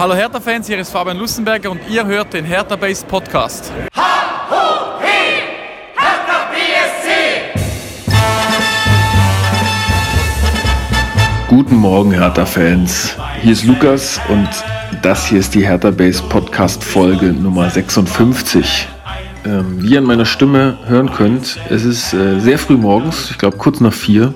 Hallo 0.00 0.14
Hertha-Fans, 0.14 0.66
hier 0.66 0.78
ist 0.78 0.92
Fabian 0.92 1.18
Lussenberger 1.18 1.70
und 1.70 1.78
ihr 1.90 2.06
hört 2.06 2.32
den 2.32 2.42
Hertha 2.42 2.74
Base 2.74 3.04
Podcast. 3.04 3.70
Guten 11.48 11.76
Morgen, 11.76 12.12
Hertha-Fans. 12.12 13.14
Hier 13.42 13.52
ist 13.52 13.64
Lukas 13.64 14.18
und 14.30 14.48
das 15.02 15.26
hier 15.26 15.38
ist 15.38 15.54
die 15.54 15.66
Hertha 15.66 15.90
Base 15.90 16.22
Podcast 16.30 16.82
Folge 16.82 17.34
Nummer 17.34 17.68
56. 17.68 18.88
Ähm, 19.44 19.82
wie 19.82 19.92
ihr 19.92 19.98
an 19.98 20.04
meiner 20.04 20.24
Stimme 20.24 20.78
hören 20.86 21.12
könnt, 21.12 21.58
es 21.68 21.84
ist 21.84 22.14
äh, 22.14 22.40
sehr 22.40 22.58
früh 22.58 22.78
morgens, 22.78 23.30
ich 23.32 23.36
glaube 23.36 23.58
kurz 23.58 23.80
nach 23.80 23.92
vier. 23.92 24.32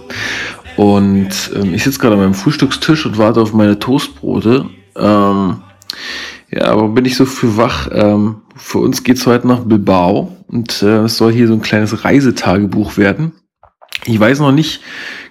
Und 0.76 1.30
ähm, 1.56 1.72
ich 1.72 1.84
sitze 1.84 2.00
gerade 2.00 2.16
an 2.16 2.20
meinem 2.20 2.34
Frühstückstisch 2.34 3.06
und 3.06 3.16
warte 3.16 3.40
auf 3.40 3.54
meine 3.54 3.78
Toastbrote. 3.78 4.66
Ähm, 4.96 5.62
ja, 6.50 6.66
aber 6.66 6.88
bin 6.88 7.04
ich 7.04 7.16
so 7.16 7.24
früh 7.24 7.56
wach? 7.56 7.88
Ähm, 7.92 8.42
für 8.56 8.78
uns 8.78 9.02
geht's 9.02 9.26
heute 9.26 9.48
nach 9.48 9.60
Bilbao 9.60 10.36
und 10.46 10.82
äh, 10.82 11.04
es 11.04 11.16
soll 11.16 11.32
hier 11.32 11.48
so 11.48 11.54
ein 11.54 11.62
kleines 11.62 12.04
Reisetagebuch 12.04 12.96
werden. 12.96 13.32
Ich 14.06 14.18
weiß 14.20 14.40
noch 14.40 14.52
nicht 14.52 14.80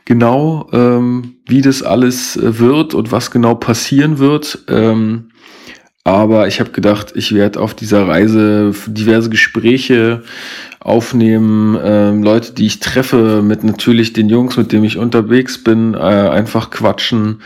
genau, 0.05 0.67
ähm, 0.73 1.35
wie 1.45 1.61
das 1.61 1.83
alles 1.83 2.35
äh, 2.35 2.59
wird 2.59 2.93
und 2.93 3.11
was 3.11 3.31
genau 3.31 3.55
passieren 3.55 4.19
wird. 4.19 4.65
Ähm, 4.67 5.29
aber 6.05 6.47
ich 6.49 6.59
habe 6.59 6.71
gedacht, 6.71 7.13
ich 7.15 7.33
werde 7.33 7.61
auf 7.61 7.73
dieser 7.73 8.07
Reise 8.07 8.73
diverse 8.87 9.29
Gespräche 9.29 10.23
aufnehmen, 10.81 11.77
ähm, 11.81 12.23
Leute, 12.23 12.51
die 12.51 12.65
ich 12.65 12.81
treffe, 12.81 13.41
mit 13.41 13.63
natürlich 13.63 14.11
den 14.11 14.27
Jungs, 14.27 14.57
mit 14.57 14.73
denen 14.73 14.83
ich 14.83 14.97
unterwegs 14.97 15.63
bin, 15.63 15.93
äh, 15.93 15.97
einfach 15.97 16.71
quatschen. 16.71 17.41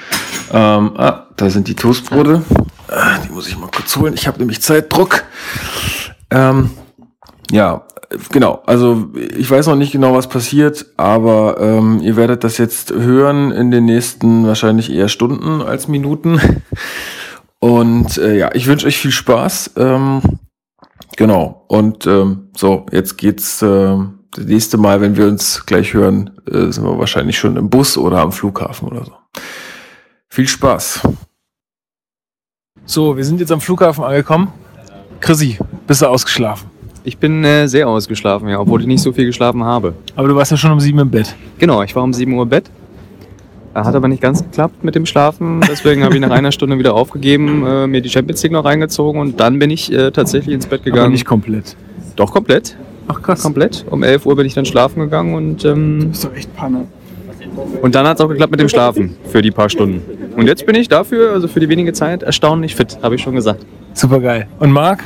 Ähm, 0.51 0.91
ah, 0.97 1.26
da 1.37 1.49
sind 1.49 1.67
die 1.67 1.75
Toastbrote. 1.75 2.43
Ah, 2.89 3.19
die 3.19 3.31
muss 3.31 3.47
ich 3.47 3.57
mal 3.57 3.69
kurz 3.73 3.95
holen. 3.95 4.13
Ich 4.15 4.27
habe 4.27 4.39
nämlich 4.39 4.61
Zeitdruck. 4.61 5.23
Ähm, 6.31 6.71
ja, 7.51 7.85
genau. 8.31 8.63
Also 8.65 9.09
ich 9.15 9.49
weiß 9.49 9.67
noch 9.67 9.75
nicht 9.75 9.91
genau, 9.91 10.13
was 10.13 10.27
passiert, 10.27 10.87
aber 10.97 11.57
ähm, 11.59 11.99
ihr 12.01 12.15
werdet 12.15 12.43
das 12.43 12.57
jetzt 12.57 12.91
hören 12.91 13.51
in 13.51 13.71
den 13.71 13.85
nächsten 13.85 14.45
wahrscheinlich 14.47 14.91
eher 14.91 15.09
Stunden 15.09 15.61
als 15.61 15.87
Minuten. 15.87 16.41
Und 17.59 18.17
äh, 18.17 18.37
ja, 18.37 18.53
ich 18.53 18.67
wünsche 18.67 18.87
euch 18.87 18.97
viel 18.97 19.11
Spaß. 19.11 19.71
Ähm, 19.77 20.21
genau. 21.15 21.65
Und 21.67 22.07
ähm, 22.07 22.49
so, 22.55 22.85
jetzt 22.91 23.17
geht's 23.17 23.61
äh, 23.61 23.95
das 24.31 24.45
nächste 24.45 24.77
Mal, 24.77 25.01
wenn 25.01 25.17
wir 25.17 25.27
uns 25.27 25.65
gleich 25.65 25.93
hören, 25.93 26.31
äh, 26.49 26.71
sind 26.71 26.83
wir 26.83 26.97
wahrscheinlich 26.99 27.37
schon 27.37 27.57
im 27.57 27.69
Bus 27.69 27.97
oder 27.97 28.19
am 28.19 28.31
Flughafen 28.31 28.87
oder 28.87 29.05
so. 29.05 29.13
Viel 30.37 30.47
Spaß. 30.47 31.01
So, 32.85 33.17
wir 33.17 33.25
sind 33.25 33.39
jetzt 33.39 33.51
am 33.51 33.59
Flughafen 33.59 34.03
angekommen. 34.03 34.49
Chrissy, 35.19 35.57
bist 35.87 36.03
du 36.03 36.05
ausgeschlafen? 36.05 36.69
Ich 37.03 37.17
bin 37.17 37.43
äh, 37.43 37.67
sehr 37.67 37.87
ausgeschlafen, 37.87 38.47
ja, 38.47 38.59
obwohl 38.59 38.81
ich 38.81 38.85
nicht 38.85 39.01
so 39.01 39.11
viel 39.11 39.25
geschlafen 39.25 39.63
habe. 39.63 39.95
Aber 40.15 40.27
du 40.27 40.35
warst 40.35 40.51
ja 40.51 40.57
schon 40.57 40.71
um 40.71 40.79
sieben 40.79 40.99
im 40.99 41.09
Bett. 41.09 41.33
Genau, 41.57 41.81
ich 41.81 41.95
war 41.95 42.03
um 42.03 42.13
7 42.13 42.31
Uhr 42.33 42.43
im 42.43 42.49
Bett. 42.49 42.69
Äh, 43.73 43.79
Hat 43.79 43.95
aber 43.95 44.07
nicht 44.07 44.21
ganz 44.21 44.43
geklappt 44.43 44.83
mit 44.83 44.93
dem 44.93 45.07
Schlafen. 45.07 45.59
Deswegen 45.61 46.03
habe 46.03 46.13
ich 46.13 46.21
nach 46.21 46.29
einer 46.29 46.51
Stunde 46.51 46.77
wieder 46.77 46.93
aufgegeben, 46.93 47.65
äh, 47.65 47.87
mir 47.87 48.01
die 48.01 48.09
Champions 48.09 48.43
League 48.43 48.51
noch 48.51 48.65
reingezogen 48.65 49.19
und 49.19 49.39
dann 49.39 49.57
bin 49.57 49.71
ich 49.71 49.91
äh, 49.91 50.11
tatsächlich 50.11 50.53
ins 50.53 50.67
Bett 50.67 50.83
gegangen. 50.83 51.05
Aber 51.05 51.11
nicht 51.13 51.25
komplett. 51.25 51.75
Doch, 52.15 52.31
komplett. 52.31 52.77
Ach 53.07 53.19
krass. 53.23 53.41
Komplett. 53.41 53.85
Um 53.89 54.03
11 54.03 54.27
Uhr 54.27 54.35
bin 54.35 54.45
ich 54.45 54.53
dann 54.53 54.65
schlafen 54.67 54.99
gegangen 54.99 55.33
und, 55.33 55.65
ähm, 55.65 56.09
Bist 56.09 56.25
du 56.25 56.29
echt 56.29 56.55
Panne. 56.55 56.85
Und 57.81 57.95
dann 57.95 58.07
hat 58.07 58.17
es 58.17 58.21
auch 58.21 58.29
geklappt 58.29 58.51
mit 58.51 58.59
dem 58.59 58.69
Schlafen 58.69 59.17
für 59.29 59.41
die 59.41 59.51
paar 59.51 59.69
Stunden. 59.69 60.01
Und 60.35 60.47
jetzt 60.47 60.65
bin 60.65 60.75
ich 60.75 60.87
dafür, 60.87 61.31
also 61.31 61.47
für 61.47 61.59
die 61.59 61.69
wenige 61.69 61.93
Zeit, 61.93 62.23
erstaunlich 62.23 62.75
fit, 62.75 62.99
habe 63.01 63.15
ich 63.15 63.21
schon 63.21 63.35
gesagt. 63.35 63.65
Super 63.93 64.19
geil. 64.19 64.47
Und 64.59 64.71
Marc? 64.71 65.03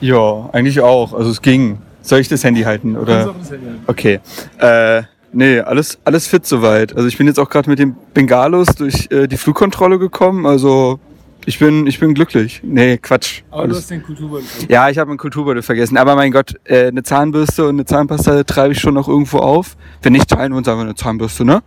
Ja, 0.00 0.50
eigentlich 0.52 0.80
auch. 0.80 1.12
Also 1.14 1.30
es 1.30 1.40
ging. 1.40 1.78
Soll 2.02 2.18
ich 2.18 2.28
das 2.28 2.42
Handy 2.42 2.62
halten? 2.62 2.96
Oder? 2.96 3.32
Okay. 3.86 4.18
Äh, 4.58 5.02
nee, 5.32 5.60
alles, 5.60 5.98
alles 6.04 6.26
fit 6.26 6.44
soweit. 6.44 6.96
Also 6.96 7.06
ich 7.06 7.16
bin 7.16 7.28
jetzt 7.28 7.38
auch 7.38 7.48
gerade 7.48 7.70
mit 7.70 7.78
dem 7.78 7.94
Bengalos 8.12 8.66
durch 8.76 9.08
äh, 9.12 9.28
die 9.28 9.36
Flugkontrolle 9.36 10.00
gekommen. 10.00 10.44
Also 10.44 10.98
ich 11.46 11.58
bin, 11.58 11.86
ich 11.86 11.98
bin 11.98 12.14
glücklich. 12.14 12.60
Nee, 12.64 12.98
Quatsch. 12.98 13.42
Alles- 13.50 13.86
den 13.86 14.02
Kulturbeutel. 14.02 14.46
ja, 14.68 14.88
ich 14.88 14.98
habe 14.98 15.10
einen 15.10 15.18
Kulturbeutel 15.18 15.62
vergessen. 15.62 15.96
Aber 15.96 16.14
mein 16.14 16.30
Gott, 16.32 16.54
äh, 16.64 16.88
eine 16.88 17.02
Zahnbürste 17.02 17.64
und 17.64 17.76
eine 17.76 17.84
Zahnpasta 17.84 18.44
treibe 18.44 18.72
ich 18.72 18.80
schon 18.80 18.94
noch 18.94 19.08
irgendwo 19.08 19.38
auf. 19.38 19.76
Wenn 20.02 20.12
nicht, 20.12 20.28
teilen 20.28 20.52
wir 20.52 20.58
uns 20.58 20.68
einfach 20.68 20.82
eine 20.84 20.94
Zahnbürste, 20.94 21.44
ne? 21.44 21.62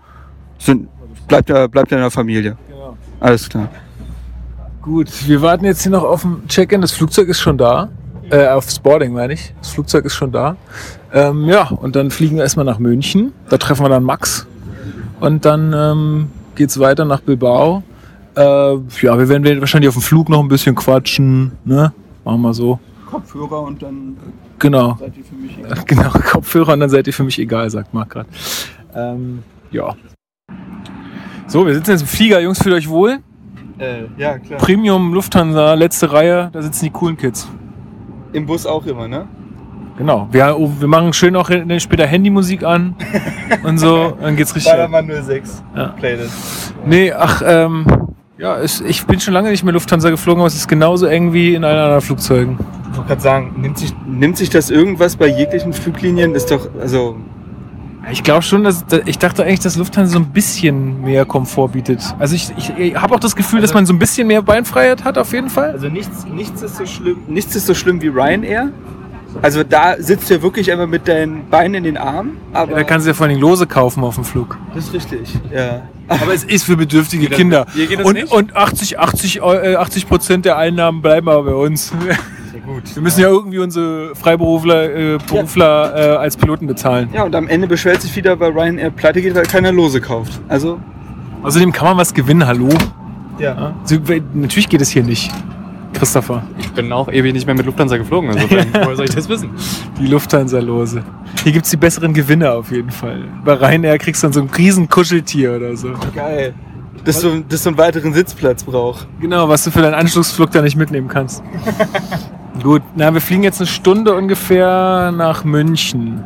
Sind, 0.59 0.87
bleibt 1.27 1.49
ja, 1.49 1.67
bleibt 1.67 1.91
ja 1.91 1.97
in 1.97 2.03
der 2.03 2.11
Familie. 2.11 2.57
Genau. 2.69 2.97
Alles 3.19 3.49
klar. 3.49 3.69
Gut, 4.81 5.09
wir 5.27 5.41
warten 5.41 5.65
jetzt 5.65 5.81
hier 5.81 5.91
noch 5.91 6.03
auf 6.03 6.21
dem 6.21 6.47
Check-in. 6.47 6.81
Das 6.81 6.91
Flugzeug 6.91 7.27
ist 7.27 7.39
schon 7.39 7.57
da. 7.57 7.89
Äh, 8.29 8.47
aufs 8.47 8.79
Boarding 8.79 9.13
meine 9.13 9.33
ich. 9.33 9.53
Das 9.59 9.69
Flugzeug 9.71 10.05
ist 10.05 10.15
schon 10.15 10.31
da. 10.31 10.55
Ähm, 11.13 11.45
ja, 11.45 11.67
und 11.69 11.95
dann 11.95 12.11
fliegen 12.11 12.35
wir 12.37 12.43
erstmal 12.43 12.65
nach 12.65 12.79
München. 12.79 13.33
Da 13.49 13.57
treffen 13.57 13.83
wir 13.85 13.89
dann 13.89 14.03
Max. 14.03 14.47
Und 15.19 15.45
dann 15.45 15.73
ähm, 15.73 16.27
geht's 16.55 16.79
weiter 16.79 17.05
nach 17.05 17.21
Bilbao. 17.21 17.83
Äh, 18.35 18.41
ja, 19.01 19.17
wir 19.17 19.29
werden 19.29 19.59
wahrscheinlich 19.61 19.87
auf 19.89 19.95
dem 19.95 20.01
Flug 20.03 20.29
noch 20.29 20.39
ein 20.41 20.47
bisschen 20.47 20.75
quatschen. 20.75 21.51
Ne? 21.63 21.93
Machen 22.23 22.41
wir 22.41 22.53
so. 22.53 22.79
Kopfhörer 23.09 23.61
und 23.61 23.81
dann 23.81 24.17
Genau. 24.59 24.97
seid 24.99 25.13
ihr 25.17 25.23
für 25.23 25.35
mich 25.35 25.85
Genau, 25.85 26.09
Kopfhörer 26.09 26.73
und 26.73 26.79
dann 26.81 26.89
seid 26.89 27.07
ihr 27.07 27.13
für 27.13 27.23
mich 27.23 27.39
egal, 27.39 27.69
sagt 27.69 27.93
Marc 27.93 28.09
gerade. 28.09 28.29
Ähm, 28.93 29.43
ja. 29.71 29.95
So, 31.47 31.65
wir 31.65 31.73
sitzen 31.75 31.91
jetzt 31.91 32.01
im 32.01 32.07
Flieger. 32.07 32.39
Jungs, 32.39 32.61
fühlt 32.61 32.75
euch 32.75 32.89
wohl? 32.89 33.19
Äh, 33.77 34.03
ja, 34.17 34.37
klar. 34.39 34.59
Premium 34.59 35.13
Lufthansa, 35.13 35.73
letzte 35.73 36.11
Reihe, 36.11 36.49
da 36.53 36.61
sitzen 36.61 36.85
die 36.85 36.91
coolen 36.91 37.17
Kids. 37.17 37.47
Im 38.33 38.45
Bus 38.45 38.65
auch 38.65 38.85
immer, 38.85 39.07
ne? 39.07 39.27
Genau. 39.97 40.27
Wir, 40.31 40.55
wir 40.79 40.87
machen 40.87 41.13
schön 41.13 41.35
auch 41.35 41.49
später 41.77 42.05
Handymusik 42.05 42.63
an 42.63 42.95
und 43.63 43.77
so, 43.77 44.17
dann 44.21 44.35
geht's 44.35 44.55
richtig. 44.55 44.71
Ballermann 44.73 45.09
06 45.23 45.63
Ja. 45.75 45.87
Playlist. 45.89 46.73
Nee, 46.85 47.11
ach, 47.13 47.41
ähm, 47.45 47.85
ja, 48.37 48.57
es, 48.57 48.81
ich 48.81 49.05
bin 49.05 49.19
schon 49.19 49.33
lange 49.33 49.49
nicht 49.49 49.63
mehr 49.63 49.73
Lufthansa 49.73 50.09
geflogen, 50.09 50.41
aber 50.41 50.47
es 50.47 50.55
ist 50.55 50.67
genauso 50.67 51.05
eng 51.05 51.33
wie 51.33 51.55
in 51.55 51.63
allen 51.63 51.77
anderen 51.77 52.01
Flugzeugen. 52.01 52.59
Ich 52.91 52.97
wollte 52.97 53.07
gerade 53.09 53.21
sagen, 53.21 53.55
nimmt 53.57 53.77
sich, 53.77 53.93
nimmt 54.05 54.37
sich 54.37 54.49
das 54.49 54.69
irgendwas 54.69 55.15
bei 55.15 55.27
jeglichen 55.27 55.73
Fluglinien? 55.73 56.35
Ist 56.35 56.51
doch, 56.51 56.67
also, 56.79 57.17
Ich 58.11 58.23
glaube 58.23 58.41
schon, 58.41 58.63
dass 58.63 58.85
ich 59.05 59.17
dachte 59.19 59.43
eigentlich, 59.43 59.61
dass 59.61 59.77
Lufthansa 59.77 60.13
so 60.13 60.19
ein 60.19 60.31
bisschen 60.31 61.01
mehr 61.01 61.25
Komfort 61.25 61.69
bietet. 61.69 62.01
Also 62.19 62.35
ich, 62.35 62.51
ich, 62.57 62.69
ich 62.77 62.95
habe 62.95 63.15
auch 63.15 63.19
das 63.19 63.35
Gefühl, 63.35 63.61
dass 63.61 63.73
man 63.73 63.85
so 63.85 63.93
ein 63.93 63.99
bisschen 63.99 64.27
mehr 64.27 64.41
Beinfreiheit 64.41 65.03
hat, 65.03 65.17
auf 65.17 65.31
jeden 65.33 65.49
Fall. 65.49 65.71
also 65.71 65.87
nichts, 65.87 66.25
nichts, 66.25 66.61
ist 66.61 66.75
so 66.77 66.85
schlimm, 66.85 67.17
nichts 67.27 67.55
ist 67.55 67.65
so 67.65 67.73
schlimm 67.73 68.01
wie 68.01 68.07
Ryanair. 68.09 68.71
Also 69.41 69.63
da 69.63 69.95
sitzt 69.97 70.29
du 70.29 70.35
ja 70.35 70.41
wirklich 70.41 70.71
einfach 70.71 70.87
mit 70.87 71.07
deinen 71.07 71.49
Beinen 71.49 71.75
in 71.75 71.83
den 71.83 71.97
Armen. 71.97 72.37
Aber 72.53 72.73
Da 72.75 72.83
kannst 72.83 73.05
du 73.05 73.09
ja 73.11 73.13
vor 73.13 73.27
allem 73.27 73.39
Lose 73.39 73.67
kaufen 73.67 74.03
auf 74.03 74.15
dem 74.15 74.23
Flug. 74.23 74.57
das 74.73 74.85
ist 74.85 74.93
richtig, 74.93 75.33
ja. 75.53 75.83
Aber 76.07 76.33
es 76.33 76.43
ist 76.43 76.63
für 76.65 76.77
bedürftige 76.77 77.27
das- 77.29 77.37
Kinder. 77.37 77.65
hier 77.73 77.87
geht 77.87 77.99
das 77.99 78.05
und, 78.05 78.13
nicht? 78.13 78.31
und 78.31 78.55
80, 78.55 78.99
80, 78.99 79.41
Eu- 79.41 79.53
äh, 79.53 79.75
80 79.75 80.07
Prozent 80.07 80.45
der 80.45 80.57
Einnahmen 80.57 81.01
bleiben 81.01 81.27
aber 81.29 81.43
bei 81.43 81.53
uns. 81.55 81.87
Sehr 82.51 82.61
gut. 82.61 82.83
Wir 82.95 83.01
müssen 83.03 83.21
ja 83.21 83.27
irgendwie 83.27 83.59
unsere 83.59 84.15
Freiberufler 84.15 84.95
äh, 85.15 85.17
Berufler 85.27 85.93
äh, 86.13 86.15
als 86.17 86.37
Piloten 86.37 86.67
bezahlen. 86.67 87.09
Ja, 87.13 87.23
und 87.23 87.35
am 87.35 87.47
Ende 87.47 87.67
beschwert 87.67 88.01
sich 88.01 88.15
wieder, 88.15 88.39
weil 88.39 88.51
Ryanair 88.51 88.89
pleite 88.91 89.21
geht, 89.21 89.35
weil 89.35 89.43
keiner 89.45 89.71
Lose 89.71 89.99
kauft. 90.01 90.39
Also, 90.47 90.79
Außerdem 91.43 91.71
kann 91.71 91.85
man 91.89 91.97
was 91.97 92.13
gewinnen, 92.13 92.45
hallo? 92.47 92.69
ja. 93.37 93.53
Ja? 93.53 93.73
So, 93.83 93.95
weil- 94.07 94.23
natürlich 94.33 94.69
geht 94.69 94.81
es 94.81 94.89
hier 94.89 95.03
nicht. 95.03 95.31
Christopher, 95.95 96.43
Ich 96.59 96.71
bin 96.73 96.91
auch 96.91 97.07
ewig 97.09 97.33
nicht 97.33 97.45
mehr 97.45 97.55
mit 97.55 97.65
Lufthansa 97.65 97.97
geflogen, 97.97 98.31
insofern, 98.31 98.67
woher 98.73 98.95
soll 98.95 99.05
ich 99.05 99.15
das 99.15 99.29
wissen? 99.29 99.49
die 99.99 100.07
Lufthansa-Lose. 100.07 101.03
Hier 101.43 101.51
gibt 101.51 101.65
es 101.65 101.71
die 101.71 101.77
besseren 101.77 102.13
Gewinne 102.13 102.51
auf 102.51 102.71
jeden 102.71 102.91
Fall. 102.91 103.23
Bei 103.43 103.53
Ryanair 103.53 103.97
kriegst 103.97 104.21
du 104.23 104.27
dann 104.27 104.33
so 104.33 104.41
ein 104.41 104.49
riesen 104.49 104.89
Kuscheltier 104.89 105.55
oder 105.55 105.75
so. 105.75 105.89
Geil. 106.13 106.53
Dass 107.03 107.19
du, 107.21 107.43
dass 107.47 107.63
du 107.63 107.69
einen 107.69 107.77
weiteren 107.77 108.13
Sitzplatz 108.13 108.63
brauchst. 108.63 109.07
Genau, 109.21 109.47
was 109.47 109.63
du 109.63 109.71
für 109.71 109.81
deinen 109.81 109.93
Anschlussflug 109.93 110.51
da 110.51 110.61
nicht 110.61 110.75
mitnehmen 110.75 111.07
kannst. 111.07 111.43
Gut, 112.63 112.81
na, 112.95 113.13
wir 113.13 113.21
fliegen 113.21 113.43
jetzt 113.43 113.59
eine 113.59 113.67
Stunde 113.67 114.15
ungefähr 114.15 115.11
nach 115.15 115.43
München 115.43 116.23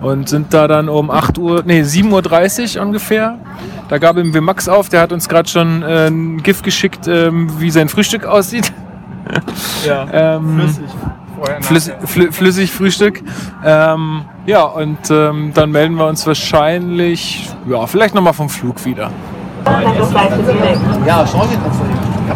und 0.00 0.28
sind 0.28 0.54
da 0.54 0.68
dann 0.68 0.88
um 0.88 1.10
8 1.10 1.38
Uhr, 1.38 1.62
nee, 1.66 1.82
7.30 1.82 2.76
Uhr 2.76 2.82
ungefähr. 2.82 3.38
Da 3.88 3.98
gab 3.98 4.16
ihm 4.16 4.32
wir 4.32 4.40
Max 4.40 4.68
auf, 4.68 4.88
der 4.88 5.00
hat 5.00 5.12
uns 5.12 5.28
gerade 5.28 5.48
schon 5.48 5.82
äh, 5.82 6.06
ein 6.06 6.42
GIF 6.42 6.62
geschickt, 6.62 7.08
ähm, 7.08 7.50
wie 7.58 7.70
sein 7.70 7.88
Frühstück 7.88 8.24
aussieht. 8.26 8.72
Ja. 9.86 10.06
Ähm, 10.12 10.62
Flüss, 11.60 11.90
flü 12.04 12.30
flüssig 12.30 12.70
Frühstück. 12.70 13.20
Ähm, 13.64 14.22
ja, 14.46 14.62
und 14.62 15.10
ähm, 15.10 15.50
dann 15.54 15.72
melden 15.72 15.96
wir 15.96 16.06
uns 16.06 16.24
wahrscheinlich, 16.26 17.50
ja, 17.68 17.86
vielleicht 17.86 18.14
nochmal 18.14 18.32
vom 18.32 18.48
Flug 18.48 18.84
wieder. 18.84 19.10
Central 19.64 20.06
flight 20.06 20.30
to 20.30 20.42
Munich. 20.42 20.78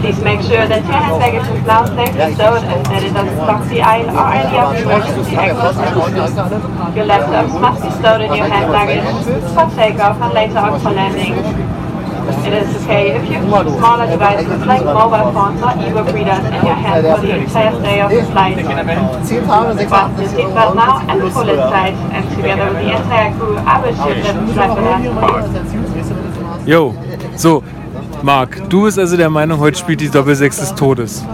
Please 0.00 0.22
make 0.22 0.42
sure 0.42 0.66
that 0.68 0.84
your 0.84 0.92
hand 0.92 1.18
baggage 1.18 1.48
is 1.48 1.66
now 1.66 1.84
safely 1.86 2.34
stowed 2.34 2.62
and 2.64 2.84
that 2.86 3.02
it 3.02 3.14
doesn't 3.14 3.36
block 3.36 3.68
the 3.68 3.80
aisle 3.80 4.10
or 4.10 4.28
any 4.28 4.58
other 4.58 4.78
emergency 4.82 5.36
exits. 5.36 5.78
Your 6.96 7.06
laptops 7.06 7.60
must 7.60 7.82
be 7.82 7.90
stowed 7.90 8.20
in 8.20 8.34
your 8.34 8.46
hand 8.46 8.72
luggage 8.72 9.04
for 9.54 9.70
takeoff 9.74 10.20
and 10.20 10.34
later 10.34 10.58
on 10.58 10.80
for 10.80 10.90
landing. 10.90 11.65
It 12.26 12.52
is 12.52 12.68
okay 12.82 13.14
if 13.16 13.22
you 13.30 13.38
keep 13.38 13.42
smaller 13.78 14.06
devices 14.10 14.66
like 14.66 14.84
mobile 14.84 15.32
phones 15.32 15.62
or 15.62 15.72
e-book 15.78 16.08
readers 16.14 16.44
in 16.46 16.62
your 16.66 16.74
hand 16.74 17.06
for 17.06 17.20
the 17.26 17.34
entire 17.38 17.80
day 17.82 18.00
of 18.00 18.10
the 18.10 18.22
flight. 18.32 18.56
Fasten 18.56 18.76
your 19.36 20.28
seatbelt 20.28 20.74
now 20.74 21.06
and 21.08 21.32
pull 21.32 21.48
it 21.48 21.56
tight, 21.56 21.94
and 22.14 22.24
together 22.36 22.66
with 22.72 22.82
the 22.82 22.90
entire 22.96 23.30
crew, 23.38 23.56
I 23.56 23.80
wish 23.82 23.96
you 23.98 24.12
pleasant 24.22 24.52
flight 24.54 24.72
with 24.74 25.18
us. 26.62 26.66
Jo, 26.66 26.94
so. 27.36 27.75
Marc, 28.22 28.68
du 28.68 28.84
bist 28.84 28.98
also 28.98 29.16
der 29.16 29.30
Meinung, 29.30 29.60
heute 29.60 29.78
spielt 29.78 30.00
die 30.00 30.08
Doppelsechs 30.08 30.58
des 30.58 30.74
Todes. 30.74 31.24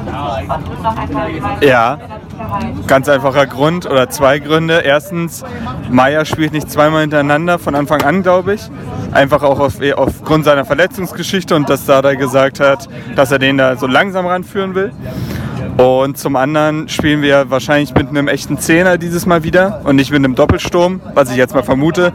Ja, 1.60 1.98
ganz 2.86 3.08
einfacher 3.08 3.46
Grund 3.46 3.86
oder 3.86 4.10
zwei 4.10 4.38
Gründe. 4.38 4.80
Erstens, 4.84 5.44
Meier 5.90 6.24
spielt 6.24 6.52
nicht 6.52 6.70
zweimal 6.70 7.02
hintereinander 7.02 7.58
von 7.58 7.74
Anfang 7.74 8.02
an, 8.02 8.22
glaube 8.22 8.54
ich. 8.54 8.70
Einfach 9.12 9.42
auch 9.42 9.60
auf, 9.60 9.74
aufgrund 9.96 10.44
seiner 10.44 10.64
Verletzungsgeschichte 10.64 11.54
und 11.54 11.68
dass 11.68 11.86
Dada 11.86 12.14
gesagt 12.14 12.60
hat, 12.60 12.88
dass 13.16 13.30
er 13.30 13.38
den 13.38 13.58
da 13.58 13.76
so 13.76 13.86
langsam 13.86 14.26
ranführen 14.26 14.74
will. 14.74 14.92
Und 15.78 16.18
zum 16.18 16.36
anderen 16.36 16.88
spielen 16.88 17.22
wir 17.22 17.50
wahrscheinlich 17.50 17.94
mit 17.94 18.08
einem 18.08 18.28
echten 18.28 18.58
Zehner 18.58 18.98
dieses 18.98 19.26
Mal 19.26 19.42
wieder 19.42 19.80
und 19.84 19.96
nicht 19.96 20.10
mit 20.10 20.18
einem 20.18 20.34
Doppelsturm, 20.34 21.00
was 21.14 21.30
ich 21.30 21.36
jetzt 21.36 21.54
mal 21.54 21.62
vermute. 21.62 22.12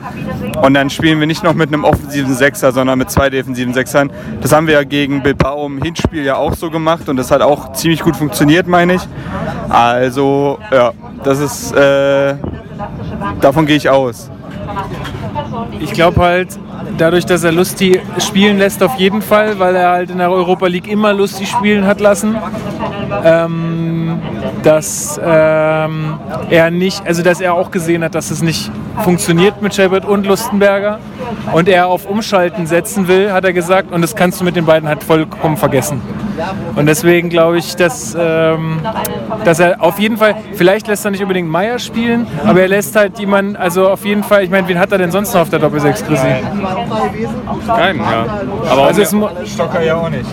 Und 0.61 0.73
dann 0.73 0.89
spielen 0.89 1.19
wir 1.19 1.27
nicht 1.27 1.43
noch 1.43 1.53
mit 1.53 1.69
einem 1.69 1.83
offensiven 1.83 2.33
Sechser, 2.33 2.71
sondern 2.71 2.99
mit 2.99 3.09
zwei 3.09 3.29
defensiven 3.29 3.73
Sechsern. 3.73 4.11
Das 4.41 4.51
haben 4.51 4.67
wir 4.67 4.75
ja 4.75 4.83
gegen 4.83 5.23
Bilbao 5.23 5.65
im 5.65 5.81
Hinspiel 5.81 6.23
ja 6.23 6.35
auch 6.35 6.53
so 6.53 6.69
gemacht 6.69 7.09
und 7.09 7.17
das 7.17 7.31
hat 7.31 7.41
auch 7.41 7.73
ziemlich 7.73 8.01
gut 8.01 8.15
funktioniert, 8.15 8.67
meine 8.67 8.95
ich. 8.95 9.01
Also, 9.69 10.59
ja, 10.71 10.91
das 11.23 11.39
ist, 11.39 11.71
äh, 11.73 12.35
davon 13.41 13.65
gehe 13.65 13.75
ich 13.75 13.89
aus. 13.89 14.29
Ich 15.79 15.91
glaube 15.91 16.21
halt, 16.21 16.57
dadurch, 16.97 17.25
dass 17.25 17.43
er 17.43 17.51
Lusti 17.51 17.99
spielen 18.19 18.57
lässt, 18.57 18.81
auf 18.83 18.95
jeden 18.95 19.21
Fall, 19.21 19.59
weil 19.59 19.75
er 19.75 19.89
halt 19.89 20.09
in 20.09 20.17
der 20.17 20.31
Europa 20.31 20.67
League 20.67 20.87
immer 20.87 21.13
Lusti 21.13 21.45
spielen 21.45 21.85
hat 21.85 21.99
lassen. 21.99 22.35
Ähm, 23.23 24.19
dass 24.63 25.19
ähm, 25.23 26.19
er 26.49 26.71
nicht, 26.71 27.05
also 27.05 27.23
dass 27.23 27.39
er 27.39 27.53
auch 27.53 27.71
gesehen 27.71 28.03
hat, 28.03 28.15
dass 28.15 28.31
es 28.31 28.41
nicht 28.41 28.71
funktioniert 29.03 29.61
mit 29.61 29.73
Shepard 29.73 30.05
und 30.05 30.25
Lustenberger 30.25 30.99
und 31.53 31.69
er 31.69 31.87
auf 31.87 32.05
Umschalten 32.05 32.67
setzen 32.67 33.07
will, 33.07 33.31
hat 33.31 33.45
er 33.45 33.53
gesagt, 33.53 33.91
und 33.91 34.01
das 34.01 34.15
kannst 34.15 34.41
du 34.41 34.45
mit 34.45 34.55
den 34.55 34.65
beiden 34.65 34.89
halt 34.89 35.03
vollkommen 35.03 35.57
vergessen. 35.57 36.01
Und 36.75 36.85
deswegen 36.85 37.29
glaube 37.29 37.57
ich, 37.57 37.75
dass, 37.75 38.15
ähm, 38.19 38.79
dass 39.43 39.59
er 39.59 39.81
auf 39.81 39.99
jeden 39.99 40.17
Fall, 40.17 40.35
vielleicht 40.53 40.87
lässt 40.87 41.05
er 41.05 41.11
nicht 41.11 41.21
unbedingt 41.21 41.49
Meier 41.49 41.79
spielen, 41.79 42.27
aber 42.45 42.61
er 42.61 42.67
lässt 42.67 42.95
halt 42.95 43.19
jemanden, 43.19 43.55
also 43.55 43.89
auf 43.89 44.05
jeden 44.05 44.23
Fall, 44.23 44.43
ich 44.43 44.49
meine, 44.49 44.67
wen 44.67 44.79
hat 44.79 44.91
er 44.91 44.97
denn 44.97 45.11
sonst 45.11 45.33
noch 45.33 45.41
auf 45.41 45.49
der 45.49 45.59
Doppelsechs, 45.59 46.05
Chrissy? 46.05 46.27
Keinen, 47.67 47.99
ja. 47.99 48.25
Aber 48.69 48.87
Also 48.87 49.01
es, 49.01 49.15
Stocker 49.51 49.81
ja 49.81 49.95
auch 49.95 50.09
nicht. 50.09 50.25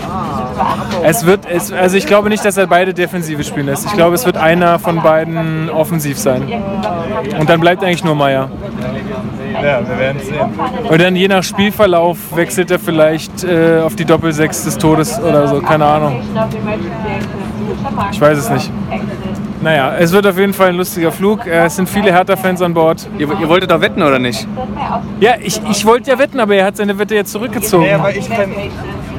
es 1.03 1.27
wird, 1.27 1.47
es, 1.51 1.73
also 1.73 1.97
ich 1.97 2.07
glaube 2.07 2.29
nicht, 2.29 2.45
dass 2.45 2.57
er 2.57 2.67
beide 2.67 2.95
Defensive 2.95 3.43
spielen 3.45 3.67
lässt. 3.67 3.87
Ich 3.87 3.93
glaube, 3.93 4.15
es 4.15 4.27
wird 4.27 4.37
einer 4.37 4.79
von 4.79 5.03
beiden 5.03 5.71
offensiv 5.71 6.19
sein. 6.19 6.43
Und 7.39 7.49
dann 7.49 7.61
bleibt 7.61 7.83
eigentlich 7.83 8.05
nur 8.05 8.15
Meier. 8.15 8.51
Ja, 9.63 9.81
wir 9.89 9.99
werden 9.99 10.21
sehen. 10.21 10.89
Und 10.91 11.01
dann 11.01 11.17
je 11.17 11.29
nach 11.29 11.43
Spielverlauf 11.43 12.19
wechselt 12.35 12.71
er 12.71 12.79
vielleicht 12.79 13.45
äh, 13.45 13.81
auf 13.81 13.95
die 13.95 14.05
Doppelsechs 14.05 14.65
des 14.65 14.77
Todes 14.79 15.19
oder 15.21 15.49
so, 15.49 15.61
keine 15.61 15.85
Ahnung. 15.87 16.21
Ich 18.13 18.21
weiß 18.21 18.39
es 18.39 18.51
nicht. 18.51 18.71
Naja, 19.63 19.95
es 19.99 20.13
wird 20.13 20.27
auf 20.27 20.37
jeden 20.39 20.53
Fall 20.53 20.69
ein 20.71 20.77
lustiger 20.77 21.11
Flug. 21.11 21.47
Äh, 21.47 21.65
Es 21.65 21.77
sind 21.77 21.89
viele 21.89 22.13
Hertha-Fans 22.13 22.61
an 22.61 22.75
Bord. 22.75 23.09
ihr, 23.19 23.29
ihr 23.41 23.49
wolltet 23.49 23.71
doch 23.71 23.81
wetten, 23.81 24.03
oder 24.03 24.19
nicht? 24.19 24.47
Ja, 25.21 25.33
ich, 25.41 25.61
ich 25.71 25.87
wollte 25.87 26.11
ja 26.11 26.19
wetten, 26.19 26.39
aber 26.39 26.55
er 26.57 26.67
hat 26.67 26.77
seine 26.77 26.99
Wette 26.99 27.15
jetzt 27.15 27.33
zurückgezogen. 27.33 27.87
Ja, 27.87 27.97
aber 27.97 28.15
ich 28.15 28.29
kann, 28.29 28.51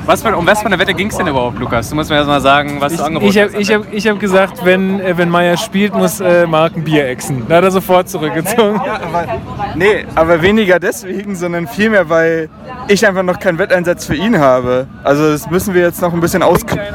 Was 0.05 0.21
für, 0.21 0.35
um 0.35 0.45
was 0.45 0.59
für 0.59 0.67
eine 0.67 0.77
Wette 0.77 0.93
ging 0.93 1.07
es 1.07 1.17
denn 1.17 1.27
überhaupt, 1.27 1.57
Lukas? 1.57 1.89
Du 1.89 1.95
musst 1.95 2.09
mir 2.11 2.17
erst 2.17 2.27
mal 2.27 2.39
sagen, 2.41 2.79
was 2.79 2.95
du 2.95 3.03
angeboten 3.03 3.29
Ich 3.31 3.37
habe 3.39 3.53
hast. 3.53 3.59
ich 3.59 3.73
hab, 3.73 3.93
ich 3.93 4.07
hab 4.07 4.19
gesagt, 4.19 4.63
wenn, 4.63 4.99
äh, 4.99 5.17
wenn 5.17 5.29
Meier 5.29 5.57
spielt, 5.57 5.95
muss 5.95 6.19
äh, 6.19 6.45
Marc 6.45 6.75
ein 6.75 6.83
Bier 6.83 7.07
exen. 7.07 7.43
Da 7.47 7.55
hat 7.55 7.63
er 7.63 7.71
sofort 7.71 8.07
zurückgezogen. 8.07 8.79
Ja, 8.85 8.99
aber, 9.01 9.25
nee, 9.75 10.05
aber 10.13 10.41
weniger 10.41 10.79
deswegen, 10.79 11.35
sondern 11.35 11.67
vielmehr, 11.67 12.07
weil 12.09 12.49
ich 12.87 13.05
einfach 13.07 13.23
noch 13.23 13.39
keinen 13.39 13.57
Wetteinsatz 13.57 14.05
für 14.05 14.15
ihn 14.15 14.37
habe. 14.39 14.87
Also 15.03 15.31
das 15.31 15.49
müssen 15.49 15.73
wir 15.73 15.81
jetzt 15.81 16.01
noch 16.01 16.13
ein 16.13 16.19
bisschen 16.19 16.43
ausknobeln. 16.43 16.93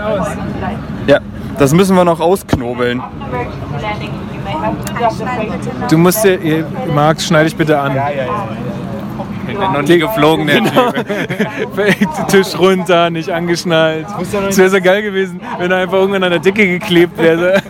Ja, 1.08 1.18
das 1.58 1.74
müssen 1.74 1.96
wir 1.96 2.04
noch 2.04 2.20
ausknobeln. 2.20 3.02
Du 5.88 5.98
musst 5.98 6.22
dir, 6.24 6.64
Marc, 6.94 7.20
schneide 7.20 7.48
ich 7.48 7.56
bitte 7.56 7.78
an. 7.78 7.92
Ich 7.92 8.89
bin 9.58 9.72
noch 9.72 9.82
nie 9.82 9.98
geflogen, 9.98 10.46
der 10.46 10.60
Genau. 10.60 10.92
Tisch 12.28 12.58
runter, 12.58 13.10
nicht 13.10 13.30
angeschnallt. 13.30 14.06
Es 14.48 14.58
wäre 14.58 14.70
so 14.70 14.80
geil 14.80 15.02
gewesen, 15.02 15.40
wenn 15.58 15.70
er 15.70 15.78
einfach 15.78 15.98
irgendwann 15.98 16.24
an 16.24 16.30
der 16.30 16.38
Decke 16.40 16.66
geklebt 16.66 17.16
wäre. 17.18 17.62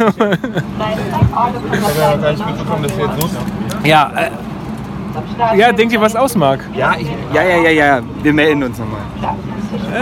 ja, 3.85 4.11
äh, 4.17 4.31
ja, 5.56 5.73
denk 5.73 5.91
dir 5.91 6.00
was 6.00 6.15
aus, 6.15 6.35
Marc. 6.37 6.61
Ja, 6.75 6.94
ich, 6.99 7.09
ja, 7.32 7.43
ja, 7.43 7.56
ja, 7.56 7.71
ja, 7.71 8.00
wir 8.23 8.33
melden 8.33 8.62
uns 8.62 8.79
nochmal. 8.79 9.00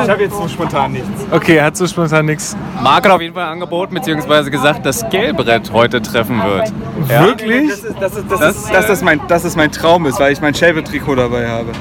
Ich 0.03 0.11
habe 0.11 0.23
jetzt 0.23 0.37
so 0.37 0.49
spontan 0.49 0.93
nichts. 0.93 1.09
Okay, 1.31 1.57
er 1.57 1.67
hat 1.67 1.77
so 1.77 1.87
spontan 1.87 2.27
nichts. 2.27 2.57
Marc 2.83 3.05
hat 3.05 3.13
auf 3.13 3.21
jeden 3.21 3.35
Fall 3.35 3.47
angeboten, 3.47 3.95
beziehungsweise 3.95 4.51
gesagt, 4.51 4.87
dass 4.87 5.09
Gelbrett 5.11 5.73
heute 5.73 6.01
treffen 6.01 6.43
wird. 6.43 6.73
Ja? 7.09 7.25
Wirklich? 7.25 7.71
Das 7.71 7.79
ist, 7.79 7.97
das, 8.01 8.17
ist, 8.17 8.31
das, 8.31 8.57
ist, 8.57 8.73
dass, 8.73 8.87
das 8.87 9.03
mein, 9.03 9.21
dass 9.29 9.43
das 9.43 9.57
mein 9.57 9.71
Traum 9.71 10.07
ist, 10.07 10.19
weil 10.19 10.33
ich 10.33 10.41
mein 10.41 10.55
Shelby-Trikot 10.55 11.17
dabei 11.17 11.49
habe. 11.49 11.73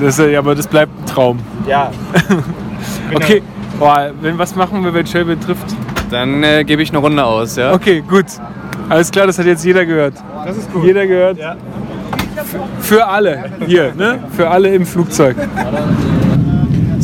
Das, 0.00 0.18
ist, 0.18 0.30
ja, 0.30 0.38
aber 0.38 0.54
das 0.54 0.66
bleibt 0.66 0.92
ein 1.00 1.06
Traum. 1.06 1.38
Ja. 1.66 1.90
Okay, 3.14 3.42
Boah, 3.78 4.10
wenn 4.20 4.36
was 4.38 4.56
machen 4.56 4.82
wir, 4.84 4.92
wenn 4.92 5.06
Shelby 5.06 5.36
trifft? 5.36 5.66
Dann 6.10 6.42
äh, 6.42 6.64
gebe 6.64 6.82
ich 6.82 6.90
eine 6.90 6.98
Runde 6.98 7.24
aus, 7.24 7.54
ja? 7.54 7.72
Okay, 7.72 8.00
gut. 8.00 8.26
Alles 8.88 9.10
klar, 9.10 9.26
das 9.26 9.38
hat 9.38 9.46
jetzt 9.46 9.64
jeder 9.64 9.86
gehört. 9.86 10.14
Das 10.44 10.56
ist 10.56 10.72
gut. 10.72 10.84
Jeder 10.84 11.06
gehört. 11.06 11.38
Ja. 11.38 11.56
Für 12.80 13.06
alle 13.06 13.52
hier, 13.66 13.94
ne? 13.94 14.18
Für 14.34 14.48
alle 14.48 14.74
im 14.74 14.84
Flugzeug. 14.84 15.36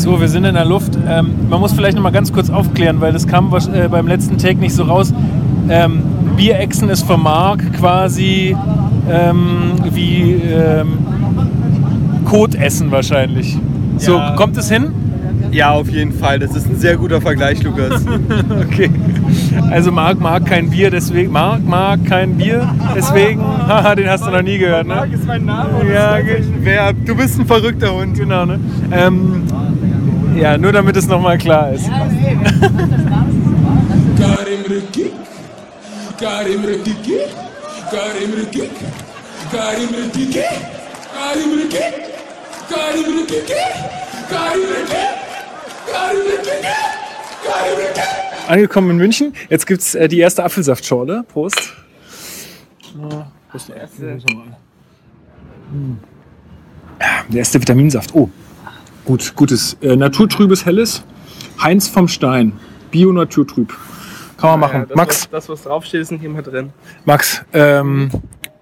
So, 0.05 0.21
wir 0.21 0.29
sind 0.29 0.45
in 0.45 0.53
der 0.53 0.67
Luft. 0.67 0.99
Ähm, 1.09 1.31
man 1.49 1.61
muss 1.61 1.73
vielleicht 1.73 1.97
noch 1.97 2.03
mal 2.03 2.13
ganz 2.13 2.31
kurz 2.31 2.51
aufklären, 2.51 3.01
weil 3.01 3.15
das 3.15 3.27
kam 3.27 3.51
äh, 3.73 3.89
beim 3.89 4.07
letzten 4.07 4.37
Take 4.37 4.57
nicht 4.57 4.75
so 4.75 4.83
raus. 4.83 5.15
Ähm, 5.71 6.03
Bierechsen 6.37 6.91
ist 6.91 7.05
für 7.07 7.17
Marc 7.17 7.73
quasi 7.73 8.55
ähm, 9.11 9.73
wie 9.95 10.33
ähm, 10.45 10.99
Kotessen 12.27 12.91
wahrscheinlich. 12.91 13.57
So, 13.97 14.17
Ja. 14.17 14.35
kommt 14.37 14.59
es 14.59 14.71
hin? 14.71 14.89
ja, 15.53 15.71
auf 15.71 15.89
jeden 15.89 16.13
Fall. 16.13 16.39
Das 16.41 16.55
ist 16.55 16.69
ein 16.69 16.77
sehr 16.77 16.97
guter 16.97 17.21
Vergleich, 17.23 17.63
Lukas. 17.63 18.05
Okay. 18.69 18.91
Also 19.71 19.91
Marc 19.93 20.21
mag 20.21 20.45
kein 20.45 20.69
Bier, 20.69 20.91
deswegen. 20.91 21.33
Marc 21.33 21.65
mag 21.65 22.05
kein 22.05 22.37
Bier, 22.37 22.69
deswegen. 22.95 23.41
Haha, 23.69 23.95
den 23.95 24.09
hast 24.11 24.27
du 24.27 24.31
noch 24.31 24.43
nie 24.43 24.59
gehört, 24.59 24.87
ne? 24.87 25.07
ist 25.13 25.27
mein 25.27 25.45
Name. 25.47 25.69
Ja, 25.95 26.21
ge- 26.21 26.43
Wer, 26.61 26.93
du 26.93 27.15
bist 27.17 27.39
ein 27.41 27.47
verrückter 27.47 27.95
Hund. 27.95 28.19
genau, 28.19 28.45
ne? 28.45 28.59
Ähm, 28.91 29.45
ja, 30.37 30.59
nur 30.59 30.73
damit 30.73 30.97
es 30.97 31.07
nochmal 31.07 31.39
klar 31.39 31.73
ist. 31.73 31.89
Karim 34.19 34.63
Rekik, 34.69 35.13
Karim 36.19 36.65
Rekik, 36.65 37.07
Karim 37.91 38.33
Rekik, 38.35 38.71
Karim 39.51 39.89
Rekik, 39.95 40.35
Karim 41.11 41.51
Rekik, 41.55 41.95
Karim 42.69 43.11
Rekik, 43.15 43.47
Karim 44.29 44.63
Rekik, 44.71 45.05
Karim 45.91 46.23
Rekik, 46.31 46.65
Karim 47.45 47.77
Rekik. 47.79 48.05
Angekommen 48.49 48.91
in 48.91 48.97
München. 48.99 49.33
Jetzt 49.49 49.67
gibt 49.67 49.81
es 49.81 49.95
äh, 49.95 50.07
die 50.09 50.19
erste 50.19 50.45
Apfelsaftschorle. 50.45 51.25
Prost. 51.33 51.73
Ja, 53.01 53.31
Prost. 53.51 53.69
Der 53.69 53.77
erste. 53.77 54.19
Hm. 55.71 55.99
Ja, 57.01 57.07
Der 57.29 57.39
erste 57.39 57.61
Vitaminsaft. 57.61 58.15
Oh, 58.15 58.29
gut, 59.05 59.35
gutes. 59.37 59.77
Äh, 59.81 59.97
naturtrübes 59.97 60.65
Helles. 60.67 61.03
Heinz 61.63 61.89
vom 61.89 62.09
Stein. 62.09 62.53
Bio-Naturtrüb. 62.91 63.73
Kann 64.37 64.51
man 64.51 64.61
machen. 64.61 64.87
Max, 64.95 65.29
Das, 65.31 65.49
was 65.49 65.63
draufsteht, 65.63 66.01
ist 66.03 66.11
nicht 66.11 66.25
immer 66.25 66.43
drin. 66.43 66.73
Max, 67.05 67.43
ähm, 67.53 68.11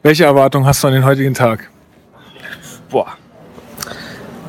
welche 0.02 0.24
Erwartungen 0.24 0.66
hast 0.66 0.82
du 0.82 0.88
an 0.88 0.94
den 0.94 1.04
heutigen 1.04 1.34
Tag? 1.34 1.70
Boah. 2.90 3.08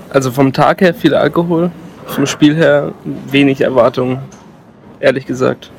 Also 0.10 0.32
vom 0.32 0.54
Tag 0.54 0.82
her 0.82 0.94
viel 0.94 1.16
Alkohol, 1.16 1.72
vom 2.06 2.26
Spiel 2.26 2.56
her 2.56 2.92
wenig 3.32 3.62
Erwartungen. 3.62 4.20
Ehrlich 5.00 5.26
gesagt. 5.26 5.72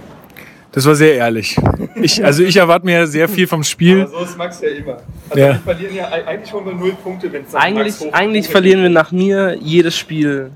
Das 0.75 0.85
war 0.87 0.95
sehr 0.97 1.15
ehrlich. 1.15 1.57
Ich, 1.95 2.25
also 2.25 2.43
ich 2.43 2.57
erwarte 2.57 2.85
mir 2.85 3.07
sehr 3.07 3.29
viel 3.29 3.47
vom 3.47 3.63
Spiel. 3.63 4.07
So 4.09 4.25
ist 4.25 4.37
Max 4.37 4.61
ja 4.61 4.69
immer. 4.71 4.97
Also 5.31 5.41
Ja. 5.41 5.49
wir 5.53 5.55
verlieren 5.61 5.95
ja 5.95 6.09
eigentlich 6.09 6.51
schon 6.51 6.65
nur 6.65 6.75
null 6.75 6.93
Punkte, 7.03 7.33
wenn 7.33 7.43
es 7.45 7.55
Eigentlich, 7.55 7.95
eigentlich 8.13 8.49
verlieren 8.49 8.83
wir 8.83 8.91
nach 8.91 9.13
mir 9.13 9.57
jedes 9.61 9.97
Spiel 9.97 10.51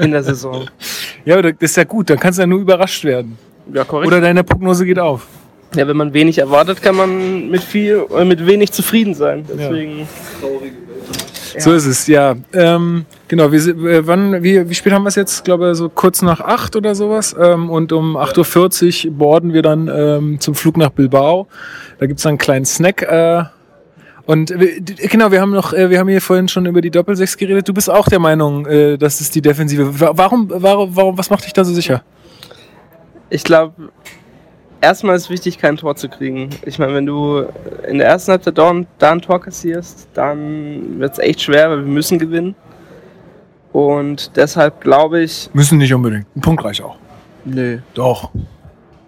in 0.00 0.10
der 0.10 0.22
Saison. 0.22 0.68
Ja, 1.26 1.34
aber 1.36 1.52
das 1.52 1.70
ist 1.72 1.76
ja 1.76 1.84
gut. 1.84 2.08
Dann 2.08 2.18
kannst 2.18 2.38
du 2.38 2.42
ja 2.42 2.46
nur 2.46 2.60
überrascht 2.60 3.04
werden. 3.04 3.36
Ja, 3.74 3.84
korrekt. 3.84 4.06
Oder 4.06 4.22
deine 4.22 4.42
Prognose 4.42 4.86
geht 4.86 4.98
auf. 4.98 5.26
ja, 5.76 5.86
wenn 5.86 5.96
man 5.96 6.14
wenig 6.14 6.38
erwartet, 6.38 6.80
kann 6.80 6.96
man 6.96 7.50
mit 7.50 7.62
viel, 7.62 8.06
äh, 8.16 8.24
mit 8.24 8.44
wenig 8.46 8.72
zufrieden 8.72 9.12
sein. 9.14 9.44
Deswegen. 9.46 10.08
So 11.58 11.72
ist 11.72 11.86
es, 11.86 12.06
ja. 12.06 12.36
Ähm, 12.52 13.04
genau, 13.28 13.50
sind- 13.50 13.84
äh, 13.86 14.06
wann, 14.06 14.42
wie, 14.42 14.68
wie 14.68 14.74
spät 14.74 14.92
haben 14.92 15.02
wir 15.04 15.08
es 15.08 15.14
jetzt? 15.16 15.38
Ich 15.38 15.44
glaube, 15.44 15.74
so 15.74 15.88
kurz 15.88 16.22
nach 16.22 16.40
acht 16.40 16.76
oder 16.76 16.94
sowas. 16.94 17.34
Ähm, 17.40 17.70
und 17.70 17.92
um 17.92 18.16
8.40 18.16 19.06
Uhr 19.08 19.12
boarden 19.14 19.52
wir 19.52 19.62
dann 19.62 19.88
ähm, 19.88 20.40
zum 20.40 20.54
Flug 20.54 20.76
nach 20.76 20.90
Bilbao. 20.90 21.46
Da 21.98 22.06
gibt's 22.06 22.22
dann 22.22 22.30
einen 22.30 22.38
kleinen 22.38 22.64
Snack. 22.64 23.02
Äh, 23.02 23.44
und 24.26 24.52
genau, 25.10 25.32
wir 25.32 25.40
haben 25.40 25.50
noch, 25.52 25.72
äh, 25.72 25.90
wir 25.90 25.98
haben 25.98 26.08
hier 26.08 26.20
vorhin 26.20 26.46
schon 26.46 26.66
über 26.66 26.80
die 26.80 26.90
Doppelsechs 26.90 27.36
geredet. 27.36 27.68
Du 27.68 27.74
bist 27.74 27.90
auch 27.90 28.06
der 28.06 28.20
Meinung, 28.20 28.66
äh, 28.66 28.96
das 28.96 29.20
ist 29.20 29.34
die 29.34 29.42
Defensive. 29.42 29.98
Wa- 30.00 30.12
Warum, 30.14 30.46
warum, 30.54 30.94
warum, 30.94 31.18
was 31.18 31.30
macht 31.30 31.44
dich 31.46 31.52
da 31.52 31.64
so 31.64 31.72
sicher? 31.74 32.02
Ich 33.28 33.42
glaube, 33.44 33.74
erstmal 34.80 35.16
ist 35.16 35.30
wichtig, 35.30 35.58
kein 35.58 35.76
Tor 35.76 35.96
zu 35.96 36.08
kriegen. 36.08 36.50
Ich 36.64 36.78
meine, 36.78 36.94
wenn 36.94 37.06
du 37.06 37.44
in 37.88 37.98
der 37.98 38.08
ersten 38.08 38.32
Halbzeit 38.32 38.56
da, 38.58 38.70
ein- 38.70 38.86
da 38.98 39.12
ein 39.12 39.20
Tor 39.20 39.40
kassierst, 39.40 40.08
dann 40.14 40.98
wird 40.98 41.12
es 41.12 41.18
echt 41.18 41.42
schwer, 41.42 41.70
weil 41.70 41.78
wir 41.78 41.92
müssen 41.92 42.18
gewinnen. 42.18 42.54
Und 43.72 44.36
deshalb 44.36 44.80
glaube 44.80 45.20
ich. 45.22 45.48
Müssen 45.52 45.78
nicht 45.78 45.94
unbedingt. 45.94 46.26
Ein 46.36 46.40
Punkt 46.40 46.64
reicht 46.64 46.82
auch. 46.82 46.96
Nö. 47.44 47.78
Doch. 47.94 48.30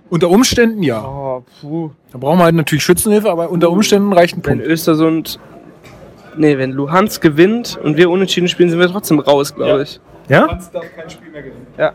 Unter 0.08 0.28
Umständen 0.30 0.82
ja. 0.82 1.02
Oh, 1.04 1.44
puh. 1.60 1.90
Da 2.12 2.18
brauchen 2.18 2.38
wir 2.38 2.44
halt 2.44 2.54
natürlich 2.54 2.84
Schützenhilfe, 2.84 3.30
aber 3.30 3.50
unter 3.50 3.70
Umständen 3.70 4.12
reicht 4.12 4.36
ein 4.36 4.44
Wenn 4.44 4.58
Punkt. 4.58 4.66
Östersund. 4.70 5.40
Nee, 6.36 6.56
wenn 6.58 6.70
Luhansk 6.72 7.20
gewinnt 7.20 7.78
und 7.82 7.96
wir 7.96 8.08
unentschieden 8.10 8.48
spielen, 8.48 8.70
sind 8.70 8.78
wir 8.78 8.88
trotzdem 8.88 9.18
raus, 9.18 9.54
glaube 9.54 9.82
ich. 9.82 10.00
Ja? 10.28 10.46
darf 10.46 10.84
kein 10.96 11.10
Spiel 11.10 11.30
mehr 11.30 11.42
gewinnen. 11.42 11.66
Ja. 11.76 11.92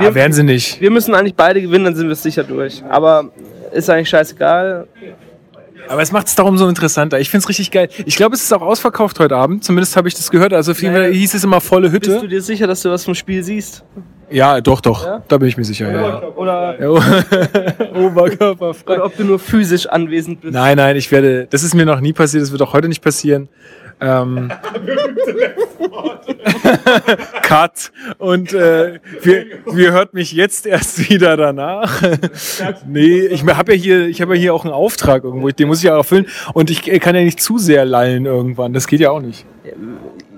Ja, 0.00 0.14
werden 0.14 0.32
sie 0.32 0.42
nicht. 0.42 0.80
Wir 0.80 0.90
müssen 0.90 1.14
eigentlich 1.14 1.34
beide 1.34 1.60
gewinnen, 1.62 1.84
dann 1.84 1.94
sind 1.94 2.08
wir 2.08 2.14
sicher 2.14 2.44
durch. 2.44 2.82
Aber 2.88 3.30
ist 3.72 3.88
eigentlich 3.90 4.08
scheißegal. 4.08 4.86
Aber 5.88 6.00
es 6.00 6.12
macht 6.12 6.28
es 6.28 6.34
darum 6.34 6.56
so 6.56 6.66
interessanter. 6.66 7.20
Ich 7.20 7.28
finde 7.28 7.42
es 7.44 7.48
richtig 7.48 7.70
geil. 7.70 7.88
Ich 8.06 8.16
glaube, 8.16 8.34
es 8.34 8.42
ist 8.42 8.52
auch 8.52 8.62
ausverkauft 8.62 9.20
heute 9.20 9.36
Abend. 9.36 9.64
Zumindest 9.64 9.96
habe 9.96 10.08
ich 10.08 10.14
das 10.14 10.30
gehört. 10.30 10.54
Also 10.54 10.72
Naja. 10.80 11.10
Hieß 11.12 11.34
es 11.34 11.44
immer 11.44 11.60
volle 11.60 11.90
Bist 11.90 12.06
du 12.06 12.16
Hütte. 12.16 12.28
dir 12.28 12.40
sicher, 12.40 12.66
dass 12.66 12.80
du 12.82 12.90
was 12.90 13.04
vom 13.04 13.14
Spiel 13.14 13.42
siehst? 13.42 13.84
Ja, 14.30 14.60
doch, 14.62 14.80
doch. 14.80 15.04
Ja? 15.04 15.22
Da 15.28 15.36
bin 15.36 15.48
ich 15.48 15.56
mir 15.58 15.64
sicher. 15.64 15.92
Ja, 15.92 16.00
ja. 16.00 16.22
Oder, 16.34 16.76
Ja, 16.80 16.88
Oberkörperfrei. 17.94 18.94
oder 18.94 19.04
ob 19.04 19.16
du 19.16 19.24
nur 19.24 19.38
physisch 19.38 19.86
anwesend 19.86 20.40
bist? 20.40 20.54
Nein, 20.54 20.76
nein, 20.78 20.96
ich 20.96 21.10
werde. 21.12 21.46
Das 21.50 21.62
ist 21.62 21.74
mir 21.74 21.84
noch 21.84 22.00
nie 22.00 22.12
passiert. 22.14 22.42
Das 22.42 22.50
wird 22.50 22.62
auch 22.62 22.72
heute 22.72 22.88
nicht 22.88 23.02
passieren. 23.02 23.48
Ähm, 24.00 24.50
Cut. 27.42 27.92
Und 28.18 28.52
äh, 28.52 29.00
wir, 29.22 29.46
wir 29.66 29.92
hört 29.92 30.14
mich 30.14 30.32
jetzt 30.32 30.66
erst 30.66 31.10
wieder 31.10 31.36
danach. 31.36 32.02
nee, 32.86 33.26
ich 33.26 33.44
habe 33.44 33.74
ja 33.74 33.78
hier, 33.78 34.08
ich 34.08 34.20
habe 34.20 34.34
ja 34.34 34.40
hier 34.40 34.54
auch 34.54 34.64
einen 34.64 34.74
Auftrag 34.74 35.24
irgendwo. 35.24 35.48
Den 35.48 35.68
muss 35.68 35.78
ich 35.78 35.84
ja 35.84 35.96
erfüllen. 35.96 36.26
Und 36.52 36.70
ich 36.70 36.90
äh, 36.90 36.98
kann 36.98 37.14
ja 37.14 37.22
nicht 37.22 37.40
zu 37.40 37.58
sehr 37.58 37.84
lallen 37.84 38.26
irgendwann. 38.26 38.72
Das 38.72 38.86
geht 38.86 39.00
ja 39.00 39.10
auch 39.10 39.20
nicht. 39.20 39.46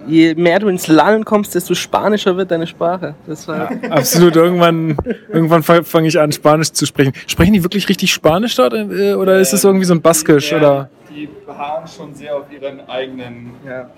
Je 0.06 0.34
mehr 0.34 0.58
du 0.58 0.68
ins 0.68 0.86
Lallen 0.86 1.24
kommst, 1.24 1.54
desto 1.54 1.74
spanischer 1.74 2.36
wird 2.36 2.50
deine 2.50 2.66
Sprache. 2.66 3.14
Das 3.26 3.46
war, 3.48 3.70
Absolut. 3.90 4.36
Irgendwann, 4.36 4.96
irgendwann 5.32 5.62
fange 5.62 6.08
ich 6.08 6.18
an, 6.18 6.32
Spanisch 6.32 6.72
zu 6.72 6.86
sprechen. 6.86 7.12
Sprechen 7.26 7.52
die 7.54 7.62
wirklich 7.62 7.88
richtig 7.88 8.12
Spanisch 8.12 8.54
dort? 8.56 8.72
äh, 8.74 9.14
Oder 9.14 9.40
ist 9.40 9.52
es 9.52 9.64
irgendwie 9.64 9.84
so 9.84 9.94
ein 9.94 10.00
Baskisch? 10.00 10.52
Oder? 10.52 10.88
Die 11.10 11.28
beharren 11.46 11.86
schon 11.88 12.14
sehr 12.14 12.36
auf 12.36 12.44
ihren 12.52 12.88
eigenen. 12.88 13.50
ja. 13.66 13.88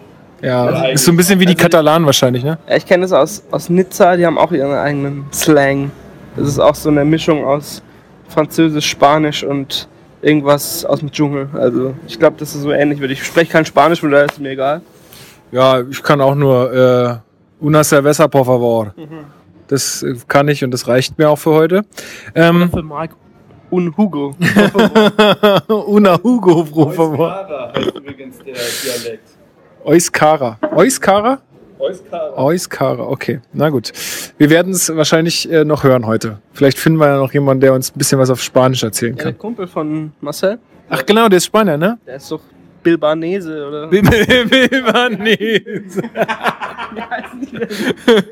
Ja, 0.41 0.87
ist 0.91 1.05
so 1.05 1.11
ein 1.11 1.17
bisschen 1.17 1.41
wie 1.41 1.47
die 1.47 1.57
Katalanen 1.57 2.07
wahrscheinlich, 2.07 2.45
ne? 2.45 2.59
Ja, 2.69 2.77
ich 2.77 2.87
kenne 2.87 3.03
das 3.03 3.13
aus, 3.13 3.43
aus 3.51 3.69
Nizza, 3.69 4.17
die 4.17 4.25
haben 4.25 4.39
auch 4.39 4.53
ihren 4.53 4.73
eigenen 4.73 5.25
Slang. 5.33 5.91
Das 6.37 6.47
ist 6.47 6.61
auch 6.61 6.77
so 6.77 6.91
eine 6.91 7.05
Mischung 7.05 7.45
aus 7.45 7.83
Französisch, 8.29 8.89
Spanisch 8.89 9.43
und 9.43 9.89
irgendwas 10.23 10.85
aus 10.85 11.01
dem 11.01 11.11
Dschungel. 11.11 11.49
Also 11.55 11.93
ich 12.07 12.21
glaube, 12.21 12.37
das 12.39 12.55
ist 12.55 12.63
so 12.63 12.71
ähnlich. 12.71 13.01
Ich 13.01 13.25
spreche 13.25 13.51
kein 13.51 13.65
Spanisch, 13.65 13.99
von 14.01 14.13
daher 14.13 14.27
ist 14.27 14.39
mir 14.39 14.51
egal. 14.51 14.81
Ja, 15.51 15.81
ich 15.83 16.03
kann 16.03 16.21
auch 16.21 16.35
nur 16.35 16.73
äh, 16.73 17.65
una 17.65 17.83
cerveza 17.85 18.29
por 18.29 18.45
favor. 18.45 18.95
Das 19.69 20.03
äh, 20.03 20.15
kann 20.27 20.49
ich 20.49 20.63
und 20.65 20.71
das 20.73 20.87
reicht 20.89 21.19
mir 21.19 21.29
auch 21.31 21.39
für 21.39 21.53
heute. 21.53 21.83
Ähm, 22.35 22.71
Für 22.71 22.83
Mark 22.83 23.13
und 23.71 23.97
Hugo. 23.97 24.35
una 25.69 26.19
Hugo 26.23 26.65
por 26.65 26.93
favor. 26.93 27.29
Euskara 27.29 27.73
heißt 27.75 27.97
übrigens 27.97 28.39
der 28.39 28.55
Dialekt. 28.55 29.29
Euskara. 29.85 30.59
Euskara? 30.75 31.39
Euskara. 31.79 32.37
Euskara, 32.37 33.03
okay. 33.05 33.41
Na 33.53 33.71
gut. 33.71 33.93
Wir 34.37 34.51
werden 34.51 34.73
es 34.73 34.95
wahrscheinlich 34.95 35.51
äh, 35.51 35.65
noch 35.65 35.85
hören 35.85 36.07
heute. 36.07 36.39
Vielleicht 36.53 36.79
finden 36.79 36.99
wir 36.99 37.07
ja 37.07 37.17
noch 37.19 37.33
jemanden, 37.33 37.61
der 37.61 37.73
uns 37.73 37.91
ein 37.95 37.99
bisschen 37.99 38.19
was 38.19 38.31
auf 38.31 38.43
Spanisch 38.43 38.83
erzählen 38.83 39.13
Ja, 39.17 39.25
der 39.25 39.33
kann. 39.33 39.39
Kumpel 39.39 39.67
von 39.69 40.13
Marcel, 40.21 40.59
Ach 40.91 41.05
genau, 41.07 41.29
der 41.29 41.37
ist 41.37 41.45
Spanier, 41.45 41.77
ne? 41.77 41.99
der 42.07 42.17
ist 42.17 42.31
doch 42.33 42.41
Bilbanese 42.83 43.69
oder. 43.69 43.87
Bilbanese. 43.89 46.03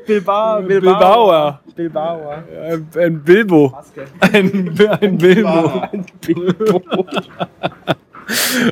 Bilbao, 0.05 0.61
Bilbauer. 0.61 1.59
Bilbauer. 1.75 2.43
Ein, 2.63 2.87
ein 2.97 3.23
Bilbo. 3.23 3.73
Ein, 4.19 4.75
ein 5.01 5.17
Bilbo. 5.17 5.81
Bilbo. 6.25 7.05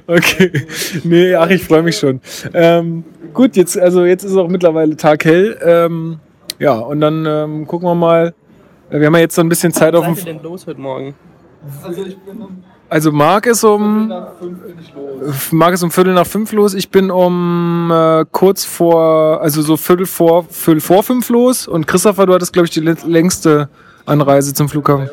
Okay. 0.06 0.52
Nee, 1.06 1.34
ach, 1.34 1.50
ich 1.50 1.64
freue 1.64 1.82
mich 1.82 1.98
schon. 1.98 2.20
Ähm, 2.54 3.06
gut, 3.34 3.56
jetzt, 3.56 3.80
also 3.80 4.04
jetzt 4.04 4.26
ist 4.26 4.36
auch 4.36 4.50
mittlerweile 4.50 4.98
Tag 4.98 5.24
hell. 5.24 5.58
Ähm, 5.64 6.20
ja, 6.60 6.74
und 6.74 7.00
dann 7.00 7.26
ähm, 7.26 7.66
gucken 7.66 7.88
wir 7.88 7.96
mal. 7.96 8.34
Äh, 8.90 9.00
Wir 9.00 9.08
haben 9.08 9.14
ja 9.16 9.22
jetzt 9.22 9.36
so 9.36 9.42
ein 9.42 9.48
bisschen 9.48 9.72
Zeit 9.72 9.96
auf 9.96 10.06
Was 10.06 10.20
ihr 10.20 10.26
dem. 10.26 10.36
denn 10.40 10.44
los 10.44 10.68
heute 10.68 10.82
Morgen? 10.82 11.16
Also 11.84 12.04
ich 12.04 12.18
bin 12.18 12.38
Also 12.90 13.12
Marc 13.12 13.48
ist 13.48 13.64
um. 13.64 14.14
Marc 15.52 15.74
ist 15.74 15.84
um 15.84 15.92
Viertel 15.92 16.14
nach 16.14 16.28
fünf 16.28 16.52
los. 16.52 16.74
Ich 16.74 16.90
bin 16.90 17.10
um 17.10 17.92
äh, 17.92 18.26
kurz 18.32 18.66
vor, 18.66 19.42
also 19.42 19.62
so 19.62 19.76
Viertel 19.78 20.06
vor, 20.06 20.46
Viertel 20.50 20.82
vor 20.82 21.04
fünf 21.04 21.30
los. 21.30 21.68
Und 21.68 21.88
Christopher, 21.88 22.26
du 22.26 22.34
hattest, 22.34 22.54
glaube 22.54 22.68
ich, 22.68 22.72
die 22.72 22.82
längste 22.82 23.70
Anreise 24.06 24.54
zum 24.54 24.70
Flughafen. 24.70 25.10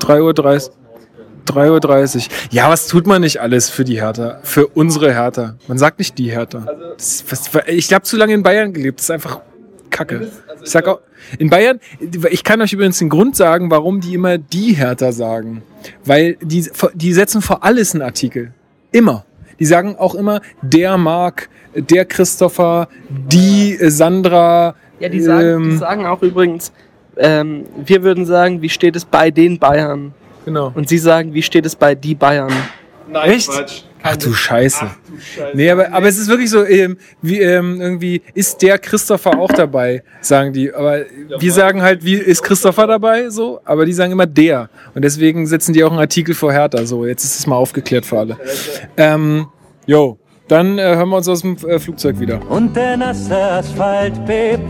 3.30 0.00 0.20
Uhr. 0.22 0.72
3.30 1.46 2.16
Uhr. 2.16 2.22
Ja, 2.50 2.68
was 2.70 2.88
tut 2.88 3.06
man 3.06 3.22
nicht 3.22 3.40
alles 3.40 3.70
für 3.70 3.84
die 3.84 4.00
Hertha? 4.00 4.38
Für 4.42 4.66
unsere 4.66 5.12
Hertha. 5.12 5.54
Man 5.66 5.78
sagt 5.78 5.98
nicht 5.98 6.18
die 6.18 6.30
Hertha. 6.30 6.66
Das, 6.96 7.24
was, 7.28 7.50
ich 7.66 7.92
habe 7.92 8.04
zu 8.04 8.16
lange 8.16 8.34
in 8.34 8.42
Bayern 8.42 8.72
gelebt. 8.72 8.98
Das 8.98 9.06
ist 9.06 9.10
einfach 9.10 9.40
Kacke. 9.98 10.30
Ich 10.62 10.70
sag 10.70 10.86
auch, 10.86 11.00
in 11.38 11.50
Bayern, 11.50 11.80
ich 12.30 12.44
kann 12.44 12.60
euch 12.60 12.72
übrigens 12.72 12.98
den 12.98 13.08
Grund 13.08 13.34
sagen, 13.34 13.68
warum 13.70 14.00
die 14.00 14.14
immer 14.14 14.38
die 14.38 14.74
Hertha 14.74 15.10
sagen. 15.10 15.62
Weil 16.04 16.36
die, 16.40 16.70
die 16.94 17.12
setzen 17.12 17.42
vor 17.42 17.64
alles 17.64 17.94
einen 17.94 18.02
Artikel. 18.02 18.52
Immer. 18.92 19.24
Die 19.58 19.66
sagen 19.66 19.96
auch 19.96 20.14
immer 20.14 20.40
der 20.62 20.96
Marc, 20.98 21.48
der 21.74 22.04
Christopher, 22.04 22.88
die 23.08 23.74
äh, 23.74 23.90
Sandra. 23.90 24.76
Ja, 25.00 25.08
die 25.08 25.20
sagen, 25.20 25.64
die 25.64 25.70
ähm, 25.70 25.78
sagen 25.78 26.06
auch 26.06 26.22
übrigens, 26.22 26.72
ähm, 27.16 27.64
wir 27.84 28.04
würden 28.04 28.24
sagen, 28.24 28.62
wie 28.62 28.68
steht 28.68 28.94
es 28.94 29.04
bei 29.04 29.32
den 29.32 29.58
Bayern? 29.58 30.14
Genau. 30.44 30.70
Und 30.76 30.88
sie 30.88 30.98
sagen, 30.98 31.34
wie 31.34 31.42
steht 31.42 31.66
es 31.66 31.74
bei 31.74 31.96
die 31.96 32.14
Bayern? 32.14 32.52
Nein, 33.10 33.30
Echt? 33.30 33.50
Quatsch. 33.50 33.82
Ach 34.02 34.16
du 34.16 34.32
Scheiße. 34.32 34.78
Ach 34.82 34.96
du 35.08 35.20
Scheiße. 35.20 35.56
Nee, 35.56 35.70
aber, 35.70 35.92
aber 35.92 36.06
es 36.06 36.18
ist 36.18 36.28
wirklich 36.28 36.50
so, 36.50 36.64
ähm, 36.64 36.96
wie 37.20 37.40
ähm, 37.40 37.80
irgendwie, 37.80 38.22
ist 38.34 38.62
der 38.62 38.78
Christopher 38.78 39.38
auch 39.38 39.52
dabei, 39.52 40.02
sagen 40.20 40.52
die. 40.52 40.72
Aber 40.72 41.04
wir 41.38 41.52
sagen 41.52 41.82
halt, 41.82 42.04
wie 42.04 42.14
ist 42.14 42.42
Christopher 42.42 42.86
dabei, 42.86 43.28
so, 43.30 43.60
aber 43.64 43.84
die 43.84 43.92
sagen 43.92 44.12
immer 44.12 44.26
der. 44.26 44.70
Und 44.94 45.02
deswegen 45.02 45.46
setzen 45.46 45.72
die 45.72 45.82
auch 45.82 45.90
einen 45.90 46.00
Artikel 46.00 46.34
vor 46.34 46.52
Hertha. 46.52 46.84
So, 46.86 47.06
jetzt 47.06 47.24
ist 47.24 47.38
es 47.38 47.46
mal 47.46 47.56
aufgeklärt 47.56 48.06
für 48.06 48.18
alle. 48.18 48.36
Ähm, 48.96 49.46
jo, 49.86 50.18
dann 50.46 50.78
äh, 50.78 50.82
hören 50.96 51.08
wir 51.08 51.16
uns 51.16 51.28
aus 51.28 51.42
dem 51.42 51.56
äh, 51.66 51.78
Flugzeug 51.78 52.20
wieder. 52.20 52.40
und 52.48 52.74
der 52.74 52.96
nasse 52.96 53.36
Asphalt 53.36 54.24
bebt, 54.26 54.62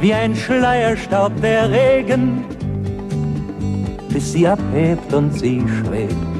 wie 0.00 0.14
ein 0.14 0.34
Schleierstaub 0.34 1.32
der 1.42 1.70
Regen, 1.70 2.44
bis 4.10 4.32
sie 4.32 4.46
abhebt 4.46 5.12
und 5.12 5.32
sie 5.38 5.62
schwebt 5.80 6.37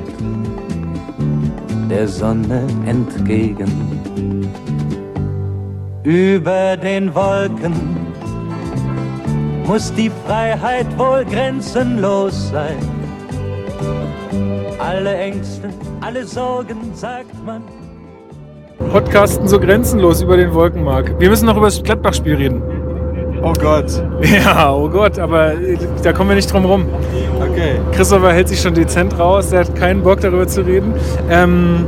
der 1.88 2.08
Sonne 2.08 2.66
entgegen. 2.86 3.70
Über 6.04 6.76
den 6.76 7.14
Wolken 7.14 7.74
muss 9.66 9.92
die 9.94 10.10
Freiheit 10.26 10.86
wohl 10.98 11.24
grenzenlos 11.24 12.50
sein. 12.50 12.78
Alle 14.78 15.16
Ängste, 15.16 15.68
alle 16.00 16.24
Sorgen, 16.24 16.94
sagt 16.94 17.34
man, 17.44 17.62
Podcasten 18.90 19.46
so 19.48 19.60
grenzenlos 19.60 20.22
über 20.22 20.36
den 20.38 20.54
Wolkenmark. 20.54 21.18
Wir 21.18 21.28
müssen 21.28 21.46
noch 21.46 21.56
über 21.56 21.66
das 21.66 21.82
Gladbach-Spiel 21.82 22.36
reden. 22.36 22.62
Oh 23.42 23.52
Gott. 23.60 23.86
Ja, 24.22 24.72
oh 24.72 24.88
Gott, 24.88 25.18
aber 25.18 25.52
äh, 25.52 25.76
da 26.02 26.12
kommen 26.12 26.30
wir 26.30 26.36
nicht 26.36 26.52
drum 26.52 26.64
rum. 26.64 26.86
Okay. 27.40 27.76
Christopher 27.92 28.32
hält 28.32 28.48
sich 28.48 28.60
schon 28.60 28.74
dezent 28.74 29.18
raus, 29.18 29.50
der 29.50 29.60
hat 29.60 29.74
keinen 29.76 30.02
Bock 30.02 30.20
darüber 30.20 30.46
zu 30.46 30.62
reden. 30.62 30.92
Ähm, 31.30 31.86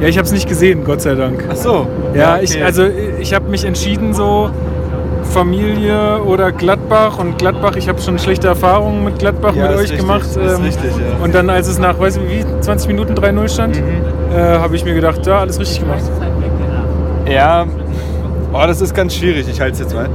ja, 0.00 0.08
ich 0.08 0.18
habe 0.18 0.26
es 0.26 0.32
nicht 0.32 0.48
gesehen, 0.48 0.84
Gott 0.84 1.00
sei 1.02 1.14
Dank. 1.14 1.44
Ach 1.50 1.56
so. 1.56 1.86
Ja, 2.14 2.34
okay. 2.34 2.44
ich, 2.44 2.64
also 2.64 2.84
ich 3.20 3.32
habe 3.32 3.48
mich 3.48 3.64
entschieden 3.64 4.12
so 4.12 4.50
Familie 5.32 6.22
oder 6.22 6.52
Gladbach 6.52 7.18
und 7.18 7.38
Gladbach, 7.38 7.76
ich 7.76 7.88
habe 7.88 8.00
schon 8.00 8.18
schlechte 8.18 8.46
Erfahrungen 8.48 9.04
mit 9.04 9.18
Gladbach 9.18 9.54
Ja, 9.54 9.62
mit 9.62 9.70
ist 9.72 9.76
euch 9.76 9.82
richtig, 9.84 9.98
gemacht. 10.00 10.26
ist 10.26 10.36
ähm, 10.36 10.62
richtig, 10.62 10.90
ja. 10.96 11.24
Und 11.24 11.34
dann, 11.34 11.48
als 11.50 11.66
es 11.68 11.78
nach, 11.78 11.98
weiß 11.98 12.18
ich 12.18 12.22
wie, 12.44 12.44
20 12.60 12.88
Minuten 12.88 13.14
3-0 13.14 13.48
stand, 13.48 13.76
Mhm. 13.76 14.36
äh, 14.36 14.58
habe 14.58 14.76
ich 14.76 14.84
mir 14.84 14.94
gedacht, 14.94 15.26
ja, 15.26 15.40
alles 15.40 15.58
richtig 15.58 15.80
gemacht. 15.80 16.02
Ja, 17.28 17.66
oh, 18.62 18.66
das 18.66 18.80
ist 18.80 18.94
ganz 18.94 19.14
schwierig. 19.14 19.46
Ich 19.48 19.60
halte 19.60 19.74
es 19.74 19.80
jetzt 19.80 19.94
mal. 19.94 20.08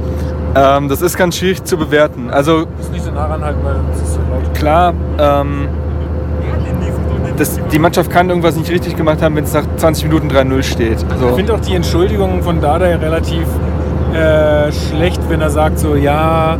Ähm, 0.54 0.88
das 0.88 1.00
ist 1.02 1.16
ganz 1.16 1.36
schwierig 1.36 1.64
zu 1.64 1.76
bewerten. 1.76 2.30
Also 2.30 2.66
Ist 2.80 2.92
nicht 2.92 3.04
so 3.04 3.10
nah 3.10 3.26
ranhalten, 3.26 3.60
weil 3.64 3.76
es 3.94 4.02
ist 4.02 4.14
so 4.14 4.20
laut. 4.20 4.54
klar, 4.54 4.92
ähm, 5.18 5.68
das, 7.38 7.58
die 7.72 7.78
Mannschaft 7.78 8.10
kann 8.10 8.28
irgendwas 8.28 8.56
nicht 8.56 8.70
richtig 8.70 8.96
gemacht 8.96 9.22
haben, 9.22 9.34
wenn 9.36 9.44
es 9.44 9.54
nach 9.54 9.64
20 9.76 10.04
Minuten 10.04 10.28
3-0 10.28 10.62
steht. 10.62 10.98
Ich 11.10 11.18
So. 11.18 11.34
finde 11.34 11.54
auch 11.54 11.60
die 11.60 11.74
Entschuldigungen 11.74 12.42
von 12.42 12.60
Dardai 12.60 12.96
relativ 12.96 13.46
äh, 14.14 14.70
schlecht, 14.70 15.20
wenn 15.30 15.40
er 15.40 15.48
sagt 15.50 15.78
so, 15.78 15.94
ja, 15.96 16.58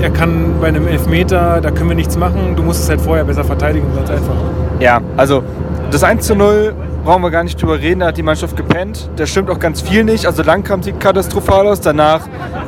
er 0.00 0.10
kann 0.10 0.54
bei 0.60 0.68
einem 0.68 0.86
Elfmeter, 0.86 1.60
da 1.62 1.70
können 1.70 1.88
wir 1.88 1.96
nichts 1.96 2.16
machen, 2.18 2.54
du 2.56 2.62
musst 2.62 2.82
es 2.82 2.90
halt 2.90 3.00
vorher 3.00 3.24
besser 3.24 3.44
verteidigen, 3.44 3.86
ganz 3.96 4.10
einfach. 4.10 4.34
Ja, 4.78 5.00
also 5.16 5.42
das 5.90 6.04
1 6.04 6.26
zu 6.26 6.34
0 6.34 6.74
brauchen 7.04 7.22
wir 7.22 7.30
gar 7.30 7.44
nicht 7.44 7.60
drüber 7.60 7.78
reden, 7.78 8.00
da 8.00 8.06
hat 8.06 8.16
die 8.16 8.22
Mannschaft 8.22 8.56
gepennt. 8.56 9.10
Das 9.16 9.30
stimmt 9.30 9.50
auch 9.50 9.58
ganz 9.58 9.80
viel 9.80 10.04
nicht. 10.04 10.26
Also 10.26 10.42
Langkamp 10.42 10.84
sieht 10.84 11.00
katastrophal 11.00 11.66
aus. 11.66 11.80
Danach 11.80 12.26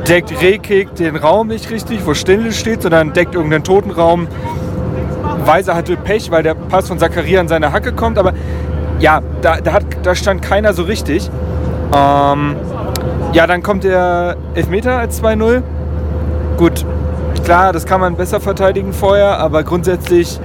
deckt 0.08 0.40
Rekik 0.40 0.94
den 0.94 1.16
Raum 1.16 1.48
nicht 1.48 1.70
richtig, 1.70 2.04
wo 2.06 2.14
Stindl 2.14 2.52
steht, 2.52 2.82
sondern 2.82 3.12
deckt 3.12 3.34
irgendeinen 3.34 3.64
toten 3.64 3.90
Raum. 3.90 4.28
Weiser 5.44 5.74
hatte 5.74 5.96
Pech, 5.96 6.30
weil 6.30 6.42
der 6.42 6.54
Pass 6.54 6.88
von 6.88 6.98
Zakaria 6.98 7.40
an 7.40 7.48
seine 7.48 7.72
Hacke 7.72 7.92
kommt. 7.92 8.18
Aber 8.18 8.32
ja, 8.98 9.20
da, 9.40 9.60
da, 9.60 9.72
hat, 9.72 9.84
da 10.02 10.14
stand 10.14 10.42
keiner 10.42 10.72
so 10.72 10.84
richtig. 10.84 11.30
Ähm, 11.94 12.56
ja, 13.32 13.46
dann 13.46 13.62
kommt 13.62 13.84
der 13.84 14.36
Elfmeter 14.54 14.98
als 14.98 15.22
2-0. 15.22 15.62
Gut, 16.56 16.84
klar, 17.44 17.72
das 17.72 17.86
kann 17.86 18.00
man 18.00 18.16
besser 18.16 18.40
verteidigen 18.40 18.92
vorher, 18.92 19.38
aber 19.38 19.62
grundsätzlich 19.64 20.38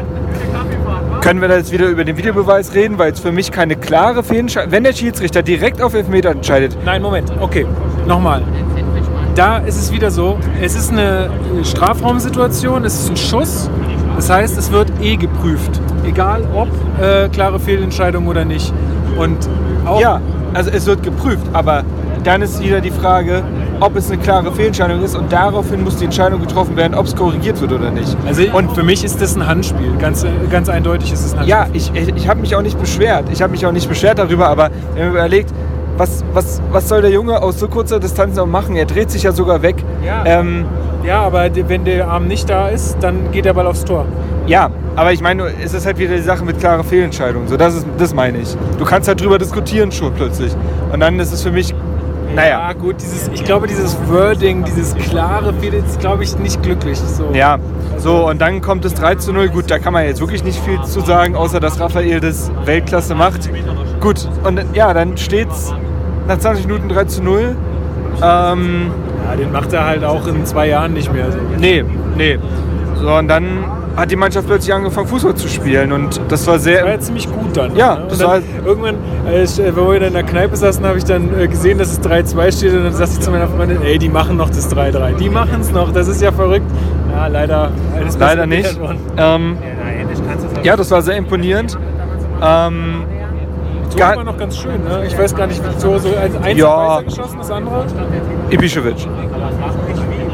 können 1.27 1.41
wir 1.41 1.49
da 1.49 1.57
jetzt 1.57 1.73
wieder 1.73 1.87
über 1.89 2.05
den 2.05 2.15
Videobeweis 2.15 2.73
reden, 2.73 2.97
weil 2.97 3.11
es 3.11 3.19
für 3.19 3.33
mich 3.33 3.51
keine 3.51 3.75
klare 3.75 4.23
Fehlentscheidung 4.23 4.71
Wenn 4.71 4.85
der 4.85 4.93
Schiedsrichter 4.93 5.43
direkt 5.43 5.81
auf 5.81 5.93
Elfmeter 5.93 6.29
entscheidet, 6.29 6.77
Nein, 6.85 7.01
Moment, 7.01 7.29
okay, 7.41 7.65
nochmal. 8.07 8.43
Da 9.35 9.57
ist 9.57 9.75
es 9.75 9.91
wieder 9.91 10.09
so, 10.09 10.39
es 10.61 10.73
ist 10.73 10.89
eine 10.89 11.29
Strafraumsituation, 11.65 12.85
es 12.85 13.01
ist 13.01 13.09
ein 13.09 13.17
Schuss, 13.17 13.69
das 14.15 14.29
heißt, 14.29 14.57
es 14.57 14.71
wird 14.71 14.89
eh 15.01 15.17
geprüft. 15.17 15.81
Egal 16.05 16.43
ob 16.55 16.69
äh, 17.03 17.27
klare 17.27 17.59
Fehlentscheidung 17.59 18.27
oder 18.27 18.45
nicht. 18.45 18.71
Und 19.17 19.49
auch 19.85 19.99
ja, 19.99 20.21
also 20.53 20.71
es 20.71 20.85
wird 20.85 21.03
geprüft, 21.03 21.45
aber 21.51 21.83
dann 22.23 22.41
ist 22.41 22.63
wieder 22.63 22.79
die 22.79 22.91
Frage, 22.91 23.43
ob 23.79 23.95
es 23.95 24.09
eine 24.11 24.21
klare 24.21 24.51
Fehlentscheidung 24.51 25.03
ist 25.03 25.15
und 25.15 25.31
daraufhin 25.31 25.83
muss 25.83 25.97
die 25.97 26.05
Entscheidung 26.05 26.41
getroffen 26.41 26.75
werden, 26.75 26.93
ob 26.95 27.05
es 27.05 27.15
korrigiert 27.15 27.59
wird 27.61 27.71
oder 27.71 27.91
nicht. 27.91 28.15
Also 28.25 28.43
und 28.53 28.71
für 28.73 28.83
mich 28.83 29.03
ist 29.03 29.21
das 29.21 29.35
ein 29.35 29.45
Handspiel. 29.45 29.95
Ganz, 29.99 30.25
ganz 30.49 30.69
eindeutig 30.69 31.13
ist 31.13 31.25
es 31.25 31.33
ein 31.33 31.39
Handspiel. 31.39 31.49
Ja, 31.49 31.67
ich, 31.73 31.91
ich, 31.93 32.15
ich 32.15 32.27
habe 32.27 32.41
mich 32.41 32.55
auch 32.55 32.61
nicht 32.61 32.79
beschwert. 32.79 33.25
Ich 33.31 33.41
habe 33.41 33.51
mich 33.51 33.65
auch 33.65 33.71
nicht 33.71 33.87
beschwert 33.87 34.19
darüber, 34.19 34.47
aber 34.47 34.69
wenn 34.95 35.03
man 35.05 35.11
überlegt, 35.11 35.51
was, 35.97 36.23
was, 36.33 36.61
was 36.71 36.87
soll 36.87 37.01
der 37.01 37.11
Junge 37.11 37.41
aus 37.41 37.59
so 37.59 37.67
kurzer 37.67 37.99
Distanz 37.99 38.35
noch 38.35 38.45
machen? 38.45 38.75
Er 38.75 38.85
dreht 38.85 39.09
sich 39.09 39.23
ja 39.23 39.31
sogar 39.31 39.61
weg. 39.61 39.83
Ja. 40.05 40.23
Ähm, 40.25 40.65
Ja, 41.03 41.21
aber 41.21 41.49
wenn 41.67 41.85
der 41.85 42.07
Arm 42.09 42.27
nicht 42.27 42.49
da 42.49 42.67
ist, 42.69 42.97
dann 43.01 43.31
geht 43.31 43.45
der 43.45 43.53
Ball 43.53 43.65
aufs 43.65 43.85
Tor. 43.85 44.05
Ja, 44.45 44.69
aber 44.95 45.11
ich 45.13 45.21
meine, 45.21 45.51
es 45.63 45.73
ist 45.73 45.85
halt 45.85 45.97
wieder 45.97 46.15
die 46.15 46.21
Sache 46.21 46.43
mit 46.45 46.59
klarer 46.59 46.83
Fehlentscheidung. 46.83 47.47
So, 47.47 47.57
das, 47.57 47.75
ist, 47.75 47.87
das 47.97 48.13
meine 48.13 48.39
ich. 48.39 48.55
Du 48.77 48.85
kannst 48.85 49.07
halt 49.07 49.21
drüber 49.21 49.37
diskutieren 49.37 49.91
schon 49.91 50.13
plötzlich. 50.13 50.55
Und 50.91 50.99
dann 50.99 51.19
ist 51.19 51.33
es 51.33 51.43
für 51.43 51.51
mich, 51.51 51.73
naja, 52.37 52.67
Ja, 52.67 52.73
gut, 52.73 52.95
dieses, 53.01 53.27
ich 53.33 53.43
glaube, 53.43 53.67
dieses 53.67 53.97
Wording, 54.07 54.63
dieses 54.63 54.95
klare 54.95 55.53
Fehl 55.55 55.73
ist, 55.73 55.99
glaube 55.99 56.23
ich, 56.23 56.37
nicht 56.39 56.61
glücklich. 56.63 56.97
So. 56.99 57.31
ja. 57.33 57.57
So, 57.97 58.29
und 58.29 58.39
dann 58.39 58.61
kommt 58.61 58.85
es 58.85 58.93
3 58.93 59.15
zu 59.15 59.33
0. 59.33 59.49
Gut, 59.49 59.69
da 59.71 59.79
kann 59.79 59.91
man 59.91 60.05
jetzt 60.05 60.21
wirklich 60.21 60.43
nicht 60.43 60.59
viel 60.63 60.79
zu 60.83 61.01
sagen, 61.01 61.35
außer 61.35 61.59
dass 61.59 61.79
Raphael 61.79 62.19
das 62.19 62.51
Weltklasse 62.63 63.15
macht. 63.15 63.49
Gut, 63.99 64.29
und 64.43 64.63
ja, 64.73 64.93
dann 64.93 65.17
steht's 65.17 65.73
nach 66.27 66.37
20 66.37 66.67
Minuten 66.67 66.89
3 66.89 67.05
zu 67.05 67.23
0. 67.23 67.55
Ähm, 68.21 68.91
Ja, 69.27 69.35
den 69.35 69.51
macht 69.51 69.73
er 69.73 69.85
halt 69.85 70.03
auch 70.03 70.27
in 70.27 70.45
zwei 70.45 70.67
Jahren 70.67 70.93
nicht 70.93 71.11
mehr. 71.11 71.31
So. 71.31 71.39
nee, 71.59 71.83
nee. 72.15 72.37
So, 73.01 73.13
und 73.15 73.27
dann 73.27 73.65
hat 73.97 74.09
die 74.11 74.15
Mannschaft 74.15 74.47
plötzlich 74.47 74.73
angefangen, 74.73 75.07
Fußball 75.07 75.35
zu 75.35 75.47
spielen. 75.49 75.91
Und 75.91 76.21
das 76.29 76.45
war 76.47 76.59
sehr. 76.59 76.75
Das 76.75 76.83
war 76.85 76.91
ja 76.91 76.99
ziemlich 76.99 77.29
gut 77.29 77.57
dann. 77.57 77.75
Ja, 77.75 77.95
ne? 77.95 78.05
das 78.09 78.19
dann 78.19 78.27
war- 78.29 78.39
irgendwann, 78.65 78.95
ich- 79.43 79.59
äh, 79.59 79.75
wo 79.75 79.91
wir 79.91 79.99
dann 79.99 80.09
in 80.09 80.13
der 80.13 80.23
Kneipe 80.23 80.55
saßen, 80.55 80.85
habe 80.85 80.97
ich 80.99 81.03
dann 81.03 81.37
äh, 81.37 81.47
gesehen, 81.47 81.77
dass 81.79 81.91
es 81.91 81.99
3-2 82.01 82.51
steht 82.55 82.73
und 82.73 82.83
dann 82.83 82.93
sagte 82.93 83.15
ich 83.15 83.19
zu 83.21 83.31
meiner 83.31 83.47
Freundin, 83.47 83.81
ey, 83.81 83.97
die 83.97 84.07
machen 84.09 84.37
noch 84.37 84.49
das 84.49 84.71
3-3. 84.73 85.15
Die 85.17 85.29
machen 85.29 85.59
es 85.61 85.71
noch, 85.71 85.91
das 85.91 86.07
ist 86.07 86.21
ja 86.21 86.31
verrückt. 86.31 86.65
Ja, 87.11 87.27
leider. 87.27 87.71
alles 87.99 88.17
Leider 88.19 88.45
nicht. 88.45 88.79
Ähm, 89.17 89.57
ja, 90.63 90.75
das 90.75 90.91
war 90.91 91.01
sehr 91.01 91.17
imponierend. 91.17 91.75
Ähm, 92.41 93.03
So 93.89 93.99
war 93.99 94.23
noch 94.23 94.37
ganz 94.37 94.57
schön. 94.57 94.83
Ne? 94.83 95.05
Ich 95.07 95.17
weiß 95.17 95.35
gar 95.35 95.47
nicht, 95.47 95.59
wie 95.63 95.79
so, 95.79 95.97
so 95.97 96.09
als 96.09 96.35
Einzel 96.35 96.57
Ja. 96.59 97.01
geschossen, 97.01 97.37
das 97.39 97.49
andere. 97.49 97.85
Ibišević. 98.51 99.07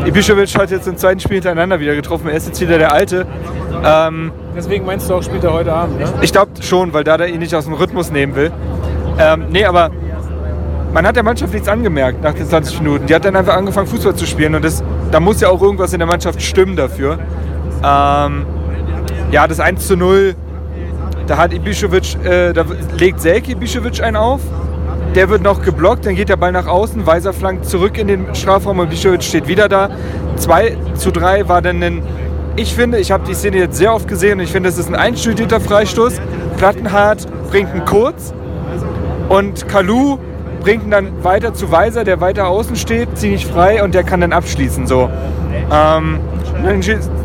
Ibišević 0.05 0.57
hat 0.57 0.71
jetzt 0.71 0.87
im 0.87 0.97
zweiten 0.97 1.19
Spiel 1.19 1.35
hintereinander 1.35 1.79
wieder 1.79 1.95
getroffen. 1.95 2.27
Er 2.27 2.35
ist 2.35 2.47
jetzt 2.47 2.59
wieder 2.59 2.77
der 2.77 2.91
Alte. 2.91 3.25
Ähm, 3.83 4.31
Deswegen 4.55 4.85
meinst 4.85 5.09
du 5.09 5.15
auch, 5.15 5.23
spielt 5.23 5.43
er 5.43 5.53
heute 5.53 5.73
Abend, 5.73 5.99
ne? 5.99 6.05
ich 6.21 6.31
glaube 6.31 6.51
schon, 6.61 6.93
weil 6.93 7.03
da 7.03 7.17
der 7.17 7.27
ihn 7.29 7.39
nicht 7.39 7.55
aus 7.55 7.65
dem 7.65 7.73
Rhythmus 7.73 8.11
nehmen 8.11 8.35
will. 8.35 8.51
Ähm, 9.17 9.45
nee, 9.49 9.65
aber 9.65 9.91
man 10.93 11.07
hat 11.07 11.15
der 11.15 11.23
Mannschaft 11.23 11.53
nichts 11.53 11.67
angemerkt 11.67 12.23
nach 12.23 12.33
den 12.33 12.45
20 12.45 12.79
Minuten. 12.81 13.05
Die 13.07 13.15
hat 13.15 13.25
dann 13.25 13.35
einfach 13.35 13.55
angefangen, 13.55 13.87
Fußball 13.87 14.15
zu 14.15 14.25
spielen. 14.25 14.55
Und 14.55 14.63
das, 14.63 14.83
da 15.11 15.19
muss 15.19 15.41
ja 15.41 15.49
auch 15.49 15.61
irgendwas 15.61 15.93
in 15.93 15.99
der 15.99 16.07
Mannschaft 16.07 16.41
stimmen 16.41 16.75
dafür. 16.75 17.17
Ähm, 17.83 18.45
ja, 19.31 19.47
das 19.47 19.59
1 19.59 19.87
zu 19.87 19.97
0, 19.97 20.35
da 21.27 21.37
hat 21.37 21.51
Ibišević, 21.51 22.23
äh, 22.23 22.53
da 22.53 22.65
legt 22.97 23.21
Selke 23.21 23.53
Ibišević 23.53 24.01
einen 24.01 24.17
auf. 24.17 24.41
Der 25.15 25.29
wird 25.29 25.43
noch 25.43 25.61
geblockt, 25.61 26.07
dann 26.07 26.15
geht 26.15 26.29
der 26.29 26.37
Ball 26.37 26.51
nach 26.51 26.65
außen, 26.65 27.05
Weiser 27.05 27.33
flankt 27.33 27.65
zurück 27.65 27.99
in 27.99 28.07
den 28.07 28.33
Strafraum 28.33 28.79
und 28.79 28.91
Ibišević 28.91 29.21
steht 29.21 29.47
wieder 29.47 29.69
da. 29.69 29.91
2 30.37 30.75
zu 30.95 31.11
3 31.11 31.47
war 31.47 31.61
dann 31.61 31.83
ein, 31.83 32.01
ich 32.55 32.73
finde, 32.73 32.97
ich 32.97 33.11
habe 33.11 33.23
die 33.27 33.35
Szene 33.35 33.57
jetzt 33.57 33.77
sehr 33.77 33.93
oft 33.93 34.07
gesehen 34.07 34.39
und 34.39 34.45
ich 34.45 34.51
finde, 34.51 34.69
es 34.69 34.79
ist 34.79 34.89
ein 34.89 34.95
einstudierter 34.95 35.61
Freistoß. 35.61 36.19
Plattenhardt 36.57 37.27
bringt 37.51 37.75
ihn 37.75 37.85
kurz 37.85 38.33
und 39.29 39.67
Kalu 39.67 40.17
bringt 40.61 40.83
ihn 40.83 40.91
dann 40.91 41.23
weiter 41.23 41.53
zu 41.53 41.71
Weiser, 41.71 42.03
der 42.03 42.19
weiter 42.19 42.47
außen 42.47 42.75
steht, 42.75 43.15
ziemlich 43.15 43.45
frei 43.45 43.83
und 43.83 43.93
der 43.93 44.03
kann 44.03 44.19
dann 44.19 44.33
abschließen. 44.33 44.87
So. 44.87 45.11
Ähm, 45.71 46.19
dann 46.63 46.81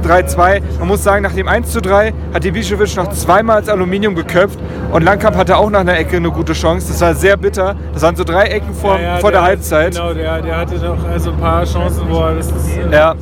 3-2. 0.09 0.61
Man 0.79 0.89
muss 0.89 1.03
sagen, 1.05 1.23
nach 1.23 1.33
dem 1.33 1.49
1-3 1.49 2.13
hat 2.33 2.45
Ibišević 2.45 2.97
noch 2.97 3.11
zweimal 3.11 3.57
als 3.57 3.69
Aluminium 3.69 4.15
geköpft 4.15 4.59
und 4.93 5.03
Langkamp 5.05 5.37
hatte 5.37 5.57
auch 5.57 5.71
nach 5.71 5.81
einer 5.81 5.99
Ecke 5.99 6.17
eine 6.17 6.31
gute 6.31 6.53
Chance. 6.55 6.89
Das 6.89 7.01
war 7.01 7.15
sehr 7.15 7.37
bitter. 7.37 7.77
Das 7.93 8.03
waren 8.03 8.17
so 8.17 8.25
drei 8.25 8.45
Ecken 8.45 8.73
vor, 8.75 8.95
Ja, 8.97 9.01
ja, 9.15 9.17
vor 9.19 9.31
der, 9.31 9.41
hat- 9.43 9.49
Halbzeit. 9.49 9.93
Genau, 9.95 10.15
der, 10.15 10.41
der 10.43 10.57
hatte 10.57 10.77
noch 10.77 11.05
also 11.09 11.31
ein 11.31 11.37
paar 11.39 11.65
Chancen, 11.65 12.03
wo 12.09 12.21
er 12.21 12.35
das. 12.37 12.49
Äh, 12.49 12.93
Ja. 12.93 13.15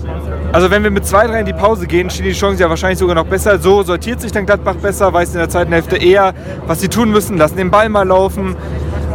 Also 0.53 0.71
wenn 0.71 0.83
wir 0.85 0.91
mit 0.91 1.05
2-3 1.05 1.41
in 1.41 1.47
die 1.47 1.53
Pause 1.53 1.87
gehen, 1.87 2.09
steht 2.09 2.25
die 2.27 2.33
Chance 2.33 2.63
ja 2.63 2.71
wahrscheinlich 2.71 2.99
sogar 2.99 3.15
noch 3.17 3.27
besser. 3.27 3.59
So 3.59 3.83
sortiert 3.83 4.21
sich 4.21 4.31
dann 4.33 4.47
Gladbach 4.47 4.77
besser, 4.77 5.13
weiß 5.13 5.33
in 5.33 5.39
der 5.41 5.49
zweiten 5.49 5.73
Hälfte 5.73 5.97
eher, 5.97 6.33
was 6.67 6.81
sie 6.81 6.89
tun 6.89 7.11
müssen, 7.11 7.37
lassen 7.37 7.57
den 7.57 7.71
Ball 7.71 7.89
mal 7.89 8.07
laufen. 8.07 8.57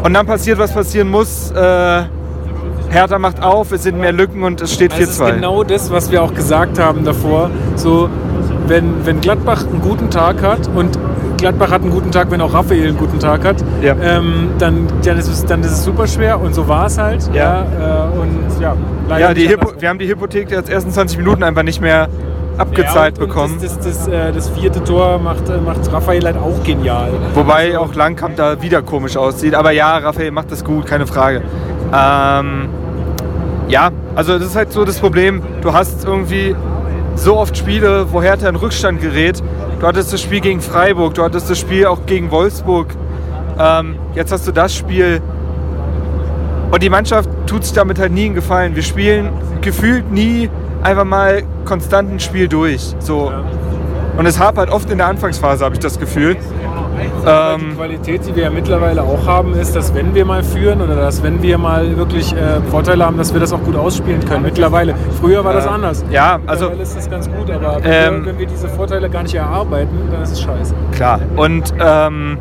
Und 0.03 0.13
dann 0.13 0.25
passiert, 0.25 0.57
was 0.59 0.73
passieren 0.73 1.09
muss. 1.09 1.51
Äh, 1.51 2.03
Hertha 2.91 3.17
macht 3.19 3.41
auf, 3.41 3.71
es 3.71 3.83
sind 3.83 3.99
mehr 3.99 4.11
Lücken 4.11 4.43
und 4.43 4.61
es 4.61 4.73
steht 4.73 4.91
Also 4.91 5.03
es 5.03 5.09
ist 5.11 5.21
4-2. 5.21 5.33
genau 5.35 5.63
das, 5.63 5.91
was 5.91 6.11
wir 6.11 6.21
auch 6.21 6.33
gesagt 6.33 6.77
haben 6.77 7.03
davor. 7.05 7.49
So, 7.75 8.09
wenn, 8.67 9.05
wenn 9.05 9.21
Gladbach 9.21 9.65
einen 9.65 9.81
guten 9.81 10.09
Tag 10.09 10.41
hat 10.41 10.69
und 10.75 10.97
Gladbach 11.37 11.71
hat 11.71 11.81
einen 11.81 11.91
guten 11.91 12.11
Tag, 12.11 12.29
wenn 12.29 12.41
auch 12.41 12.53
Raphael 12.53 12.89
einen 12.89 12.97
guten 12.97 13.19
Tag 13.19 13.43
hat, 13.45 13.57
Ja. 13.81 13.95
ähm, 14.01 14.49
dann, 14.59 14.87
dann, 15.03 15.17
ist 15.17 15.27
es, 15.27 15.45
dann 15.45 15.61
ist 15.61 15.71
es 15.71 15.83
super 15.83 16.05
schwer 16.05 16.39
und 16.39 16.53
so 16.53 16.67
war 16.67 16.85
es 16.85 16.97
halt. 16.97 17.29
Ja. 17.33 17.61
äh, 17.63 18.19
und 18.19 18.61
ja, 18.61 18.75
leider 19.07 19.27
Ja, 19.29 19.33
die 19.33 19.49
Hypo 19.49 19.71
wir 19.79 19.89
haben 19.89 19.97
die 19.97 20.07
Hypothek 20.07 20.49
der 20.49 20.67
ersten 20.67 20.91
20 20.91 21.17
Minuten 21.17 21.43
einfach 21.43 21.63
nicht 21.63 21.81
mehr 21.81 22.09
abgezahlt 22.57 23.17
ja, 23.17 23.23
und, 23.23 23.29
bekommen. 23.29 23.53
Und 23.53 23.63
das, 23.63 23.79
das, 23.79 24.05
das, 24.05 24.07
äh, 24.09 24.31
das 24.31 24.49
vierte 24.49 24.83
Tor 24.83 25.17
macht, 25.17 25.49
äh, 25.49 25.57
macht 25.57 25.91
Raphael 25.91 26.23
halt 26.25 26.37
auch 26.37 26.61
genial. 26.63 27.09
Wobei 27.33 27.79
auch 27.79 27.95
Langkamp 27.95 28.35
da 28.35 28.61
wieder 28.61 28.81
komisch 28.83 29.17
aussieht. 29.17 29.55
Aber 29.55 29.71
ja, 29.71 29.97
Raphael 29.97 30.31
macht 30.31 30.51
das 30.51 30.63
gut, 30.63 30.85
keine 30.85 31.07
Frage. 31.07 31.41
Ähm, 31.93 32.69
ja, 33.67 33.91
also 34.15 34.37
das 34.37 34.47
ist 34.47 34.55
halt 34.55 34.71
so 34.71 34.85
das 34.85 34.99
Problem. 34.99 35.41
Du 35.61 35.73
hast 35.73 36.05
irgendwie 36.05 36.55
so 37.15 37.37
oft 37.37 37.57
Spiele, 37.57 38.11
wo 38.11 38.21
Hertha 38.21 38.49
in 38.49 38.55
Rückstand 38.55 39.01
gerät. 39.01 39.41
Du 39.79 39.87
hattest 39.87 40.13
das 40.13 40.21
Spiel 40.21 40.41
gegen 40.41 40.61
Freiburg, 40.61 41.15
du 41.15 41.23
hattest 41.23 41.49
das 41.49 41.59
Spiel 41.59 41.85
auch 41.85 42.05
gegen 42.05 42.31
Wolfsburg. 42.31 42.87
Ähm, 43.59 43.95
jetzt 44.15 44.31
hast 44.31 44.47
du 44.47 44.51
das 44.51 44.75
Spiel. 44.75 45.21
Und 46.71 46.83
die 46.83 46.89
Mannschaft 46.89 47.29
tut 47.47 47.63
sich 47.63 47.73
damit 47.73 47.99
halt 47.99 48.11
nie 48.11 48.25
einen 48.25 48.35
Gefallen. 48.35 48.75
Wir 48.75 48.83
spielen 48.83 49.29
gefühlt 49.61 50.11
nie 50.11 50.49
einfach 50.83 51.03
mal 51.03 51.43
konstant 51.65 52.11
ein 52.11 52.19
Spiel 52.19 52.47
durch. 52.47 52.95
So. 52.99 53.31
Und 54.17 54.25
es 54.25 54.39
hapert 54.39 54.69
oft 54.69 54.89
in 54.89 54.97
der 54.97 55.07
Anfangsphase, 55.07 55.63
habe 55.65 55.75
ich 55.75 55.79
das 55.79 55.99
Gefühl. 55.99 56.37
Weil 56.95 57.59
die 57.59 57.63
Ähm, 57.65 57.75
Qualität, 57.75 58.21
die 58.27 58.35
wir 58.35 58.43
ja 58.43 58.49
mittlerweile 58.49 59.01
auch 59.03 59.25
haben, 59.25 59.53
ist, 59.53 59.75
dass 59.75 59.93
wenn 59.93 60.13
wir 60.13 60.25
mal 60.25 60.43
führen 60.43 60.81
oder 60.81 60.95
dass 60.95 61.23
wenn 61.23 61.41
wir 61.41 61.57
mal 61.57 61.95
wirklich 61.97 62.33
äh, 62.33 62.61
Vorteile 62.69 63.05
haben, 63.05 63.17
dass 63.17 63.33
wir 63.33 63.39
das 63.39 63.53
auch 63.53 63.61
gut 63.63 63.75
ausspielen 63.75 64.23
können. 64.25 64.43
Mittlerweile. 64.43 64.93
Früher 65.19 65.43
war 65.45 65.53
das 65.53 65.65
Äh, 65.65 65.69
anders. 65.69 66.03
ja, 66.11 66.39
also- 66.47 66.65
Mittlerweile 66.65 66.83
ist 66.83 66.97
das 66.97 67.09
ganz 67.09 67.29
gut, 67.31 67.49
aber 67.51 67.77
wenn, 67.83 67.91
Ähm, 67.91 68.25
wir, 68.25 68.31
wenn 68.31 68.39
wir 68.39 68.45
diese 68.47 68.67
Vorteile 68.69 69.09
gar 69.09 69.23
nicht 69.23 69.35
erarbeiten, 69.35 69.97
dann 70.11 70.21
ist 70.21 70.31
es 70.31 70.41
scheiße. 70.41 70.73
Klar. 70.91 71.19
Und 71.37 71.73
ähm, 71.79 72.37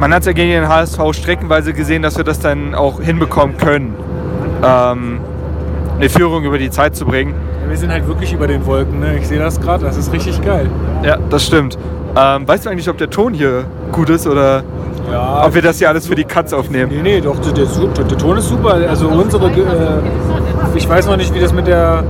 man 0.00 0.14
hat 0.14 0.24
ja 0.26 0.32
gegen 0.32 0.50
den 0.50 0.68
HSV 0.68 1.00
streckenweise 1.12 1.72
gesehen, 1.72 2.02
dass 2.02 2.16
wir 2.16 2.24
das 2.24 2.40
dann 2.40 2.74
auch 2.74 3.00
hinbekommen 3.00 3.56
können, 3.56 3.94
ähm, 4.64 5.20
eine 5.98 6.08
Führung 6.08 6.44
über 6.44 6.58
die 6.58 6.70
Zeit 6.70 6.94
zu 6.94 7.04
bringen. 7.04 7.34
Wir 7.68 7.76
sind 7.76 7.92
halt 7.92 8.06
wirklich 8.06 8.32
über 8.32 8.46
den 8.46 8.64
Wolken. 8.66 9.00
Ne? 9.00 9.18
Ich 9.18 9.28
sehe 9.28 9.38
das 9.38 9.60
gerade, 9.60 9.84
das 9.84 9.96
ist 9.96 10.12
richtig 10.12 10.40
geil. 10.44 10.68
Ja, 11.02 11.18
das 11.30 11.44
stimmt. 11.44 11.78
Ähm, 12.16 12.48
weißt 12.48 12.66
du 12.66 12.70
eigentlich, 12.70 12.88
ob 12.88 12.96
der 12.98 13.10
Ton 13.10 13.34
hier 13.34 13.64
gut 13.92 14.08
ist 14.10 14.26
oder 14.26 14.62
Ja, 15.12 15.44
ob 15.44 15.54
wir 15.54 15.62
das 15.62 15.78
hier 15.78 15.88
alles 15.88 16.06
für 16.06 16.14
die 16.14 16.24
Cuts 16.24 16.52
aufnehmen? 16.52 16.90
Nee, 16.94 17.02
nee, 17.02 17.20
doch, 17.20 17.38
der, 17.38 17.52
der, 17.52 17.64
der 18.04 18.18
Ton 18.18 18.36
ist 18.38 18.48
super. 18.48 18.74
Also 18.88 19.08
unsere, 19.08 19.46
äh, 19.48 19.52
ich 20.74 20.88
weiß 20.88 21.06
noch 21.06 21.16
nicht, 21.16 21.34
wie 21.34 21.40
das 21.40 21.52
mit 21.52 21.66
der 21.66 22.02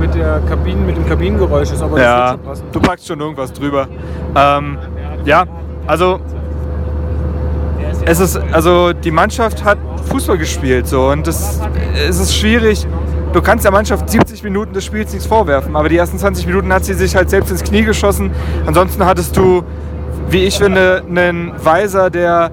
mit 0.00 0.14
der 0.14 0.40
Kabinen, 0.48 0.84
mit 0.86 0.96
dem 0.96 1.06
Kabinengeräusch 1.06 1.70
ist, 1.70 1.80
aber 1.82 1.96
das 1.96 2.04
Ja, 2.04 2.18
wird 2.18 2.30
schon 2.30 2.40
passen. 2.40 2.64
du 2.72 2.80
packst 2.80 3.06
schon 3.06 3.20
irgendwas 3.20 3.52
drüber. 3.52 3.86
Ähm, 4.34 4.78
ja, 5.24 5.44
also 5.86 6.18
es 8.04 8.18
ist, 8.18 8.40
also 8.52 8.92
die 8.92 9.10
Mannschaft 9.12 9.62
hat 9.64 9.78
Fußball 10.10 10.38
gespielt 10.38 10.88
so 10.88 11.08
und 11.08 11.26
das, 11.26 11.60
es 12.08 12.18
ist 12.18 12.34
schwierig. 12.34 12.86
Du 13.32 13.40
kannst 13.40 13.64
der 13.64 13.72
Mannschaft 13.72 14.10
70 14.10 14.42
Minuten 14.42 14.74
des 14.74 14.84
Spiels 14.84 15.10
nichts 15.12 15.26
vorwerfen, 15.26 15.74
aber 15.74 15.88
die 15.88 15.96
ersten 15.96 16.18
20 16.18 16.46
Minuten 16.46 16.70
hat 16.70 16.84
sie 16.84 16.92
sich 16.92 17.16
halt 17.16 17.30
selbst 17.30 17.50
ins 17.50 17.64
Knie 17.64 17.82
geschossen. 17.82 18.30
Ansonsten 18.66 19.06
hattest 19.06 19.34
du, 19.38 19.62
wie 20.28 20.44
ich 20.44 20.58
finde, 20.58 21.02
einen 21.08 21.52
Weiser, 21.64 22.10
der, 22.10 22.50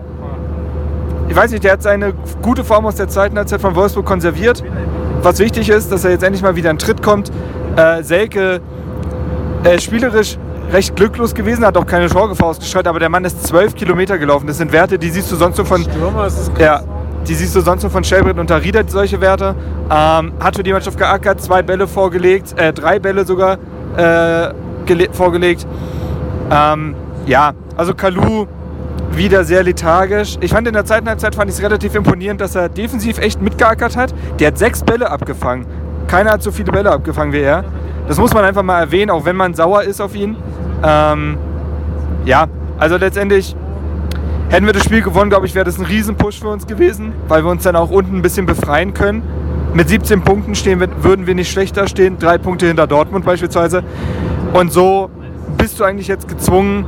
ich 1.28 1.36
weiß 1.36 1.52
nicht, 1.52 1.66
der 1.66 1.74
hat 1.74 1.84
seine 1.84 2.14
gute 2.42 2.64
Form 2.64 2.86
aus 2.86 2.96
der 2.96 3.10
zweiten 3.10 3.38
Halbzeit 3.38 3.60
von 3.60 3.76
Wolfsburg 3.76 4.06
konserviert. 4.06 4.64
Was 5.22 5.40
wichtig 5.40 5.68
ist, 5.68 5.92
dass 5.92 6.06
er 6.06 6.12
jetzt 6.12 6.24
endlich 6.24 6.44
mal 6.44 6.56
wieder 6.56 6.72
in 6.72 6.78
Tritt 6.78 7.04
kommt. 7.04 7.30
Äh, 7.76 8.02
Selke 8.04 8.62
äh, 9.66 9.80
spielerisch 9.80 10.38
recht 10.72 10.96
glücklos 10.96 11.36
gewesen, 11.36 11.66
hat 11.66 11.76
auch 11.76 11.86
keine 11.86 12.08
Torgefahr 12.08 12.48
ausgestrahlt, 12.48 12.88
aber 12.88 13.00
der 13.00 13.10
Mann 13.10 13.26
ist 13.26 13.46
12 13.46 13.76
Kilometer 13.76 14.18
gelaufen. 14.18 14.48
Das 14.48 14.60
sind 14.60 14.72
Werte, 14.72 14.98
die 14.98 15.10
siehst 15.10 15.30
du 15.30 15.36
sonst 15.36 15.58
nur 15.58 15.66
von, 15.66 15.82
Stürmer 15.82 16.28
ist 16.28 16.38
es 16.38 16.52
ja, 16.58 16.84
die 17.30 17.36
siehst 17.36 17.56
du 17.56 17.62
sonst 17.62 17.84
nur 17.84 17.92
von 17.92 18.04
Shelbrett 18.04 18.40
und 18.40 18.50
Darida, 18.50 18.82
solche 18.88 19.22
Werte. 19.22 19.56
Ähm, 19.90 20.34
hat 20.40 20.56
für 20.56 20.64
die 20.64 20.74
Mannschaft 20.74 20.98
geackert, 20.98 21.40
zwei 21.42 21.62
Bälle 21.62 21.88
vorgelegt, 21.88 22.60
äh, 22.60 22.74
drei 22.74 23.00
Bälle 23.00 23.24
sogar 23.24 23.58
äh, 23.96 24.52
gele- 24.86 25.14
vorgelegt. 25.14 25.66
Ähm, 26.52 26.96
ja, 27.28 27.54
also 27.78 27.94
Kalu 27.94 28.48
wieder 29.12 29.44
sehr 29.44 29.64
lethargisch. 29.64 30.38
Ich 30.42 30.52
fand 30.52 30.68
in 30.68 30.74
der 30.74 30.86
zweiten 30.86 31.08
Halbzeit 31.08 31.36
fand 31.36 31.50
ich 31.50 31.58
es 31.58 31.64
relativ 31.64 31.94
imponierend, 31.96 32.42
dass 32.42 32.56
er 32.56 32.68
defensiv 32.70 33.20
echt 33.20 33.42
mitgeackert 33.42 33.96
hat. 33.96 34.14
Der 34.40 34.48
hat 34.48 34.58
sechs 34.58 34.84
Bälle 34.84 35.10
abgefangen. 35.10 35.66
Keiner 36.08 36.32
hat 36.32 36.42
so 36.42 36.52
viele 36.52 36.72
Bälle 36.72 36.92
abgefangen 36.92 37.32
wie 37.32 37.42
er. 37.42 37.64
Das 38.08 38.18
muss 38.18 38.34
man 38.34 38.44
einfach 38.44 38.64
mal 38.64 38.80
erwähnen, 38.80 39.12
auch 39.12 39.26
wenn 39.26 39.36
man 39.36 39.54
sauer 39.54 39.84
ist 39.84 40.02
auf 40.02 40.16
ihn. 40.16 40.36
Ähm, 40.84 41.38
ja, 42.26 42.48
also 42.80 42.98
letztendlich 42.98 43.56
hätten 44.50 44.66
wir 44.66 44.74
das 44.74 44.84
Spiel 44.84 45.02
gewonnen, 45.02 45.30
glaube 45.30 45.46
ich, 45.46 45.56
wäre 45.56 45.66
das 45.66 45.78
ein 45.80 45.86
Riesenpush 45.86 46.40
für 46.40 46.50
uns 46.50 46.68
gewesen, 46.68 47.14
weil 47.28 47.44
wir 47.44 47.52
uns 47.52 47.64
dann 47.64 47.76
auch 47.76 47.90
unten 47.90 48.18
ein 48.18 48.22
bisschen 48.22 48.46
befreien 48.46 48.94
können. 48.94 49.24
Mit 49.74 49.90
17 49.90 50.22
Punkten 50.22 50.56
stehen 50.56 50.80
wir, 50.80 50.90
würden 51.04 51.28
wir 51.28 51.36
nicht 51.36 51.52
schlechter 51.52 51.88
stehen, 51.88 52.18
drei 52.18 52.38
Punkte 52.38 52.66
hinter 52.66 52.88
Dortmund 52.88 53.24
beispielsweise. 53.26 53.84
Und 54.54 54.74
so 54.74 55.10
bist 55.58 55.80
du 55.80 55.84
eigentlich 55.84 56.08
jetzt 56.08 56.28
gezwungen. 56.28 56.86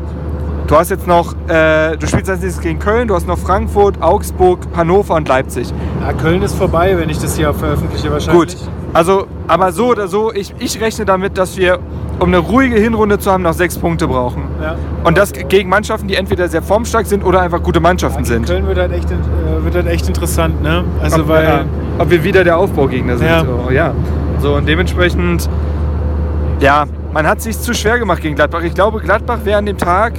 Du 0.66 0.76
hast 0.76 0.90
jetzt 0.90 1.06
noch, 1.06 1.36
äh, 1.48 1.98
du 1.98 2.08
spielst 2.08 2.30
als 2.30 2.42
nächstes 2.42 2.64
gegen 2.64 2.80
Köln, 2.80 3.08
du 3.08 3.16
hast 3.16 3.28
noch 3.28 3.38
Frankfurt, 3.38 4.02
Augsburg, 4.02 4.60
Hannover 4.76 5.16
und 5.16 5.28
Leipzig. 5.28 5.72
Ja, 6.00 6.14
Köln 6.14 6.42
ist 6.42 6.56
vorbei, 6.56 6.98
wenn 6.98 7.10
ich 7.10 7.20
das 7.20 7.36
hier 7.36 7.54
veröffentliche 7.54 8.12
wahrscheinlich. 8.12 8.58
Gut, 8.58 8.70
also, 8.94 9.28
aber 9.48 9.72
so 9.72 9.88
oder 9.88 10.08
so, 10.08 10.34
ich, 10.34 10.54
ich 10.60 10.80
rechne 10.82 11.06
damit, 11.06 11.38
dass 11.38 11.58
wir, 11.58 11.80
um 12.20 12.28
eine 12.28 12.40
ruhige 12.40 12.76
Hinrunde 12.76 13.20
zu 13.20 13.32
haben, 13.32 13.44
noch 13.44 13.54
sechs 13.54 13.78
Punkte 13.78 14.08
brauchen. 14.08 14.44
Ja. 14.62 14.76
Und 15.04 15.18
das 15.18 15.32
gegen 15.34 15.70
Mannschaften, 15.70 16.08
die 16.08 16.16
entweder 16.16 16.48
sehr 16.48 16.62
formstark 16.62 17.06
sind 17.06 17.24
oder 17.24 17.42
einfach 17.42 17.64
gute 17.64 17.80
Mannschaften 17.80 18.26
sind. 18.26 18.46
Köln 18.46 18.68
wird 18.68 18.78
halt 18.78 18.92
echt, 18.92 19.10
äh, 19.10 19.16
wird 19.64 19.76
halt 19.76 19.88
echt 19.88 20.08
interessant, 20.08 20.62
ne? 20.62 20.84
Also 21.02 21.22
ob, 21.22 21.30
weil 21.30 21.44
ja, 21.44 21.66
ob 21.98 22.10
wir 22.10 22.24
wieder 22.24 22.44
der 22.44 22.58
Aufbaugegner 22.58 23.18
sind. 23.18 23.28
Ja. 23.28 23.46
So, 23.46 23.72
ja. 23.72 23.94
so 24.40 24.56
und 24.56 24.68
dementsprechend, 24.68 25.50
ja, 26.60 26.86
man 27.14 27.26
hat 27.28 27.42
sich 27.42 27.60
zu 27.60 27.74
schwer 27.74 27.98
gemacht 27.98 28.22
gegen 28.22 28.36
Gladbach. 28.36 28.62
Ich 28.64 28.74
glaube, 28.74 29.00
Gladbach 29.00 29.40
wäre 29.44 29.58
an 29.58 29.66
dem 29.66 29.78
Tag 29.78 30.14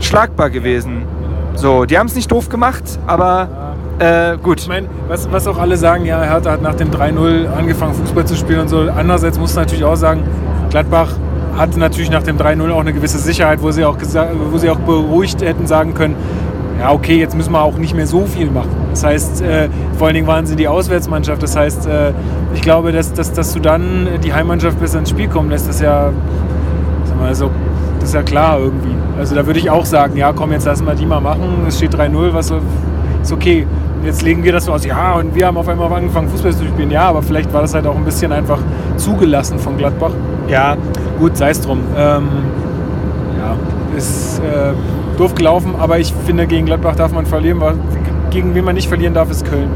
schlagbar 0.00 0.50
gewesen. 0.50 1.02
So, 1.54 1.84
die 1.84 1.98
haben 1.98 2.06
es 2.06 2.14
nicht 2.14 2.30
doof 2.30 2.48
gemacht, 2.48 2.82
aber 3.06 3.73
äh, 3.98 4.36
gut. 4.42 4.60
Ich 4.60 4.68
meine, 4.68 4.88
was, 5.08 5.30
was 5.30 5.46
auch 5.46 5.58
alle 5.58 5.76
sagen, 5.76 6.04
ja, 6.04 6.22
Hertha 6.22 6.50
hat 6.50 6.62
nach 6.62 6.74
dem 6.74 6.90
3-0 6.90 7.46
angefangen, 7.52 7.94
Fußball 7.94 8.26
zu 8.26 8.36
spielen 8.36 8.60
und 8.60 8.68
so. 8.68 8.80
Andererseits 8.80 9.38
muss 9.38 9.54
man 9.54 9.64
natürlich 9.64 9.84
auch 9.84 9.96
sagen, 9.96 10.22
Gladbach 10.70 11.12
hatte 11.56 11.78
natürlich 11.78 12.10
nach 12.10 12.22
dem 12.22 12.36
3-0 12.36 12.70
auch 12.72 12.80
eine 12.80 12.92
gewisse 12.92 13.18
Sicherheit, 13.18 13.62
wo 13.62 13.70
sie, 13.70 13.84
auch 13.84 13.96
wo 14.50 14.58
sie 14.58 14.70
auch 14.70 14.80
beruhigt 14.80 15.40
hätten 15.42 15.66
sagen 15.66 15.94
können, 15.94 16.16
ja, 16.80 16.90
okay, 16.90 17.18
jetzt 17.18 17.36
müssen 17.36 17.52
wir 17.52 17.62
auch 17.62 17.78
nicht 17.78 17.94
mehr 17.94 18.06
so 18.06 18.26
viel 18.26 18.50
machen. 18.50 18.70
Das 18.90 19.04
heißt, 19.04 19.42
äh, 19.42 19.68
vor 19.96 20.08
allen 20.08 20.14
Dingen 20.14 20.26
waren 20.26 20.46
sie 20.46 20.56
die 20.56 20.66
Auswärtsmannschaft. 20.66 21.42
Das 21.42 21.56
heißt, 21.56 21.86
äh, 21.86 22.12
ich 22.52 22.62
glaube, 22.62 22.92
dass, 22.92 23.12
dass, 23.12 23.32
dass 23.32 23.52
du 23.52 23.60
dann 23.60 24.08
die 24.22 24.34
Heimmannschaft 24.34 24.80
besser 24.80 24.98
ins 24.98 25.10
Spiel 25.10 25.28
kommen 25.28 25.50
lässt, 25.50 25.68
das 25.68 25.76
ist 25.76 25.82
ja, 25.82 26.12
sag 27.04 27.20
mal, 27.20 27.34
so, 27.34 27.50
das 28.00 28.08
ist 28.08 28.14
ja 28.14 28.22
klar 28.22 28.58
irgendwie. 28.58 28.94
Also 29.18 29.36
da 29.36 29.46
würde 29.46 29.60
ich 29.60 29.70
auch 29.70 29.84
sagen, 29.84 30.16
ja, 30.16 30.32
komm, 30.32 30.50
jetzt 30.52 30.66
lassen 30.66 30.86
wir 30.86 30.94
die 30.94 31.06
mal 31.06 31.20
machen. 31.20 31.64
Es 31.68 31.76
steht 31.76 31.94
3-0, 31.94 32.34
was 32.34 32.50
ist 33.22 33.32
okay. 33.32 33.66
Und 34.04 34.08
jetzt 34.08 34.20
legen 34.20 34.44
wir 34.44 34.52
das 34.52 34.66
so 34.66 34.72
aus, 34.74 34.84
ja, 34.84 35.14
und 35.14 35.34
wir 35.34 35.46
haben 35.46 35.56
auf 35.56 35.66
einmal 35.66 35.90
angefangen, 35.90 36.28
Fußball 36.28 36.52
zu 36.54 36.66
spielen. 36.66 36.90
Ja, 36.90 37.04
aber 37.08 37.22
vielleicht 37.22 37.50
war 37.54 37.62
das 37.62 37.72
halt 37.72 37.86
auch 37.86 37.96
ein 37.96 38.04
bisschen 38.04 38.32
einfach 38.32 38.58
zugelassen 38.98 39.58
von 39.58 39.78
Gladbach. 39.78 40.10
Ja, 40.46 40.76
Gut, 41.18 41.38
sei 41.38 41.48
es 41.48 41.60
drum. 41.62 41.78
Ähm, 41.96 42.28
ja, 43.38 43.56
ist 43.96 44.40
äh, 44.40 44.72
doof 45.16 45.34
gelaufen, 45.34 45.74
aber 45.78 45.98
ich 46.00 46.12
finde, 46.26 46.46
gegen 46.46 46.66
Gladbach 46.66 46.96
darf 46.96 47.12
man 47.12 47.24
verlieren. 47.24 47.60
weil- 47.60 47.76
Gegen 48.28 48.54
wen 48.54 48.62
man 48.66 48.74
nicht 48.74 48.88
verlieren 48.88 49.14
darf, 49.14 49.30
ist 49.30 49.46
Köln. 49.46 49.70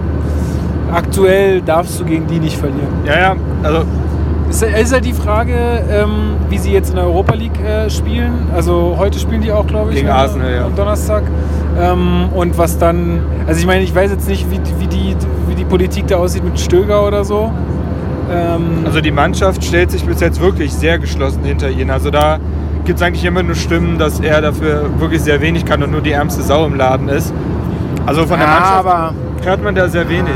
Aktuell 0.93 1.63
darfst 1.63 1.99
du 1.99 2.05
gegen 2.05 2.27
die 2.27 2.39
nicht 2.39 2.59
verlieren. 2.59 2.89
ja, 3.07 3.19
ja, 3.19 3.37
also 3.63 3.85
Ist, 4.49 4.63
ist 4.63 4.93
ja 4.93 5.01
die 5.01 5.13
Frage, 5.13 5.55
ähm, 5.91 6.37
wie 6.49 6.59
sie 6.59 6.73
jetzt 6.73 6.91
in 6.91 6.97
der 6.97 7.05
Europa 7.05 7.35
League 7.35 7.61
äh, 7.61 7.91
spielen. 7.91 8.49
Also 8.55 8.95
heute 8.99 9.19
spielen 9.19 9.43
die 9.43 9.53
auch, 9.53 9.67
glaube 9.67 9.91
ich, 9.91 9.97
Gegen 9.97 10.09
ne, 10.09 10.15
Arsenal, 10.15 10.53
ja. 10.55 10.65
am 10.67 10.75
Donnerstag. 10.75 11.23
Ähm, 11.79 12.29
und 12.35 12.57
was 12.57 12.79
dann, 12.79 13.21
also 13.47 13.61
ich 13.61 13.67
meine, 13.67 13.83
ich 13.83 13.95
weiß 13.95 14.11
jetzt 14.11 14.27
nicht, 14.29 14.51
wie, 14.51 14.59
wie, 14.79 14.87
die, 14.87 15.17
wie 15.49 15.55
die 15.55 15.65
Politik 15.65 16.07
da 16.07 16.17
aussieht 16.17 16.45
mit 16.45 16.59
Stöger 16.59 17.07
oder 17.07 17.25
so. 17.25 17.53
Ähm, 18.33 18.85
Also 18.85 19.01
die 19.01 19.11
Mannschaft 19.11 19.63
stellt 19.65 19.91
sich 19.91 20.05
bis 20.05 20.21
jetzt 20.21 20.41
wirklich 20.41 20.73
sehr 20.73 20.99
geschlossen 20.99 21.45
hinter 21.45 21.69
ihn. 21.71 21.91
Also 21.91 22.11
da 22.11 22.39
gibt 22.85 22.99
es 23.01 23.07
eigentlich 23.07 23.25
immer 23.27 23.43
nur 23.43 23.55
Stimmen, 23.55 23.99
dass 23.99 24.19
er 24.21 24.41
dafür 24.41 24.87
wirklich 24.99 25.21
sehr 25.21 25.41
wenig 25.43 25.67
kann 25.67 25.83
und 25.83 25.91
nur 25.91 26.01
die 26.01 26.13
ärmste 26.13 26.43
Sau 26.43 26.65
im 26.67 26.75
Laden 26.75 27.09
ist. 27.09 27.33
Also 28.07 28.23
von 28.27 28.39
der 28.39 28.49
Ja, 28.49 28.55
Mannschaft 28.55 28.87
aber- 28.87 29.15
hört 29.45 29.63
man 29.63 29.75
da 29.75 29.89
sehr 29.89 30.09
wenig. 30.09 30.33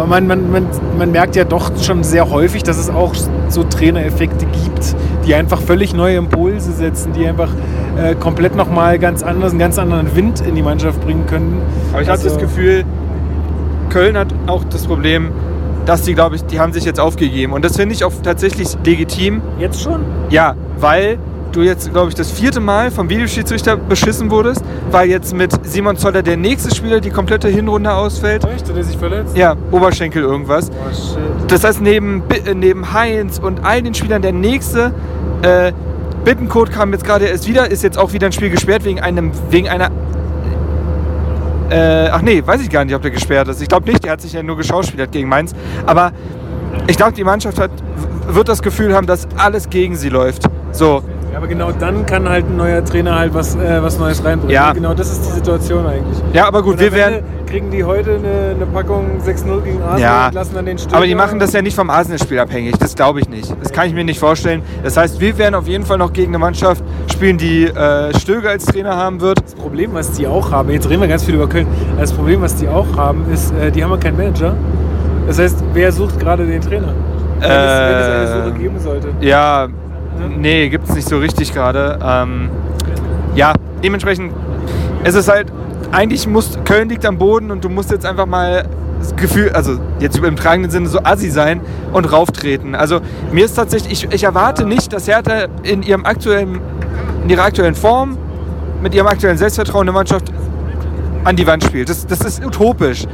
Aber 0.00 0.08
man, 0.08 0.26
man, 0.26 0.50
man, 0.50 0.66
man 0.96 1.12
merkt 1.12 1.36
ja 1.36 1.44
doch 1.44 1.70
schon 1.82 2.02
sehr 2.04 2.30
häufig, 2.30 2.62
dass 2.62 2.78
es 2.78 2.88
auch 2.88 3.12
so 3.50 3.64
Trainereffekte 3.64 4.46
gibt, 4.46 4.96
die 5.26 5.34
einfach 5.34 5.60
völlig 5.60 5.92
neue 5.92 6.16
Impulse 6.16 6.72
setzen, 6.72 7.12
die 7.12 7.26
einfach 7.26 7.50
äh, 8.02 8.14
komplett 8.14 8.56
nochmal 8.56 8.98
ganz 8.98 9.22
anders, 9.22 9.50
einen 9.50 9.58
ganz 9.58 9.78
anderen 9.78 10.16
Wind 10.16 10.40
in 10.40 10.54
die 10.54 10.62
Mannschaft 10.62 11.02
bringen 11.02 11.26
können. 11.26 11.60
Aber 11.92 12.00
ich 12.00 12.08
Also- 12.08 12.30
habe 12.30 12.34
das 12.34 12.40
Gefühl, 12.42 12.84
Köln 13.90 14.16
hat 14.16 14.28
auch 14.46 14.64
das 14.64 14.86
Problem, 14.86 15.32
dass 15.84 16.00
die, 16.00 16.14
glaube 16.14 16.36
ich, 16.36 16.44
die 16.46 16.58
haben 16.58 16.72
sich 16.72 16.86
jetzt 16.86 16.98
aufgegeben. 16.98 17.52
Und 17.52 17.62
das 17.62 17.76
finde 17.76 17.94
ich 17.94 18.02
auch 18.02 18.12
tatsächlich 18.22 18.78
legitim. 18.82 19.42
Jetzt 19.58 19.82
schon? 19.82 20.00
Ja, 20.30 20.54
weil 20.78 21.18
du 21.52 21.62
jetzt, 21.62 21.92
glaube 21.92 22.08
ich, 22.08 22.14
das 22.14 22.30
vierte 22.30 22.60
Mal 22.60 22.90
vom 22.90 23.08
Videoschiedsrichter 23.08 23.76
beschissen 23.76 24.30
wurdest, 24.30 24.62
weil 24.90 25.08
jetzt 25.08 25.34
mit 25.34 25.52
Simon 25.66 25.96
Zoller 25.96 26.22
der 26.22 26.36
nächste 26.36 26.74
Spieler 26.74 27.00
die 27.00 27.10
komplette 27.10 27.48
Hinrunde 27.48 27.92
ausfällt. 27.92 28.44
Echt? 28.44 28.68
Hat 28.68 28.76
er 28.76 28.84
sich 28.84 28.96
verletzt? 28.96 29.36
Ja, 29.36 29.56
Oberschenkel 29.70 30.22
irgendwas. 30.22 30.70
Oh, 30.70 30.92
shit. 30.92 31.50
Das 31.50 31.64
heißt, 31.64 31.80
neben, 31.80 32.22
äh, 32.30 32.54
neben 32.54 32.92
Heinz 32.92 33.38
und 33.38 33.64
all 33.64 33.82
den 33.82 33.94
Spielern 33.94 34.22
der 34.22 34.32
nächste, 34.32 34.92
äh, 35.42 35.72
Bittencode 36.24 36.70
kam 36.70 36.92
jetzt 36.92 37.04
gerade 37.04 37.26
erst 37.26 37.48
wieder, 37.48 37.70
ist 37.70 37.82
jetzt 37.82 37.98
auch 37.98 38.12
wieder 38.12 38.26
ein 38.26 38.32
Spiel 38.32 38.50
gesperrt 38.50 38.84
wegen 38.84 39.00
einem, 39.00 39.32
wegen 39.50 39.68
einer. 39.68 39.90
Äh, 41.70 42.08
ach 42.10 42.22
nee, 42.22 42.42
weiß 42.44 42.60
ich 42.62 42.70
gar 42.70 42.84
nicht, 42.84 42.94
ob 42.94 43.02
der 43.02 43.10
gesperrt 43.10 43.48
ist. 43.48 43.62
Ich 43.62 43.68
glaube 43.68 43.88
nicht, 43.88 44.04
der 44.04 44.12
hat 44.12 44.20
sich 44.20 44.32
ja 44.32 44.42
nur 44.42 44.56
geschauspielert 44.56 45.12
gegen 45.12 45.28
Mainz. 45.28 45.54
Aber 45.86 46.12
ich 46.88 46.96
glaube, 46.96 47.12
die 47.12 47.24
Mannschaft 47.24 47.58
hat, 47.58 47.70
wird 48.28 48.48
das 48.48 48.62
Gefühl 48.62 48.94
haben, 48.94 49.06
dass 49.06 49.28
alles 49.36 49.70
gegen 49.70 49.96
sie 49.96 50.08
läuft. 50.08 50.42
So. 50.72 51.02
Ja, 51.32 51.38
aber 51.38 51.46
genau 51.46 51.70
dann 51.70 52.06
kann 52.06 52.28
halt 52.28 52.46
ein 52.46 52.56
neuer 52.56 52.84
Trainer 52.84 53.16
halt 53.18 53.32
was, 53.34 53.54
äh, 53.54 53.80
was 53.82 53.98
Neues 53.98 54.24
reinbringen. 54.24 54.52
Ja. 54.54 54.72
Genau 54.72 54.94
das 54.94 55.12
ist 55.12 55.24
die 55.26 55.30
Situation 55.32 55.86
eigentlich. 55.86 56.18
Ja, 56.32 56.48
aber 56.48 56.62
gut, 56.62 56.78
wir 56.80 56.92
werden. 56.92 57.22
Kriegen 57.46 57.70
die 57.72 57.82
heute 57.82 58.14
eine, 58.14 58.54
eine 58.54 58.66
Packung 58.66 59.18
6-0 59.26 59.60
gegen 59.62 59.82
Arsenal 59.82 60.00
Ja, 60.00 60.26
und 60.28 60.34
lassen 60.34 60.54
dann 60.54 60.66
den 60.66 60.78
Stürmer. 60.78 60.96
aber 60.98 61.06
die 61.06 61.16
machen 61.16 61.40
das 61.40 61.52
ja 61.52 61.60
nicht 61.62 61.74
vom 61.74 61.90
Arsenal-Spiel 61.90 62.38
abhängig. 62.38 62.78
Das 62.78 62.94
glaube 62.94 63.18
ich 63.20 63.28
nicht. 63.28 63.52
Das 63.60 63.72
kann 63.72 63.88
ich 63.88 63.92
mir 63.94 64.04
nicht 64.04 64.20
vorstellen. 64.20 64.62
Das 64.84 64.96
heißt, 64.96 65.18
wir 65.20 65.36
werden 65.36 65.56
auf 65.56 65.66
jeden 65.66 65.84
Fall 65.84 65.98
noch 65.98 66.12
gegen 66.12 66.28
eine 66.30 66.38
Mannschaft 66.38 66.84
spielen, 67.12 67.38
die 67.38 67.64
äh, 67.64 68.16
Stöger 68.20 68.50
als 68.50 68.66
Trainer 68.66 68.96
haben 68.96 69.20
wird. 69.20 69.42
Das 69.42 69.54
Problem, 69.56 69.90
was 69.94 70.12
die 70.12 70.28
auch 70.28 70.52
haben, 70.52 70.70
jetzt 70.70 70.88
reden 70.88 71.00
wir 71.00 71.08
ganz 71.08 71.24
viel 71.24 71.34
über 71.34 71.48
Köln, 71.48 71.66
das 71.98 72.12
Problem, 72.12 72.40
was 72.40 72.54
die 72.54 72.68
auch 72.68 72.86
haben, 72.96 73.24
ist, 73.32 73.52
äh, 73.60 73.72
die 73.72 73.82
haben 73.82 73.90
ja 73.90 73.96
keinen 73.96 74.16
Manager. 74.16 74.54
Das 75.26 75.40
heißt, 75.40 75.62
wer 75.74 75.90
sucht 75.90 76.20
gerade 76.20 76.46
den 76.46 76.60
Trainer? 76.60 76.94
Wenn, 77.40 77.50
es, 77.50 77.56
wenn 77.56 77.56
es 77.56 78.06
eine 78.06 78.22
Äh, 78.42 78.44
Suche 78.48 78.58
geben 78.60 78.78
sollte. 78.78 79.08
Ja, 79.22 79.66
nee, 80.28 80.68
gibt 80.68 80.88
es 80.88 80.94
nicht 80.94 81.08
so 81.08 81.18
richtig 81.18 81.52
gerade. 81.52 81.98
Ähm, 82.02 82.50
ja, 83.34 83.52
dementsprechend, 83.82 84.32
es 85.04 85.14
ist 85.14 85.28
halt, 85.28 85.52
eigentlich 85.92 86.26
muss, 86.26 86.58
Köln 86.64 86.88
liegt 86.88 87.04
am 87.06 87.18
Boden 87.18 87.50
und 87.50 87.64
du 87.64 87.68
musst 87.68 87.90
jetzt 87.90 88.06
einfach 88.06 88.26
mal 88.26 88.66
das 89.00 89.16
Gefühl, 89.16 89.50
also 89.50 89.78
jetzt 89.98 90.18
im 90.18 90.36
tragenden 90.36 90.70
Sinne 90.70 90.88
so 90.88 91.00
assi 91.02 91.30
sein 91.30 91.60
und 91.92 92.10
rauftreten. 92.12 92.74
Also 92.74 93.00
mir 93.32 93.44
ist 93.44 93.54
tatsächlich, 93.54 94.04
ich, 94.04 94.12
ich 94.12 94.24
erwarte 94.24 94.64
nicht, 94.66 94.92
dass 94.92 95.08
Hertha 95.08 95.46
in 95.62 95.82
ihrem 95.82 96.04
aktuellen, 96.04 96.60
in 97.24 97.30
ihrer 97.30 97.44
aktuellen 97.44 97.74
Form, 97.74 98.18
mit 98.82 98.94
ihrem 98.94 99.06
aktuellen 99.06 99.38
Selbstvertrauen 99.38 99.82
eine 99.82 99.92
Mannschaft 99.92 100.32
an 101.24 101.36
die 101.36 101.46
Wand 101.46 101.64
spielt. 101.64 101.88
Das, 101.88 102.06
das 102.06 102.20
ist 102.20 102.44
utopisch. 102.44 103.06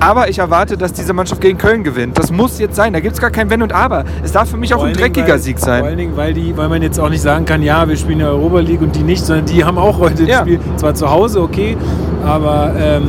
Aber 0.00 0.28
ich 0.30 0.38
erwarte, 0.38 0.78
dass 0.78 0.94
diese 0.94 1.12
Mannschaft 1.12 1.42
gegen 1.42 1.58
Köln 1.58 1.84
gewinnt. 1.84 2.18
Das 2.18 2.30
muss 2.32 2.58
jetzt 2.58 2.74
sein. 2.74 2.92
Da 2.94 3.00
gibt 3.00 3.14
es 3.14 3.20
gar 3.20 3.30
kein 3.30 3.50
Wenn 3.50 3.62
und 3.62 3.72
Aber. 3.74 4.04
Es 4.24 4.32
darf 4.32 4.48
für 4.50 4.56
mich 4.56 4.72
auch 4.72 4.78
Vor 4.78 4.86
ein 4.86 4.94
allen 4.94 4.96
Dingen, 4.96 5.12
dreckiger 5.14 5.34
weil- 5.34 5.38
Sieg 5.40 5.58
Vor 5.58 5.66
sein. 5.66 5.84
allen 5.84 5.98
Dingen, 5.98 6.16
weil, 6.16 6.32
die, 6.32 6.56
weil 6.56 6.68
man 6.70 6.80
jetzt 6.80 6.98
auch 6.98 7.10
nicht 7.10 7.20
sagen 7.20 7.44
kann, 7.44 7.62
ja, 7.62 7.86
wir 7.86 7.96
spielen 7.96 8.12
in 8.14 8.18
der 8.20 8.28
Europa 8.30 8.60
League 8.60 8.80
und 8.80 8.96
die 8.96 9.02
nicht, 9.02 9.24
sondern 9.24 9.44
die 9.44 9.62
haben 9.62 9.76
auch 9.76 9.98
heute 9.98 10.24
Ja. 10.24 10.38
ein 10.40 10.46
Spiel. 10.46 10.60
Zwar 10.76 10.94
zu 10.94 11.10
Hause, 11.10 11.42
okay, 11.42 11.76
aber 12.24 12.72
ähm, 12.78 13.08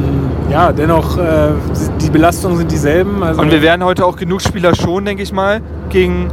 ja, 0.50 0.74
dennoch, 0.74 1.18
äh, 1.18 1.50
die 2.02 2.10
Belastungen 2.10 2.58
sind 2.58 2.72
dieselben. 2.72 3.24
Also, 3.24 3.42
Und 3.42 3.52
wir 3.52 3.62
werden 3.62 3.86
heute 3.86 4.06
auch 4.06 4.18
genug 4.18 4.42
Spieler 4.42 4.76
schon, 4.76 5.06
denke 5.06 5.24
ich 5.24 5.32
mal, 5.32 5.62
gegen 5.90 6.28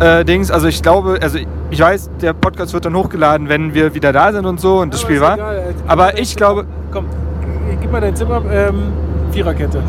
äh, 0.00 0.24
Dings. 0.24 0.50
Also 0.50 0.66
ich 0.66 0.82
glaube, 0.82 1.18
also 1.22 1.38
ich 1.70 1.80
weiß, 1.80 2.10
der 2.20 2.32
Podcast 2.32 2.74
wird 2.74 2.84
dann 2.86 2.96
hochgeladen, 2.96 3.48
wenn 3.48 3.72
wir 3.72 3.94
wieder 3.94 4.12
da 4.12 4.32
sind 4.32 4.46
und 4.46 4.60
so 4.60 4.80
und 4.80 4.92
das 4.92 5.00
Aber 5.04 5.08
Spiel 5.08 5.20
war. 5.20 5.34
egal, 5.34 5.56
äh, 5.56 5.60
Aber 5.86 6.18
ich 6.18 6.34
glaube. 6.34 6.66
Komm, 6.92 7.04
gib 7.80 7.92
mal 7.92 8.00
deinen 8.00 8.14
Tipp 8.16 8.28
ab. 8.30 8.42
Ähm, 8.52 8.74
Viererkette. 9.36 9.82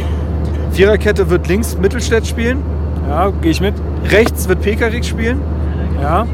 Viererkette 0.72 1.30
wird 1.30 1.48
links 1.48 1.78
Mittelstädt 1.78 2.28
spielen, 2.28 2.62
Ja, 3.08 3.30
gehe 3.42 3.52
ich 3.52 3.62
mit. 3.62 3.76
rechts 4.12 4.50
wird 4.50 4.62
Pekarik 4.62 5.06
spielen, 5.06 5.40
Ja. 6.02 6.28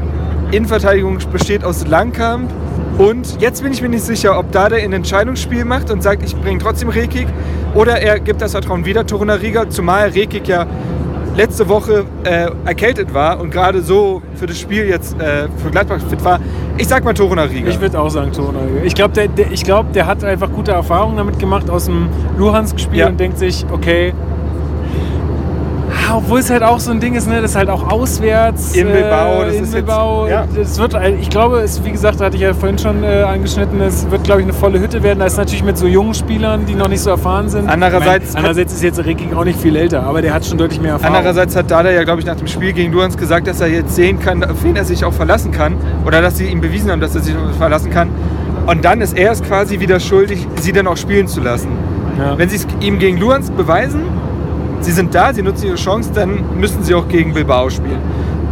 Innenverteidigung 0.50 1.18
besteht 1.32 1.62
aus 1.62 1.86
Langkamp 1.86 2.50
und 2.98 3.40
jetzt 3.40 3.62
bin 3.62 3.72
ich 3.72 3.80
mir 3.82 3.88
nicht 3.88 4.02
sicher, 4.04 4.36
ob 4.36 4.50
Dada 4.50 4.74
ein 4.74 4.92
Entscheidungsspiel 4.92 5.64
macht 5.64 5.92
und 5.92 6.02
sagt, 6.02 6.24
ich 6.24 6.34
bringe 6.34 6.58
trotzdem 6.58 6.88
Rekik 6.88 7.28
oder 7.74 8.00
er 8.02 8.18
gibt 8.18 8.42
das 8.42 8.50
Vertrauen 8.50 8.84
wieder 8.84 9.06
Torunariga, 9.06 9.70
zumal 9.70 10.08
Rekik 10.08 10.48
ja 10.48 10.66
letzte 11.36 11.68
Woche 11.68 12.04
äh, 12.24 12.48
erkältet 12.64 13.12
war 13.12 13.40
und 13.40 13.50
gerade 13.50 13.82
so 13.82 14.22
für 14.36 14.46
das 14.46 14.58
Spiel 14.58 14.86
jetzt 14.86 15.20
äh, 15.20 15.48
für 15.62 15.70
Gladbach 15.70 16.00
fit 16.08 16.24
war. 16.24 16.38
Ich 16.78 16.88
sag 16.88 17.04
mal 17.04 17.14
Torunariga. 17.14 17.68
Ich 17.68 17.80
würde 17.80 17.98
auch 18.00 18.08
sagen 18.10 18.32
Torunariga. 18.32 18.82
Ich 18.84 18.94
glaube, 18.94 19.14
der, 19.14 19.28
der, 19.28 19.50
ich 19.52 19.64
glaub, 19.64 19.92
der 19.92 20.06
hat 20.06 20.22
einfach 20.24 20.50
gute 20.50 20.72
Erfahrungen 20.72 21.16
damit 21.16 21.38
gemacht 21.38 21.68
aus 21.70 21.86
dem 21.86 22.08
Luhansk-Spiel 22.38 22.98
Ja. 23.00 23.08
und 23.08 23.18
denkt 23.18 23.38
sich, 23.38 23.64
okay. 23.72 24.12
Obwohl 26.12 26.40
es 26.40 26.50
halt 26.50 26.62
auch 26.62 26.78
so 26.80 26.90
ein 26.90 27.00
Ding 27.00 27.14
ist, 27.14 27.28
ne? 27.28 27.40
das 27.40 27.52
ist 27.52 27.56
halt 27.56 27.68
auch 27.70 27.90
auswärts. 27.90 28.74
In 28.76 28.88
Bilbao, 28.88 29.42
äh, 29.42 29.46
das 29.46 29.54
in 29.56 29.64
ist 29.64 29.74
jetzt- 29.74 29.88
ja. 29.88 30.44
Das 30.54 30.78
wird, 30.78 30.94
halt- 30.94 31.18
ich 31.20 31.30
glaube, 31.30 31.58
es, 31.60 31.82
wie 31.84 31.90
gesagt, 31.92 32.20
hatte 32.20 32.36
ich 32.36 32.42
ja 32.42 32.52
vorhin 32.54 32.78
schon 32.78 33.02
äh, 33.02 33.22
angeschnitten, 33.22 33.80
es 33.80 34.10
wird, 34.10 34.24
glaube 34.24 34.40
ich, 34.40 34.46
eine 34.46 34.52
volle 34.52 34.80
Hütte 34.80 35.02
werden. 35.02 35.18
Da 35.20 35.26
ist 35.26 35.36
natürlich 35.36 35.64
mit 35.64 35.78
so 35.78 35.86
jungen 35.86 36.14
Spielern, 36.14 36.66
die 36.66 36.74
noch 36.74 36.88
nicht 36.88 37.00
so 37.00 37.10
erfahren 37.10 37.48
sind. 37.48 37.68
Andererseits- 37.68 38.28
Ich 38.28 38.34
mein, 38.34 38.44
andererseits 38.44 38.72
ist 38.74 38.82
jetzt 38.82 39.04
Rekik 39.04 39.34
auch 39.34 39.44
nicht 39.44 39.60
viel 39.60 39.76
älter, 39.76 40.02
aber 40.04 40.22
der 40.22 40.34
hat 40.34 40.44
schon 40.46 40.58
deutlich 40.58 40.80
mehr 40.80 40.92
Erfahrung. 40.92 41.16
Andererseits 41.16 41.56
hat 41.56 41.70
Dada 41.70 41.90
ja, 41.90 42.04
glaube 42.04 42.20
ich, 42.20 42.26
nach 42.26 42.36
dem 42.36 42.46
Spiel 42.46 42.72
gegen 42.72 42.92
Luhans 42.92 43.16
gesagt, 43.16 43.46
dass 43.46 43.60
er 43.60 43.68
jetzt 43.68 43.94
sehen 43.94 44.20
kann, 44.20 44.44
auf 44.44 44.62
wen 44.62 44.76
er 44.76 44.84
sich 44.84 45.04
auch 45.04 45.12
verlassen 45.12 45.52
kann. 45.52 45.76
Oder 46.06 46.20
dass 46.22 46.36
sie 46.36 46.46
ihm 46.46 46.60
bewiesen 46.60 46.90
haben, 46.90 47.00
dass 47.00 47.14
er 47.14 47.22
sich 47.22 47.34
verlassen 47.58 47.90
kann. 47.90 48.08
Und 48.66 48.84
dann 48.84 49.00
ist 49.00 49.16
er 49.16 49.32
es 49.32 49.42
quasi 49.42 49.80
wieder 49.80 50.00
schuldig, 50.00 50.46
sie 50.60 50.72
dann 50.72 50.86
auch 50.86 50.96
spielen 50.96 51.26
zu 51.28 51.40
lassen. 51.40 51.68
Ja. 52.18 52.38
Wenn 52.38 52.48
sie 52.48 52.56
es 52.56 52.66
ihm 52.80 52.98
gegen 52.98 53.18
Luhans 53.18 53.50
beweisen, 53.50 54.02
sie 54.84 54.92
sind 54.92 55.14
da, 55.14 55.32
sie 55.32 55.42
nutzen 55.42 55.66
ihre 55.66 55.76
Chance, 55.76 56.10
dann 56.14 56.58
müssen 56.58 56.82
sie 56.82 56.94
auch 56.94 57.08
gegen 57.08 57.32
Bilbao 57.32 57.70
spielen. 57.70 57.98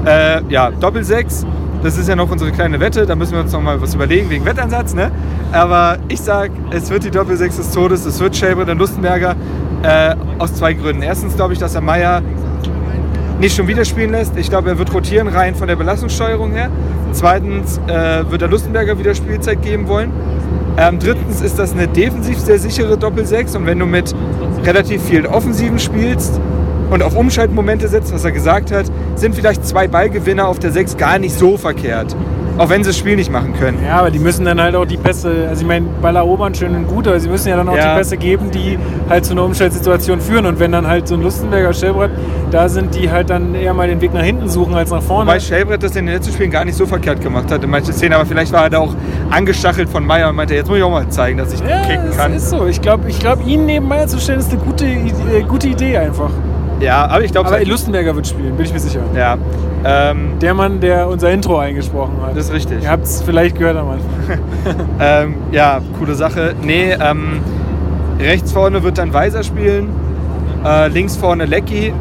Äh, 0.07 0.43
ja, 0.49 0.71
Doppel-6, 0.71 1.45
das 1.83 1.99
ist 1.99 2.09
ja 2.09 2.17
noch 2.17 2.31
unsere 2.31 2.51
kleine 2.51 2.81
Wette, 2.81 3.05
da 3.07 3.15
müssen 3.15 3.35
wir 3.35 3.41
uns 3.41 3.53
noch 3.53 3.61
mal 3.61 3.81
was 3.81 3.95
überlegen 3.95 4.31
wegen 4.31 4.45
Wettansatz. 4.45 4.95
Ne? 4.95 5.11
Aber 5.53 5.99
ich 6.09 6.21
sag, 6.21 6.51
es 6.71 6.91
wird 6.91 7.05
die 7.05 7.11
Doppel-6 7.11 7.57
des 7.57 7.71
Todes, 7.71 8.07
es 8.07 8.19
wird 8.19 8.35
Schäber 8.35 8.63
und 8.63 8.79
Lustenberger 8.79 9.37
äh, 9.83 10.17
aus 10.39 10.55
zwei 10.55 10.73
Gründen. 10.73 11.03
Erstens 11.03 11.37
glaube 11.37 11.53
ich, 11.53 11.59
dass 11.59 11.75
er 11.75 11.83
Meier 11.83 12.23
nicht 13.39 13.57
schon 13.57 13.67
wieder 13.67 13.85
spielen 13.85 14.13
lässt. 14.13 14.37
Ich 14.37 14.49
glaube, 14.49 14.71
er 14.71 14.79
wird 14.79 14.95
rotieren 14.95 15.29
rein 15.29 15.55
von 15.55 15.69
der 15.69 15.77
Belastungssteuerung 15.77 16.53
her. 16.53 16.71
Zweitens 17.13 17.79
äh, 17.89 18.31
wird 18.31 18.41
er 18.41 18.49
Lustenberger 18.49 18.99
wieder 18.99 19.15
Spielzeit 19.15 19.61
geben 19.63 19.87
wollen. 19.89 20.13
Ähm, 20.79 20.99
drittens 20.99 21.43
ist 21.43 21.59
das 21.59 21.73
eine 21.73 21.87
defensiv 21.87 22.39
sehr 22.39 22.59
sichere 22.59 22.97
Doppel-6 22.97 23.57
und 23.57 23.67
wenn 23.67 23.79
du 23.79 23.85
mit 23.85 24.15
relativ 24.65 25.03
vielen 25.03 25.27
Offensiven 25.27 25.79
spielst 25.79 26.41
und 26.91 27.03
auf 27.03 27.17
Umschaltmomente 27.17 27.89
setzt, 27.89 28.13
was 28.13 28.25
er 28.25 28.33
gesagt 28.33 28.71
hat, 28.71 28.87
sind 29.15 29.35
vielleicht 29.35 29.67
zwei 29.67 29.89
Ballgewinner 29.89 30.47
auf 30.47 30.59
der 30.59 30.73
6 30.73 30.97
gar 30.97 31.19
nicht 31.19 31.39
so 31.39 31.57
verkehrt. 31.57 32.15
Auch 32.59 32.69
wenn 32.69 32.85
sie 32.85 32.91
das 32.91 32.99
Spiel 32.99 33.17
nicht 33.17 33.31
machen 33.33 33.55
können. 33.59 33.79
Ja, 33.87 33.99
aber 34.01 34.11
die 34.11 34.19
müssen 34.19 34.45
dann 34.45 34.61
halt 34.61 34.75
auch 34.77 34.85
die 34.85 34.99
Pässe, 34.99 35.47
also 35.49 35.63
ich 35.63 35.67
meine, 35.67 35.87
Ball 36.03 36.15
erobern 36.17 36.55
schön 36.55 36.75
und 36.77 36.87
gut, 36.87 37.09
aber 37.09 37.19
sie 37.19 37.29
müssen 37.29 37.49
ja 37.49 37.57
dann 37.57 37.69
auch 37.69 37.77
Ja. 37.77 37.93
die 37.95 37.99
Pässe 37.99 38.17
geben, 38.19 38.51
die 38.51 38.79
halt 39.09 39.25
zu 39.25 39.33
einer 39.33 39.45
Umstellsituation 39.45 40.21
führen. 40.21 40.45
Und 40.47 40.61
wenn 40.61 40.71
dann 40.73 40.87
halt 40.87 41.09
so 41.09 41.15
ein 41.15 41.23
Lustenberger 41.23 41.73
Schellbrett, 41.73 42.11
da 42.51 42.69
sind 42.69 42.95
die 42.95 43.11
halt 43.11 43.31
dann 43.31 43.55
eher 43.55 43.73
mal 43.73 43.89
den 43.89 44.01
Weg 44.01 44.13
nach 44.13 44.23
hinten 44.23 44.49
suchen 44.49 44.75
als 44.75 44.91
nach 44.91 45.03
vorne. 45.03 45.31
Wobei 45.31 45.41
Schellbrett 45.41 45.83
das 45.83 45.97
in 45.97 46.05
den 46.07 46.15
letzten 46.15 46.35
Spielen 46.35 46.51
gar 46.51 46.65
nicht 46.65 46.77
so 46.77 46.85
verkehrt 46.87 47.21
gemacht 47.23 47.51
hat 47.51 47.65
in 47.65 47.71
manchen 47.71 47.95
Szenen, 47.95 48.13
aber 48.15 48.27
vielleicht 48.27 48.53
war 48.53 48.65
er 48.65 48.71
da 48.71 48.79
auch 48.81 48.95
angestachelt 49.31 49.89
von 49.89 50.05
Meier 50.05 50.29
und 50.29 50.37
meinte, 50.37 50.55
jetzt 50.55 50.69
muss 50.69 50.77
ich 50.77 50.85
auch 50.85 50.91
mal 50.91 51.09
zeigen, 51.09 51.39
dass 51.39 51.53
ich 51.55 51.61
ja, 51.61 51.81
kicken 51.83 52.11
kann. 52.17 52.35
ist 52.35 52.51
so. 52.51 52.67
Ich 52.67 52.83
glaube, 52.83 53.09
ich 53.09 53.19
glaub, 53.19 53.45
ihn 53.47 53.65
neben 53.67 53.89
Meier 53.89 54.07
zu 54.07 54.19
stellen, 54.21 54.41
ist 54.41 54.51
eine 54.53 54.61
gute, 54.61 54.85
äh, 54.85 55.43
gute 55.49 55.69
Idee 55.69 55.97
einfach. 55.97 56.31
Ja, 56.83 57.07
aber 57.07 57.23
ich 57.25 57.33
glaube, 57.33 57.49
Aber 57.49 57.65
Lustenberger 57.65 58.15
wird 58.15 58.27
spielen, 58.27 58.57
bin 58.57 58.67
ich 58.67 58.73
mir 58.73 58.81
sicher. 58.81 59.01
ja, 59.17 59.37
ähm, 59.85 60.33
Der 60.41 60.53
Mann, 60.55 60.81
der 60.81 61.09
unser 61.09 61.31
Intro 61.31 61.59
eingesprochen 61.59 62.15
hat. 62.23 62.37
das 62.37 62.47
ist 62.47 62.53
richtig. 62.53 62.83
Ihr 62.83 62.91
habt 62.91 63.05
es 63.05 63.23
vielleicht 63.23 63.57
gehört 63.59 63.77
am 63.77 63.91
Anfang. 63.91 64.09
Ähm, 65.01 65.35
ja, 65.51 65.81
coole 65.99 66.15
Sache. 66.15 66.55
Nee, 66.63 66.93
ähm, 66.93 67.41
rechts 68.21 68.53
vorne 68.53 68.83
wird 68.85 68.99
dann 68.99 69.13
Weiser 69.13 69.43
spielen, 69.43 69.89
äh, 70.65 70.89
links 70.89 71.17
vorne 71.17 71.47
Lecky 71.47 71.93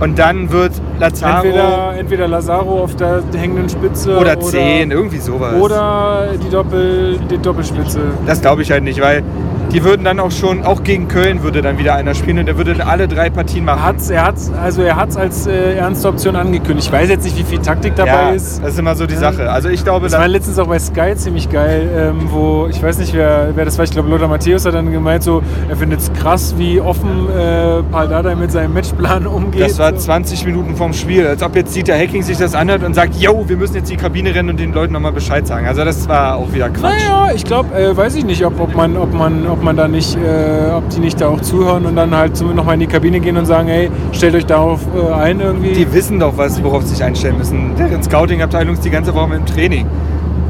und 0.00 0.18
dann 0.18 0.50
wird 0.52 0.72
Lazaro 0.98 1.46
Entweder, 1.46 1.94
entweder 1.98 2.28
Lazaro 2.28 2.82
auf 2.82 2.94
der 2.96 3.22
hängenden 3.34 3.68
Spitze 3.68 4.16
oder 4.18 4.38
10, 4.38 4.90
irgendwie 4.90 5.16
sowas. 5.18 5.54
Oder 5.54 6.28
die, 6.44 6.50
Doppel, 6.50 7.18
die 7.30 7.38
Doppelspitze. 7.38 8.00
Das 8.26 8.40
glaube 8.40 8.62
ich 8.62 8.70
halt 8.70 8.84
nicht, 8.84 9.00
weil 9.00 9.22
die 9.72 9.84
würden 9.84 10.04
dann 10.04 10.18
auch 10.20 10.30
schon, 10.30 10.64
auch 10.64 10.82
gegen 10.82 11.08
Köln 11.08 11.42
würde 11.42 11.62
dann 11.62 11.78
wieder 11.78 11.94
einer 11.94 12.14
spielen 12.14 12.38
und 12.38 12.46
der 12.46 12.56
würde 12.56 12.86
alle 12.86 13.06
drei 13.08 13.30
Partien 13.30 13.64
machen. 13.64 13.80
Er 13.80 13.86
hat's, 13.86 14.10
er 14.10 14.24
hat's, 14.24 14.50
also 14.52 14.82
er 14.82 14.96
hat's 14.96 15.16
als 15.16 15.46
äh, 15.46 15.74
ernste 15.74 16.08
Option 16.08 16.36
angekündigt. 16.36 16.88
Ich 16.88 16.92
weiß 16.92 17.08
jetzt 17.08 17.24
nicht, 17.24 17.38
wie 17.38 17.44
viel 17.44 17.58
Taktik 17.58 17.94
dabei 17.96 18.10
ja, 18.10 18.30
ist. 18.30 18.62
das 18.62 18.72
ist 18.72 18.78
immer 18.78 18.94
so 18.94 19.06
die 19.06 19.16
Sache. 19.16 19.50
Also 19.50 19.68
ich 19.68 19.84
glaube, 19.84 20.08
Das 20.08 20.18
war 20.18 20.28
letztens 20.28 20.58
auch 20.58 20.66
bei 20.66 20.78
Sky 20.78 21.14
ziemlich 21.16 21.50
geil, 21.50 21.88
ähm, 21.94 22.28
wo, 22.30 22.66
ich 22.70 22.82
weiß 22.82 22.98
nicht, 22.98 23.12
wer, 23.12 23.50
wer 23.54 23.64
das 23.64 23.76
war, 23.76 23.84
ich 23.84 23.90
glaube 23.90 24.08
Lothar 24.08 24.28
Matthäus 24.28 24.64
hat 24.64 24.74
dann 24.74 24.90
gemeint, 24.90 25.22
so, 25.22 25.42
er 25.68 25.76
findet 25.76 26.00
es 26.00 26.12
krass, 26.14 26.54
wie 26.56 26.80
offen 26.80 27.28
äh, 27.28 27.82
Paul 27.90 28.08
Dardai 28.08 28.34
mit 28.34 28.50
seinem 28.50 28.72
Matchplan 28.72 29.26
umgeht. 29.26 29.62
das 29.62 29.78
war 29.78 29.92
so. 29.92 29.98
20 29.98 30.46
Minuten 30.46 30.76
vorm 30.76 30.92
Spiel, 30.92 31.26
als 31.26 31.42
ob 31.42 31.54
jetzt 31.56 31.74
Dieter 31.76 31.94
Hacking 31.94 32.22
sich 32.22 32.38
das 32.38 32.54
anhört 32.54 32.84
und 32.84 32.94
sagt, 32.94 33.16
yo, 33.16 33.44
wir 33.48 33.56
müssen 33.56 33.74
jetzt 33.74 33.90
in 33.90 33.96
die 33.96 34.02
Kabine 34.02 34.34
rennen 34.34 34.50
und 34.50 34.60
den 34.60 34.72
Leuten 34.72 34.94
nochmal 34.94 35.12
Bescheid 35.12 35.46
sagen. 35.46 35.66
Also 35.66 35.84
das 35.84 36.08
war 36.08 36.36
auch 36.36 36.52
wieder 36.52 36.70
Quatsch. 36.70 37.04
Naja, 37.06 37.32
ich 37.34 37.44
glaube, 37.44 37.74
äh, 37.74 37.96
weiß 37.96 38.14
ich 38.14 38.24
nicht, 38.24 38.44
ob, 38.44 38.58
ob, 38.60 38.74
man, 38.74 38.96
ob, 38.96 39.12
man, 39.12 39.46
ob 39.46 39.57
man 39.62 39.76
da 39.76 39.88
nicht, 39.88 40.16
äh, 40.16 40.70
ob 40.72 40.88
die 40.90 41.00
nicht 41.00 41.20
da 41.20 41.28
auch 41.28 41.40
zuhören 41.40 41.86
und 41.86 41.96
dann 41.96 42.14
halt 42.14 42.40
nochmal 42.54 42.74
in 42.74 42.80
die 42.80 42.86
Kabine 42.86 43.20
gehen 43.20 43.36
und 43.36 43.46
sagen, 43.46 43.68
hey, 43.68 43.90
stellt 44.12 44.34
euch 44.34 44.46
darauf 44.46 44.80
äh, 44.96 45.12
ein 45.12 45.40
irgendwie. 45.40 45.72
Die 45.72 45.92
wissen 45.92 46.18
doch, 46.18 46.36
was, 46.36 46.62
worauf 46.62 46.82
sie 46.82 46.94
sich 46.94 47.04
einstellen 47.04 47.38
müssen. 47.38 47.74
Deren 47.78 48.02
Scouting-Abteilung 48.02 48.74
ist 48.74 48.84
die 48.84 48.90
ganze 48.90 49.14
Woche 49.14 49.34
im 49.34 49.46
Training. 49.46 49.86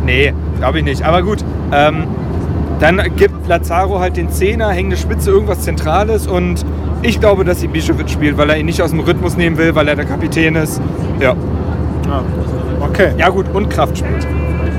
Nee, 0.04 0.32
glaube 0.58 0.78
ich 0.78 0.84
nicht. 0.84 1.02
Aber 1.04 1.22
gut, 1.22 1.44
ähm, 1.72 2.04
dann 2.80 3.02
gibt 3.16 3.46
Lazaro 3.48 3.98
halt 3.98 4.16
den 4.16 4.30
Zehner, 4.30 4.70
hängende 4.70 4.96
Spitze, 4.96 5.30
irgendwas 5.30 5.60
Zentrales 5.60 6.26
und 6.26 6.64
ich 7.02 7.20
glaube, 7.20 7.44
dass 7.44 7.62
Ibišević 7.62 8.08
spielt, 8.08 8.38
weil 8.38 8.50
er 8.50 8.58
ihn 8.58 8.66
nicht 8.66 8.82
aus 8.82 8.90
dem 8.90 9.00
Rhythmus 9.00 9.36
nehmen 9.36 9.58
will, 9.58 9.74
weil 9.74 9.86
er 9.88 9.96
der 9.96 10.04
Kapitän 10.04 10.54
ist. 10.56 10.80
Ja, 11.20 11.34
Ah, 12.10 12.22
okay. 12.80 13.10
ja 13.18 13.28
gut, 13.28 13.46
und 13.52 13.68
Kraft 13.68 13.98
spielt. 13.98 14.26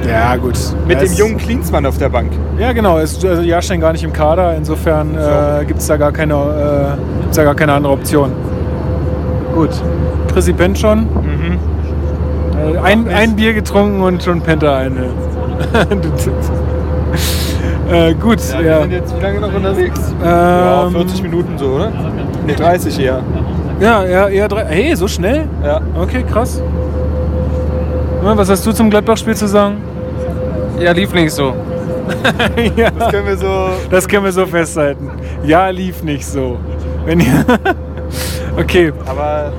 Ja, 0.08 0.36
gut. 0.38 0.58
Mit 0.88 0.98
Ja, 1.00 1.04
dem 1.06 1.14
jungen 1.14 1.38
Klinsmann 1.38 1.86
auf 1.86 1.98
der 1.98 2.10
Bank. 2.10 2.32
Ja, 2.58 2.72
genau. 2.74 2.98
Ist 2.98 3.24
also 3.26 3.42
Jahrstein 3.42 3.80
gar 3.82 3.92
nicht 3.92 4.04
im 4.04 4.14
Kader. 4.14 4.56
Insofern 4.56 5.16
äh, 5.16 5.66
gibt 5.66 5.80
es 5.82 5.88
da, 5.88 5.98
gar 5.98 6.12
keine, 6.12 6.34
äh, 6.34 7.22
gibt's 7.22 7.38
da 7.38 7.44
gar 7.44 7.56
keine 7.56 7.74
andere 7.74 7.94
Option. 7.94 8.32
Gut. 9.54 9.70
Chrissy 10.34 10.54
pennt 10.54 10.78
schon. 10.80 11.00
Mhm. 11.02 11.60
Äh, 12.76 12.78
Ein, 12.80 13.08
ein 13.10 13.36
Bier 13.36 13.54
getrunken 13.54 14.02
und 14.02 14.24
schon 14.24 14.42
pennt 14.42 14.64
er 14.64 14.78
eine. 14.78 15.06
äh, 17.92 18.14
gut, 18.14 18.40
Ja, 18.54 18.62
ja. 18.62 18.76
wir 18.78 18.82
sind 18.84 18.92
jetzt 18.92 19.18
wie 19.18 19.22
lange 19.22 19.40
noch 19.42 19.54
unterwegs? 19.54 20.00
ja, 20.24 20.86
Ähm, 20.86 20.92
40 20.92 21.24
Minuten 21.24 21.58
so, 21.58 21.66
oder? 21.66 21.92
Ne, 22.46 22.54
30 22.56 23.00
eher. 23.00 23.20
Ja, 23.80 24.06
ja, 24.06 24.28
eher 24.28 24.48
drei. 24.48 24.66
Hey, 24.66 24.96
so 24.96 25.08
schnell? 25.08 25.46
Ja. 25.64 25.82
Okay, 26.00 26.24
krass. 26.32 26.62
Ja, 28.24 28.38
Was 28.38 28.50
hast 28.50 28.66
du 28.66 28.72
zum 28.74 28.90
Gladbach-Spiel 28.90 29.36
zu 29.36 29.48
sagen? 29.48 29.78
Ja, 30.80 30.92
lief 30.92 31.14
nicht 31.14 31.32
so. 31.32 31.54
ja, 32.76 32.90
Das 32.92 33.12
können 33.12 33.28
wir 33.28 33.38
so. 33.38 33.70
das 33.90 34.08
können 34.08 34.24
wir 34.26 34.32
so 34.32 34.46
festhalten. 34.46 35.12
Ja, 35.44 35.70
lief 35.70 36.04
nicht 36.04 36.26
so. 36.26 36.58
Wenn 37.06 37.20
ihr 37.20 37.46
okay, 38.58 38.92
Aber 39.06 39.54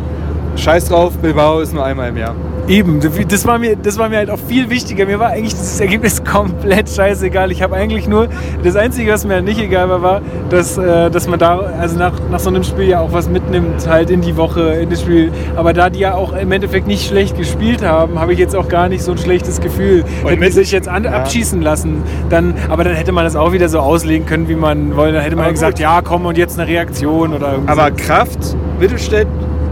scheiß 0.56 0.86
drauf, 0.86 1.16
Bilbao 1.18 1.60
ist 1.60 1.72
nur 1.72 1.84
einmal 1.84 2.08
im 2.08 2.16
Jahr. 2.16 2.34
Eben. 2.70 3.00
Das 3.28 3.46
war, 3.46 3.58
mir, 3.58 3.76
das 3.76 3.98
war 3.98 4.08
mir 4.08 4.18
halt 4.18 4.30
auch 4.30 4.38
viel 4.38 4.70
wichtiger. 4.70 5.04
Mir 5.04 5.18
war 5.18 5.30
eigentlich 5.30 5.54
dieses 5.54 5.80
Ergebnis 5.80 6.24
komplett 6.30 6.88
scheißegal. 6.88 7.50
Ich 7.50 7.62
habe 7.62 7.74
eigentlich 7.74 8.08
nur, 8.08 8.28
das 8.62 8.76
Einzige, 8.76 9.12
was 9.12 9.26
mir 9.26 9.34
halt 9.34 9.44
nicht 9.44 9.60
egal 9.60 9.88
war, 9.88 10.02
war, 10.02 10.22
dass, 10.48 10.78
äh, 10.78 11.10
dass 11.10 11.26
man 11.26 11.38
da 11.38 11.58
also 11.58 11.98
nach, 11.98 12.12
nach 12.30 12.38
so 12.38 12.48
einem 12.48 12.62
Spiel 12.64 12.88
ja 12.88 13.00
auch 13.00 13.12
was 13.12 13.28
mitnimmt, 13.28 13.86
halt 13.88 14.10
in 14.10 14.20
die 14.20 14.36
Woche, 14.36 14.60
in 14.74 14.88
das 14.88 15.02
Spiel. 15.02 15.32
Aber 15.56 15.72
da 15.72 15.90
die 15.90 15.98
ja 15.98 16.14
auch 16.14 16.32
im 16.32 16.52
Endeffekt 16.52 16.86
nicht 16.86 17.06
schlecht 17.06 17.36
gespielt 17.36 17.84
haben, 17.84 18.18
habe 18.18 18.32
ich 18.32 18.38
jetzt 18.38 18.54
auch 18.54 18.68
gar 18.68 18.88
nicht 18.88 19.02
so 19.02 19.12
ein 19.12 19.18
schlechtes 19.18 19.60
Gefühl. 19.60 20.04
Und 20.22 20.30
Hätten 20.30 20.42
die 20.42 20.52
sich 20.52 20.70
jetzt 20.70 20.88
an, 20.88 21.04
ja. 21.04 21.10
abschießen 21.10 21.60
lassen, 21.60 22.02
dann, 22.30 22.54
aber 22.68 22.84
dann 22.84 22.94
hätte 22.94 23.12
man 23.12 23.24
das 23.24 23.34
auch 23.34 23.52
wieder 23.52 23.68
so 23.68 23.80
auslegen 23.80 24.26
können, 24.26 24.48
wie 24.48 24.54
man 24.54 24.96
wollte. 24.96 25.14
Dann 25.14 25.22
hätte 25.22 25.36
man 25.36 25.46
Aber 25.46 25.52
gesagt, 25.52 25.78
ja, 25.80 26.00
komm 26.02 26.26
und 26.26 26.38
jetzt 26.38 26.58
eine 26.58 26.68
Reaktion 26.68 27.34
oder 27.34 27.58
Aber 27.66 27.90
Kraft, 27.90 28.56
Mittelstädt, 28.78 29.26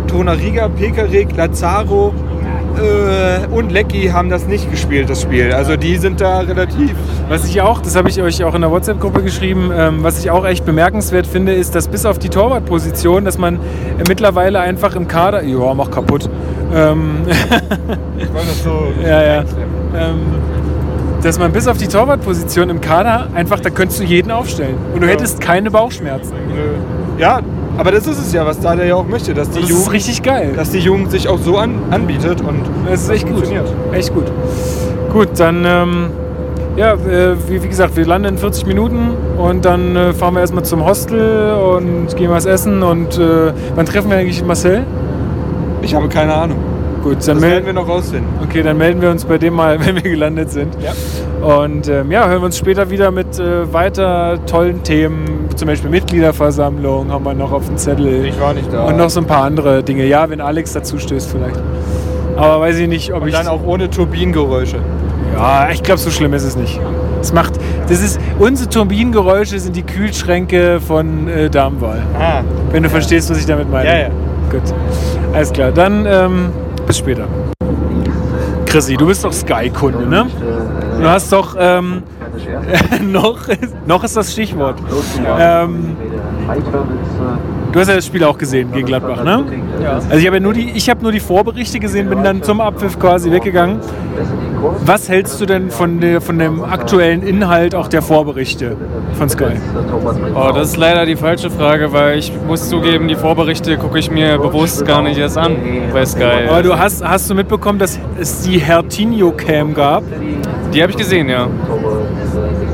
Tonariga, 0.08 0.68
Pekarik, 0.68 1.36
Lazaro 1.36 2.12
äh, 2.78 3.46
und 3.50 3.70
Lecky 3.72 4.08
haben 4.08 4.30
das 4.30 4.46
nicht 4.46 4.70
gespielt, 4.70 5.10
das 5.10 5.22
Spiel. 5.22 5.52
Also 5.52 5.76
die 5.76 5.96
sind 5.96 6.20
da 6.20 6.40
relativ. 6.40 6.94
Was 7.28 7.44
ich 7.44 7.60
auch, 7.60 7.80
das 7.80 7.96
habe 7.96 8.08
ich 8.08 8.20
euch 8.22 8.42
auch 8.44 8.54
in 8.54 8.60
der 8.62 8.70
WhatsApp-Gruppe 8.70 9.22
geschrieben, 9.22 9.70
ähm, 9.76 9.98
was 10.02 10.18
ich 10.18 10.30
auch 10.30 10.46
echt 10.46 10.64
bemerkenswert 10.64 11.26
finde, 11.26 11.52
ist, 11.52 11.74
dass 11.74 11.88
bis 11.88 12.06
auf 12.06 12.18
die 12.18 12.28
Torwartposition, 12.28 13.24
dass 13.24 13.38
man 13.38 13.56
äh, 13.56 13.58
mittlerweile 14.08 14.60
einfach 14.60 14.94
im 14.96 15.08
Kader, 15.08 15.42
ja, 15.42 15.74
mach 15.74 15.90
kaputt, 15.90 16.28
ähm, 16.74 17.22
Ich 18.18 18.32
wollte 18.32 18.46
das 18.48 18.62
so. 18.64 18.92
ja, 19.02 19.22
ja, 19.22 19.44
ähm, 19.96 20.20
dass 21.22 21.38
man 21.38 21.50
bis 21.52 21.66
auf 21.66 21.76
die 21.78 21.88
Torwartposition 21.88 22.70
im 22.70 22.80
Kader 22.80 23.26
einfach, 23.34 23.58
da 23.60 23.70
könntest 23.70 24.00
du 24.00 24.04
jeden 24.04 24.30
aufstellen 24.30 24.76
und 24.94 25.00
du 25.00 25.06
Ja. 25.06 25.12
hättest 25.12 25.40
keine 25.40 25.70
Bauchschmerzen. 25.70 26.32
Ja, 27.18 27.40
aber 27.78 27.90
das 27.92 28.06
ist 28.06 28.18
es 28.18 28.32
ja, 28.34 28.44
was 28.44 28.60
Dada 28.60 28.84
ja 28.84 28.94
auch 28.96 29.06
möchte, 29.06 29.32
dass 29.32 29.48
die 29.50 29.60
Das 29.62 29.70
ist 29.70 29.76
Jugend, 29.76 29.92
richtig 29.92 30.22
geil. 30.22 30.52
dass 30.54 30.70
die 30.70 30.78
Jugend 30.80 31.10
sich 31.10 31.26
auch 31.28 31.38
so 31.38 31.56
an, 31.56 31.76
anbietet 31.90 32.40
und 32.42 32.60
Das 32.90 33.02
ist 33.04 33.08
echt 33.10 33.24
gut. 33.26 33.36
funktioniert. 33.36 33.72
Echt 33.92 34.12
gut. 34.12 34.30
Gut, 35.12 35.28
dann, 35.38 35.64
ähm, 35.66 36.06
ja, 36.76 36.92
äh, 36.92 37.34
wie, 37.48 37.62
wie 37.62 37.68
gesagt, 37.68 37.96
wir 37.96 38.04
landen 38.04 38.28
in 38.28 38.38
40 38.38 38.66
Minuten 38.66 39.10
und 39.38 39.64
dann 39.64 39.96
äh, 39.96 40.12
fahren 40.12 40.34
wir 40.34 40.40
erstmal 40.40 40.64
zum 40.64 40.84
Hostel 40.84 41.54
und 41.54 42.14
gehen 42.16 42.30
was 42.30 42.44
essen. 42.46 42.82
Und 42.82 43.16
äh, 43.18 43.52
wann 43.74 43.86
treffen 43.86 44.10
wir 44.10 44.18
eigentlich 44.18 44.44
Marcel? 44.44 44.84
Ich 45.82 45.94
habe 45.94 46.08
keine 46.08 46.34
Ahnung. 46.34 46.58
Gut, 47.02 47.12
dann 47.12 47.14
Das 47.14 47.26
werden 47.26 47.40
melden 47.40 47.66
wir 47.66 47.72
noch 47.72 47.88
rausfinden. 47.88 48.28
Okay, 48.42 48.62
dann 48.62 48.76
melden 48.76 49.00
wir 49.00 49.10
uns 49.10 49.24
bei 49.24 49.38
dem 49.38 49.54
mal, 49.54 49.78
wenn 49.84 49.96
wir 49.96 50.02
gelandet 50.02 50.50
sind. 50.50 50.76
Ja. 50.80 50.92
Und 51.46 51.88
ähm, 51.88 52.10
ja, 52.10 52.26
hören 52.28 52.40
wir 52.42 52.46
uns 52.46 52.58
später 52.58 52.90
wieder 52.90 53.10
mit 53.10 53.38
äh, 53.38 53.72
weiter 53.72 54.38
tollen 54.46 54.82
Themen, 54.82 55.48
zum 55.54 55.68
Beispiel 55.68 55.90
Mitgliederversammlung 55.90 57.10
haben 57.12 57.24
wir 57.24 57.34
noch 57.34 57.52
auf 57.52 57.66
dem 57.66 57.76
Zettel. 57.76 58.24
Ich 58.26 58.40
war 58.40 58.54
nicht 58.54 58.72
da. 58.72 58.84
Und 58.84 58.96
noch 58.96 59.10
so 59.10 59.20
ein 59.20 59.26
paar 59.26 59.44
andere 59.44 59.82
Dinge. 59.82 60.04
Ja, 60.06 60.28
wenn 60.30 60.40
Alex 60.40 60.72
dazu 60.72 60.98
stößt 60.98 61.30
vielleicht. 61.30 61.60
Aber 62.36 62.60
weiß 62.60 62.78
ich 62.78 62.88
nicht, 62.88 63.12
ob 63.12 63.22
Und 63.22 63.28
ich... 63.28 63.34
dann 63.34 63.48
auch 63.48 63.64
ohne 63.64 63.90
Turbinengeräusche. 63.90 64.76
Ja, 65.34 65.68
ich 65.70 65.82
glaube, 65.82 65.98
so 65.98 66.10
schlimm 66.10 66.32
ist 66.34 66.44
es 66.44 66.56
nicht. 66.56 66.80
Es 67.20 67.32
macht, 67.32 67.54
das 67.88 68.02
ist, 68.02 68.20
unsere 68.38 68.68
Turbinengeräusche 68.70 69.58
sind 69.58 69.74
die 69.74 69.82
Kühlschränke 69.82 70.80
von 70.80 71.28
äh, 71.28 71.50
Darmwahl. 71.50 72.02
Ah. 72.18 72.42
Wenn 72.70 72.82
du 72.82 72.88
verstehst, 72.88 73.30
was 73.30 73.38
ich 73.38 73.46
damit 73.46 73.70
meine. 73.70 73.88
Ja, 73.88 73.98
ja. 73.98 74.08
Gut. 74.50 74.62
Alles 75.34 75.52
klar, 75.52 75.72
dann 75.72 76.06
ähm, 76.06 76.50
bis 76.88 76.98
später. 76.98 77.28
Chrissy, 78.66 78.96
du 78.96 79.06
bist 79.06 79.24
doch 79.24 79.32
Sky-Kunde, 79.32 80.06
ne? 80.06 80.26
Du 80.98 81.08
hast 81.08 81.32
doch, 81.32 81.54
ähm, 81.58 82.02
noch, 83.12 83.48
ist, 83.48 83.74
noch 83.86 84.02
ist 84.04 84.16
das 84.16 84.32
Stichwort. 84.32 84.78
Ähm, 85.38 85.96
du 87.72 87.80
hast 87.80 87.88
ja 87.88 87.94
das 87.94 88.06
Spiel 88.06 88.24
auch 88.24 88.36
gesehen 88.36 88.72
gegen 88.72 88.86
Gladbach, 88.86 89.22
ne? 89.22 89.44
Ja. 89.82 89.92
Also 89.92 90.16
ich 90.16 90.26
habe 90.26 90.36
ja 90.36 90.40
nur 90.40 90.54
die, 90.54 90.70
ich 90.70 90.90
habe 90.90 91.02
nur 91.02 91.12
die 91.12 91.20
Vorberichte 91.20 91.78
gesehen, 91.78 92.08
bin 92.08 92.22
dann 92.22 92.42
zum 92.42 92.60
Abpfiff 92.60 92.98
quasi 92.98 93.30
weggegangen. 93.30 93.80
Was 94.84 95.08
hältst 95.08 95.40
du 95.40 95.46
denn 95.46 95.70
von, 95.70 96.00
der, 96.00 96.20
von 96.20 96.38
dem 96.38 96.62
aktuellen 96.62 97.22
Inhalt 97.22 97.74
auch 97.74 97.88
der 97.88 98.02
Vorberichte 98.02 98.76
von 99.14 99.28
Sky? 99.28 99.52
Oh, 100.34 100.50
das 100.54 100.70
ist 100.70 100.76
leider 100.76 101.06
die 101.06 101.16
falsche 101.16 101.50
Frage, 101.50 101.92
weil 101.92 102.18
ich 102.18 102.32
muss 102.46 102.68
zugeben, 102.68 103.08
die 103.08 103.14
Vorberichte 103.14 103.76
gucke 103.76 103.98
ich 103.98 104.10
mir 104.10 104.38
bewusst 104.38 104.84
gar 104.86 105.02
nicht 105.02 105.18
erst 105.18 105.38
an 105.38 105.56
bei 105.92 106.04
Sky. 106.04 106.48
Aber 106.48 106.62
du 106.62 106.78
hast, 106.78 107.06
hast 107.06 107.28
du 107.30 107.34
mitbekommen, 107.34 107.78
dass 107.78 107.98
es 108.18 108.42
die 108.42 108.58
Hertinho-Cam 108.58 109.74
gab? 109.74 110.02
Die 110.72 110.82
habe 110.82 110.92
ich 110.92 110.98
gesehen, 110.98 111.28
ja. 111.28 111.48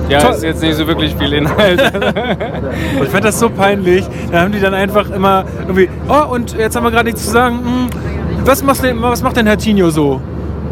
Ja, 0.08 0.20
Toll. 0.20 0.34
ist 0.34 0.42
jetzt 0.42 0.62
nicht 0.62 0.74
so 0.74 0.86
wirklich 0.86 1.14
viel 1.14 1.32
Inhalt. 1.32 1.80
Ich 3.02 3.08
fand 3.08 3.24
das 3.24 3.38
so 3.38 3.48
peinlich. 3.50 4.04
Da 4.30 4.42
haben 4.42 4.52
die 4.52 4.60
dann 4.60 4.74
einfach 4.74 5.10
immer 5.10 5.44
irgendwie, 5.60 5.88
oh, 6.08 6.32
und 6.32 6.56
jetzt 6.56 6.76
haben 6.76 6.84
wir 6.84 6.90
gerade 6.90 7.06
nichts 7.06 7.24
zu 7.24 7.30
sagen. 7.30 7.58
Hm, 7.58 7.88
was, 8.44 8.62
macht 8.62 8.82
denn, 8.82 9.00
was 9.00 9.22
macht 9.22 9.36
denn 9.36 9.46
Hertinho 9.46 9.90
so? 9.90 10.20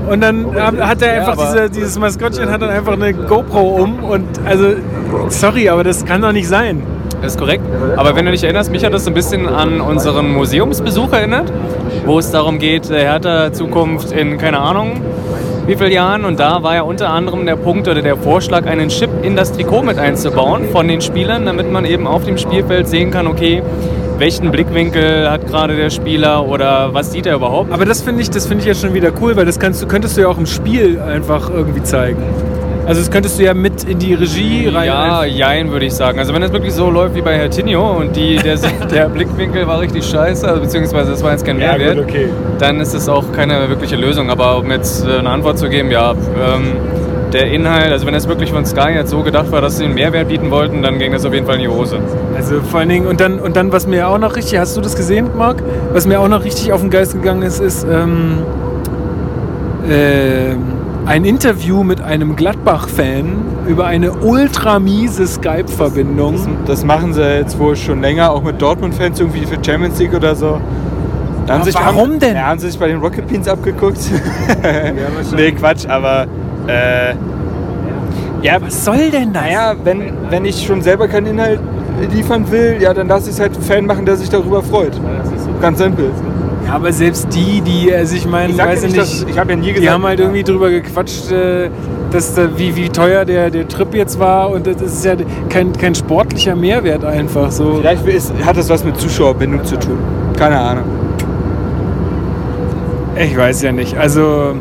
Und 0.08 0.20
dann 0.20 0.54
hat 0.54 1.02
er 1.02 1.20
einfach 1.20 1.36
diese, 1.36 1.70
dieses 1.70 1.98
Maskottchen 1.98 2.50
hat 2.50 2.60
dann 2.62 2.70
einfach 2.70 2.92
eine 2.92 3.12
GoPro 3.14 3.60
um 3.60 4.02
und 4.02 4.26
also 4.44 4.74
sorry, 5.28 5.68
aber 5.68 5.84
das 5.84 6.04
kann 6.04 6.22
doch 6.22 6.32
nicht 6.32 6.48
sein. 6.48 6.82
Das 7.22 7.34
ist 7.34 7.38
korrekt. 7.38 7.64
Aber 7.96 8.16
wenn 8.16 8.24
du 8.24 8.32
dich 8.32 8.42
erinnerst, 8.42 8.72
mich 8.72 8.84
hat 8.84 8.92
das 8.92 9.06
ein 9.06 9.14
bisschen 9.14 9.48
an 9.48 9.80
unseren 9.80 10.32
Museumsbesuch 10.32 11.12
erinnert, 11.12 11.52
wo 12.04 12.18
es 12.18 12.32
darum 12.32 12.58
geht, 12.58 12.90
Hertha 12.90 13.52
Zukunft 13.52 14.10
in, 14.10 14.38
keine 14.38 14.58
Ahnung, 14.58 15.00
wie 15.66 15.76
vielen 15.76 15.92
Jahren. 15.92 16.24
Und 16.24 16.40
da 16.40 16.64
war 16.64 16.74
ja 16.74 16.82
unter 16.82 17.10
anderem 17.10 17.46
der 17.46 17.54
Punkt 17.54 17.86
oder 17.86 18.02
der 18.02 18.16
Vorschlag, 18.16 18.66
einen 18.66 18.88
Chip 18.88 19.10
in 19.22 19.36
das 19.36 19.52
Trikot 19.52 19.82
mit 19.82 19.98
einzubauen 19.98 20.68
von 20.70 20.88
den 20.88 21.00
Spielern, 21.00 21.46
damit 21.46 21.70
man 21.70 21.84
eben 21.84 22.08
auf 22.08 22.24
dem 22.24 22.38
Spielfeld 22.38 22.88
sehen 22.88 23.12
kann, 23.12 23.28
okay, 23.28 23.62
welchen 24.18 24.50
Blickwinkel 24.50 25.30
hat 25.30 25.46
gerade 25.46 25.76
der 25.76 25.90
Spieler 25.90 26.46
oder 26.46 26.92
was 26.94 27.12
sieht 27.12 27.26
er 27.26 27.36
überhaupt. 27.36 27.72
Aber 27.72 27.84
das 27.84 28.02
finde 28.02 28.22
ich, 28.22 28.30
das 28.30 28.46
finde 28.46 28.62
ich 28.62 28.66
jetzt 28.66 28.80
schon 28.80 28.94
wieder 28.94 29.10
cool, 29.20 29.36
weil 29.36 29.46
das 29.46 29.58
kannst 29.58 29.82
du, 29.82 29.86
könntest 29.86 30.16
du 30.16 30.22
ja 30.22 30.28
auch 30.28 30.38
im 30.38 30.46
Spiel 30.46 31.00
einfach 31.00 31.50
irgendwie 31.50 31.82
zeigen. 31.82 32.22
Also 32.84 33.00
das 33.00 33.10
könntest 33.12 33.38
du 33.38 33.44
ja 33.44 33.54
mit 33.54 33.84
in 33.84 33.98
die 34.00 34.14
Regie 34.14 34.68
rein. 34.68 34.86
Ja, 34.88 35.24
jein, 35.24 35.70
würde 35.70 35.86
ich 35.86 35.94
sagen. 35.94 36.18
Also 36.18 36.34
wenn 36.34 36.42
es 36.42 36.52
wirklich 36.52 36.74
so 36.74 36.90
läuft 36.90 37.14
wie 37.14 37.20
bei 37.22 37.36
Hertinho 37.36 37.92
und 37.92 38.16
die, 38.16 38.36
der, 38.36 38.56
der 38.90 39.08
Blickwinkel 39.08 39.66
war 39.68 39.80
richtig 39.80 40.04
scheiße, 40.04 40.48
also 40.48 40.60
beziehungsweise 40.60 41.12
das 41.12 41.22
war 41.22 41.30
jetzt 41.30 41.46
kein 41.46 41.60
Ja, 41.60 41.76
Mehrwert, 41.76 42.00
okay. 42.00 42.28
dann 42.58 42.80
ist 42.80 42.92
es 42.92 43.08
auch 43.08 43.30
keine 43.32 43.68
wirkliche 43.68 43.94
Lösung. 43.94 44.30
Aber 44.30 44.58
um 44.58 44.70
jetzt 44.70 45.06
äh, 45.06 45.18
eine 45.18 45.30
Antwort 45.30 45.58
zu 45.58 45.68
geben, 45.68 45.92
ja, 45.92 46.10
ähm, 46.12 46.72
der 47.32 47.50
Inhalt, 47.50 47.92
also 47.92 48.06
wenn 48.06 48.14
es 48.14 48.28
wirklich 48.28 48.52
von 48.52 48.66
Sky 48.66 48.90
jetzt 48.94 49.10
so 49.10 49.22
gedacht 49.22 49.50
war, 49.50 49.60
dass 49.60 49.78
sie 49.78 49.84
einen 49.84 49.94
Mehrwert 49.94 50.28
bieten 50.28 50.50
wollten, 50.50 50.82
dann 50.82 50.98
ging 50.98 51.12
das 51.12 51.24
auf 51.24 51.32
jeden 51.32 51.46
Fall 51.46 51.56
in 51.56 51.62
die 51.62 51.68
Hose. 51.68 51.98
Also 52.36 52.60
vor 52.60 52.80
allen 52.80 52.88
Dingen, 52.88 53.06
und 53.06 53.20
dann, 53.20 53.38
und 53.38 53.56
dann, 53.56 53.72
was 53.72 53.86
mir 53.86 54.08
auch 54.08 54.18
noch 54.18 54.36
richtig, 54.36 54.58
hast 54.58 54.76
du 54.76 54.80
das 54.80 54.96
gesehen, 54.96 55.30
Marc? 55.36 55.62
Was 55.92 56.06
mir 56.06 56.20
auch 56.20 56.28
noch 56.28 56.44
richtig 56.44 56.72
auf 56.72 56.80
den 56.80 56.90
Geist 56.90 57.14
gegangen 57.14 57.42
ist, 57.42 57.60
ist 57.60 57.86
ähm, 57.90 58.38
ähm, 59.88 60.62
ein 61.06 61.24
Interview 61.24 61.82
mit 61.82 62.00
einem 62.00 62.36
Gladbach-Fan 62.36 63.24
über 63.66 63.86
eine 63.86 64.12
ultra 64.12 64.78
miese 64.78 65.26
Skype-Verbindung. 65.26 66.58
Das 66.66 66.84
machen 66.84 67.12
sie 67.12 67.22
jetzt 67.22 67.58
wohl 67.58 67.76
schon 67.76 68.00
länger, 68.00 68.30
auch 68.30 68.42
mit 68.42 68.60
Dortmund-Fans 68.60 69.18
irgendwie 69.18 69.46
für 69.46 69.56
Champions 69.64 69.98
League 69.98 70.14
oder 70.14 70.34
so. 70.34 70.60
Haben 71.48 71.64
sich, 71.64 71.74
warum 71.74 72.12
haben, 72.12 72.18
denn? 72.20 72.36
Ja, 72.36 72.46
haben 72.46 72.60
sie 72.60 72.70
sich 72.70 72.78
bei 72.78 72.86
den 72.86 72.98
Rocket 72.98 73.26
Beans 73.26 73.48
abgeguckt. 73.48 73.98
nee, 75.36 75.52
Quatsch, 75.52 75.86
aber 75.88 76.26
äh, 76.68 77.14
Ja, 78.42 78.60
was 78.60 78.84
soll 78.84 79.10
denn 79.10 79.32
das? 79.32 79.42
naja, 79.42 79.74
wenn, 79.84 80.02
wenn 80.30 80.44
ich 80.44 80.66
schon 80.66 80.82
selber 80.82 81.08
keinen 81.08 81.26
Inhalt 81.26 81.60
liefern 82.12 82.50
will, 82.50 82.76
ja, 82.80 82.92
dann 82.94 83.08
lasse 83.08 83.28
ich 83.30 83.36
es 83.36 83.40
halt 83.40 83.56
Fan 83.56 83.86
machen, 83.86 84.04
der 84.06 84.16
sich 84.16 84.28
darüber 84.30 84.62
freut. 84.62 84.92
Ganz 85.60 85.78
simpel. 85.78 86.10
Ja, 86.66 86.74
aber 86.74 86.92
selbst 86.92 87.26
die, 87.34 87.60
die, 87.60 87.92
also 87.92 88.14
ich 88.16 88.26
meine, 88.26 88.52
Ich 88.52 88.58
weiß 88.58 88.82
ja 88.82 88.88
ich 88.88 88.96
nicht, 88.96 89.26
ich 89.30 89.38
hab 89.38 89.48
ja 89.50 89.56
nie 89.56 89.66
die 89.66 89.72
gesagt- 89.74 89.92
haben 89.92 90.04
halt 90.04 90.20
irgendwie 90.20 90.42
drüber 90.44 90.70
gequatscht, 90.70 91.30
äh, 91.32 91.68
dass, 92.12 92.34
da- 92.34 92.48
wie, 92.56 92.74
wie 92.76 92.88
teuer 92.88 93.24
der, 93.24 93.50
der 93.50 93.66
Trip 93.68 93.94
jetzt 93.94 94.18
war 94.18 94.50
und 94.50 94.66
das 94.66 94.80
ist 94.80 95.04
ja 95.04 95.14
kein, 95.48 95.72
kein 95.72 95.94
sportlicher 95.94 96.54
Mehrwert 96.54 97.04
einfach 97.04 97.50
so. 97.50 97.74
Vielleicht 97.80 98.06
ist, 98.06 98.32
hat 98.44 98.56
das 98.56 98.68
was 98.70 98.84
mit 98.84 98.96
Zuschauerbindung 98.96 99.64
zu 99.64 99.76
tun. 99.76 99.98
Keine 100.38 100.58
Ahnung. 100.58 100.84
Ich 103.16 103.36
weiß 103.36 103.62
ja 103.62 103.72
nicht. 103.72 103.96
Also, 103.98 104.54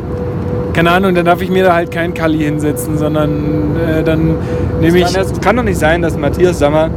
keine 0.72 0.90
Ahnung, 0.90 1.14
dann 1.14 1.24
darf 1.24 1.42
ich 1.42 1.50
mir 1.50 1.64
da 1.64 1.74
halt 1.74 1.90
keinen 1.90 2.14
Kali 2.14 2.38
hinsetzen, 2.38 2.98
sondern 2.98 3.30
äh, 3.76 4.02
dann 4.02 4.36
nehme 4.80 4.98
ich. 4.98 5.16
Es 5.16 5.40
kann, 5.40 5.56
doch 5.56 5.62
nicht 5.62 5.78
sein, 5.78 6.02
dass 6.02 6.16
Matthias 6.16 6.58
Sammer, 6.58 6.90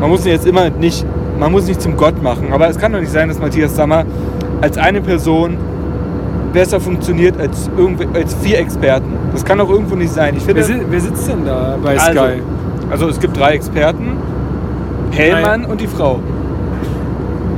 man 0.00 0.10
muss 0.10 0.24
ihn 0.26 0.32
jetzt 0.32 0.46
immer 0.46 0.70
nicht, 0.70 1.04
man 1.38 1.52
muss 1.52 1.66
nicht 1.66 1.80
zum 1.80 1.96
Gott 1.96 2.22
machen, 2.22 2.52
aber 2.52 2.68
es 2.68 2.78
kann 2.78 2.92
doch 2.92 3.00
nicht 3.00 3.12
sein, 3.12 3.28
dass 3.28 3.38
Matthias 3.38 3.74
Sammer 3.76 4.04
als 4.60 4.78
eine 4.78 5.00
Person 5.00 5.56
besser 6.52 6.80
funktioniert 6.80 7.38
als, 7.40 7.68
irgendwie, 7.76 8.06
als 8.14 8.34
vier 8.34 8.58
Experten. 8.58 9.12
Das 9.32 9.44
kann 9.44 9.58
doch 9.58 9.68
irgendwo 9.68 9.96
nicht 9.96 10.12
sein. 10.12 10.34
Ich 10.36 10.44
finde, 10.44 10.60
Wer, 10.60 10.76
si- 10.76 10.82
wer 10.88 11.00
sitzt 11.00 11.28
denn 11.28 11.44
da 11.44 11.76
bei 11.82 11.98
also, 11.98 12.10
Sky? 12.20 12.42
also 12.90 13.08
es 13.08 13.18
gibt 13.20 13.36
drei 13.36 13.52
Experten. 13.54 14.12
Hellmann 15.10 15.64
und 15.64 15.80
die 15.80 15.86
Frau. 15.86 16.20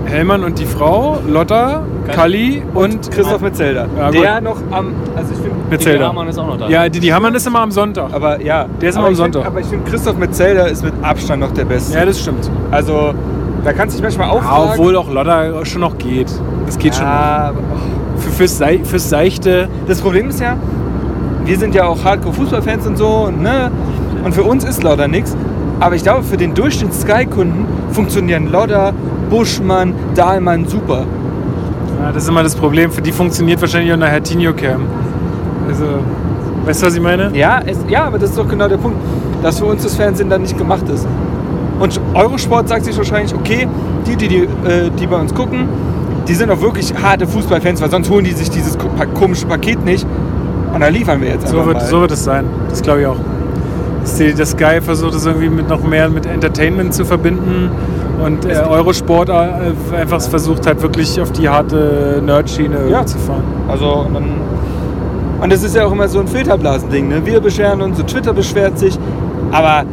Hellmann 0.07 0.45
und 0.45 0.59
die 0.59 0.67
Frau, 0.67 1.19
Lotta, 1.27 1.83
Kalli 2.13 2.63
und, 2.75 3.11
Christoph 3.11 3.41
Metzelder. 3.41 3.87
Ja, 3.99 4.11
der 4.11 4.41
noch 4.41 4.57
am, 4.71 4.93
also 5.17 5.33
ich 5.33 5.39
finde, 5.41 5.57
Metzelder. 5.71 6.09
Hamann 6.09 6.29
ist 6.29 6.39
auch 6.39 6.47
noch 6.47 6.59
da. 6.59 6.69
Ja, 6.69 6.89
die, 6.89 7.01
die 7.01 7.13
Hamann 7.13 7.35
ist 7.35 7.47
immer 7.47 7.61
am 7.61 7.71
Sonntag. 7.71 8.13
aber 8.13 8.41
ja, 8.41 8.67
Der 8.81 8.89
ist 8.91 8.97
immer 8.97 9.07
am 9.07 9.13
ich 9.13 9.19
find- 9.19 9.35
Sonntag. 9.35 9.51
Aber 9.51 9.61
ich 9.61 9.67
finde, 9.67 9.91
Christoph 9.91 10.17
Metzelder 10.17 10.69
ist 10.69 10.85
mit 10.85 10.95
Abstand 11.03 11.41
noch 11.41 11.53
der 11.53 11.65
Beste. 11.65 11.99
Ja, 11.99 12.05
das 12.05 12.21
stimmt. 12.21 12.49
Also, 12.71 13.13
da 13.65 13.73
kannst 13.73 13.95
du 13.99 14.03
dich 14.03 14.17
manchmal 14.17 14.29
Ja, 14.29 14.35
aufragen. 14.35 14.71
obwohl 14.79 14.97
auch 14.97 15.11
Lotta 15.11 15.65
schon 15.65 15.81
noch 15.81 15.99
geht. 15.99 16.31
Das 16.67 16.79
geht 16.79 16.95
schon. 16.95 17.05
ja, 17.05 17.49
aber- 17.51 17.61
noch. 17.61 18.23
Für, 18.23 18.31
fürs, 18.31 18.57
Sei- 18.59 18.81
fürs 18.85 19.11
Seichte. 19.11 19.69
Das 19.89 20.01
Problem 20.01 20.29
ist 20.31 20.41
ja, 20.41 20.57
wir 21.45 21.59
sind 21.59 21.75
ja 21.75 21.87
auch 21.87 22.03
Hardcore-Fußballfans 22.05 22.87
und 22.87 22.97
so, 22.97 23.09
und, 23.29 23.43
ne? 23.43 23.71
Und 24.25 24.35
für 24.35 24.43
uns 24.45 24.65
ist 24.65 24.83
Lauder 24.83 25.07
nichts. 25.09 25.37
Aber 25.79 25.95
ich 25.95 26.03
glaube, 26.03 26.23
für 26.23 26.37
den 26.39 26.55
Durchschnitts-Sky-Kunden 26.55 27.67
funktionieren 27.93 28.51
Lodder, 28.51 28.95
Buschmann, 29.31 29.95
Dahlmann 30.15 30.67
super. 30.67 31.05
Ja, 32.01 32.13
das 32.13 32.25
ist 32.25 32.29
immer 32.29 32.43
das 32.43 32.55
Problem. 32.55 32.91
Für 32.91 33.03
die 33.03 33.13
funktioniert 33.13 33.61
wahrscheinlich 33.61 33.91
auch 33.93 33.97
eine 33.97 34.07
Hertinio-Cam. 34.09 34.83
Also, 35.69 35.85
weißt 36.65 36.83
du, 36.83 36.87
was 36.87 36.95
ich 36.95 37.01
meine? 37.03 37.31
Ja, 37.35 37.61
es, 37.65 37.79
ja, 37.89 38.05
aber 38.05 38.19
das 38.19 38.31
ist 38.31 38.39
doch 38.39 38.49
genau 38.49 38.69
der 38.69 38.77
Punkt, 38.77 38.99
dass 39.43 39.59
für 39.59 39.65
uns 39.67 39.83
das 39.83 39.95
Fernsehen 39.95 40.29
dann 40.29 40.43
nicht 40.43 40.57
gemacht 40.57 40.89
ist. 40.89 41.07
Und 41.81 42.01
Eurosport 42.15 42.69
sagt 42.69 42.85
sich 42.85 42.97
wahrscheinlich, 42.97 43.35
okay, 43.35 43.67
die, 44.07 44.17
die, 44.17 44.29
die, 44.29 44.37
äh, 44.69 44.91
die 44.99 45.07
bei 45.07 45.17
uns 45.17 45.35
gucken, 45.35 45.69
die 46.27 46.35
sind 46.35 46.51
auch 46.51 46.61
wirklich 46.61 46.93
harte 47.01 47.27
Fußballfans, 47.27 47.81
weil 47.83 47.91
sonst 47.91 48.11
holen 48.11 48.25
die 48.25 48.33
sich 48.33 48.51
dieses 48.51 48.77
komische 49.15 49.47
Paket 49.47 49.85
nicht. 49.85 50.07
Und 50.73 50.81
da 50.81 50.89
liefern 50.89 51.21
wir 51.21 51.29
jetzt 51.29 51.49
So 51.49 51.57
einfach 51.57 51.67
wird, 51.67 51.77
mal. 51.79 51.87
so 51.87 52.01
wird 52.01 52.11
es 52.11 52.25
sein. 52.25 52.45
Das 52.69 52.83
glaube 52.83 53.01
ich 53.03 53.07
auch. 53.07 53.17
Dass 54.03 54.17
die, 54.17 54.35
das 54.35 54.51
Sky 54.51 54.81
versucht 54.81 55.15
es 55.15 55.27
irgendwie 55.27 55.49
mit 55.49 55.69
noch 55.69 55.83
mehr 55.83 56.09
mit 56.09 56.27
Entertainment 56.27 56.95
zu 56.95 57.05
verbinden 57.05 57.71
und 58.25 58.45
äh, 58.45 58.55
Eurosport 58.69 59.29
äh, 59.29 59.33
einfach 59.97 60.21
versucht 60.23 60.67
halt 60.67 60.83
wirklich 60.83 61.21
auf 61.21 61.33
die 61.33 61.49
harte 61.49 62.23
Nerd-Schiene 62.25 62.89
Ja. 62.91 63.05
zu 63.05 63.19
fahren. 63.19 63.45
Also, 63.69 63.87
und 64.07 64.15
dann. 64.15 64.25
Und 65.41 65.53
das 65.53 65.63
ist 65.63 65.77
ja 65.77 65.85
auch 65.87 65.93
immer 65.93 66.09
so 66.09 66.19
ein 66.21 66.27
Filterblasending. 66.29 67.09
Ne? 67.09 67.25
Wir 67.27 67.41
beschweren 67.41 67.83
uns, 67.83 67.99
so 67.99 68.03
Twitter 68.05 68.33
beschwert 68.33 68.79
sich. 68.79 68.99
Aber 69.53 69.85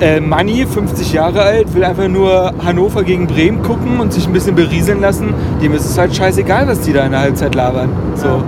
äh, 0.00 0.18
Manni, 0.18 0.64
50 0.66 1.12
Jahre 1.12 1.42
alt, 1.42 1.74
will 1.74 1.84
einfach 1.84 2.08
nur 2.08 2.52
Hannover 2.64 3.02
gegen 3.02 3.26
Bremen 3.26 3.62
gucken 3.62 4.00
und 4.00 4.12
sich 4.12 4.26
ein 4.26 4.32
bisschen 4.32 4.54
berieseln 4.54 5.00
lassen. 5.02 5.34
Dem 5.62 5.74
ist 5.74 5.84
es 5.84 5.98
halt 5.98 6.16
scheißegal, 6.16 6.66
was 6.66 6.80
die 6.80 6.92
da 6.94 7.04
in 7.04 7.10
der 7.12 7.20
Halbzeit 7.20 7.54
labern. 7.54 7.90
So. 8.14 8.26
Ja. 8.28 8.42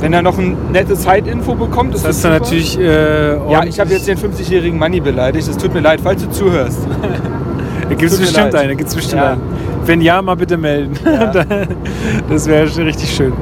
Wenn 0.00 0.12
er 0.12 0.22
noch 0.22 0.38
ein 0.38 0.56
nettes 0.72 1.02
Side-Info 1.02 1.54
bekommt, 1.54 1.94
ist 1.94 2.04
Das 2.04 2.10
das 2.10 2.16
ist 2.18 2.24
dann 2.24 2.32
super. 2.34 2.44
natürlich. 2.44 2.78
Äh, 2.78 3.50
Ja, 3.52 3.64
ich 3.64 3.80
habe 3.80 3.90
jetzt 3.90 4.06
den 4.06 4.18
50-jährigen 4.18 4.78
Manni 4.78 5.00
beleidigt. 5.00 5.48
Es 5.48 5.56
tut 5.56 5.74
mir 5.74 5.80
leid, 5.80 6.00
falls 6.02 6.22
du 6.22 6.30
zuhörst. 6.30 6.80
Da 7.88 7.94
gibt 7.94 8.10
es 8.12 8.18
bestimmt 8.18 8.52
leid. 8.52 8.62
eine, 8.64 8.76
gibt's 8.76 8.94
bestimmt 8.94 9.22
Ja. 9.22 9.32
eine. 9.32 9.40
Wenn 9.86 10.00
ja, 10.00 10.22
mal 10.22 10.34
bitte 10.36 10.56
melden. 10.56 10.94
das 12.30 12.46
wäre 12.46 12.64
richtig 12.84 13.14
schön. 13.14 13.32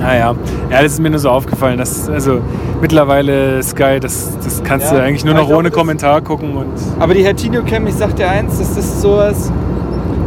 Naja, 0.00 0.34
ja, 0.70 0.82
das 0.82 0.92
ist 0.92 1.00
mir 1.00 1.10
nur 1.10 1.18
so 1.18 1.30
aufgefallen, 1.30 1.78
dass 1.78 2.08
also 2.08 2.40
mittlerweile 2.82 3.62
Sky, 3.62 3.98
das, 4.00 4.36
das 4.44 4.62
kannst 4.62 4.86
Ja. 4.92 4.98
du 4.98 5.02
eigentlich 5.02 5.24
nur 5.24 5.34
noch 5.34 5.48
ohne 5.48 5.70
Kommentar 5.70 6.20
gucken 6.20 6.54
und 6.56 6.66
Aber 6.98 7.14
die 7.14 7.22
Hertinio 7.24 7.62
Cam, 7.64 7.86
ich 7.86 7.94
sag 7.94 8.14
dir 8.14 8.28
eins, 8.28 8.58
das 8.58 8.76
ist 8.76 9.00
sowas, 9.00 9.50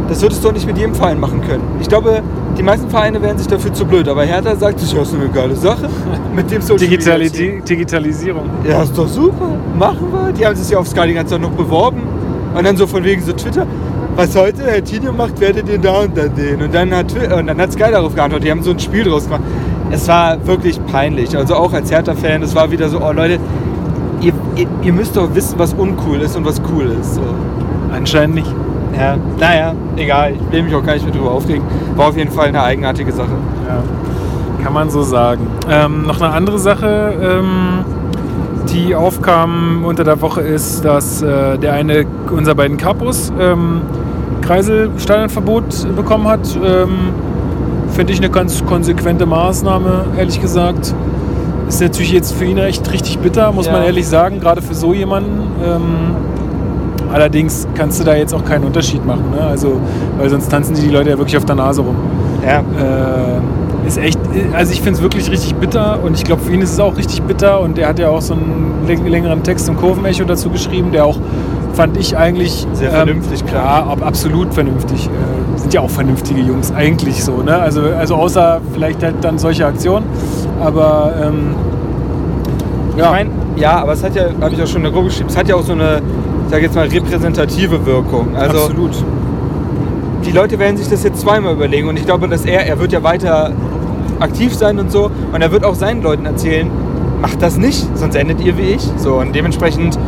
das 0.08 0.20
würdest 0.22 0.42
du 0.42 0.48
auch 0.48 0.52
nicht 0.52 0.66
mit 0.66 0.76
jedem 0.76 0.94
Verein 0.94 1.20
machen 1.20 1.40
können. 1.46 1.62
Ich 1.80 1.88
glaube, 1.88 2.20
die 2.58 2.64
meisten 2.64 2.90
Vereine 2.90 3.22
wären 3.22 3.38
sich 3.38 3.46
dafür 3.46 3.72
zu 3.72 3.84
blöd, 3.86 4.08
aber 4.08 4.24
Hertha 4.24 4.56
sagt 4.56 4.80
sich, 4.80 4.92
ja, 4.92 5.02
ist 5.02 5.14
eine 5.14 5.28
geile 5.28 5.54
Sache 5.54 5.88
mit 6.34 6.50
dem 6.50 6.60
Social 6.62 6.78
Digitali. 6.78 7.30
Digitalisierung. 7.30 8.50
Ja, 8.68 8.82
ist 8.82 8.98
doch 8.98 9.06
super, 9.08 9.50
machen 9.78 10.08
wir. 10.12 10.32
Die 10.32 10.44
haben 10.44 10.56
sich 10.56 10.68
ja 10.70 10.78
auf 10.78 10.88
Sky 10.88 11.06
die 11.06 11.14
ganze 11.14 11.34
Zeit 11.34 11.42
noch 11.42 11.50
beworben 11.52 12.02
und 12.54 12.64
dann 12.64 12.76
so 12.76 12.86
von 12.86 13.04
wegen 13.04 13.22
so 13.22 13.32
Twitter, 13.32 13.66
was 14.16 14.36
heute 14.36 14.64
Hertinio 14.64 15.12
macht, 15.12 15.40
werdet 15.40 15.68
ihr 15.68 15.78
da 15.78 16.00
und 16.00 16.16
dann 16.16 16.34
den. 16.34 16.62
Und 16.62 16.74
dann 16.74 16.94
hat, 16.94 17.12
und 17.14 17.46
dann 17.46 17.60
hat 17.60 17.72
Sky 17.72 17.90
darauf 17.90 18.14
geantwortet, 18.14 18.46
die 18.46 18.50
haben 18.50 18.62
so 18.62 18.70
ein 18.72 18.78
Spiel 18.78 19.04
draus 19.04 19.24
gemacht. 19.24 19.42
Es 19.90 20.06
war 20.08 20.44
wirklich 20.46 20.84
peinlich, 20.86 21.36
also 21.36 21.54
auch 21.54 21.72
als 21.72 21.90
Hertha-Fan, 21.90 22.42
es 22.42 22.54
war 22.54 22.70
wieder 22.70 22.88
so, 22.88 23.00
oh 23.00 23.12
Leute, 23.12 23.38
ihr, 24.20 24.32
ihr, 24.56 24.66
ihr 24.82 24.92
müsst 24.92 25.16
doch 25.16 25.34
wissen, 25.34 25.58
was 25.58 25.74
uncool 25.74 26.20
ist 26.20 26.36
und 26.36 26.44
was 26.44 26.60
cool 26.72 26.94
ist. 27.00 27.16
So. 27.16 27.22
Anscheinend 27.92 28.36
nicht. 28.36 28.54
Ja, 28.96 29.16
naja, 29.38 29.74
egal. 29.96 30.34
Ich 30.34 30.52
will 30.52 30.62
mich 30.62 30.74
auch 30.74 30.84
gar 30.84 30.94
nicht 30.94 31.04
mehr 31.04 31.14
drüber 31.14 31.30
aufregen. 31.30 31.62
War 31.96 32.08
auf 32.08 32.16
jeden 32.16 32.30
Fall 32.30 32.48
eine 32.48 32.62
eigenartige 32.62 33.12
Sache. 33.12 33.32
Ja, 33.66 33.82
kann 34.62 34.72
man 34.72 34.90
so 34.90 35.02
sagen. 35.02 35.46
Ähm, 35.70 36.06
noch 36.06 36.20
eine 36.20 36.32
andere 36.34 36.58
Sache, 36.58 37.14
ähm, 37.22 37.84
die 38.68 38.94
aufkam 38.94 39.84
unter 39.84 40.04
der 40.04 40.20
Woche, 40.20 40.40
ist, 40.42 40.84
dass 40.84 41.22
äh, 41.22 41.58
der 41.58 41.72
eine 41.72 42.04
unserer 42.34 42.54
beiden 42.54 42.76
Capos 42.76 43.32
ähm, 43.40 43.82
Kreiselstadionverbot 44.42 45.94
bekommen 45.96 46.28
hat. 46.28 46.58
Ähm, 46.64 47.10
Finde 47.92 48.12
ich 48.12 48.18
eine 48.20 48.30
ganz 48.30 48.64
konsequente 48.64 49.26
Maßnahme, 49.26 50.04
ehrlich 50.16 50.40
gesagt. 50.40 50.94
Ist 51.68 51.80
natürlich 51.80 52.12
jetzt 52.12 52.32
für 52.32 52.44
ihn 52.44 52.58
echt 52.58 52.90
richtig 52.92 53.18
bitter, 53.18 53.50
muss 53.52 53.66
Ja. 53.66 53.72
man 53.72 53.82
ehrlich 53.82 54.06
sagen, 54.06 54.40
gerade 54.40 54.62
für 54.62 54.74
so 54.74 54.92
jemanden. 54.94 55.40
Ähm, 55.64 55.82
allerdings 57.12 57.66
kannst 57.74 58.00
du 58.00 58.04
da 58.04 58.14
jetzt 58.14 58.32
auch 58.32 58.44
keinen 58.44 58.64
Unterschied 58.64 59.04
machen. 59.04 59.24
Ne? 59.32 59.40
Also, 59.44 59.80
weil 60.18 60.28
sonst 60.30 60.50
tanzen 60.50 60.74
die, 60.74 60.82
die 60.82 60.90
Leute 60.90 61.10
ja 61.10 61.18
wirklich 61.18 61.36
auf 61.36 61.44
der 61.44 61.56
Nase 61.56 61.80
rum. 61.82 61.96
Ja. 62.46 62.58
Äh, 62.58 63.40
ist 63.96 64.02
echt, 64.02 64.18
also 64.52 64.72
ich 64.72 64.80
finde 64.80 64.98
es 64.98 65.02
wirklich 65.02 65.30
richtig 65.30 65.54
bitter 65.56 65.98
und 66.02 66.16
ich 66.16 66.24
glaube 66.24 66.42
für 66.42 66.52
ihn 66.52 66.60
ist 66.62 66.72
es 66.72 66.80
auch 66.80 66.96
richtig 66.96 67.22
bitter 67.22 67.60
und 67.60 67.78
er 67.78 67.88
hat 67.88 67.98
ja 67.98 68.08
auch 68.08 68.20
so 68.20 68.34
einen 68.34 68.86
läng- 68.88 69.08
längeren 69.08 69.42
Text 69.42 69.68
im 69.68 69.76
Kurvenecho 69.76 70.24
dazu 70.24 70.50
geschrieben, 70.50 70.92
der 70.92 71.04
auch, 71.06 71.18
fand 71.72 71.96
ich 71.96 72.16
eigentlich... 72.16 72.66
Sehr 72.72 72.90
vernünftig, 72.90 73.44
klar. 73.46 73.64
Ja, 73.64 73.92
ab, 73.92 74.04
absolut 74.04 74.52
vernünftig. 74.54 75.06
Äh, 75.06 75.58
sind 75.58 75.74
ja 75.74 75.80
auch 75.80 75.90
vernünftige 75.90 76.40
Jungs, 76.40 76.72
eigentlich 76.72 77.22
so, 77.22 77.42
ne? 77.42 77.56
Also, 77.58 77.82
also 77.98 78.14
außer 78.14 78.60
vielleicht 78.72 79.02
halt 79.02 79.16
dann 79.22 79.38
solche 79.38 79.66
Aktionen, 79.66 80.06
aber 80.60 81.12
ähm, 81.22 81.54
Ich 82.96 83.04
meine, 83.04 83.30
ja, 83.56 83.80
aber 83.82 83.92
es 83.92 84.02
hat 84.02 84.14
ja, 84.14 84.24
habe 84.40 84.54
ich 84.54 84.62
auch 84.62 84.66
schon 84.66 84.78
in 84.78 84.84
der 84.84 84.92
Gruppe 84.92 85.06
geschrieben, 85.06 85.28
es 85.30 85.36
hat 85.36 85.48
ja 85.48 85.54
auch 85.54 85.62
so 85.62 85.72
eine, 85.72 86.00
ich 86.46 86.50
sage 86.50 86.62
jetzt 86.64 86.74
mal, 86.74 86.86
repräsentative 86.88 87.84
Wirkung. 87.86 88.36
Also 88.36 88.58
absolut. 88.58 88.90
die 90.24 90.32
Leute 90.32 90.58
werden 90.58 90.76
sich 90.76 90.88
das 90.88 91.04
jetzt 91.04 91.20
zweimal 91.20 91.52
überlegen 91.54 91.88
und 91.88 91.98
ich 91.98 92.04
glaube, 92.04 92.28
dass 92.28 92.44
er, 92.44 92.66
er 92.66 92.78
wird 92.78 92.92
ja 92.92 93.02
weiter 93.02 93.52
aktiv 94.18 94.54
sein 94.54 94.78
und 94.78 94.90
so 94.90 95.10
und 95.32 95.40
er 95.42 95.52
wird 95.52 95.64
auch 95.64 95.74
seinen 95.74 96.02
Leuten 96.02 96.26
erzählen, 96.26 96.70
macht 97.20 97.40
das 97.42 97.56
nicht, 97.56 97.86
sonst 97.94 98.14
endet 98.16 98.40
ihr 98.40 98.56
wie 98.58 98.72
ich. 98.74 98.82
So 98.96 99.14
und 99.14 99.34
dementsprechend 99.34 99.98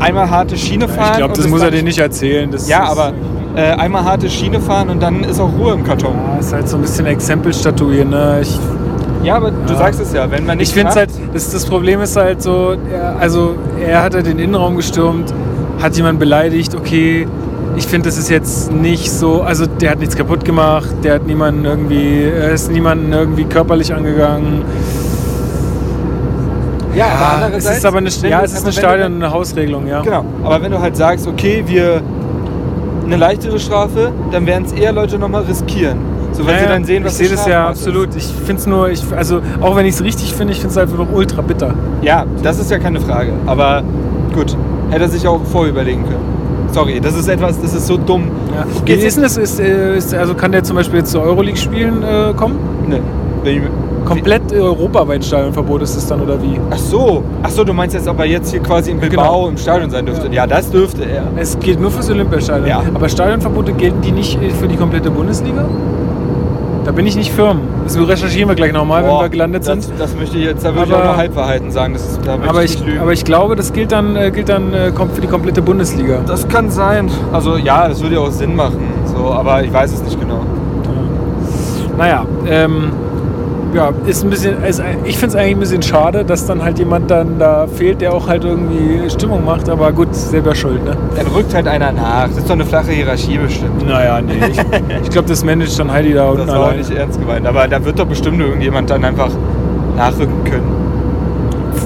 einmal 0.00 0.30
harte 0.30 0.56
Schiene 0.56 0.88
fahren. 0.88 1.12
Ich 1.12 1.18
glaube, 1.18 1.34
das 1.34 1.48
muss 1.48 1.62
er 1.62 1.70
dir 1.70 1.82
nicht 1.82 1.98
erzählen. 1.98 2.50
Das 2.50 2.68
Ja, 2.68 2.84
aber 2.84 3.12
äh, 3.56 3.72
einmal 3.72 4.04
harte 4.04 4.28
Schiene 4.30 4.60
fahren 4.60 4.88
und 4.90 5.02
dann 5.02 5.24
ist 5.24 5.40
auch 5.40 5.50
Ruhe 5.58 5.72
im 5.74 5.84
Karton. 5.84 6.14
Ja, 6.34 6.38
ist 6.38 6.52
halt 6.52 6.68
so 6.68 6.76
ein 6.76 6.82
bisschen 6.82 7.06
Exempel 7.06 7.52
statuieren. 7.52 8.10
Ne? 8.10 8.38
Ich, 8.42 8.58
Ja, 9.24 9.34
aber 9.36 9.50
du 9.50 9.72
Ja. 9.72 9.78
sagst 9.78 10.00
es 10.00 10.12
ja, 10.12 10.30
wenn 10.30 10.46
man 10.46 10.58
nicht 10.58 10.68
ich 10.68 10.74
finde 10.74 10.90
es 10.90 10.96
halt, 10.96 11.10
das, 11.34 11.50
das 11.50 11.66
Problem 11.66 12.00
ist 12.00 12.14
halt 12.16 12.40
so, 12.40 12.76
er, 12.92 13.16
also 13.18 13.56
er 13.84 14.02
hat 14.04 14.14
halt 14.14 14.26
den 14.26 14.38
Innenraum 14.38 14.76
gestürmt, 14.76 15.34
hat 15.82 15.96
jemanden 15.96 16.20
beleidigt, 16.20 16.74
okay. 16.76 17.26
Ich 17.78 17.86
finde, 17.86 18.08
das 18.08 18.18
ist 18.18 18.28
jetzt 18.28 18.72
nicht 18.72 19.08
so, 19.10 19.42
also 19.42 19.64
der 19.66 19.92
hat 19.92 20.00
nichts 20.00 20.16
kaputt 20.16 20.44
gemacht, 20.44 20.88
der 21.04 21.14
hat 21.14 21.26
niemanden 21.26 21.64
irgendwie, 21.64 22.24
er 22.24 22.50
ist 22.50 22.70
niemanden 22.72 23.12
irgendwie 23.12 23.44
körperlich 23.44 23.94
angegangen. 23.94 24.62
Ja, 26.94 27.06
aber 27.46 27.56
es 27.56 27.64
ist 27.70 27.86
aber 27.86 27.98
eine, 27.98 28.08
ja, 28.28 28.42
es 28.42 28.52
ist 28.52 28.64
eine 28.64 28.72
Stadion, 28.72 29.12
dann- 29.12 29.22
eine 29.22 29.32
Hausregelung, 29.32 29.86
ja. 29.86 30.02
Genau, 30.02 30.24
aber 30.42 30.60
wenn 30.62 30.72
du 30.72 30.80
halt 30.80 30.96
sagst, 30.96 31.28
okay, 31.28 31.62
wir 31.66 32.02
eine 33.06 33.16
leichtere 33.16 33.58
Strafe, 33.60 34.10
dann 34.32 34.44
werden 34.44 34.64
es 34.66 34.72
eher 34.72 34.92
Leute 34.92 35.16
nochmal 35.18 35.42
riskieren. 35.42 35.98
So, 36.32 36.44
wenn 36.46 36.54
Ja, 36.54 36.58
sie 36.58 36.64
ja, 36.66 36.70
dann 36.72 36.84
sehen, 36.84 37.04
was 37.04 37.12
ich 37.20 37.28
sehe 37.28 37.36
das 37.36 37.46
ja 37.46 37.68
absolut. 37.68 38.14
Ich 38.16 38.26
finde 38.26 38.60
es 38.60 38.66
nur, 38.66 38.90
ich, 38.90 39.02
also 39.16 39.40
auch 39.60 39.76
wenn 39.76 39.86
ich 39.86 39.94
es 39.94 40.02
richtig 40.02 40.34
finde, 40.34 40.52
ich 40.52 40.58
finde 40.60 40.72
es 40.72 40.78
einfach 40.78 40.98
noch 40.98 41.12
ultra 41.12 41.40
bitter. 41.42 41.74
Ja, 42.02 42.26
das 42.42 42.58
ist 42.58 42.70
ja 42.70 42.78
keine 42.78 43.00
Frage. 43.00 43.32
Aber 43.46 43.82
gut, 44.34 44.56
hätte 44.90 45.04
er 45.04 45.08
sich 45.08 45.26
auch 45.28 45.40
vorüberlegen 45.44 46.02
können. 46.04 46.37
Sorry, 46.72 47.00
das 47.00 47.14
ist 47.16 47.28
etwas, 47.28 47.60
das 47.60 47.74
ist 47.74 47.86
so 47.86 47.96
dumm. 47.96 48.24
Ja. 48.54 48.66
Geht's 48.84 49.04
ist 49.04 49.16
denn 49.16 49.22
das? 49.24 49.36
Ist, 49.36 49.58
äh, 49.60 49.96
ist, 49.96 50.14
also 50.14 50.34
kann 50.34 50.52
der 50.52 50.62
zum 50.62 50.76
Beispiel 50.76 51.00
jetzt 51.00 51.10
zur 51.10 51.22
Euroleague 51.22 51.56
spielen 51.58 52.02
äh, 52.02 52.32
kommen? 52.34 52.58
Ne. 52.86 53.00
Komplett 54.04 54.52
europaweit 54.52 55.24
Stadionverbot 55.24 55.82
ist 55.82 55.96
es 55.96 56.06
dann 56.06 56.20
oder 56.20 56.40
wie? 56.42 56.58
Ach 56.70 56.78
so, 56.78 57.22
ach 57.42 57.50
so, 57.50 57.62
du 57.64 57.72
meinst 57.72 57.94
jetzt, 57.94 58.08
ob 58.08 58.18
er 58.18 58.26
jetzt 58.26 58.50
hier 58.50 58.60
quasi 58.60 58.90
in 58.90 58.98
Bilbao 58.98 59.24
Genau. 59.24 59.48
im 59.48 59.56
Stadion 59.56 59.90
sein 59.90 60.06
dürfte? 60.06 60.28
Ja, 60.32 60.46
das 60.46 60.70
dürfte 60.70 61.04
er. 61.04 61.24
Es 61.36 61.58
gilt 61.58 61.80
nur 61.80 61.90
fürs 61.90 62.10
Olympiastadion. 62.10 62.68
Ja. 62.68 62.82
Aber 62.94 63.08
Stadionverbote 63.08 63.72
gelten 63.72 64.00
die 64.00 64.12
nicht 64.12 64.38
für 64.60 64.66
die 64.66 64.76
komplette 64.76 65.10
Bundesliga? 65.10 65.64
Da 66.88 66.92
bin 66.92 67.06
ich 67.06 67.16
nicht 67.16 67.30
firm. 67.32 67.60
Das 67.84 67.98
recherchieren 67.98 68.48
wir 68.48 68.54
gleich 68.54 68.72
nochmal, 68.72 69.04
wenn 69.04 69.10
wir 69.10 69.28
gelandet 69.28 69.68
das, 69.68 69.84
sind. 69.84 70.00
Das 70.00 70.16
möchte 70.16 70.38
ich 70.38 70.44
jetzt, 70.44 70.64
da 70.64 70.74
würde 70.74 70.88
ich 70.88 70.94
auch 70.94 71.04
noch 71.04 71.18
Halbwahrheiten 71.18 71.70
sagen. 71.70 71.92
Das 71.92 72.02
ist, 72.02 72.26
da 72.26 72.38
Aber 72.46 72.64
ich 72.64 72.78
aber 72.98 73.12
ich 73.12 73.26
glaube, 73.26 73.56
das 73.56 73.74
gilt 73.74 73.92
dann, 73.92 74.16
äh, 74.16 74.30
gilt 74.30 74.48
dann 74.48 74.72
äh, 74.72 74.90
für 74.90 75.20
die 75.20 75.26
komplette 75.26 75.60
Bundesliga. 75.60 76.22
das 76.26 76.48
kann 76.48 76.70
sein. 76.70 77.10
Also 77.30 77.58
ja, 77.58 77.88
das 77.88 78.00
würde 78.00 78.14
ja 78.14 78.22
auch 78.22 78.30
Sinn 78.30 78.56
machen. 78.56 78.78
So, 79.04 79.30
aber 79.30 79.62
ich 79.62 79.70
weiß 79.70 79.92
es 79.92 80.02
nicht 80.02 80.18
genau. 80.18 80.40
Naja, 81.98 82.24
ähm, 82.48 82.90
ja, 83.74 83.92
ist 84.06 84.24
ein 84.24 84.30
bisschen, 84.30 84.62
ist, 84.64 84.82
ich 85.04 85.18
finde 85.18 85.36
es 85.36 85.36
eigentlich 85.36 85.56
ein 85.56 85.60
bisschen 85.60 85.82
schade, 85.82 86.24
dass 86.24 86.46
dann 86.46 86.62
halt 86.62 86.78
jemand 86.78 87.10
dann 87.10 87.38
da 87.38 87.66
fehlt, 87.66 88.00
der 88.00 88.14
auch 88.14 88.28
halt 88.28 88.44
irgendwie 88.44 89.08
Stimmung 89.10 89.44
macht, 89.44 89.68
aber 89.68 89.92
gut, 89.92 90.14
selber 90.14 90.54
schuld, 90.54 90.84
ne? 90.84 90.96
Dann 91.16 91.26
rückt 91.28 91.54
halt 91.54 91.68
einer 91.68 91.92
nach. 91.92 92.28
Das 92.28 92.38
ist 92.38 92.48
doch 92.48 92.54
eine 92.54 92.64
flache 92.64 92.92
Hierarchie 92.92 93.38
bestimmt. 93.38 93.86
Naja, 93.86 94.20
nee. 94.20 94.34
Ich, 94.50 94.58
ich 95.04 95.10
glaube, 95.10 95.28
das 95.28 95.44
managt 95.44 95.78
dann 95.78 95.92
Heidi 95.92 96.14
da 96.14 96.28
unten 96.30 96.46
Das 96.46 96.56
war 96.56 96.70
auch 96.70 96.74
nicht 96.74 96.90
ernst 96.90 97.20
gemeint. 97.20 97.46
Aber 97.46 97.68
da 97.68 97.84
wird 97.84 97.98
doch 97.98 98.06
bestimmt 98.06 98.40
irgendjemand 98.40 98.90
dann 98.90 99.04
einfach 99.04 99.30
nachrücken 99.96 100.44
können. 100.44 100.88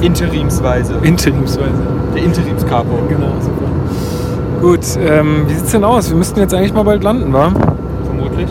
Interimsweise. 0.00 0.94
Interimsweise. 1.02 1.82
Der 2.14 2.24
Interimskapo. 2.24 2.98
Genau, 3.08 3.32
super. 3.40 3.62
Gut, 4.60 4.80
ähm, 5.04 5.44
wie 5.48 5.54
sieht's 5.54 5.72
denn 5.72 5.84
aus? 5.84 6.10
Wir 6.10 6.16
müssten 6.16 6.38
jetzt 6.40 6.54
eigentlich 6.54 6.72
mal 6.74 6.84
bald 6.84 7.02
landen, 7.02 7.32
wa? 7.32 7.52
Vermutlich. 8.04 8.48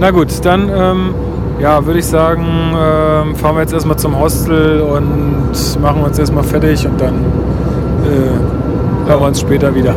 Na 0.00 0.10
gut, 0.10 0.28
dann 0.44 0.70
ähm, 0.74 1.14
ja, 1.64 1.86
würde 1.86 1.98
ich 1.98 2.04
sagen, 2.04 2.44
ähm, 2.76 3.34
fahren 3.36 3.56
wir 3.56 3.62
jetzt 3.62 3.72
erstmal 3.72 3.96
zum 3.96 4.20
Hostel 4.20 4.82
und 4.82 5.80
machen 5.80 6.02
uns 6.02 6.18
erstmal 6.18 6.44
fertig 6.44 6.86
und 6.86 7.00
dann 7.00 7.14
äh, 8.04 9.08
hören 9.08 9.20
wir 9.20 9.26
uns 9.28 9.40
später 9.40 9.74
wieder. 9.74 9.94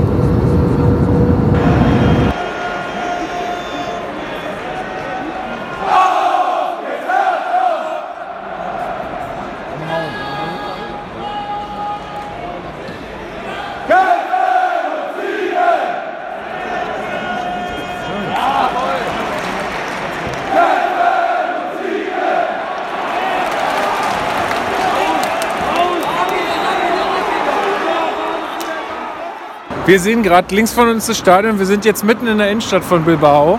Wir 29.87 30.01
sehen 30.01 30.21
gerade 30.21 30.53
links 30.53 30.73
von 30.73 30.89
uns 30.89 31.07
das 31.07 31.17
Stadion. 31.17 31.57
Wir 31.59 31.65
sind 31.65 31.85
jetzt 31.85 32.03
mitten 32.03 32.27
in 32.27 32.37
der 32.39 32.51
Innenstadt 32.51 32.83
von 32.83 33.05
Bilbao. 33.05 33.57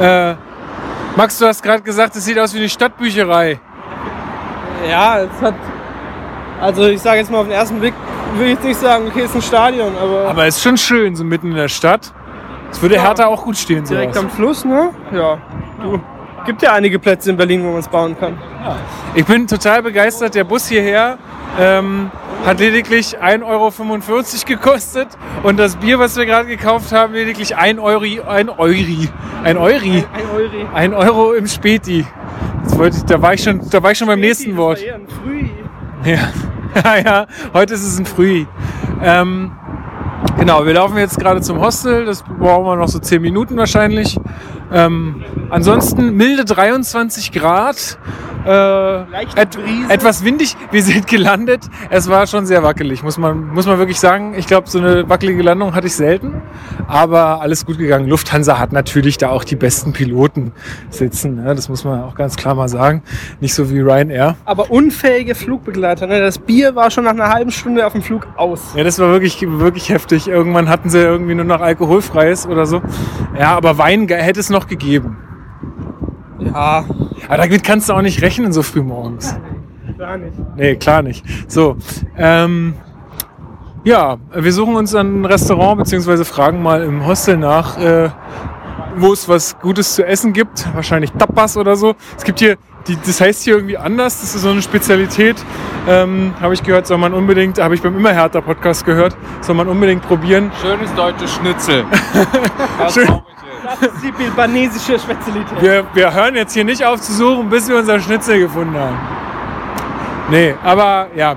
Äh, 0.00 0.32
Max, 1.14 1.38
du 1.38 1.46
hast 1.46 1.62
gerade 1.62 1.82
gesagt, 1.82 2.16
es 2.16 2.24
sieht 2.24 2.38
aus 2.38 2.54
wie 2.54 2.58
eine 2.58 2.70
Stadtbücherei. 2.70 3.60
Ja, 4.88 5.18
es 5.20 5.42
hat. 5.42 5.54
Also 6.62 6.86
ich 6.86 7.02
sage 7.02 7.18
jetzt 7.18 7.30
mal 7.30 7.38
auf 7.40 7.46
den 7.46 7.52
ersten 7.52 7.78
Blick, 7.80 7.92
würde 8.36 8.52
ich 8.52 8.60
nicht 8.60 8.80
sagen, 8.80 9.08
okay, 9.08 9.20
es 9.20 9.30
ist 9.30 9.36
ein 9.36 9.42
Stadion, 9.42 9.92
aber, 10.02 10.30
Aber 10.30 10.46
es 10.46 10.56
ist 10.56 10.62
schon 10.62 10.78
schön, 10.78 11.14
so 11.14 11.22
mitten 11.22 11.48
in 11.50 11.56
der 11.56 11.68
Stadt. 11.68 12.12
Es 12.70 12.80
würde 12.80 12.94
Ja. 12.94 13.02
Hertha 13.02 13.26
auch 13.26 13.44
gut 13.44 13.58
stehen. 13.58 13.84
direkt 13.84 14.14
sowas. 14.14 14.24
am 14.24 14.30
Fluss, 14.30 14.64
ne? 14.64 14.88
Ja. 15.12 15.36
Du, 15.82 16.00
gibt 16.46 16.62
ja 16.62 16.72
einige 16.72 16.98
Plätze 16.98 17.28
in 17.28 17.36
Berlin, 17.36 17.62
wo 17.62 17.72
man 17.72 17.80
es 17.80 17.88
bauen 17.88 18.18
kann. 18.18 18.38
Ich 19.14 19.26
bin 19.26 19.46
total 19.46 19.82
begeistert. 19.82 20.34
Der 20.34 20.44
Bus 20.44 20.66
hierher 20.66 21.18
ähm, 21.60 22.10
hat 22.48 22.60
lediglich 22.60 23.18
1,45 23.18 23.44
Euro 23.44 23.72
gekostet 24.46 25.08
und 25.42 25.58
das 25.58 25.76
Bier, 25.76 25.98
was 25.98 26.16
wir 26.16 26.24
gerade 26.24 26.48
gekauft 26.48 26.92
haben, 26.92 27.12
lediglich 27.12 27.54
1 27.54 27.78
Euri, 27.78 28.22
1 28.22 28.48
Euri, 28.56 29.10
1 29.44 29.58
Euri, 29.58 30.04
Ein 30.14 30.30
Euri. 30.34 30.66
1 30.72 30.94
Euro 30.94 31.34
im 31.34 31.46
Späti. 31.46 32.06
Das 32.64 32.78
wollte 32.78 32.96
ich, 32.96 33.04
da, 33.04 33.20
war 33.20 33.34
ich 33.34 33.42
schon, 33.42 33.60
da 33.68 33.82
war 33.82 33.90
ich 33.92 33.98
schon 33.98 34.06
beim 34.06 34.20
nächsten 34.20 34.56
Wort. 34.56 34.80
Ja, 36.04 36.96
ja, 36.96 37.26
heute 37.54 37.74
ist 37.74 37.82
es 37.82 37.98
ein 37.98 38.06
Früh. 38.06 38.44
Ähm, 39.02 39.52
genau, 40.38 40.64
wir 40.64 40.74
laufen 40.74 40.96
jetzt 40.98 41.18
gerade 41.18 41.40
zum 41.40 41.60
Hostel. 41.60 42.04
Das 42.04 42.22
brauchen 42.22 42.66
wir 42.66 42.76
noch 42.76 42.88
so 42.88 42.98
10 42.98 43.20
Minuten 43.20 43.56
wahrscheinlich. 43.56 44.18
Ähm, 44.72 45.24
ansonsten 45.50 46.14
milde 46.14 46.44
23 46.44 47.32
Grad. 47.32 47.98
Äh, 48.46 49.00
et 49.36 49.58
etwas 49.90 50.24
windig. 50.24 50.56
Wir 50.70 50.82
sind 50.82 51.06
gelandet. 51.06 51.62
Es 51.90 52.08
war 52.08 52.26
schon 52.26 52.46
sehr 52.46 52.62
wackelig, 52.62 53.02
muss 53.02 53.18
man, 53.18 53.48
muss 53.48 53.66
man 53.66 53.78
wirklich 53.78 54.00
sagen. 54.00 54.34
Ich 54.36 54.46
glaube, 54.46 54.70
so 54.70 54.78
eine 54.78 55.08
wackelige 55.08 55.42
Landung 55.42 55.74
hatte 55.74 55.86
ich 55.86 55.94
selten. 55.94 56.40
Aber 56.86 57.42
alles 57.42 57.66
gut 57.66 57.76
gegangen. 57.76 58.08
Lufthansa 58.08 58.58
hat 58.58 58.72
natürlich 58.72 59.18
da 59.18 59.28
auch 59.28 59.44
die 59.44 59.56
besten 59.56 59.92
Piloten 59.92 60.52
sitzen. 60.88 61.36
Ne? 61.42 61.54
Das 61.54 61.68
muss 61.68 61.84
man 61.84 62.02
auch 62.02 62.14
ganz 62.14 62.36
klar 62.36 62.54
mal 62.54 62.68
sagen. 62.68 63.02
Nicht 63.40 63.54
so 63.54 63.70
wie 63.70 63.80
Ryanair. 63.80 64.36
Aber 64.46 64.70
unfähige 64.70 65.34
Flugbegleiter. 65.34 66.06
Ne? 66.06 66.20
Das 66.20 66.38
Bier 66.38 66.74
war 66.74 66.90
schon 66.90 67.04
nach 67.04 67.12
einer 67.12 67.28
halben 67.28 67.50
Stunde 67.50 67.86
auf 67.86 67.92
dem 67.92 68.02
Flug 68.02 68.26
aus. 68.36 68.60
Ja, 68.74 68.84
das 68.84 68.98
war 68.98 69.10
wirklich, 69.10 69.44
wirklich 69.46 69.90
heftig. 69.90 70.28
Irgendwann 70.28 70.70
hatten 70.70 70.88
sie 70.88 70.98
irgendwie 71.00 71.34
nur 71.34 71.44
noch 71.44 71.60
alkoholfreies 71.60 72.46
oder 72.46 72.64
so. 72.64 72.80
Ja, 73.38 73.56
aber 73.56 73.76
Wein 73.76 74.08
hätte 74.08 74.40
es 74.40 74.48
noch 74.48 74.57
gegeben. 74.66 75.16
Ja, 76.40 76.84
Aber 77.28 77.36
damit 77.36 77.64
kannst 77.64 77.88
du 77.88 77.92
auch 77.94 78.02
nicht 78.02 78.22
rechnen 78.22 78.52
so 78.52 78.62
früh 78.62 78.82
morgens. 78.82 79.36
gar 79.98 80.16
nicht. 80.16 80.32
Nee, 80.56 80.76
klar 80.76 81.02
nicht. 81.02 81.24
So, 81.48 81.76
ähm, 82.16 82.74
ja, 83.84 84.18
wir 84.34 84.52
suchen 84.52 84.76
uns 84.76 84.94
ein 84.94 85.24
Restaurant 85.24 85.78
beziehungsweise 85.78 86.24
fragen 86.24 86.62
mal 86.62 86.82
im 86.82 87.06
Hostel 87.06 87.36
nach, 87.36 87.78
äh, 87.78 88.10
wo 88.96 89.12
es 89.12 89.28
was 89.28 89.58
Gutes 89.60 89.94
zu 89.94 90.04
essen 90.06 90.32
gibt. 90.32 90.68
Wahrscheinlich 90.74 91.12
Tapas 91.12 91.56
oder 91.56 91.76
so. 91.76 91.94
Es 92.16 92.24
gibt 92.24 92.38
hier, 92.40 92.56
die, 92.86 92.96
das 93.04 93.20
heißt 93.20 93.44
hier 93.44 93.54
irgendwie 93.54 93.78
anders. 93.78 94.20
Das 94.20 94.34
ist 94.34 94.42
so 94.42 94.50
eine 94.50 94.62
Spezialität. 94.62 95.36
Ähm, 95.88 96.34
habe 96.40 96.54
ich 96.54 96.62
gehört, 96.62 96.86
soll 96.86 96.98
man 96.98 97.14
unbedingt, 97.14 97.58
habe 97.60 97.74
ich 97.74 97.82
beim 97.82 97.96
Immer 97.96 98.12
härter 98.12 98.42
Podcast 98.42 98.84
gehört, 98.84 99.16
soll 99.40 99.54
man 99.54 99.68
unbedingt 99.68 100.02
probieren. 100.02 100.50
Schönes 100.60 100.92
deutsches 100.94 101.32
Schnitzel. 101.34 101.84
Schön. 102.92 103.08
Das 103.68 103.82
ist 103.82 104.02
die 104.02 104.12
bilbanesische 104.12 104.98
Spezialität. 104.98 105.60
Wir, 105.60 105.84
wir 105.92 106.14
hören 106.14 106.34
jetzt 106.36 106.54
hier 106.54 106.64
nicht 106.64 106.82
auf 106.82 107.02
zu 107.02 107.12
suchen, 107.12 107.50
bis 107.50 107.68
wir 107.68 107.76
unser 107.76 108.00
Schnitzel 108.00 108.38
gefunden 108.40 108.74
haben. 108.78 108.96
Nee, 110.30 110.54
aber 110.64 111.08
ja. 111.14 111.36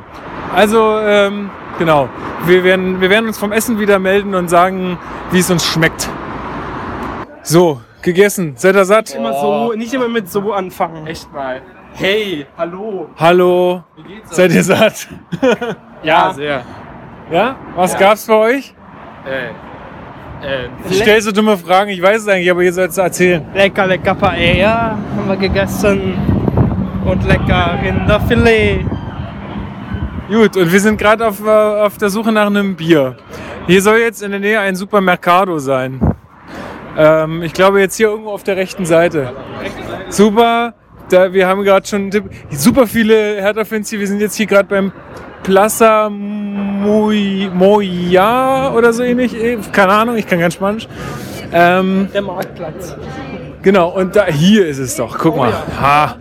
Also, 0.56 0.98
ähm, 1.00 1.50
genau. 1.78 2.08
Wir 2.46 2.64
werden, 2.64 3.02
wir 3.02 3.10
werden 3.10 3.28
uns 3.28 3.38
vom 3.38 3.52
Essen 3.52 3.80
wieder 3.80 4.00
melden 4.00 4.34
und 4.34 4.50
sagen, 4.50 4.98
wie 5.32 5.40
es 5.40 5.52
uns 5.52 5.66
schmeckt. 5.66 6.10
So, 7.44 7.82
gegessen. 8.02 8.54
Seid 8.56 8.76
ihr 8.76 8.86
satt? 8.86 9.14
Immer 9.14 9.34
so, 9.34 9.74
nicht 9.74 9.94
immer 9.94 10.08
mit 10.08 10.32
so 10.32 10.54
anfangen. 10.54 11.06
Echt 11.08 11.32
mal. 11.34 11.62
Hey, 11.94 12.46
hallo. 12.58 13.10
Hallo. 13.20 13.84
Seid 14.30 14.54
ihr 14.54 14.64
satt? 14.64 15.10
Ja, 16.02 16.34
sehr. 16.34 16.64
Ja? 17.30 17.56
Was 17.76 17.98
gab's 17.98 18.26
für 18.26 18.38
euch? 18.38 18.74
Äh, 19.26 19.50
äh, 20.44 20.68
Ich 20.90 21.00
stell 21.00 21.22
so 21.22 21.32
dumme 21.32 21.58
Fragen, 21.58 21.92
ich 21.92 22.02
weiß 22.02 22.22
es 22.22 22.28
eigentlich, 22.28 22.52
aber 22.52 22.64
ihr 22.64 22.74
sollt 22.74 22.92
es 22.92 22.98
erzählen. 22.98 23.46
Lecker, 23.54 23.88
lecker 23.88 24.16
Paella 24.16 24.98
haben 25.16 25.28
wir 25.28 25.38
gegessen. 25.38 26.14
Und 27.06 27.26
lecker 27.26 27.80
Rinderfilet. 27.84 28.86
Gut, 30.30 30.56
und 30.56 30.72
wir 30.72 30.80
sind 30.80 30.98
gerade 30.98 31.28
auf, 31.28 31.46
äh, 31.46 31.50
auf 31.50 31.98
der 31.98 32.10
Suche 32.10 32.32
nach 32.32 32.46
einem 32.48 32.76
Bier. 32.76 33.18
Hier 33.68 33.82
soll 33.82 33.98
jetzt 33.98 34.24
in 34.24 34.32
der 34.32 34.40
Nähe 34.40 34.60
ein 34.60 34.76
Supermercado 34.76 35.60
sein. 35.60 36.00
Ähm, 36.98 37.44
ich 37.44 37.54
glaube 37.54 37.80
jetzt 37.80 37.96
hier 37.96 38.08
irgendwo 38.08 38.32
auf 38.32 38.44
der 38.44 38.58
rechten 38.58 38.86
Seite. 38.86 39.34
Super, 40.10 40.74
da, 41.10 41.34
wir 41.34 41.48
haben 41.48 41.64
gerade 41.64 41.86
schon 41.88 42.02
einen 42.04 42.12
Tipp. 42.12 42.26
super 42.50 42.88
viele 42.88 43.42
Hertha-Fans 43.42 43.90
hier. 43.90 44.00
Wir 44.00 44.08
sind 44.08 44.22
jetzt 44.22 44.36
hier 44.36 44.46
gerade 44.46 44.68
beim 44.68 44.92
Plaza 45.44 46.10
Moya 46.82 48.72
oder 48.74 48.94
so 48.94 49.04
ähnlich. 49.04 49.34
Eh, 49.36 49.58
Keine 49.72 49.94
Ahnung, 49.94 50.18
ich 50.18 50.28
kann 50.28 50.40
kein 50.40 50.52
Spanisch. 50.52 50.88
Ähm, 51.54 52.08
Der 52.14 52.22
Marktplatz. 52.22 52.96
Genau, 53.62 53.90
und 53.90 54.16
da, 54.16 54.26
hier 54.26 54.68
ist 54.68 54.80
es 54.80 54.96
doch. 54.96 55.18
Guck 55.18 55.38
mal. 55.38 55.54
Ha, 55.80 56.16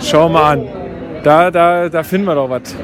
schau 0.00 0.28
mal 0.28 0.52
an. 0.52 0.68
Da, 1.22 1.50
da, 1.50 1.88
da 1.88 2.02
finden 2.02 2.26
wir 2.26 2.34
doch 2.34 2.48
was. 2.48 2.74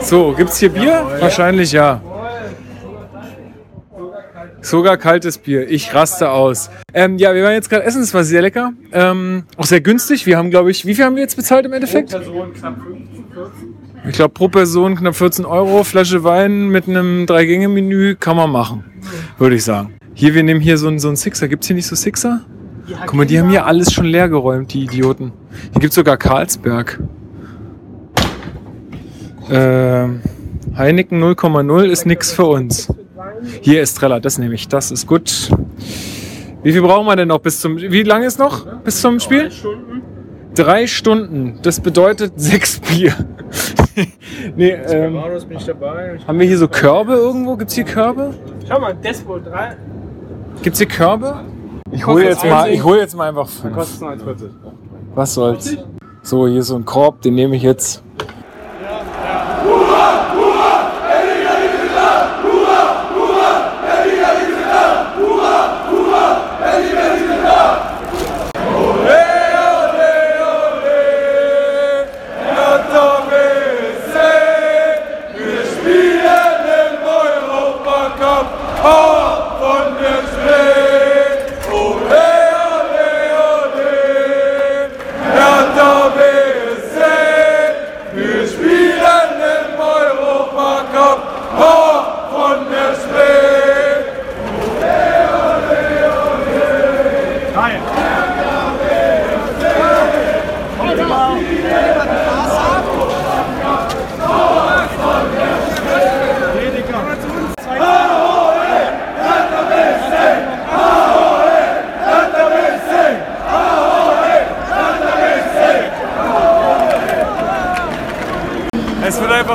So, 0.00 0.32
gibt's 0.32 0.58
hier 0.58 0.70
Bier? 0.70 1.06
Wahrscheinlich 1.20 1.72
ja. 1.72 2.00
Sogar 4.62 4.96
kaltes 4.96 5.38
Bier. 5.38 5.68
Ich 5.68 5.92
raste 5.92 6.30
aus. 6.30 6.70
Ähm, 6.94 7.18
ja, 7.18 7.34
wir 7.34 7.42
waren 7.42 7.52
jetzt 7.52 7.68
gerade 7.68 7.84
essen. 7.84 8.00
Es 8.00 8.14
war 8.14 8.22
sehr 8.22 8.42
lecker. 8.42 8.72
Ähm, 8.92 9.42
auch 9.56 9.66
sehr 9.66 9.80
günstig. 9.80 10.24
Wir 10.24 10.38
haben, 10.38 10.50
glaube 10.50 10.70
ich, 10.70 10.86
wie 10.86 10.94
viel 10.94 11.04
haben 11.04 11.16
wir 11.16 11.22
jetzt 11.22 11.34
bezahlt 11.34 11.66
im 11.66 11.72
Endeffekt? 11.72 12.16
Ich 14.08 14.14
glaube, 14.14 14.34
pro 14.34 14.48
Person 14.48 14.94
knapp 14.96 15.16
14 15.16 15.44
Euro. 15.44 15.82
Flasche 15.82 16.22
Wein 16.22 16.68
mit 16.68 16.88
einem 16.88 17.26
Drei-Gänge-Menü 17.26 18.14
kann 18.14 18.36
man 18.36 18.50
machen, 18.50 18.84
würde 19.36 19.56
ich 19.56 19.64
sagen. 19.64 19.94
Hier, 20.14 20.34
wir 20.34 20.44
nehmen 20.44 20.60
hier 20.60 20.78
so 20.78 20.86
einen, 20.86 21.00
so 21.00 21.08
einen 21.08 21.16
Sixer. 21.16 21.48
Gibt 21.48 21.64
es 21.64 21.66
hier 21.66 21.76
nicht 21.76 21.86
so 21.86 21.96
Sixer? 21.96 22.44
Guck 23.06 23.14
mal, 23.14 23.26
die 23.26 23.38
haben 23.40 23.50
hier 23.50 23.66
alles 23.66 23.92
schon 23.92 24.06
leer 24.06 24.28
geräumt, 24.28 24.72
die 24.72 24.84
Idioten. 24.84 25.32
Hier 25.72 25.80
gibt 25.80 25.90
es 25.90 25.94
sogar 25.96 26.16
Carlsberg. 26.16 27.00
Ähm, 29.50 30.20
Heineken 30.76 31.22
0,0 31.22 31.84
ist 31.84 32.06
nix 32.06 32.32
für 32.32 32.46
uns. 32.46 32.88
Hier 33.60 33.82
ist 33.82 33.94
Treller, 33.98 34.20
das 34.20 34.38
nehme 34.38 34.54
ich. 34.54 34.68
Das 34.68 34.90
ist 34.90 35.06
gut. 35.06 35.50
Wie 36.62 36.72
viel 36.72 36.82
brauchen 36.82 37.06
wir 37.06 37.16
denn 37.16 37.28
noch 37.28 37.40
bis 37.40 37.60
zum. 37.60 37.76
Wie 37.78 38.02
lange 38.02 38.26
ist 38.26 38.38
noch 38.38 38.66
bis 38.84 39.00
zum 39.00 39.18
Spiel? 39.20 39.50
Drei 40.54 40.86
Stunden. 40.86 41.58
Das 41.62 41.80
bedeutet 41.80 42.34
sechs 42.36 42.78
Bier. 42.80 43.14
nee, 44.56 44.70
ähm, 44.70 45.18
bin 45.48 45.56
ich 45.58 45.64
dabei. 45.66 46.18
haben 46.26 46.38
wir 46.38 46.46
hier 46.46 46.58
so 46.58 46.68
Körbe 46.68 47.14
irgendwo? 47.14 47.56
Gibt 47.56 47.70
es 47.70 47.74
hier 47.74 47.84
Körbe? 47.84 48.34
Schau 48.68 48.80
mal, 48.80 48.94
Despo 48.94 49.38
3. 49.38 49.76
Gibt 50.62 50.74
es 50.74 50.78
hier 50.78 50.88
Körbe? 50.88 51.40
Ich 51.90 52.06
hole 52.06 52.24
jetzt, 52.24 52.44
mal- 52.44 52.70
ich 52.70 52.82
hol 52.82 52.96
jetzt 52.98 53.14
mal 53.16 53.28
einfach 53.28 53.48
fünf. 53.48 53.74
Kostet 53.74 54.00
nur 54.00 54.10
1,40. 54.12 54.48
Was 55.14 55.34
soll's. 55.34 55.76
So, 56.22 56.46
hier 56.46 56.60
ist 56.60 56.68
so 56.68 56.76
ein 56.76 56.84
Korb, 56.84 57.20
den 57.22 57.34
nehme 57.34 57.56
ich 57.56 57.62
jetzt. 57.62 58.02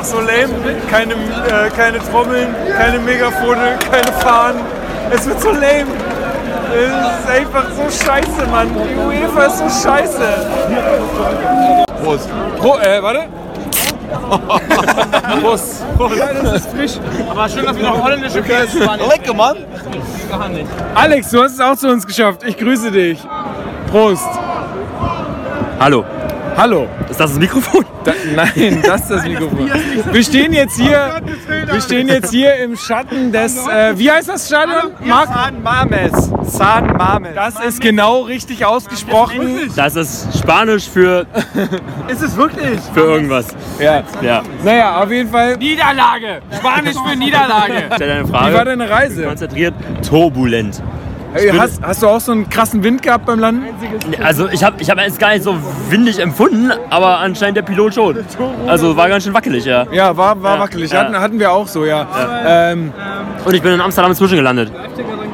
Es 0.08 0.14
wird 0.14 0.30
einfach 0.30 0.56
so 0.56 0.64
lame. 0.64 0.76
Keine, 0.90 1.14
äh, 1.14 1.70
keine 1.76 1.98
Trommeln, 1.98 2.54
keine 2.76 2.98
Megafone, 2.98 3.76
keine 3.90 4.12
Fahnen. 4.20 4.60
Es 5.10 5.26
wird 5.26 5.40
so 5.40 5.50
lame. 5.50 5.86
Es 6.74 7.24
ist 7.24 7.30
einfach 7.30 7.64
so 7.76 7.82
scheiße, 8.06 8.46
Mann. 8.50 8.68
Die 8.74 8.96
UEFA 8.96 9.44
ist 9.44 9.58
so 9.58 9.88
scheiße. 9.88 10.22
Prost. 12.02 12.28
Pro, 12.58 12.78
äh, 12.78 13.02
warte. 13.02 13.26
Prost. 15.42 15.84
Prost. 15.96 16.16
Ja, 16.16 16.32
das 16.42 16.52
ist 16.54 16.70
frisch. 16.70 16.92
Aber 17.30 17.48
schön, 17.48 17.66
dass 17.66 17.76
wir 17.76 17.84
noch 17.84 18.02
holländische 18.02 18.42
Käse 18.42 18.78
Lecker, 18.78 19.34
Mann. 19.34 19.58
Gar 20.30 20.48
nicht. 20.48 20.70
Alex, 20.94 21.30
du 21.30 21.42
hast 21.42 21.52
es 21.52 21.60
auch 21.60 21.76
zu 21.76 21.88
uns 21.88 22.06
geschafft. 22.06 22.42
Ich 22.46 22.56
grüße 22.56 22.90
dich. 22.90 23.18
Prost. 23.90 24.28
Hallo. 25.78 26.04
Hallo. 26.56 26.88
Ist 27.18 27.24
das 27.24 27.30
das 27.32 27.40
Mikrofon? 27.40 27.84
Da, 28.04 28.12
nein, 28.36 28.78
das 28.86 29.00
ist 29.00 29.10
das 29.10 29.24
Mikrofon. 29.24 29.68
Wir 30.12 30.22
stehen 30.22 30.52
jetzt 30.52 30.78
hier, 30.80 31.20
wir 31.66 31.80
stehen 31.80 32.06
jetzt 32.06 32.30
hier 32.30 32.54
im 32.58 32.76
Schatten 32.76 33.32
des, 33.32 33.56
äh, 33.66 33.98
wie 33.98 34.08
heißt 34.08 34.28
das 34.28 34.46
Stadion? 34.46 34.92
Marc? 35.04 35.26
San 35.26 35.60
Mames. 35.60 36.30
San 36.44 36.96
Mames. 36.96 37.34
Das 37.34 37.58
ist 37.58 37.80
genau 37.80 38.20
richtig 38.20 38.64
ausgesprochen. 38.64 39.68
Das 39.74 39.96
ist 39.96 40.28
Spanisch 40.38 40.88
für, 40.88 41.26
Ist 42.08 42.22
es 42.22 42.36
wirklich? 42.36 42.78
für 42.94 43.00
irgendwas. 43.00 43.48
Ja. 43.80 44.04
Ja. 44.22 44.42
Naja, 44.64 45.02
auf 45.02 45.10
jeden 45.10 45.28
Fall. 45.28 45.56
Niederlage! 45.56 46.40
Spanisch 46.56 46.94
für 47.04 47.16
Niederlage! 47.16 47.82
Stell 47.96 48.08
deine 48.08 48.28
Wie 48.28 48.30
Frage. 48.30 48.54
war 48.54 48.64
deine 48.64 48.88
Reise? 48.88 49.24
Konzentriert, 49.24 49.74
turbulent. 50.08 50.80
Hast, 51.58 51.82
hast 51.82 52.02
du 52.02 52.08
auch 52.08 52.20
so 52.20 52.32
einen 52.32 52.48
krassen 52.48 52.82
Wind 52.82 53.02
gehabt 53.02 53.26
beim 53.26 53.38
Landen? 53.38 53.64
Also 54.22 54.48
ich 54.48 54.62
habe 54.64 54.76
ich 54.80 54.90
hab 54.90 54.98
jetzt 54.98 55.18
gar 55.18 55.30
nicht 55.30 55.42
so 55.44 55.56
windig 55.90 56.18
empfunden, 56.18 56.70
aber 56.90 57.18
anscheinend 57.18 57.56
der 57.56 57.62
Pilot 57.62 57.94
schon. 57.94 58.18
Also 58.66 58.96
war 58.96 59.08
ganz 59.08 59.24
schön 59.24 59.34
wackelig, 59.34 59.64
ja. 59.64 59.86
Ja, 59.92 60.16
war, 60.16 60.42
war 60.42 60.54
Ja, 60.56 60.60
wackelig. 60.60 60.90
ja. 60.90 61.00
Hatten, 61.00 61.18
hatten 61.18 61.38
wir 61.38 61.52
auch 61.52 61.68
so, 61.68 61.84
ja. 61.84 62.06
Ähm, 62.46 62.92
Und 63.44 63.54
ich 63.54 63.62
bin 63.62 63.72
in 63.72 63.80
Amsterdam 63.80 64.14
zwischengelandet. 64.14 64.70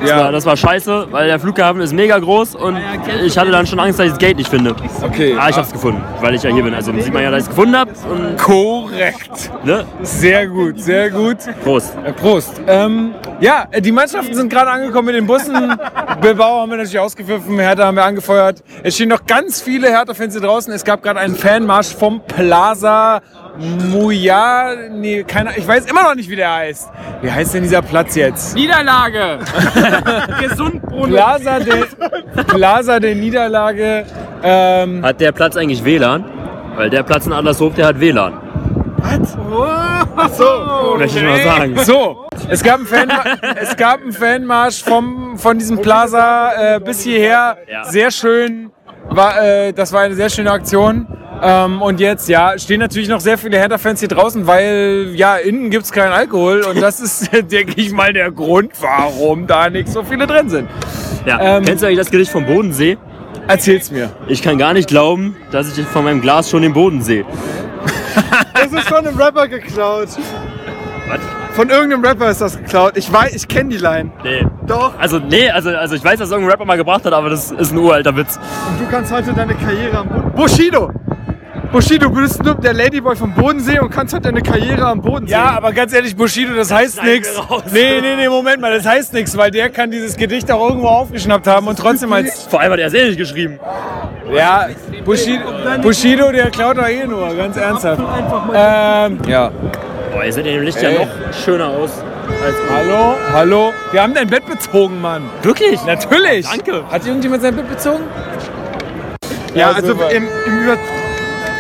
Das, 0.05 0.11
Ja. 0.11 0.24
war, 0.24 0.32
das 0.32 0.44
war 0.46 0.57
scheiße, 0.57 1.07
weil 1.11 1.26
der 1.28 1.40
Flughafen 1.40 1.80
ist 1.80 1.92
mega 1.92 2.18
groß 2.18 2.55
und 2.57 2.78
ich 3.24 3.36
hatte 3.38 3.50
dann 3.50 3.66
schon 3.66 3.80
Angst, 3.80 3.98
dass 3.98 4.07
ich 4.07 4.12
das 4.12 4.18
Gate 4.18 4.36
nicht 4.36 4.48
finde. 4.50 4.74
okay. 5.02 5.36
Ah, 5.38 5.48
ich 5.48 5.57
hab's 5.57 5.72
gefunden, 5.72 6.02
weil 6.20 6.34
ich 6.34 6.42
ja 6.42 6.50
hier 6.50 6.62
bin. 6.62 6.74
Also 6.74 6.92
sieht 6.98 7.12
man 7.12 7.22
ja, 7.22 7.30
dass 7.30 7.40
ich 7.44 7.44
es 7.44 7.48
gefunden 7.50 7.76
habe. 7.76 7.90
Und 8.11 8.36
Korrekt. 8.38 9.50
ne? 9.64 9.84
Sehr 10.02 10.46
gut, 10.46 10.80
sehr 10.80 11.11
gut. 11.11 11.38
Prost. 11.62 11.96
Äh, 12.05 12.12
Prost. 12.12 12.61
Ähm, 12.66 13.14
ja, 13.40 13.66
die 13.80 13.92
Mannschaften 13.92 14.34
sind 14.34 14.48
gerade 14.50 14.70
angekommen 14.70 15.07
mit 15.07 15.14
den 15.14 15.26
Bussen. 15.26 15.55
Bilbao 16.20 16.61
haben 16.61 16.70
wir 16.70 16.76
natürlich 16.76 16.98
ausgepfiffen, 16.98 17.59
Hertha 17.59 17.84
haben 17.86 17.96
wir 17.96 18.05
angefeuert. 18.05 18.62
Es 18.82 18.94
stehen 18.94 19.09
noch 19.09 19.24
ganz 19.26 19.61
viele 19.61 19.88
Hertha-Fans 19.88 20.34
hier 20.34 20.42
draußen. 20.42 20.72
Es 20.72 20.84
gab 20.84 21.02
gerade 21.02 21.20
einen 21.20 21.34
Fanmarsch 21.34 21.94
vom 21.94 22.20
Plaza 22.26 23.20
Muya. 23.57 24.74
Nee, 24.90 25.24
keine, 25.24 25.57
ich 25.57 25.66
weiß 25.66 25.86
immer 25.86 26.02
noch 26.02 26.14
nicht, 26.14 26.28
wie 26.28 26.36
der 26.36 26.52
heißt. 26.52 26.90
Wie 27.22 27.30
heißt 27.30 27.55
denn 27.55 27.62
dieser 27.62 27.82
Platz 27.82 28.16
jetzt? 28.16 28.55
Niederlage! 28.55 29.38
Gesund, 30.40 30.82
Bruno! 30.82 31.07
Plaza 31.07 31.61
der, 31.61 32.44
Plaza 32.44 33.00
der 33.00 33.14
Niederlage. 33.14 34.05
Ähm, 34.42 35.05
Hat 35.05 35.20
der 35.20 35.32
Platz 35.32 35.57
eigentlich 35.57 35.84
WLAN? 35.84 36.24
Weil 36.76 36.90
der 36.90 37.02
Platz 37.02 37.26
in 37.26 37.32
Adlershof, 37.32 37.74
der 37.74 37.86
hat 37.86 38.00
WLAN. 38.00 38.34
so, 40.32 40.96
Möchte 40.98 41.18
ich 41.18 41.24
mal 41.24 41.42
sagen. 41.42 41.78
So, 41.78 42.26
es 42.48 42.62
gab 42.62 42.76
einen, 42.76 42.86
Fan, 42.86 43.12
es 43.61 43.76
gab 43.76 44.00
einen 44.00 44.12
Fanmarsch 44.12 44.82
vom, 44.82 45.38
von 45.38 45.59
diesem 45.59 45.80
Plaza 45.80 46.76
äh, 46.76 46.80
bis 46.80 47.02
hierher. 47.02 47.59
Ja. 47.70 47.84
Sehr 47.84 48.11
schön. 48.11 48.70
War, 49.09 49.40
äh, 49.42 49.72
das 49.72 49.92
war 49.92 50.00
eine 50.00 50.14
sehr 50.14 50.30
schöne 50.30 50.50
Aktion. 50.50 51.07
Ähm, 51.45 51.82
und 51.82 52.01
jetzt, 52.01 52.28
ja, 52.28 52.59
stehen 52.59 52.80
natürlich 52.80 53.09
noch 53.09 53.20
sehr 53.20 53.36
viele 53.36 53.59
Hertha-Fans 53.59 54.01
hier 54.01 54.09
draußen, 54.09 54.47
weil, 54.47 55.12
ja, 55.14 55.36
innen 55.36 55.68
gibt 55.70 55.84
es 55.84 55.92
keinen 55.92 56.12
Alkohol. 56.12 56.62
Und 56.62 56.80
das 56.80 57.01
ist, 57.01 57.30
denke 57.53 57.74
ich 57.76 57.92
mal, 57.92 58.12
der 58.12 58.30
Grund, 58.30 58.72
warum 58.80 59.47
da 59.47 59.68
nicht 59.68 59.88
so 59.88 60.03
viele 60.03 60.26
drin 60.26 60.49
sind. 60.49 60.68
Ja. 61.26 61.59
Ähm, 61.59 61.64
Kennst 61.64 61.82
du 61.82 61.86
eigentlich 61.86 61.99
das 61.99 62.11
Gedicht 62.11 62.30
vom 62.30 62.47
Bodensee? 62.47 62.97
Erzähl's 63.47 63.90
mir. 63.90 64.11
Ich 64.26 64.42
kann 64.42 64.57
gar 64.57 64.72
nicht 64.72 64.88
glauben, 64.88 65.36
dass 65.51 65.76
ich 65.76 65.84
von 65.86 66.05
meinem 66.05 66.22
Glas 66.22 66.49
schon 66.49 66.62
den 66.62 66.72
Boden 66.72 67.03
sehe. 67.03 67.24
Das 68.55 68.72
ist 68.72 68.88
von 68.88 69.07
einem 69.07 69.18
Rapper 69.18 69.47
geklaut. 69.49 70.09
Was? 71.09 71.20
Von 71.53 71.68
irgendeinem 71.68 72.05
Rapper 72.05 72.30
ist 72.30 72.40
das 72.40 72.57
geklaut. 72.57 72.97
Ich 72.97 73.12
weiß, 73.12 73.34
ich 73.34 73.47
kenne 73.47 73.70
die 73.70 73.76
Line. 73.76 74.11
Nee. 74.22 74.47
Doch. 74.66 74.99
Also, 74.99 75.18
nee, 75.18 75.51
also, 75.51 75.70
also 75.70 75.95
ich 75.95 76.03
weiß, 76.03 76.18
dass 76.18 76.30
irgendein 76.30 76.53
Rapper 76.53 76.64
mal 76.64 76.76
gebracht 76.76 77.05
hat, 77.05 77.12
aber 77.12 77.28
das 77.28 77.51
ist 77.51 77.72
ein 77.72 77.78
uralter 77.78 78.16
Witz. 78.16 78.38
Und 78.68 78.80
du 78.80 78.90
kannst 78.90 79.12
heute 79.12 79.32
deine 79.34 79.55
Karriere 79.55 79.99
am 79.99 80.09
Boden. 80.09 80.32
Bushido! 80.32 80.90
Bushido, 81.75 82.09
du 82.09 82.20
bist 82.20 82.41
nur 82.41 82.55
der 82.55 82.72
Ladyboy 82.72 83.16
vom 83.16 83.35
Bodensee 83.35 83.81
und 83.81 83.91
kannst 83.91 84.14
heute 84.14 84.22
deine 84.22 84.43
Karriere 84.43 84.87
am 84.87 85.03
Bodensee. 85.03 85.33
Ja, 85.33 85.57
aber 85.57 85.72
ganz 85.72 85.93
ehrlich, 85.93 86.14
Bushido, 86.14 86.55
das 86.55 86.70
heißt 86.70 87.03
nichts. 87.03 87.29
Nee, 87.72 88.01
nee, 88.01 88.14
nee, 88.14 88.29
Moment 88.29 88.61
mal, 88.61 88.72
das 88.72 88.87
heißt 88.87 89.12
nichts, 89.12 89.37
weil 89.37 89.51
der 89.51 89.70
kann 89.70 89.91
dieses 89.91 90.16
Gedicht 90.16 90.53
auch 90.53 90.68
irgendwo 90.68 90.87
aufgeschnappt 90.87 91.49
haben 91.49 91.66
und 91.66 91.77
trotzdem 91.77 92.12
als. 92.12 92.45
Vor 92.49 92.61
allem 92.61 92.75
hat 92.75 92.79
er 92.79 92.87
es 92.87 92.95
eh 92.95 93.09
nicht 93.09 93.18
geschrieben. 93.18 93.59
Ja, 94.33 94.68
Bushido, 95.05 95.43
Bushido 95.83 96.31
der 96.31 96.49
klaut 96.53 96.79
doch 96.79 96.87
eh 96.87 97.09
nur, 97.09 97.35
ganz 97.35 97.57
ernsthaft. 97.57 98.01
Ähm, 98.55 99.18
ja. 99.27 99.51
Boah, 100.12 100.25
ihr 100.25 100.33
seht 100.33 100.47
in 100.47 100.55
dem 100.55 100.62
Licht 100.62 100.81
ja 100.81 100.93
noch 100.93 101.09
schöner 101.45 101.70
aus. 101.70 101.91
Als 102.41 102.55
Hallo, 102.70 103.16
hallo. 103.33 103.72
Wir 103.91 104.01
haben 104.01 104.14
dein 104.14 104.29
Bett 104.29 104.47
bezogen, 104.47 105.01
Mann. 105.01 105.25
Wirklich? 105.43 105.85
Natürlich. 105.85 106.47
Danke. 106.49 106.85
Hat 106.89 107.05
irgendjemand 107.05 107.43
sein 107.43 107.57
Bett 107.57 107.68
bezogen? 107.68 108.05
Ja, 109.55 109.72
also 109.72 109.89
super. 109.89 110.11
im, 110.11 110.29
im 110.47 110.62
Über 110.62 110.77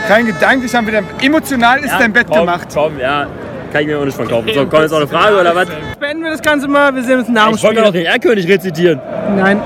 rein 0.08 0.26
gedanklich 0.26 0.74
haben 0.74 0.86
wir 0.86 0.94
dann. 0.94 1.06
Emotional 1.22 1.78
ist 1.80 1.90
Ja, 1.92 1.98
dein 1.98 2.12
Bett 2.12 2.26
komm, 2.28 2.40
gemacht. 2.40 2.68
Komm, 2.72 2.98
ja. 2.98 3.26
Kann 3.72 3.82
ich 3.82 3.88
mir 3.88 3.98
auch 3.98 4.04
nicht 4.04 4.14
verkaufen. 4.16 4.48
So, 4.54 4.60
kommt 4.66 4.82
jetzt 4.82 4.90
noch 4.92 4.98
eine 4.98 5.08
Frage 5.08 5.40
oder 5.40 5.54
was? 5.56 5.66
Beenden 5.98 6.22
wir 6.24 6.30
das 6.30 6.42
Ganze 6.42 6.68
mal, 6.68 6.94
wir 6.94 7.02
sehen 7.02 7.18
uns 7.18 7.28
nach 7.28 7.46
dem 7.48 7.56
Ich 7.56 7.62
wollte 7.64 7.80
noch 7.82 7.92
den 7.92 8.06
Erlkönig 8.06 8.46
rezitieren. 8.48 9.00
Nein. 9.36 9.60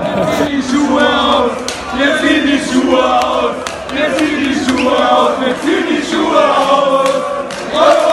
die 0.47 0.61
Schuhe 0.61 1.01
aus, 1.01 1.51
wir 1.97 2.17
ziehen 2.17 2.43
die 2.45 2.59
Schuhe 2.59 3.03
aus, 3.03 3.55
wir 3.93 4.17
ziehen 4.17 4.39
die 4.39 4.55
Schuhe 4.55 4.91
aus, 4.97 5.31
wir 5.39 5.55
ziehen 5.61 5.85
die 5.89 6.03
Schuhe 6.03 6.39
aus. 6.39 8.08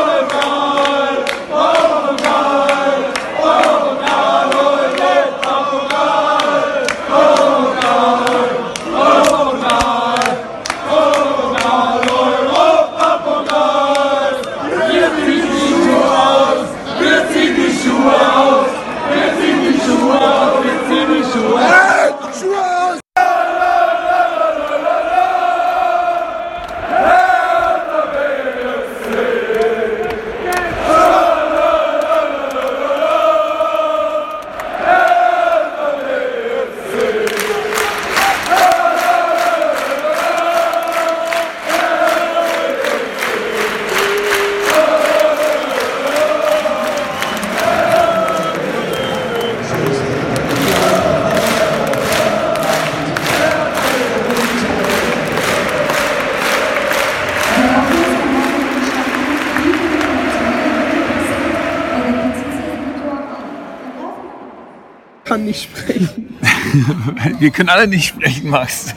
Wir 67.38 67.50
können 67.50 67.68
alle 67.68 67.86
nicht 67.86 68.06
sprechen, 68.08 68.50
Max. 68.50 68.94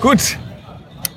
Gut. 0.00 0.38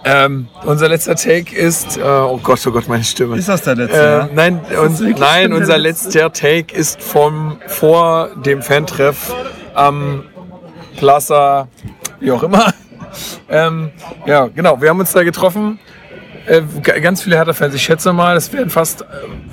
Ähm, 0.07 0.47
unser 0.63 0.87
letzter 0.87 1.15
Take 1.15 1.55
ist, 1.55 1.97
äh, 1.97 2.01
oh 2.01 2.39
Gott, 2.41 2.65
oh 2.67 2.71
Gott, 2.71 2.87
meine 2.87 3.03
Stimme. 3.03 3.37
Ist 3.37 3.49
das 3.49 3.63
der 3.63 3.75
letzte? 3.75 3.97
Äh, 3.97 4.17
ja? 4.17 4.29
nein, 4.33 4.61
wirklich 4.69 5.17
nein, 5.17 5.51
unser 5.51 5.79
letzte? 5.79 6.09
letzter 6.09 6.31
Take 6.31 6.75
ist 6.75 7.01
vom 7.01 7.57
vor 7.65 8.29
dem 8.35 8.61
Fantreff 8.61 9.33
am 9.73 10.23
Plaza, 10.97 11.67
wie 12.19 12.31
auch 12.31 12.43
immer. 12.43 12.73
Ähm, 13.47 13.91
ja, 14.25 14.47
genau. 14.47 14.81
Wir 14.81 14.89
haben 14.89 14.99
uns 14.99 15.13
da 15.13 15.23
getroffen. 15.23 15.79
Äh, 16.47 16.61
ganz 16.81 17.21
viele 17.21 17.37
Hertha-Fans. 17.37 17.73
Ich 17.73 17.83
schätze 17.83 18.11
mal, 18.11 18.35
es 18.35 18.51
werden 18.51 18.69
fast, 18.69 19.05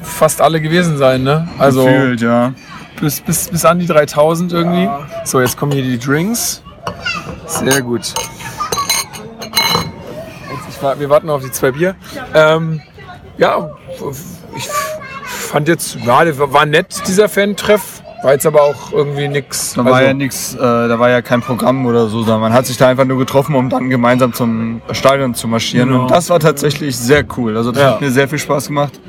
fast 0.03 0.41
alle 0.41 0.61
gewesen 0.61 0.99
sein, 0.99 1.23
ne? 1.23 1.47
Also 1.59 1.85
Gefühlt, 1.85 2.21
ja. 2.21 2.55
Bis, 3.01 3.21
bis, 3.21 3.49
bis 3.49 3.65
an 3.65 3.79
die 3.79 3.87
3000 3.87 4.53
irgendwie. 4.53 4.89
So, 5.25 5.41
jetzt 5.41 5.57
kommen 5.57 5.73
hier 5.73 5.83
die 5.83 5.99
Drinks. 5.99 6.63
Sehr 7.47 7.83
gut. 7.83 8.15
Jetzt, 10.67 11.01
wir 11.01 11.11
warten 11.11 11.31
auf 11.31 11.43
die 11.43 11.51
zwei 11.51 11.71
Bier. 11.73 11.95
Ähm, 12.35 12.81
ja, 13.39 13.71
ich 14.57 14.69
fand 14.69 15.69
jetzt, 15.69 15.97
ja, 15.97 16.39
war 16.39 16.67
nett, 16.67 17.03
dieser 17.07 17.29
Fan-Treff. 17.29 18.02
War 18.23 18.33
jetzt 18.33 18.47
aber 18.47 18.63
auch 18.63 18.93
irgendwie 18.93 19.27
nix. 19.27 19.75
Da 19.75 19.85
war 19.85 19.95
also- 19.95 20.07
ja 20.07 20.15
nichts, 20.15 20.55
äh, 20.55 20.59
da 20.59 20.99
war 20.99 21.11
ja 21.11 21.23
kein 21.23 21.41
Programm 21.41 21.85
oder 21.87 22.07
so, 22.07 22.19
sondern 22.23 22.41
man 22.41 22.53
hat 22.53 22.67
sich 22.67 22.77
da 22.77 22.87
einfach 22.89 23.05
nur 23.05 23.19
getroffen, 23.19 23.55
um 23.57 23.69
dann 23.69 23.91
gemeinsam 23.91 24.33
zum 24.33 24.81
Stadion 24.93 25.35
zu 25.35 25.49
marschieren. 25.49 25.89
Genau. 25.89 26.03
Und 26.03 26.11
das 26.11 26.31
war 26.31 26.39
tatsächlich 26.39 26.97
sehr 26.97 27.25
cool. 27.37 27.57
Also 27.57 27.73
das 27.73 27.83
Ja. 27.83 27.91
hat 27.93 28.01
mir 28.01 28.11
sehr 28.11 28.29
viel 28.29 28.39
Spaß 28.39 28.69
gemacht. 28.69 29.01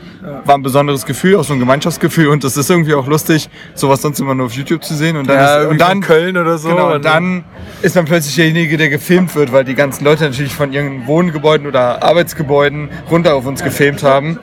War 0.46 0.56
ein 0.56 0.64
besonderes 0.64 1.06
Gefühl, 1.06 1.36
auch 1.36 1.44
so 1.44 1.54
ein 1.54 1.60
Gemeinschaftsgefühl. 1.60 2.30
Und 2.30 2.44
das 2.44 2.58
ist 2.58 2.70
irgendwie 2.70 2.94
auch 2.96 3.06
lustig, 3.08 3.50
sowas 3.76 4.02
sonst 4.02 4.20
immer 4.20 4.34
nur 4.34 4.46
auf 4.48 4.54
YouTube 4.54 4.84
zu 4.84 4.96
sehen. 4.96 5.18
Und 5.18 5.28
dann, 5.30 5.36
Ja, 5.38 5.58
ist, 5.62 5.68
und 5.70 5.80
dann 5.82 6.02
Köln 6.02 6.36
oder 6.38 6.58
so. 6.58 6.70
Genau, 6.70 6.88
Und 6.88 6.94
und 6.96 7.06
dann 7.06 7.44
ist 7.82 7.96
man 7.96 8.06
plötzlich 8.06 8.36
derjenige, 8.36 8.78
der 8.78 8.90
gefilmt 8.90 9.36
wird, 9.36 9.52
weil 9.52 9.64
die 9.66 9.76
ganzen 9.76 10.06
Leute 10.06 10.24
natürlich 10.24 10.56
von 10.56 10.72
ihren 10.74 11.06
Wohngebäuden 11.06 11.68
oder 11.68 12.02
Arbeitsgebäuden 12.02 12.90
runter 13.12 13.36
auf 13.36 13.46
uns 13.46 13.64
gefilmt 13.64 14.02
haben. 14.02 14.40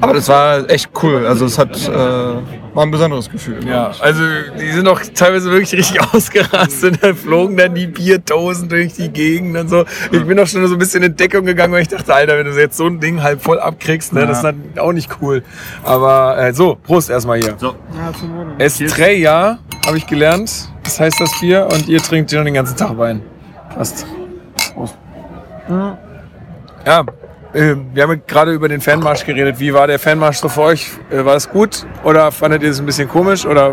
Aber 0.00 0.12
das 0.12 0.28
war 0.28 0.68
echt 0.68 0.90
cool. 1.02 1.24
Also 1.26 1.46
es 1.46 1.58
hat 1.58 1.76
äh, 1.88 2.59
war 2.74 2.84
ein 2.84 2.90
besonderes 2.90 3.28
Gefühl. 3.30 3.66
Ja, 3.66 3.92
also 4.00 4.22
die 4.60 4.70
sind 4.70 4.86
auch 4.86 5.00
teilweise 5.14 5.50
wirklich 5.50 5.72
richtig 5.72 6.00
ausgerastet. 6.14 7.02
Dann 7.02 7.16
flogen 7.16 7.56
dann 7.56 7.74
die 7.74 7.86
Bierdosen 7.86 8.68
durch 8.68 8.92
die 8.94 9.08
Gegend 9.08 9.56
und 9.56 9.68
so. 9.68 9.84
Ich 10.12 10.24
bin 10.24 10.38
auch 10.38 10.46
schon 10.46 10.66
so 10.66 10.74
ein 10.74 10.78
bisschen 10.78 11.02
in 11.02 11.16
Deckung 11.16 11.44
gegangen, 11.44 11.72
weil 11.72 11.82
ich 11.82 11.88
dachte, 11.88 12.14
Alter, 12.14 12.38
wenn 12.38 12.46
du 12.46 12.52
jetzt 12.58 12.76
so 12.76 12.86
ein 12.86 13.00
Ding 13.00 13.22
halb 13.22 13.42
voll 13.42 13.58
abkriegst, 13.58 14.12
ne, 14.12 14.20
Ja. 14.20 14.26
das 14.26 14.38
ist 14.38 14.44
dann 14.44 14.62
auch 14.78 14.92
nicht 14.92 15.10
cool. 15.20 15.42
Aber 15.84 16.38
äh, 16.38 16.52
so, 16.52 16.76
Prost 16.82 17.10
erstmal 17.10 17.38
hier. 17.40 17.54
So. 17.58 17.74
Estrella 18.58 19.58
habe 19.86 19.96
ich 19.96 20.06
gelernt. 20.06 20.68
Das 20.84 20.98
heißt 21.00 21.20
das 21.20 21.30
Bier 21.40 21.68
und 21.72 21.88
ihr 21.88 22.00
trinkt 22.02 22.30
schon 22.30 22.44
den 22.44 22.54
ganzen 22.54 22.76
Tag 22.76 22.96
Wein. 22.98 23.22
Passt. 23.74 24.06
Prost. 24.74 24.96
Ja, 26.86 27.04
wir 27.52 28.02
haben 28.02 28.22
gerade 28.26 28.52
über 28.52 28.68
den 28.68 28.80
Fanmarsch 28.80 29.24
geredet. 29.26 29.58
Wie 29.58 29.74
war 29.74 29.86
der 29.86 29.98
Fanmarsch 29.98 30.38
so 30.38 30.48
für 30.48 30.62
euch? 30.62 30.90
Äh, 31.10 31.24
war 31.24 31.34
das 31.34 31.50
gut 31.50 31.86
oder 32.04 32.30
fandet 32.30 32.62
ihr 32.62 32.70
es 32.70 32.78
ein 32.78 32.86
bisschen 32.86 33.08
komisch 33.08 33.44
oder 33.46 33.72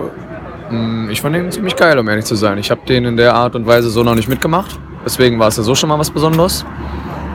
Mm, 0.70 1.10
Ich 1.10 1.22
fand 1.22 1.36
den 1.36 1.52
ziemlich 1.52 1.76
geil, 1.76 1.98
um 1.98 2.08
ehrlich 2.08 2.26
zu 2.26 2.36
sein. 2.36 2.58
Ich 2.58 2.72
habe 2.72 2.82
den 2.88 3.06
in 3.06 3.18
der 3.18 3.34
Art 3.34 3.56
und 3.56 3.66
Weise 3.66 3.90
so 3.90 4.04
noch 4.04 4.16
nicht 4.16 4.28
mitgemacht. 4.28 4.80
Deswegen 5.06 5.40
war 5.40 5.48
es 5.48 5.58
ja 5.58 5.64
so 5.64 5.76
schon 5.76 5.90
mal 5.90 5.98
was 6.00 6.12
Besonderes. 6.12 6.66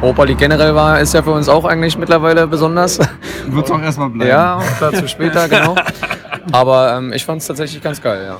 Europa 0.02 0.24
League 0.24 0.38
generell 0.38 0.74
war, 0.74 1.00
ist 1.00 1.14
ja 1.14 1.22
für 1.22 1.30
uns 1.30 1.48
auch 1.48 1.64
eigentlich 1.64 1.96
mittlerweile 1.96 2.46
besonders. 2.46 2.98
Wird 3.46 3.70
auch 3.70 3.80
erstmal 3.80 4.10
bleiben. 4.10 4.30
Ja, 4.30 4.60
dazu 4.80 5.06
später, 5.06 5.48
genau. 5.48 5.76
Aber 6.52 6.96
ähm, 6.98 7.12
ich 7.12 7.24
fand 7.24 7.40
es 7.40 7.46
tatsächlich 7.46 7.82
ganz 7.82 8.02
geil, 8.02 8.24
ja. 8.26 8.36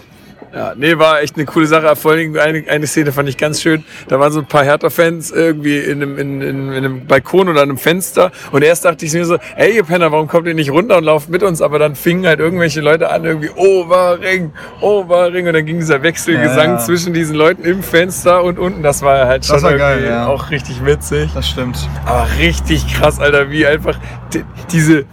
Ja, 0.54 0.74
nee, 0.76 0.98
war 0.98 1.22
echt 1.22 1.36
eine 1.36 1.46
coole 1.46 1.66
Sache. 1.66 1.96
Vor 1.96 2.10
allen 2.10 2.20
Dingen 2.20 2.38
eine, 2.38 2.64
eine 2.68 2.86
Szene 2.86 3.10
fand 3.10 3.26
ich 3.28 3.38
ganz 3.38 3.62
schön. 3.62 3.84
Da 4.08 4.20
waren 4.20 4.30
so 4.32 4.40
ein 4.40 4.46
paar 4.46 4.64
Hertha-Fans 4.64 5.30
irgendwie 5.30 5.78
in 5.78 6.02
einem, 6.02 6.18
in, 6.18 6.42
in, 6.42 6.68
in 6.68 6.72
einem 6.84 7.06
Balkon 7.06 7.48
oder 7.48 7.62
einem 7.62 7.78
Fenster. 7.78 8.30
Und 8.50 8.62
erst 8.62 8.84
dachte 8.84 9.06
ich 9.06 9.12
mir 9.14 9.24
so, 9.24 9.38
ey, 9.56 9.76
ihr 9.76 9.84
Penner, 9.84 10.12
warum 10.12 10.28
kommt 10.28 10.46
ihr 10.46 10.54
nicht 10.54 10.70
runter 10.70 10.98
und 10.98 11.04
lauft 11.04 11.30
mit 11.30 11.42
uns? 11.42 11.62
Aber 11.62 11.78
dann 11.78 11.94
fingen 11.94 12.26
halt 12.26 12.38
irgendwelche 12.38 12.82
Leute 12.82 13.08
an, 13.10 13.24
irgendwie 13.24 13.48
Oberring, 13.56 14.52
Oberring. 14.82 15.46
Und 15.46 15.54
dann 15.54 15.64
ging 15.64 15.78
dieser 15.78 16.02
Wechselgesang 16.02 16.56
Ja, 16.56 16.74
ja. 16.74 16.78
zwischen 16.78 17.14
diesen 17.14 17.34
Leuten 17.34 17.64
im 17.64 17.82
Fenster 17.82 18.44
und 18.44 18.58
unten. 18.58 18.82
Das 18.82 19.00
war 19.02 19.26
halt 19.26 19.46
schon 19.46 19.54
Das 19.56 19.62
war 19.62 19.72
geil, 19.78 20.04
ja. 20.04 20.26
auch 20.26 20.50
richtig 20.50 20.84
witzig. 20.84 21.30
Das 21.34 21.48
stimmt. 21.48 21.88
Aber 22.04 22.26
richtig 22.38 22.86
krass, 22.92 23.18
Alter, 23.20 23.50
wie 23.50 23.66
einfach 23.66 23.98
di- 24.34 24.44
diese, 24.70 25.04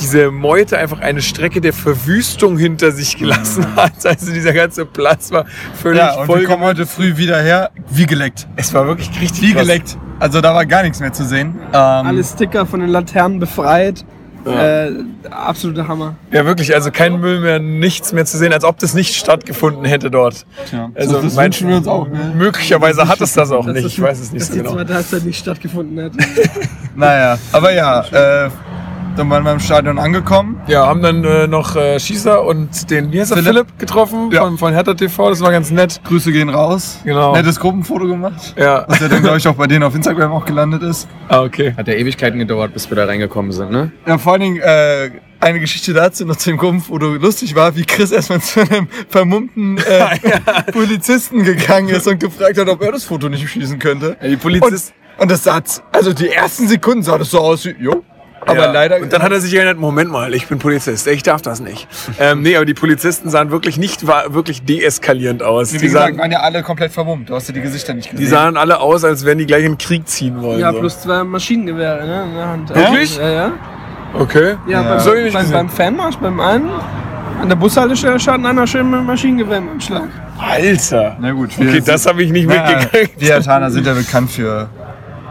diese 0.00 0.30
Meute 0.30 0.78
einfach 0.78 1.00
eine 1.00 1.20
Strecke 1.22 1.60
der 1.60 1.72
Verwüstung 1.72 2.56
hinter 2.58 2.92
sich 2.92 3.16
gelassen 3.16 3.66
hat. 3.76 4.04
Also 4.04 4.32
dieser 4.32 4.52
ganze 4.52 4.84
Platz 4.86 5.30
war 5.30 5.44
völlig 5.80 6.00
Mhm. 6.02 6.06
Ja, 6.08 6.14
und 6.20 6.26
voll. 6.26 6.40
wir 6.40 6.46
kommen 6.48 6.62
heute 6.62 6.86
früh 6.86 7.16
wieder 7.16 7.40
her, 7.40 7.70
wie 7.90 8.06
geleckt. 8.06 8.46
Es 8.56 8.72
war 8.74 8.86
wirklich 8.86 9.08
richtig 9.20 9.42
Wie 9.42 9.52
krass. 9.52 9.62
geleckt. 9.62 9.98
Also 10.20 10.40
da 10.40 10.54
war 10.54 10.66
gar 10.66 10.82
nichts 10.82 11.00
mehr 11.00 11.12
zu 11.12 11.24
sehen. 11.24 11.56
Ähm, 11.68 11.72
Alle 11.74 12.24
Sticker 12.24 12.66
von 12.66 12.80
den 12.80 12.88
Laternen 12.90 13.38
befreit. 13.40 14.04
Äh, 14.46 14.90
absoluter 15.30 15.88
Hammer. 15.88 16.14
Ja, 16.30 16.46
wirklich, 16.46 16.74
also 16.74 16.90
kein 16.90 17.20
Müll 17.20 17.40
mehr, 17.40 17.58
nichts 17.58 18.12
mehr 18.12 18.24
zu 18.24 18.38
sehen, 18.38 18.52
als 18.52 18.64
ob 18.64 18.78
das 18.78 18.94
nicht 18.94 19.14
stattgefunden 19.14 19.84
hätte 19.84 20.10
dort. 20.10 20.46
Tja, 20.70 20.90
Also 20.94 21.20
das 21.20 21.34
mein- 21.34 21.46
wünschen 21.46 21.68
wir 21.68 21.76
uns 21.76 21.86
auch. 21.86 22.08
Ne? 22.08 22.32
Möglicherweise 22.34 23.06
hat 23.08 23.20
es 23.20 23.34
das 23.34 23.50
auch 23.50 23.66
Dass 23.66 23.74
nicht, 23.74 23.84
das- 23.84 23.92
ich 23.92 24.00
weiß 24.00 24.18
es 24.20 24.32
nicht 24.32 24.40
dass 24.42 24.48
so 24.48 24.54
die 24.54 24.60
genau. 24.60 24.72
zweite 24.74 24.94
Halbzeit 24.94 25.24
nicht 25.24 25.38
stattgefunden 25.38 26.02
hat. 26.02 26.12
Naja, 26.96 27.38
aber 27.52 27.72
ja, 27.72 28.00
äh, 28.46 28.50
dann 29.18 29.28
waren 29.30 29.42
wir 29.44 29.52
im 29.52 29.60
Stadion 29.60 29.98
angekommen. 29.98 30.60
Ja, 30.68 30.86
haben 30.86 31.02
dann 31.02 31.24
äh, 31.24 31.46
noch 31.46 31.74
äh, 31.76 31.98
Schießer 31.98 32.44
und 32.44 32.90
den, 32.90 33.12
wie 33.12 33.20
heißt 33.20 33.32
er, 33.32 33.38
Philipp? 33.38 33.52
Philipp 33.66 33.78
getroffen 33.78 34.30
Ja. 34.30 34.42
von, 34.42 34.56
von 34.58 34.72
Hertha 34.72 34.94
TV, 34.94 35.30
das 35.30 35.40
war 35.40 35.50
ganz 35.50 35.70
nett. 35.70 36.00
Grüße 36.04 36.30
gehen 36.32 36.48
raus. 36.48 37.00
Genau. 37.04 37.32
Nettes 37.34 37.58
Gruppenfoto 37.58 38.06
gemacht. 38.06 38.54
Ja. 38.56 38.84
Was 38.88 39.00
ja 39.00 39.08
dann, 39.08 39.22
glaube 39.22 39.38
ich, 39.38 39.48
auch 39.48 39.54
bei 39.54 39.66
denen 39.66 39.82
auf 39.82 39.94
Instagram 39.94 40.32
auch 40.32 40.44
gelandet 40.44 40.82
ist. 40.82 41.08
Ah, 41.30 41.42
okay. 41.42 41.74
Hat 41.76 41.86
ja 41.88 41.92
Ewigkeiten 41.92 42.38
gedauert, 42.38 42.72
bis 42.72 42.88
wir 42.88 42.96
da 42.96 43.04
reingekommen 43.04 43.52
sind, 43.52 43.70
ne? 43.70 43.92
Ja, 44.06 44.16
vor 44.16 44.32
allen 44.32 44.40
Dingen 44.40 44.60
äh, 44.60 45.10
eine 45.40 45.60
Geschichte 45.60 45.92
dazu 45.92 46.24
noch 46.24 46.36
zu 46.36 46.48
dem 46.48 46.56
Gruppenfoto 46.56 47.16
lustig 47.16 47.54
war, 47.54 47.76
wie 47.76 47.84
Chris 47.84 48.12
erstmal 48.12 48.40
zu 48.42 48.60
einem 48.60 48.88
vermummten 49.10 49.76
äh, 49.76 50.16
Polizisten 50.72 51.44
gegangen 51.44 51.90
ist 51.90 52.06
und 52.08 52.18
gefragt 52.18 52.56
hat, 52.56 52.66
ob 52.66 52.80
er 52.82 52.92
das 52.92 53.04
Foto 53.04 53.28
nicht 53.28 53.46
schießen 53.46 53.78
könnte. 53.78 54.16
Ja, 54.22 54.28
die 54.28 54.36
Polizisten. 54.36 54.94
Und, 55.18 55.22
und 55.24 55.30
das 55.30 55.44
sah, 55.44 55.60
also 55.92 56.14
die 56.14 56.30
ersten 56.30 56.66
Sekunden 56.66 57.02
sah 57.02 57.18
das 57.18 57.30
so 57.30 57.40
aus 57.40 57.66
wie, 57.66 57.74
jo. 57.78 58.02
Aber 58.48 58.66
ja. 58.66 58.72
leider. 58.72 59.00
Und 59.00 59.12
dann 59.12 59.22
hat 59.22 59.32
er 59.32 59.40
sich 59.40 59.54
erinnert, 59.54 59.78
Moment 59.78 60.10
mal, 60.10 60.34
ich 60.34 60.46
bin 60.48 60.58
Polizist, 60.58 61.06
ich 61.06 61.22
darf 61.22 61.42
das 61.42 61.60
nicht. 61.60 61.86
ähm, 62.18 62.42
nee, 62.42 62.56
aber 62.56 62.64
die 62.64 62.74
Polizisten 62.74 63.30
sahen 63.30 63.50
wirklich 63.50 63.76
nicht 63.78 64.06
war 64.06 64.34
wirklich 64.34 64.62
deeskalierend 64.62 65.42
aus. 65.42 65.72
wie 65.72 65.78
Die 65.78 65.84
gesagt, 65.86 66.08
sahen, 66.08 66.18
waren 66.18 66.30
ja 66.30 66.40
alle 66.40 66.62
komplett 66.62 66.92
vermummt. 66.92 67.30
Du 67.30 67.34
hast 67.34 67.48
ja 67.48 67.54
die 67.54 67.60
Gesichter 67.60 67.94
nicht 67.94 68.10
gesehen. 68.10 68.24
die 68.24 68.30
sahen 68.30 68.56
alle 68.56 68.80
aus, 68.80 69.04
als 69.04 69.24
wenn 69.24 69.38
die 69.38 69.46
gleich 69.46 69.64
in 69.64 69.72
den 69.72 69.78
Krieg 69.78 70.08
ziehen 70.08 70.40
wollen. 70.42 70.60
Ja, 70.60 70.72
so. 70.72 70.80
plus 70.80 71.00
zwei 71.00 71.24
Maschinengewehre 71.24 72.06
ne, 72.06 72.24
in 72.24 72.34
der 72.34 72.48
Hand. 72.48 72.74
Wirklich? 72.74 73.16
Ja, 73.18 73.28
ja. 73.28 73.52
Okay. 74.14 74.56
Ja, 74.66 74.82
Ja. 74.82 74.96
Beim, 74.96 75.32
beim, 75.32 75.50
beim 75.50 75.68
Fanmarsch, 75.68 76.16
beim 76.16 76.40
einen, 76.40 76.70
an 77.40 77.48
der 77.48 77.56
Bushaltestelle 77.56 78.18
stand 78.18 78.46
einer 78.46 78.66
schön 78.66 78.90
mit 78.90 79.00
dem 79.00 79.06
Maschinengewehr 79.06 79.58
im 79.58 79.80
Schlag. 79.80 80.08
Alter. 80.38 81.16
Na 81.20 81.32
gut, 81.32 81.50
Okay, 81.58 81.82
das 81.84 82.06
habe 82.06 82.22
ich 82.22 82.32
nicht 82.32 82.48
naja, 82.48 82.78
mitgekriegt. 82.78 83.20
Wir 83.20 83.34
Hertaner 83.34 83.70
sind 83.70 83.86
ja 83.86 83.94
bekannt 83.94 84.30
für 84.30 84.68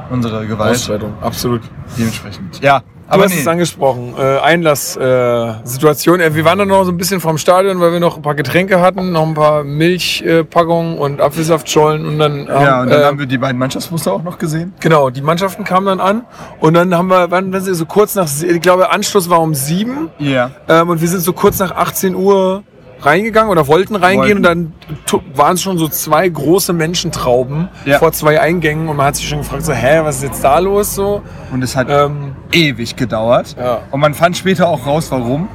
unsere 0.10 0.46
Gewalt. 0.46 0.72
Ausschreitung, 0.76 1.14
absolut. 1.22 1.62
Dementsprechend. 1.98 2.62
Ja, 2.62 2.82
Du 3.08 3.14
aber 3.14 3.24
hast 3.24 3.36
nee. 3.36 3.40
es 3.40 3.48
angesprochen, 3.48 4.16
äh, 4.18 4.40
Einlasssituation. 4.40 6.20
Äh, 6.20 6.26
äh, 6.26 6.36
wir 6.36 6.44
waren 6.44 6.60
dann 6.60 6.68
noch 6.68 6.84
so 6.84 6.92
ein 6.92 6.98
bisschen 6.98 7.22
vom 7.22 7.38
Stadion, 7.38 7.80
weil 7.80 7.94
wir 7.94 8.02
noch 8.02 8.18
ein 8.18 8.22
paar 8.22 8.36
Getränke 8.36 8.82
hatten, 8.82 9.14
noch 9.14 9.26
ein 9.26 9.34
paar 9.34 9.64
Milchpackungen 9.64 10.98
und 10.98 11.22
Apfelsaftschollen 11.22 12.06
und 12.06 12.20
dann 12.20 12.48
Ja, 12.48 12.82
und 12.82 12.90
dann 12.90 13.02
äh, 13.02 13.06
haben 13.06 13.18
wir 13.18 13.26
die 13.26 13.38
beiden 13.38 13.58
Mannschaftsmuster 13.58 14.12
auch 14.12 14.24
noch 14.24 14.38
gesehen. 14.38 14.74
Genau, 14.82 15.10
die 15.10 15.22
Mannschaften 15.22 15.64
kamen 15.64 15.86
dann 15.86 16.02
an 16.02 16.26
und 16.60 16.74
dann 16.74 16.94
haben 16.94 17.08
wir, 17.08 17.30
sind 17.30 17.54
wir 17.68 17.76
so 17.76 17.86
kurz 17.86 18.16
nach, 18.16 18.28
ich 18.46 18.60
glaube, 18.60 18.92
Anschluss 18.92 19.30
war 19.30 19.40
um 19.40 19.56
sieben 19.56 20.10
Ja. 20.20 20.52
ähm, 20.68 20.90
und 20.90 21.00
wir 21.00 21.08
sind 21.08 21.22
so 21.22 21.32
kurz 21.32 21.60
nach 21.60 21.72
18 21.72 22.14
Uhr 22.14 22.64
reingegangen 23.02 23.50
oder 23.52 23.68
wollten 23.68 23.96
reingehen 23.96 24.44
Wollten. 24.44 24.74
und 24.74 24.74
dann 25.14 25.24
waren 25.36 25.54
es 25.56 25.62
schon 25.62 25.78
so 25.78 25.88
zwei 25.88 26.28
große 26.28 26.74
Menschentrauben 26.74 27.70
Ja. 27.86 28.00
vor 28.00 28.12
zwei 28.12 28.42
Eingängen 28.42 28.90
und 28.90 28.96
man 28.98 29.06
hat 29.08 29.16
sich 29.16 29.28
schon 29.28 29.40
gefragt, 29.40 29.64
so, 29.66 29.74
hä, 29.74 30.00
was 30.04 30.18
ist 30.18 30.24
jetzt 30.24 30.44
da 30.44 30.60
los 30.60 30.96
so? 30.96 31.22
Und 31.52 31.64
es 31.64 31.76
hat 31.76 31.88
Ähm, 31.90 32.36
ewig 32.52 32.96
gedauert. 32.96 33.56
Ja. 33.58 33.80
Und 33.92 34.00
man 34.00 34.14
fand 34.14 34.36
später 34.38 34.68
auch 34.68 34.86
raus, 34.86 35.12
warum. 35.12 35.48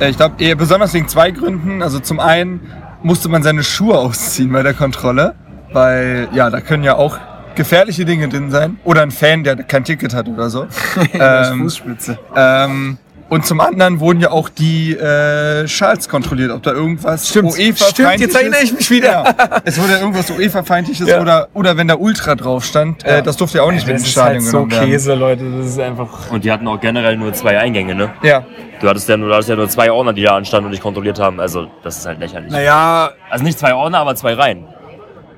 Äh, 0.00 0.10
Ich 0.10 0.16
glaube, 0.16 0.34
eher 0.42 0.54
besonders 0.54 0.92
wegen 0.94 1.08
zwei 1.08 1.30
Gründen. 1.30 1.82
Also 1.82 1.98
zum 2.00 2.20
einen 2.20 2.60
musste 3.02 3.28
man 3.28 3.42
seine 3.42 3.62
Schuhe 3.64 3.98
ausziehen 3.98 4.52
bei 4.52 4.62
der 4.62 4.74
Kontrolle, 4.74 5.34
weil 5.72 6.28
ja, 6.32 6.50
da 6.50 6.60
können 6.60 6.84
ja 6.84 6.96
auch 6.96 7.18
gefährliche 7.54 8.04
Dinge 8.04 8.28
drin 8.28 8.50
sein. 8.50 8.78
Oder 8.84 9.02
ein 9.02 9.10
Fan, 9.10 9.44
der 9.44 9.56
kein 9.56 9.84
Ticket 9.84 10.14
hat 10.14 10.28
oder 10.28 10.48
so. 10.50 10.66
ähm, 11.12 11.60
Fußspitze. 11.62 12.18
ähm, 12.36 12.96
und 13.32 13.46
zum 13.46 13.60
anderen 13.60 13.98
wurden 13.98 14.20
ja 14.20 14.30
auch 14.30 14.50
die 14.50 14.92
äh, 14.94 15.66
Schals 15.66 16.08
kontrolliert, 16.08 16.50
ob 16.50 16.62
da 16.62 16.72
irgendwas 16.72 17.30
Stimmt, 17.30 17.52
UEFA 17.58 17.86
stimmt, 17.86 18.20
jetzt 18.20 18.36
erinnere 18.36 18.60
ich 18.62 18.74
mich 18.74 18.90
wieder. 18.90 19.24
Ja, 19.24 19.34
es 19.64 19.80
wurde 19.80 19.94
ja 19.94 20.00
irgendwas 20.00 20.30
UEFA-feindliches 20.30 21.08
Ja. 21.08 21.20
oder, 21.20 21.48
oder 21.54 21.78
wenn 21.78 21.88
da 21.88 21.94
Ultra 21.94 22.34
drauf 22.34 22.64
stand, 22.64 23.04
äh, 23.04 23.22
das 23.22 23.38
durfte 23.38 23.58
ja 23.58 23.64
auch 23.64 23.72
nicht 23.72 23.86
mit 23.86 23.94
Das 23.96 24.02
ins 24.02 24.10
ist 24.10 24.16
halt 24.18 24.42
Stadion 24.42 24.44
so 24.44 24.50
genommen 24.58 24.70
werden. 24.72 24.90
Käse, 24.90 25.14
Leute, 25.14 25.44
das 25.58 25.66
ist 25.66 25.80
einfach... 25.80 26.30
Und 26.30 26.44
die 26.44 26.52
hatten 26.52 26.68
auch 26.68 26.78
generell 26.78 27.16
nur 27.16 27.32
zwei 27.32 27.58
Eingänge, 27.58 27.94
ne? 27.94 28.10
Ja, 28.22 28.44
Du 28.82 28.88
hattest 28.88 29.08
ja 29.08 29.16
nur, 29.16 29.28
du 29.28 29.34
hattest 29.34 29.48
ja 29.48 29.54
nur 29.54 29.68
zwei 29.68 29.92
Ordner, 29.92 30.12
die 30.12 30.22
da 30.22 30.34
anstanden 30.36 30.66
und 30.66 30.72
dich 30.72 30.80
kontrolliert 30.80 31.20
haben. 31.20 31.38
Also, 31.38 31.68
das 31.84 31.98
ist 31.98 32.06
halt 32.06 32.18
lächerlich. 32.18 32.50
Naja, 32.50 33.10
Also 33.30 33.44
nicht 33.44 33.56
zwei 33.56 33.74
Ordner, 33.74 33.98
aber 33.98 34.16
zwei 34.16 34.34
Reihen. 34.34 34.64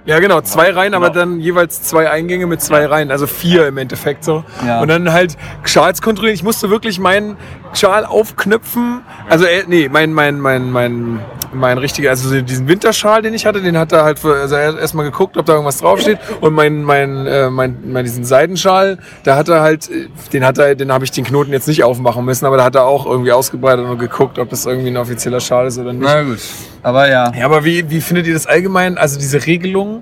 Ja, 0.07 0.19
genau, 0.19 0.43
zwei 0.43 0.71
Reihen, 0.71 0.93
aber 0.93 1.09
dann 1.09 1.41
jeweils 1.41 1.83
zwei 1.83 2.11
Eingänge 2.11 2.47
mit 2.47 2.61
zwei 2.61 2.85
Reihen, 2.85 3.11
also 3.11 3.27
vier 3.27 3.67
im 3.67 3.79
Endeffekt 3.79 4.23
so. 4.23 4.45
Ja. 4.67 4.83
Und 4.83 4.89
dann 4.89 5.13
halt 5.13 5.37
Schals 5.65 6.03
kontrollieren. 6.03 6.35
Ich 6.35 6.43
musste 6.43 6.69
wirklich 6.69 6.99
meinen 6.99 7.39
Schal 7.73 8.05
aufknüpfen. 8.05 9.01
Also, 9.31 9.47
äh, 9.47 9.65
nee, 9.67 9.89
mein, 9.91 10.13
mein, 10.13 10.41
mein, 10.41 10.71
mein, 10.71 11.21
mein 11.55 11.79
richtiger, 11.79 12.11
also 12.11 12.29
so 12.29 12.41
diesen 12.43 12.69
Winterschal, 12.69 13.23
den 13.23 13.33
ich 13.33 13.47
hatte, 13.47 13.63
den 13.63 13.79
hat 13.79 13.93
er 13.93 14.05
halt, 14.05 14.19
für, 14.19 14.35
also 14.35 14.55
er 14.57 14.69
hat 14.69 14.79
erstmal 14.79 15.07
geguckt, 15.07 15.39
ob 15.39 15.47
da 15.47 15.55
irgendwas 15.55 15.79
draufsteht. 15.79 16.19
Und 16.43 16.53
mein, 16.53 16.83
mein, 16.83 17.27
äh, 17.27 17.49
mein, 17.49 17.79
mein, 17.87 18.05
diesen 18.05 18.25
Seidenschal, 18.25 18.99
da 19.23 19.37
hat 19.37 19.49
er 19.49 19.63
halt, 19.63 19.89
den 20.35 20.45
hat 20.45 20.59
er, 20.59 20.75
den 20.75 20.93
habe 20.93 21.07
ich 21.07 21.13
den 21.13 21.25
Knoten 21.25 21.53
jetzt 21.53 21.67
nicht 21.67 21.83
aufmachen 21.83 22.27
müssen, 22.27 22.45
aber 22.45 22.59
da 22.59 22.65
hat 22.65 22.75
er 22.75 22.85
auch 22.85 23.07
irgendwie 23.07 23.33
ausgebreitet 23.33 23.87
und 23.87 23.99
geguckt, 23.99 24.39
ob 24.39 24.51
das 24.51 24.67
irgendwie 24.67 24.89
ein 24.89 24.99
offizieller 24.99 25.41
Schal 25.41 25.67
ist 25.67 25.79
oder 25.79 25.95
nicht. 25.95 26.05
Na 26.05 26.23
gut. 26.23 26.41
Aber 26.83 27.09
ja. 27.09 27.33
Ja, 27.35 27.47
aber 27.47 27.65
wie, 27.65 27.89
wie 27.89 28.03
findet 28.03 28.27
ihr 28.27 28.35
das 28.35 28.47
allgemein? 28.47 28.99
Also 28.99 29.19
diese 29.19 29.47
Regelung, 29.47 29.94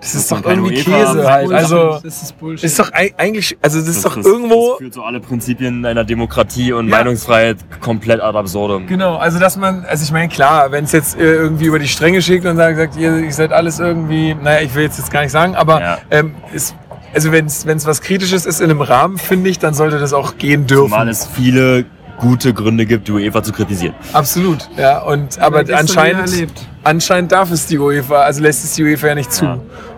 das 0.00 0.14
ist 0.14 0.30
doch 0.30 0.44
irgendwie 0.44 0.74
Käse 0.74 1.28
halt. 1.30 1.46
Bullshit. 1.48 1.52
Also 1.64 1.98
Das 2.02 2.22
ist 2.22 2.38
Bullshit. 2.38 2.64
ist 2.64 2.78
doch 2.78 2.92
ei- 2.92 3.14
eigentlich, 3.16 3.56
also 3.62 3.78
das 3.80 3.88
ist 3.88 4.04
doch 4.04 4.14
das, 4.16 4.26
irgendwo. 4.26 4.70
Das 4.72 4.78
führt 4.78 4.94
so 4.94 5.02
alle 5.02 5.20
Prinzipien 5.20 5.84
einer 5.86 6.04
Demokratie 6.04 6.72
und 6.72 6.88
Ja. 6.88 6.96
Meinungsfreiheit 6.98 7.56
komplett 7.80 8.20
ad 8.20 8.36
absurdum. 8.38 8.86
Genau, 8.86 9.16
also 9.16 9.38
dass 9.38 9.56
man, 9.56 9.84
also 9.86 10.04
ich 10.04 10.12
meine, 10.12 10.28
klar, 10.28 10.70
wenn 10.70 10.84
es 10.84 10.92
jetzt 10.92 11.18
äh, 11.18 11.22
irgendwie 11.34 11.64
über 11.66 11.78
die 11.78 11.88
Stränge 11.88 12.20
schickt 12.22 12.44
und 12.46 12.56
sagt, 12.56 12.76
sagt 12.76 12.96
ihr, 12.96 13.16
ihr 13.18 13.32
seid 13.32 13.52
alles 13.52 13.78
irgendwie, 13.78 14.34
naja, 14.34 14.60
ich 14.60 14.74
will 14.74 14.84
jetzt, 14.84 14.98
jetzt 14.98 15.10
gar 15.10 15.22
nicht 15.22 15.32
sagen, 15.32 15.54
aber 15.56 15.80
Ja. 15.80 15.98
ähm, 16.10 16.34
ist, 16.52 16.74
also 17.14 17.32
wenn 17.32 17.46
es 17.46 17.66
was 17.86 18.02
Kritisches 18.02 18.44
ist 18.46 18.60
in 18.60 18.70
einem 18.70 18.82
Rahmen, 18.82 19.16
finde 19.16 19.48
ich, 19.48 19.58
dann 19.58 19.72
sollte 19.74 19.98
das 19.98 20.12
auch 20.12 20.36
gehen 20.36 20.66
dürfen. 20.66 20.90
Zumal 20.90 21.08
es 21.08 21.26
viele 21.26 21.86
gute 22.18 22.52
Gründe 22.54 22.86
gibt, 22.86 23.08
die 23.08 23.12
UEFA 23.12 23.42
zu 23.42 23.52
kritisieren. 23.52 23.94
Absolut, 24.12 24.68
ja. 24.76 25.02
Und 25.02 25.38
aber 25.38 25.64
anscheinend, 25.72 26.52
anscheinend 26.84 27.32
darf 27.32 27.50
es 27.50 27.66
die 27.66 27.78
UEFA, 27.78 28.22
also 28.22 28.42
lässt 28.42 28.64
es 28.64 28.74
die 28.74 28.84
UEFA 28.84 29.08
ja 29.08 29.14
nicht 29.14 29.32
zu. 29.32 29.44
Ja. 29.44 29.52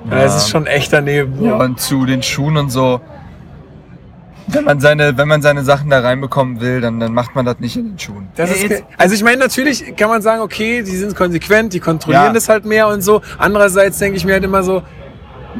Und 0.04 0.10
das 0.10 0.36
ist 0.36 0.48
schon 0.50 0.66
echt 0.66 0.92
daneben. 0.92 1.44
Ja, 1.44 1.56
und 1.56 1.80
zu 1.80 2.06
den 2.06 2.22
Schuhen 2.22 2.56
und 2.56 2.70
so. 2.70 3.00
Wenn 4.50 4.64
man 4.64 4.80
seine, 4.80 5.18
wenn 5.18 5.28
man 5.28 5.42
seine 5.42 5.62
Sachen 5.62 5.90
da 5.90 6.00
reinbekommen 6.00 6.62
will, 6.62 6.80
dann, 6.80 6.98
dann 7.00 7.12
macht 7.12 7.34
man 7.34 7.44
das 7.44 7.58
nicht 7.60 7.76
in 7.76 7.90
den 7.90 7.98
Schuhen. 7.98 8.28
Das 8.34 8.48
Ja, 8.62 8.68
ist, 8.68 8.84
also 8.96 9.14
ich 9.14 9.22
meine, 9.22 9.36
natürlich 9.36 9.94
kann 9.94 10.08
man 10.08 10.22
sagen, 10.22 10.40
okay, 10.40 10.82
die 10.82 10.96
sind 10.96 11.14
konsequent, 11.14 11.74
die 11.74 11.80
kontrollieren 11.80 12.24
Ja. 12.28 12.32
das 12.32 12.48
halt 12.48 12.64
mehr 12.64 12.88
und 12.88 13.02
so. 13.02 13.20
Andererseits 13.36 13.98
denke 13.98 14.16
ich 14.16 14.24
mir 14.24 14.32
halt 14.32 14.44
immer 14.44 14.62
so, 14.62 14.82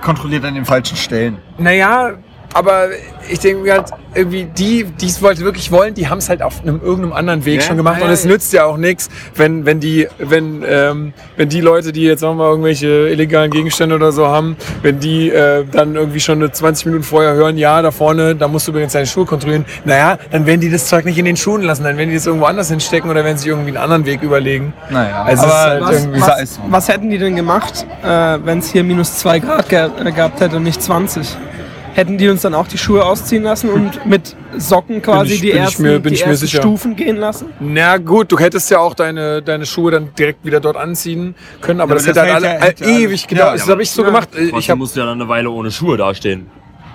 Kontrolliert 0.01 0.45
an 0.45 0.55
den 0.55 0.65
falschen 0.65 0.97
Stellen. 0.97 1.39
naja, 1.59 2.13
aber 2.55 2.89
ich 3.29 3.41
denke 3.41 3.63
mir 3.63 3.75
halt, 3.75 3.87
irgendwie 4.15 4.45
die, 4.45 4.85
die 4.85 5.07
es 5.07 5.23
wollte 5.23 5.43
wirklich 5.43 5.71
wollen, 5.71 5.95
die 5.95 6.09
haben 6.09 6.19
es 6.19 6.29
halt 6.29 6.43
auf 6.43 6.63
einem 6.63 6.81
irgendeinem 6.83 7.13
anderen 7.13 7.45
Weg 7.45 7.61
Ja, 7.61 7.67
schon 7.67 7.77
gemacht 7.77 7.99
ja, 8.01 8.07
und 8.07 8.11
es 8.11 8.25
ja. 8.25 8.31
nützt 8.31 8.53
ja 8.53 8.65
auch 8.65 8.77
nichts, 8.77 9.09
wenn, 9.35 9.67
wenn 9.67 9.81
die, 9.81 10.09
wenn, 10.19 10.65
ähm, 10.67 11.13
wenn 11.37 11.49
die 11.49 11.61
Leute, 11.61 11.93
die 11.93 12.03
jetzt 12.03 12.21
sagen 12.21 12.37
wir 12.37 12.45
mal 12.45 12.51
irgendwelche 12.51 13.09
illegalen 13.09 13.51
Gegenstände 13.51 13.95
oder 13.95 14.13
so 14.13 14.27
haben, 14.27 14.57
wenn 14.83 14.99
die 14.99 15.31
äh, 15.31 15.65
dann 15.71 15.95
irgendwie 15.95 16.21
schon 16.21 16.39
eine 16.39 16.51
20 16.51 16.87
Minuten 16.87 17.05
vorher 17.05 17.35
hören, 17.35 17.59
ja, 17.59 17.83
da 17.83 17.91
vorne, 17.91 18.35
da 18.35 18.49
musst 18.49 18.67
du 18.67 18.73
übrigens 18.73 18.93
deine 18.95 19.07
Schuhe 19.07 19.27
kontrollieren, 19.27 19.67
naja, 19.85 20.19
dann 20.31 20.47
werden 20.47 20.61
die 20.61 20.71
das 20.71 20.87
Zeug 20.87 21.05
nicht 21.05 21.19
in 21.19 21.27
den 21.27 21.37
Schuhen 21.37 21.63
lassen, 21.63 21.85
dann 21.85 21.97
werden 21.99 22.09
die 22.09 22.17
das 22.17 22.27
irgendwo 22.27 22.47
anders 22.47 22.71
hinstecken 22.71 23.11
oder 23.11 23.25
werden 23.25 23.37
sich 23.37 23.47
irgendwie 23.47 23.69
einen 23.69 23.77
anderen 23.79 24.07
Weg 24.07 24.23
überlegen. 24.23 24.73
Naja, 24.91 25.23
Also 25.25 25.47
ist 25.47 25.53
halt 25.53 25.83
Was, 25.83 26.09
was, 26.13 26.61
was 26.69 26.89
hätten 26.89 27.11
die 27.11 27.19
denn 27.19 27.37
gemacht, 27.37 27.87
äh, 28.03 28.39
wenn 28.43 28.59
es 28.59 28.71
hier 28.73 28.85
minus 28.85 29.19
2 29.19 29.39
Grad 29.41 29.69
ge 29.69 29.89
äh, 30.05 30.13
gehabt 30.13 30.41
hätte 30.41 30.57
und 30.57 30.63
nicht 30.63 30.83
20? 30.83 31.37
Hätten 31.99 32.17
die 32.17 32.29
uns 32.29 32.43
dann 32.43 32.55
auch 32.55 32.69
die 32.69 32.79
Schuhe 32.79 33.05
ausziehen 33.05 33.43
lassen 33.43 33.71
und 33.71 34.07
mit 34.07 34.37
Socken 34.57 35.03
quasi 35.03 35.35
ich- 35.35 35.41
die 35.41 35.51
ersten, 35.51 35.83
mir- 35.83 35.99
die 35.99 36.21
ersten. 36.21 36.47
Stufen 36.47 36.95
gehen 36.95 37.17
lassen? 37.17 37.47
Na 37.59 37.97
gut, 37.97 38.31
du 38.31 38.39
hättest 38.39 38.71
ja 38.71 38.79
auch 38.79 38.95
deine, 38.95 39.43
deine 39.43 39.67
Schuhe 39.67 39.91
dann 39.91 40.15
direkt 40.17 40.45
wieder 40.45 40.61
dort 40.61 40.77
anziehen 40.77 41.35
können, 41.61 41.81
aber 41.81 41.97
Ja, 41.97 41.97
das, 41.97 42.17
aber 42.17 42.21
hätte 42.29 42.41
das 42.41 42.45
halt 42.45 42.63
hält 42.63 42.83
alle, 42.83 42.91
ja- 42.93 42.99
ja 42.99 43.05
ewig 43.05 43.27
gedauert. 43.27 43.51
Ja, 43.55 43.57
das 43.59 43.69
habe 43.69 43.83
ich 43.83 43.91
so 43.91 44.03
ja. 44.03 44.07
gemacht. 44.11 44.29
Ich 44.57 44.71
hab, 44.71 44.79
musst 44.79 44.95
ja 44.95 45.05
dann 45.07 45.21
eine 45.21 45.29
Weile 45.29 45.51
ohne 45.51 45.73
Schuhe 45.73 45.97
dastehen. 45.97 46.47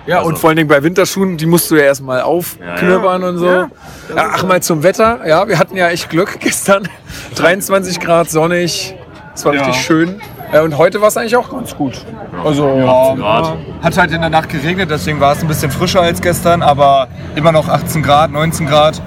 ja, 0.06 0.20
und 0.20 0.28
also- 0.28 0.36
vor 0.40 0.48
allen 0.48 0.56
Dingen 0.56 0.70
bei 0.70 0.82
Winterschuhen, 0.82 1.36
die 1.36 1.44
musst 1.44 1.70
du 1.70 1.76
ja 1.76 1.82
erstmal 1.82 2.22
aufknöpern 2.22 3.24
und 3.24 3.36
so. 3.36 3.44
Ja. 3.46 3.70
Ja, 4.16 4.30
ach 4.32 4.44
mal 4.44 4.62
zum 4.62 4.82
Wetter. 4.82 5.20
Ja, 5.26 5.46
wir 5.46 5.58
hatten 5.58 5.76
ja 5.76 5.90
echt 5.90 6.08
Glück 6.08 6.40
gestern. 6.40 6.88
23 7.34 8.00
Grad 8.00 8.30
sonnig. 8.30 8.94
Es 9.34 9.44
war 9.44 9.52
Ja. 9.54 9.64
richtig 9.66 9.84
schön. 9.84 10.14
Äh, 10.54 10.60
Und 10.60 10.78
heute 10.78 11.00
war 11.00 11.08
es 11.08 11.16
eigentlich 11.16 11.36
auch 11.36 11.50
ganz 11.50 11.76
gut. 11.76 12.04
Also, 12.44 12.68
Ja, 12.78 13.14
Grad. 13.14 13.56
Hat 13.82 13.98
halt 13.98 14.12
in 14.12 14.20
der 14.20 14.30
Nacht 14.30 14.48
geregnet, 14.48 14.88
deswegen 14.90 15.20
war 15.20 15.32
es 15.32 15.42
ein 15.42 15.48
bisschen 15.48 15.70
frischer 15.70 16.00
als 16.00 16.20
gestern, 16.20 16.62
aber 16.62 17.08
immer 17.34 17.50
noch 17.52 17.68
18 17.68 18.02
Grad, 18.02 18.30
19 18.30 18.66
Grad. 18.66 19.02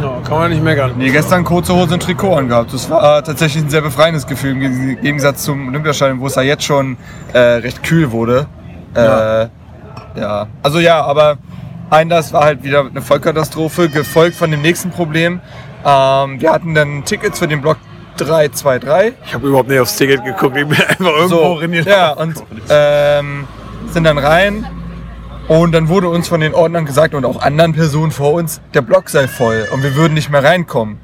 ja, 0.00 0.12
kann 0.26 0.38
man 0.38 0.50
nicht 0.50 0.62
meckern. 0.62 0.92
Nee, 0.96 1.10
gestern 1.10 1.44
kurze 1.44 1.74
Hose 1.74 1.94
und 1.94 2.02
Trikot 2.02 2.34
angehabt. 2.36 2.72
Das 2.72 2.88
war 2.90 3.22
tatsächlich 3.22 3.64
ein 3.64 3.70
sehr 3.70 3.82
befreiendes 3.82 4.26
Gefühl 4.26 4.52
im 4.62 5.00
Gegensatz 5.02 5.42
zum 5.44 5.68
Olympiastadion, 5.68 6.20
wo 6.20 6.26
es 6.26 6.34
ja 6.34 6.42
jetzt 6.42 6.64
schon 6.64 6.96
äh, 7.32 7.38
recht 7.38 7.82
kühl 7.82 8.10
wurde. 8.10 8.46
Äh, 8.94 9.04
Ja. 9.04 9.48
ja. 10.16 10.46
Also 10.62 10.78
ja, 10.80 11.02
aber 11.04 11.36
Einlass 11.90 12.32
war 12.32 12.44
halt 12.44 12.62
wieder 12.64 12.80
eine 12.86 13.00
Vollkatastrophe, 13.02 13.88
gefolgt 13.90 14.34
von 14.36 14.50
dem 14.50 14.62
nächsten 14.62 14.90
Problem. 14.90 15.40
Ähm, 15.84 16.40
wir 16.40 16.52
hatten 16.52 16.74
dann 16.74 17.04
Tickets 17.04 17.38
für 17.38 17.46
den 17.48 17.60
Block 17.62 17.76
323. 18.16 19.14
Ich 19.26 19.34
habe 19.34 19.48
überhaupt 19.48 19.68
nicht 19.68 19.80
aufs 19.80 19.96
Ticket 19.96 20.24
geguckt. 20.24 20.56
Ich 20.56 20.66
bin 20.66 20.78
einfach 20.78 20.98
irgendwo 21.00 21.28
So, 21.28 21.52
reingelaufen. 21.54 21.90
ja, 21.92 22.12
und 22.12 22.42
ähm, 22.68 23.46
sind 23.90 24.04
dann 24.04 24.18
rein. 24.18 24.66
Und 25.48 25.72
dann 25.72 25.88
wurde 25.88 26.08
uns 26.08 26.26
von 26.26 26.40
den 26.40 26.54
Ordnern 26.54 26.86
gesagt 26.86 27.14
und 27.14 27.24
auch 27.24 27.40
anderen 27.40 27.72
Personen 27.72 28.10
vor 28.10 28.32
uns, 28.32 28.60
der 28.74 28.82
Block 28.82 29.08
sei 29.08 29.28
voll 29.28 29.68
und 29.72 29.82
wir 29.84 29.94
würden 29.94 30.14
nicht 30.14 30.28
mehr 30.28 30.42
reinkommen. 30.42 30.98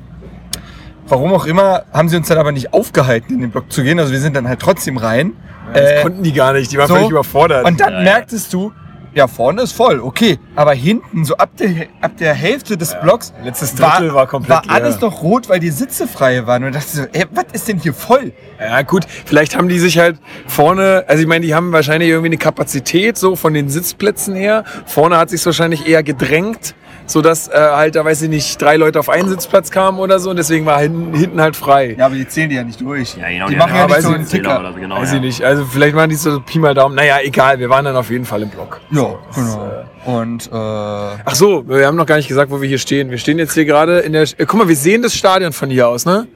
Warum 1.06 1.32
auch 1.32 1.46
immer, 1.46 1.82
haben 1.92 2.08
sie 2.08 2.16
uns 2.16 2.26
dann 2.28 2.38
aber 2.38 2.50
nicht 2.52 2.72
aufgehalten, 2.72 3.34
in 3.34 3.40
den 3.40 3.50
Block 3.50 3.70
zu 3.70 3.82
gehen. 3.84 3.98
Also 4.00 4.12
wir 4.12 4.18
sind 4.20 4.34
dann 4.34 4.48
halt 4.48 4.58
trotzdem 4.60 4.96
rein. 4.96 5.34
Das 5.74 5.82
Äh, 5.90 6.02
konnten 6.02 6.22
die 6.24 6.32
gar 6.32 6.52
nicht. 6.54 6.72
Die 6.72 6.78
waren 6.78 6.88
so. 6.88 6.94
völlig 6.94 7.10
überfordert. 7.10 7.64
und 7.66 7.80
dann 7.80 7.92
ja. 7.92 8.00
merktest 8.02 8.52
du, 8.52 8.72
ja, 9.14 9.26
vorne 9.26 9.62
ist 9.62 9.72
voll, 9.72 10.00
okay. 10.00 10.38
Aber 10.56 10.72
hinten, 10.72 11.24
so 11.24 11.36
ab 11.36 11.50
der, 11.58 11.86
ab 12.00 12.16
der 12.16 12.34
Hälfte 12.34 12.76
des 12.76 12.98
Blocks, 13.00 13.32
letztes 13.44 13.74
Drittel 13.74 14.14
war 14.14 14.26
komplett 14.26 14.68
war 14.68 14.74
alles 14.74 15.00
leer. 15.00 15.10
noch 15.10 15.22
rot, 15.22 15.48
weil 15.48 15.60
die 15.60 15.70
Sitze 15.70 16.06
frei 16.06 16.46
waren. 16.46 16.64
Und 16.64 16.70
ich 16.70 16.76
dachte 16.76 16.96
so, 16.96 17.02
ey, 17.12 17.24
was 17.30 17.44
ist 17.52 17.68
denn 17.68 17.78
hier 17.78 17.94
voll? 17.94 18.32
Ja 18.58 18.82
gut, 18.82 19.06
vielleicht 19.26 19.56
haben 19.56 19.68
die 19.68 19.78
sich 19.78 19.98
halt 19.98 20.18
vorne, 20.46 21.04
also 21.08 21.22
ich 21.22 21.28
meine, 21.28 21.44
die 21.44 21.54
haben 21.54 21.72
wahrscheinlich 21.72 22.08
irgendwie 22.08 22.28
eine 22.28 22.38
Kapazität 22.38 23.18
so 23.18 23.36
von 23.36 23.54
den 23.54 23.68
Sitzplätzen 23.68 24.34
her. 24.34 24.64
Vorne 24.86 25.18
hat 25.18 25.30
sich 25.30 25.44
wahrscheinlich 25.44 25.86
eher 25.86 26.02
gedrängt, 26.02 26.74
so 27.12 27.22
dass 27.22 27.48
äh, 27.48 27.52
halt, 27.52 27.94
da 27.94 28.04
weiß 28.04 28.22
ich 28.22 28.28
nicht, 28.28 28.60
drei 28.60 28.76
Leute 28.76 28.98
auf 28.98 29.08
einen 29.08 29.28
Sitzplatz 29.28 29.70
kamen 29.70 29.98
oder 29.98 30.18
so 30.18 30.30
und 30.30 30.36
deswegen 30.36 30.66
war 30.66 30.80
hinten, 30.80 31.14
hinten 31.14 31.40
halt 31.40 31.56
frei. 31.56 31.94
Ja, 31.98 32.06
aber 32.06 32.14
die 32.14 32.26
zählen 32.26 32.48
die 32.48 32.56
ja 32.56 32.64
nicht 32.64 32.80
durch. 32.80 33.16
Ja, 33.16 33.28
genau, 33.28 33.46
die 33.46 33.52
die 33.52 33.58
machen 33.58 33.74
ja 33.74 33.86
ja 33.86 33.86
nicht 33.86 34.02
so 34.02 34.12
einen 34.12 34.26
Ticker. 34.26 34.60
Oder 34.60 34.72
so, 34.72 34.80
genau, 34.80 34.96
Weiß 34.96 35.10
ja. 35.10 35.16
ich 35.16 35.22
nicht. 35.22 35.42
Also 35.42 35.64
vielleicht 35.64 35.94
waren 35.94 36.10
die 36.10 36.16
so 36.16 36.40
Pi 36.40 36.58
mal 36.58 36.74
Daumen. 36.74 36.94
Naja, 36.94 37.18
egal, 37.22 37.58
wir 37.58 37.68
waren 37.70 37.84
dann 37.84 37.96
auf 37.96 38.10
jeden 38.10 38.24
Fall 38.24 38.42
im 38.42 38.48
Block. 38.48 38.80
Ja, 38.90 39.14
genau. 39.34 39.84
Und 40.04 40.46
äh, 40.46 40.50
Ach 40.52 41.34
so, 41.34 41.68
wir 41.68 41.86
haben 41.86 41.96
noch 41.96 42.06
gar 42.06 42.16
nicht 42.16 42.28
gesagt, 42.28 42.50
wo 42.50 42.60
wir 42.60 42.68
hier 42.68 42.78
stehen. 42.78 43.10
Wir 43.10 43.18
stehen 43.18 43.38
jetzt 43.38 43.54
hier 43.54 43.64
gerade 43.64 44.00
in 44.00 44.12
der. 44.12 44.22
Äh, 44.22 44.46
guck 44.46 44.54
mal, 44.54 44.68
wir 44.68 44.76
sehen 44.76 45.02
das 45.02 45.14
Stadion 45.14 45.52
von 45.52 45.70
hier 45.70 45.88
aus, 45.88 46.06
ne? 46.06 46.26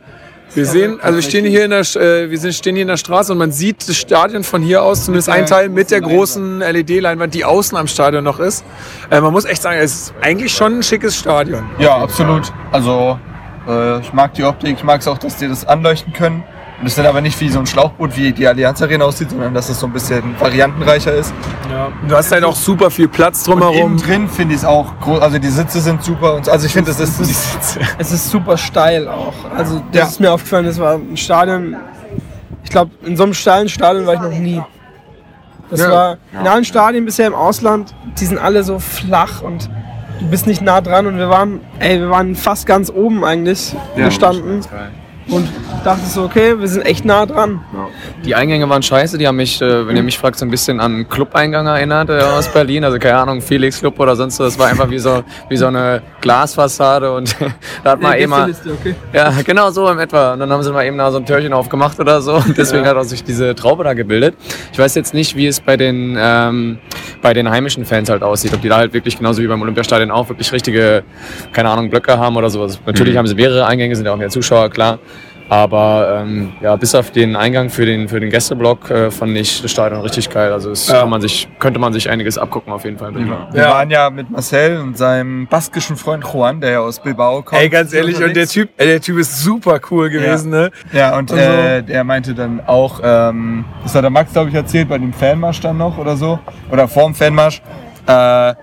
Wir 0.56 0.66
sehen, 0.66 0.98
also 1.00 1.16
wir 1.16 1.22
stehen 1.22 1.44
hier 1.44 1.64
in 1.64 1.70
der, 1.70 1.80
äh, 1.80 2.30
wir 2.30 2.38
sind, 2.38 2.54
stehen 2.54 2.74
hier 2.74 2.82
in 2.82 2.88
der 2.88 2.96
Straße 2.96 3.30
und 3.32 3.38
man 3.38 3.52
sieht 3.52 3.88
das 3.88 3.96
Stadion 3.96 4.42
von 4.42 4.62
hier 4.62 4.82
aus, 4.82 5.04
zumindest 5.04 5.28
ein 5.28 5.46
Teil 5.46 5.68
mit 5.68 5.90
der 5.90 6.00
großen 6.00 6.60
LED-Leinwand, 6.60 7.34
die 7.34 7.44
außen 7.44 7.76
am 7.76 7.86
Stadion 7.86 8.24
noch 8.24 8.40
ist. 8.40 8.64
Äh, 9.10 9.20
man 9.20 9.32
muss 9.32 9.44
echt 9.44 9.62
sagen, 9.62 9.78
es 9.78 9.94
ist 9.94 10.14
eigentlich 10.22 10.52
schon 10.52 10.78
ein 10.78 10.82
schickes 10.82 11.16
Stadion. 11.16 11.64
ja, 11.78 11.96
absolut. 11.96 12.52
Also 12.72 13.18
äh, 13.68 14.00
ich 14.00 14.12
mag 14.12 14.34
die 14.34 14.44
Optik, 14.44 14.76
ich 14.78 14.84
mag 14.84 15.00
es 15.00 15.08
auch, 15.08 15.18
dass 15.18 15.36
die 15.36 15.48
das 15.48 15.66
anleuchten 15.66 16.12
können. 16.12 16.42
Und 16.78 16.86
es 16.86 16.94
dann 16.94 17.06
aber 17.06 17.22
nicht 17.22 17.40
wie 17.40 17.48
so 17.48 17.58
ein 17.58 17.64
Schlauchboot, 17.66 18.16
wie 18.18 18.32
die 18.32 18.46
Allianz 18.46 18.82
Arena 18.82 19.06
aussieht, 19.06 19.30
sondern 19.30 19.54
dass 19.54 19.68
es 19.70 19.80
so 19.80 19.86
ein 19.86 19.92
bisschen 19.94 20.38
variantenreicher 20.38 21.14
ist. 21.14 21.32
Ja. 21.70 21.88
Du 22.06 22.14
hast 22.14 22.30
halt 22.30 22.44
auch 22.44 22.54
super 22.54 22.90
viel 22.90 23.08
Platz 23.08 23.48
Und 23.48 23.54
innen 23.54 23.62
drumherum. 23.62 23.96
drin 23.96 24.28
finde 24.28 24.54
ich 24.54 24.60
es 24.60 24.66
auch 24.66 24.92
groß, 25.00 25.20
also 25.22 25.38
die 25.38 25.48
Sitze 25.48 25.80
sind 25.80 26.02
super. 26.02 26.34
Und, 26.34 26.48
also 26.50 26.66
ich 26.66 26.72
finde, 26.74 26.90
das 26.90 27.00
ist, 27.00 27.78
Es 27.98 28.12
ist 28.12 28.30
super 28.30 28.58
steil 28.58 29.08
auch. 29.08 29.32
Also 29.56 29.82
das 29.90 30.00
Ja. 30.00 30.06
ist 30.06 30.20
mir 30.20 30.32
aufgefallen, 30.32 30.66
das 30.66 30.78
war 30.78 30.94
ein 30.96 31.16
Stadion. 31.16 31.76
Ich 32.62 32.70
glaube, 32.70 32.90
in 33.04 33.16
so 33.16 33.22
einem 33.22 33.32
steilen 33.34 33.68
Stadion 33.70 34.06
war 34.06 34.14
ich 34.14 34.20
noch 34.20 34.30
nie. 34.30 34.60
Das 35.70 35.80
Ja. 35.80 35.90
war 35.90 36.16
in 36.38 36.46
allen 36.46 36.64
Stadien 36.66 37.06
bisher 37.06 37.26
im 37.26 37.34
Ausland, 37.34 37.94
die 38.20 38.26
sind 38.26 38.38
alle 38.38 38.62
so 38.64 38.78
flach 38.78 39.40
und 39.40 39.70
du 40.20 40.26
bist 40.28 40.46
nicht 40.46 40.60
nah 40.60 40.80
dran 40.82 41.06
und 41.06 41.16
wir 41.16 41.30
waren, 41.30 41.60
ey, 41.78 42.00
wir 42.00 42.10
waren 42.10 42.36
fast 42.36 42.66
ganz 42.66 42.90
oben 42.90 43.24
eigentlich 43.24 43.74
gestanden 43.96 44.60
und 45.28 45.48
dachte 45.84 46.06
so, 46.06 46.24
okay, 46.24 46.58
wir 46.58 46.68
sind 46.68 46.82
echt 46.82 47.04
nah 47.04 47.26
dran. 47.26 47.60
Die 48.24 48.34
Eingänge 48.34 48.68
waren 48.68 48.82
scheiße, 48.82 49.18
die 49.18 49.26
haben 49.26 49.36
mich, 49.36 49.60
äh, 49.60 49.86
wenn 49.86 49.96
ihr 49.96 50.02
mich 50.02 50.18
fragt, 50.18 50.38
so 50.38 50.44
ein 50.44 50.50
bisschen 50.50 50.80
an 50.80 50.94
einen 50.94 51.08
Club-Eingang 51.08 51.66
erinnert 51.66 52.10
äh, 52.10 52.20
aus 52.20 52.48
Berlin. 52.48 52.84
Also 52.84 52.98
keine 52.98 53.18
Ahnung, 53.18 53.40
Felix 53.40 53.80
Club 53.80 53.98
oder 53.98 54.14
sonst 54.16 54.38
was. 54.38 54.54
Das 54.54 54.58
war 54.58 54.68
einfach 54.68 54.88
wie 54.90 54.98
so, 54.98 55.22
wie 55.48 55.56
so 55.56 55.66
eine 55.66 56.02
Glasfassade 56.20 57.12
und 57.12 57.34
da 57.84 57.92
hat 57.92 58.00
man 58.00 58.12
Ja, 58.12 58.18
eh 58.18 58.26
mal. 58.26 58.50
Okay. 58.50 58.94
Ja, 59.12 59.32
genau 59.44 59.70
so 59.70 59.88
in 59.88 59.98
etwa. 59.98 60.32
Und 60.32 60.40
dann 60.40 60.50
haben 60.50 60.62
sie 60.62 60.72
mal 60.72 60.84
eben 60.84 60.98
da 60.98 61.10
so 61.10 61.18
ein 61.18 61.26
Türchen 61.26 61.52
aufgemacht 61.52 61.98
oder 61.98 62.20
so. 62.20 62.34
Und 62.36 62.56
deswegen 62.56 62.86
hat 62.86 62.96
auch 62.96 63.04
sich 63.04 63.24
diese 63.24 63.54
Traube 63.54 63.84
da 63.84 63.94
gebildet. 63.94 64.36
Ich 64.72 64.78
weiß 64.78 64.94
jetzt 64.94 65.14
nicht, 65.14 65.36
wie 65.36 65.46
es 65.46 65.60
bei 65.60 65.76
den, 65.76 66.16
ähm, 66.18 66.78
bei 67.22 67.32
den 67.32 67.50
heimischen 67.50 67.84
Fans 67.84 68.08
halt 68.10 68.22
aussieht. 68.22 68.54
Ob 68.54 68.62
die 68.62 68.68
da 68.68 68.76
halt 68.76 68.92
wirklich 68.92 69.18
genauso 69.18 69.42
wie 69.42 69.46
beim 69.46 69.62
Olympiastadion 69.62 70.10
auch 70.10 70.28
wirklich 70.28 70.52
richtige, 70.52 71.02
keine 71.52 71.68
Ahnung, 71.70 71.90
Blöcke 71.90 72.16
haben 72.18 72.36
oder 72.36 72.50
sowas. 72.50 72.78
Natürlich 72.86 73.16
haben 73.16 73.26
sie 73.26 73.34
mehrere 73.34 73.66
Eingänge, 73.66 73.94
sind 73.96 74.06
ja 74.06 74.12
auch 74.12 74.16
mehr 74.16 74.30
Zuschauer, 74.30 74.70
klar. 74.70 74.98
Aber 75.48 76.22
ähm, 76.22 76.52
ja, 76.60 76.74
bis 76.74 76.94
auf 76.94 77.12
den 77.12 77.36
Eingang 77.36 77.70
für 77.70 77.86
den, 77.86 78.08
für 78.08 78.18
den 78.18 78.30
Gästeblock 78.30 78.90
äh, 78.90 79.10
fand 79.12 79.36
ich 79.36 79.62
das 79.62 79.70
Stadion 79.70 80.00
richtig 80.00 80.28
geil. 80.28 80.52
Also 80.52 80.72
es 80.72 80.88
Ja. 80.88 81.00
kann 81.00 81.10
man 81.10 81.20
sich, 81.20 81.48
könnte 81.60 81.78
man 81.78 81.92
sich 81.92 82.10
einiges 82.10 82.36
abgucken 82.36 82.72
auf 82.72 82.84
jeden 82.84 82.98
Fall. 82.98 83.14
Wir 83.14 83.64
waren 83.64 83.90
ja 83.90 84.10
mit 84.10 84.28
Marcel 84.28 84.78
und 84.80 84.98
seinem 84.98 85.46
baskischen 85.46 85.96
Freund 85.96 86.24
Juan, 86.24 86.60
der 86.60 86.70
ja 86.72 86.80
aus 86.80 86.98
Bilbao 87.00 87.42
kommt. 87.42 87.60
Ey, 87.62 87.68
ganz 87.68 87.92
ehrlich, 87.92 88.22
und 88.22 88.34
der 88.34 88.48
Typ, 88.48 88.76
der 88.76 89.00
Typ 89.00 89.18
ist 89.18 89.40
super 89.42 89.78
cool 89.90 90.10
gewesen, 90.10 90.52
ja. 90.52 90.58
ne? 90.62 90.70
Ja, 90.92 91.16
und 91.16 91.30
Und 91.30 91.38
äh, 91.38 91.82
der 91.82 92.02
meinte 92.02 92.34
dann 92.34 92.60
auch, 92.66 93.00
ähm, 93.04 93.64
das 93.84 93.94
hat 93.94 94.02
der 94.02 94.10
Max, 94.10 94.32
glaube 94.32 94.48
ich, 94.48 94.54
erzählt, 94.56 94.88
bei 94.88 94.98
dem 94.98 95.12
Fanmarsch 95.12 95.60
dann 95.60 95.78
noch 95.78 95.96
oder 95.98 96.16
so, 96.16 96.38
oder 96.72 96.88
vorm 96.88 97.14
Fanmarsch, 97.14 97.62
äh, 98.06 98.54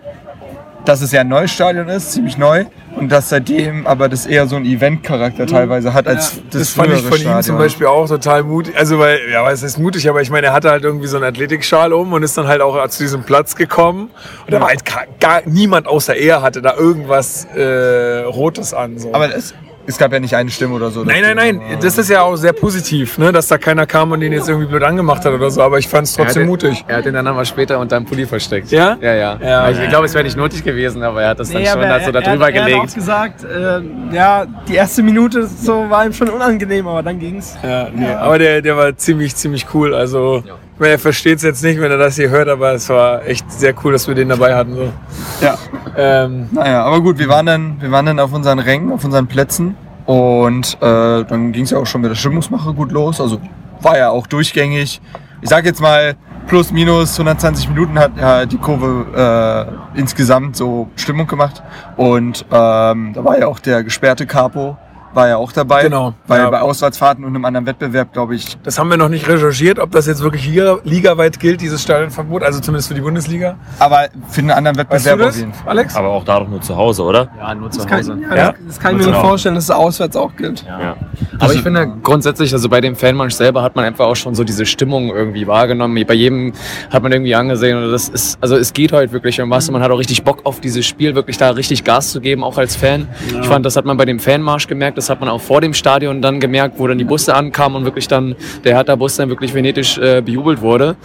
dass 0.85 1.01
es 1.01 1.13
ja 1.13 1.21
ein 1.21 1.29
neues 1.29 1.51
Stadion 1.51 1.87
ist, 1.87 2.11
ziemlich 2.11 2.37
neu, 2.37 2.65
und 3.03 3.09
dass 3.09 3.29
seitdem 3.29 3.85
aber 3.85 4.07
das 4.07 4.25
eher 4.25 4.47
so 4.47 4.55
einen 4.55 4.65
Event-Charakter 4.65 5.45
teilweise 5.45 5.93
hat 5.93 6.07
als 6.07 6.35
Ja, 6.35 6.41
das, 6.51 6.61
das 6.61 6.69
fand 6.69 6.93
ich 6.93 7.01
von 7.01 7.11
ihm 7.13 7.17
Stadion. 7.17 7.43
zum 7.43 7.57
Beispiel 7.57 7.87
auch 7.87 8.07
total 8.07 8.43
mutig. 8.43 8.77
Also, 8.77 8.97
weil, 8.97 9.19
ja, 9.29 9.43
was 9.43 9.61
ist 9.61 9.77
mutig, 9.77 10.09
aber 10.09 10.21
ich 10.21 10.29
meine, 10.29 10.47
er 10.47 10.53
hatte 10.53 10.69
halt 10.69 10.83
irgendwie 10.83 11.07
so 11.07 11.17
einen 11.17 11.25
Athletikschal 11.25 11.91
um 11.91 12.13
und 12.13 12.23
ist 12.23 12.37
dann 12.37 12.47
halt 12.47 12.61
auch 12.61 12.87
zu 12.87 13.03
diesem 13.03 13.23
Platz 13.23 13.55
gekommen. 13.55 14.09
Und 14.45 14.53
da 14.53 14.61
war 14.61 14.69
halt 14.69 14.85
gar, 14.85 15.05
gar 15.19 15.41
niemand 15.45 15.87
außer 15.87 16.15
er 16.15 16.41
hatte 16.41 16.61
da 16.61 16.75
irgendwas 16.75 17.45
äh, 17.55 18.21
Rotes 18.21 18.73
an. 18.73 18.97
So. 18.97 19.13
Aber 19.13 19.35
es, 19.35 19.53
es 19.85 19.97
gab 19.97 20.13
ja 20.13 20.19
nicht 20.19 20.35
eine 20.35 20.49
Stimme 20.49 20.75
oder 20.75 20.89
so. 20.91 21.03
Nein, 21.03 21.21
nein, 21.21 21.35
nein, 21.35 21.61
das 21.81 21.97
ist 21.97 22.09
ja 22.09 22.21
auch 22.21 22.35
sehr 22.35 22.53
positiv, 22.53 23.17
ne? 23.17 23.31
dass 23.31 23.47
da 23.47 23.57
keiner 23.57 23.85
kam 23.85 24.11
und 24.11 24.19
den 24.21 24.31
jetzt 24.31 24.47
irgendwie 24.47 24.67
blöd 24.67 24.83
angemacht 24.83 25.25
hat 25.25 25.33
oder 25.33 25.49
so, 25.51 25.61
aber 25.61 25.77
ich 25.79 25.87
fand 25.87 26.07
es 26.07 26.13
trotzdem 26.13 26.43
er 26.43 26.47
mutig. 26.47 26.85
Er 26.87 26.97
hat 26.97 27.05
den 27.05 27.13
dann 27.13 27.27
aber 27.27 27.43
später 27.45 27.79
unter 27.79 27.97
dem 27.97 28.05
Pulli 28.05 28.25
versteckt. 28.25 28.71
Ja? 28.71 28.97
Ja, 29.01 29.13
ja. 29.13 29.39
Ja. 29.43 29.61
Also 29.61 29.81
ich 29.81 29.89
glaube, 29.89 30.05
es 30.05 30.13
wäre 30.13 30.23
nicht 30.23 30.37
nötig 30.37 30.63
gewesen, 30.63 31.03
aber 31.03 31.21
er 31.21 31.29
hat 31.29 31.39
das 31.39 31.49
dann 31.51 31.61
Nee, 31.61 31.67
schon 31.67 31.81
da 31.81 31.99
so 31.99 32.11
er- 32.11 32.21
darüber 32.21 32.49
er, 32.49 32.55
er 32.55 32.61
hat 32.61 32.67
gelegt. 32.69 32.89
auch 32.89 32.95
gesagt, 32.95 33.43
äh, 33.43 34.15
ja, 34.15 34.45
die 34.67 34.75
erste 34.75 35.03
Minute 35.03 35.45
so 35.47 35.89
war 35.89 36.05
ihm 36.05 36.13
schon 36.13 36.29
unangenehm, 36.29 36.87
aber 36.87 37.03
dann 37.03 37.19
ging's. 37.19 37.55
Ja, 37.63 37.89
nee, 37.93 38.07
aber 38.07 38.39
der, 38.39 38.61
der 38.61 38.77
war 38.77 38.95
ziemlich, 38.97 39.35
ziemlich 39.35 39.67
cool. 39.73 39.93
Also, 39.93 40.43
meine, 40.45 40.57
er 40.79 40.99
versteht 40.99 41.37
es 41.37 41.43
jetzt 41.43 41.63
nicht, 41.63 41.79
wenn 41.79 41.91
er 41.91 41.97
das 41.97 42.15
hier 42.15 42.29
hört, 42.29 42.49
aber 42.49 42.73
es 42.73 42.89
war 42.89 43.25
echt 43.25 43.51
sehr 43.51 43.73
cool, 43.83 43.93
dass 43.93 44.07
wir 44.07 44.15
den 44.15 44.29
dabei 44.29 44.55
hatten. 44.55 44.75
So. 44.75 44.93
Ja. 45.41 45.57
Ähm, 45.95 46.49
Naja, 46.51 46.83
aber 46.83 47.01
gut, 47.01 47.19
wir 47.19 47.27
waren 47.27 47.45
dann, 47.45 47.81
wir 47.81 47.91
waren 47.91 48.05
dann 48.05 48.19
auf 48.19 48.33
unseren 48.33 48.59
Rängen, 48.59 48.91
auf 48.91 49.03
unseren 49.05 49.27
Plätzen 49.27 49.75
und 50.05 50.77
äh, 50.81 51.23
dann 51.23 51.51
ging 51.51 51.63
es 51.63 51.71
ja 51.71 51.77
auch 51.77 51.85
schon 51.85 52.01
mit 52.01 52.11
der 52.11 52.15
Stimmungsmache 52.15 52.73
gut 52.73 52.91
los. 52.91 53.21
Also 53.21 53.39
war 53.81 53.97
ja 53.97 54.09
auch 54.09 54.27
durchgängig. 54.27 55.01
Ich 55.41 55.49
sag 55.49 55.65
jetzt 55.65 55.81
mal, 55.81 56.15
plus 56.47 56.71
minus 56.71 57.19
120 57.19 57.69
Minuten 57.69 57.99
hat 57.99 58.11
ja 58.17 58.45
die 58.45 58.57
Kurve 58.57 59.69
äh, 59.95 59.99
insgesamt 59.99 60.55
so 60.55 60.89
Stimmung 60.95 61.27
gemacht. 61.27 61.61
Und 61.97 62.45
ähm, 62.51 63.11
da 63.13 63.23
war 63.23 63.39
ja 63.39 63.47
auch 63.47 63.59
der 63.59 63.83
gesperrte 63.83 64.25
Capo, 64.25 64.77
war 65.13 65.27
ja 65.27 65.37
auch 65.37 65.51
dabei. 65.51 65.83
Genau, 65.83 66.13
Weil 66.27 66.41
ja. 66.41 66.49
bei 66.49 66.61
Auswärtsfahrten 66.61 67.23
und 67.23 67.35
einem 67.35 67.45
anderen 67.45 67.65
Wettbewerb, 67.65 68.13
glaube 68.13 68.35
ich, 68.35 68.57
Das 68.63 68.79
haben 68.79 68.89
wir 68.89 68.97
noch 68.97 69.09
nicht 69.09 69.27
recherchiert, 69.27 69.79
ob 69.79 69.91
das 69.91 70.07
jetzt 70.07 70.21
wirklich 70.23 70.45
liga, 70.47 70.77
ligaweit 70.83 71.39
gilt, 71.39 71.61
dieses 71.61 71.81
Stadionverbot, 71.83 72.43
also 72.43 72.59
zumindest 72.59 72.87
für 72.89 72.93
die 72.95 73.01
Bundesliga. 73.01 73.55
aber 73.79 74.07
für 74.29 74.41
einen 74.41 74.51
anderen 74.51 74.77
Weißt 74.77 74.91
Wettbewerb 75.05 75.17
du 75.19 75.23
auf 75.25 75.29
das, 75.29 75.39
jeden 75.39 75.53
Fall. 75.53 75.69
Alex? 75.69 75.95
Aber 75.95 76.09
auch 76.09 76.23
da 76.23 76.39
doch 76.39 76.47
nur 76.47 76.61
zu 76.61 76.75
Hause, 76.75 77.03
oder? 77.03 77.27
Ja, 77.37 77.53
nur 77.55 77.69
zu 77.71 77.79
Das 77.79 77.87
kann, 77.87 77.99
Hause. 77.99 78.17
ja, 78.21 78.51
Das, 78.51 78.55
das 78.67 78.79
kann 78.79 78.99
ich 78.99 79.05
mir 79.05 79.11
nicht 79.11 79.21
vorstellen, 79.21 79.55
dass 79.55 79.65
es 79.65 79.71
auswärts 79.71 80.15
auch 80.15 80.35
gilt. 80.35 80.63
Ja. 80.65 80.95
Aber 81.39 81.53
ich 81.53 81.61
finde 81.61 81.93
grundsätzlich, 82.01 82.53
also 82.53 82.69
bei 82.69 82.81
dem 82.81 82.95
Fanmarsch 82.95 83.33
selber 83.33 83.61
hat 83.63 83.75
man 83.75 83.85
einfach 83.85 84.05
auch 84.05 84.15
schon 84.15 84.35
so 84.35 84.43
diese 84.43 84.65
Stimmung 84.65 85.09
irgendwie 85.09 85.47
wahrgenommen. 85.47 86.03
Bei 86.07 86.13
jedem 86.13 86.53
hat 86.91 87.03
man 87.03 87.11
irgendwie 87.11 87.35
angesehen 87.35 87.77
und 87.83 87.91
das 87.91 88.09
ist, 88.09 88.37
also 88.41 88.55
es 88.57 88.73
geht 88.73 88.91
heute 88.91 89.11
wirklich 89.13 89.39
um 89.41 89.49
was 89.49 89.67
und 89.67 89.73
man 89.73 89.83
hat 89.83 89.91
auch 89.91 89.97
richtig 89.99 90.23
Bock 90.23 90.41
auf 90.45 90.59
dieses 90.59 90.85
Spiel, 90.85 91.15
wirklich 91.15 91.37
da 91.37 91.51
richtig 91.51 91.83
Gas 91.83 92.11
zu 92.11 92.21
geben, 92.21 92.43
auch 92.43 92.57
als 92.57 92.75
Fan. 92.75 93.07
Ich 93.41 93.47
fand, 93.47 93.65
das 93.65 93.75
hat 93.75 93.85
man 93.85 93.97
bei 93.97 94.05
dem 94.05 94.19
Fanmarsch 94.19 94.67
gemerkt, 94.67 94.97
das 95.03 95.09
hat 95.09 95.19
man 95.19 95.29
auch 95.29 95.41
vor 95.41 95.59
dem 95.59 95.73
Stadion 95.73 96.21
dann 96.21 96.39
gemerkt, 96.39 96.79
wo 96.79 96.87
dann 96.87 96.97
die 96.97 97.03
Busse 97.03 97.35
ankamen 97.35 97.77
und 97.77 97.83
wirklich 97.85 98.07
dann 98.07 98.35
der 98.63 98.75
Hertha-Bus 98.75 99.17
dann 99.17 99.29
wirklich 99.29 99.53
venetisch 99.53 99.97
äh, 99.97 100.21
bejubelt 100.21 100.61
wurde. 100.61 100.95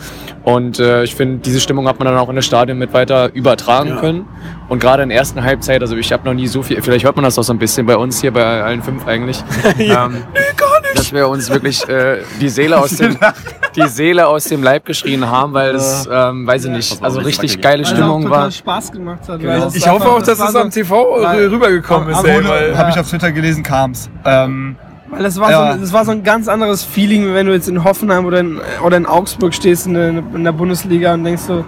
Und 0.45 0.79
äh, 0.79 1.03
ich 1.03 1.15
finde, 1.15 1.39
diese 1.39 1.59
Stimmung 1.59 1.89
hat 1.89 1.99
man 1.99 2.07
dann 2.07 2.17
auch 2.17 2.29
in 2.29 2.37
das 2.37 2.47
Stadion 2.47 2.79
mit 2.79 2.93
weiter 2.93 3.35
übertragen 3.35 3.97
können. 3.97 4.27
Und 4.69 4.79
gerade 4.79 5.03
in 5.03 5.09
der 5.09 5.19
ersten 5.19 5.43
Halbzeit, 5.43 5.81
also 5.81 5.97
ich 5.97 6.13
habe 6.13 6.25
noch 6.25 6.35
nie 6.35 6.47
so 6.47 6.63
viel, 6.63 6.81
vielleicht 6.81 7.05
hört 7.05 7.17
man 7.17 7.25
das 7.25 7.39
auch 7.39 7.43
so 7.43 7.53
ein 7.53 7.59
bisschen 7.59 7.87
bei 7.87 7.97
uns 7.97 8.21
hier, 8.21 8.33
bei 8.33 8.63
allen 8.63 8.83
fünf 8.83 9.07
eigentlich. 9.07 9.43
ähm, 9.79 10.23
dass 10.95 11.13
wir 11.13 11.29
uns 11.29 11.51
wirklich 11.51 11.87
äh, 11.89 12.19
die 12.41 12.49
Seele 12.49 12.79
aus 12.79 12.91
dem 12.97 13.17
die 13.77 13.87
Seele 13.89 14.27
aus 14.27 14.45
dem 14.45 14.63
Leib 14.63 14.85
geschrien 14.87 15.29
haben, 15.29 15.53
weil 15.53 15.75
es, 15.75 16.09
ähm, 16.11 16.47
weiß 16.47 16.65
ich 16.67 16.71
nicht, 16.71 17.03
also 17.03 17.21
richtig 17.21 17.61
geile 17.61 17.85
Stimmung 17.85 18.23
auch 18.23 18.29
total 18.29 18.43
war. 18.45 18.51
Spaß 18.51 18.93
gemacht 18.93 19.29
hat. 19.29 19.41
Genau. 19.41 19.71
Ich 19.73 19.87
hoffe 19.89 20.05
einfach- 20.05 20.17
auch, 20.17 20.23
dass 20.23 20.41
es 20.41 20.53
so- 20.53 20.59
am 20.59 20.71
TV 20.71 21.15
rübergekommen 21.15 22.09
ist. 22.11 22.17
Habe 22.17 22.91
ich 22.91 22.99
auf 22.99 23.09
Twitter 23.09 23.31
gelesen, 23.33 23.63
kam's. 23.63 24.09
Ähm, 24.25 24.77
Weil 25.11 25.23
das 25.23 25.41
war, 25.41 25.51
Ja. 25.51 25.73
so, 25.75 25.81
das 25.81 25.93
war 25.93 26.05
so 26.05 26.11
ein 26.11 26.23
ganz 26.23 26.49
anderes 26.49 26.85
Feeling, 26.85 27.33
wenn 27.35 27.47
du 27.47 27.53
jetzt 27.53 27.69
in 27.69 27.83
Hoffenheim 27.83 28.27
oder 28.27 28.41
in, 28.41 28.61
oder 28.85 28.97
in 28.99 29.07
Augsburg 29.07 29.55
stehst 29.55 29.87
in 29.87 29.95
der, 29.95 30.09
in 30.11 30.45
der 30.45 30.53
Bundesliga 30.53 31.15
und 31.15 31.25
denkst 31.25 31.43
so, 31.47 31.65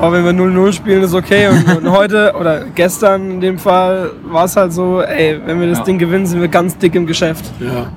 ja, 0.00 0.12
wenn 0.12 0.24
wir 0.24 0.32
0-0 0.32 0.72
spielen, 0.72 1.02
ist 1.02 1.14
okay. 1.14 1.48
Und, 1.48 1.76
und 1.84 1.90
heute 1.90 2.34
oder 2.38 2.64
gestern 2.74 3.30
in 3.32 3.40
dem 3.40 3.58
Fall 3.58 4.10
war 4.24 4.44
es 4.44 4.54
halt 4.56 4.72
so, 4.72 5.00
ey, 5.02 5.40
wenn 5.44 5.60
wir 5.60 5.68
das 5.68 5.78
Ja. 5.78 5.84
Ding 5.84 5.98
gewinnen, 5.98 6.26
sind 6.26 6.40
wir 6.40 6.48
ganz 6.48 6.78
dick 6.78 6.94
im 6.94 7.06
Geschäft. 7.06 7.44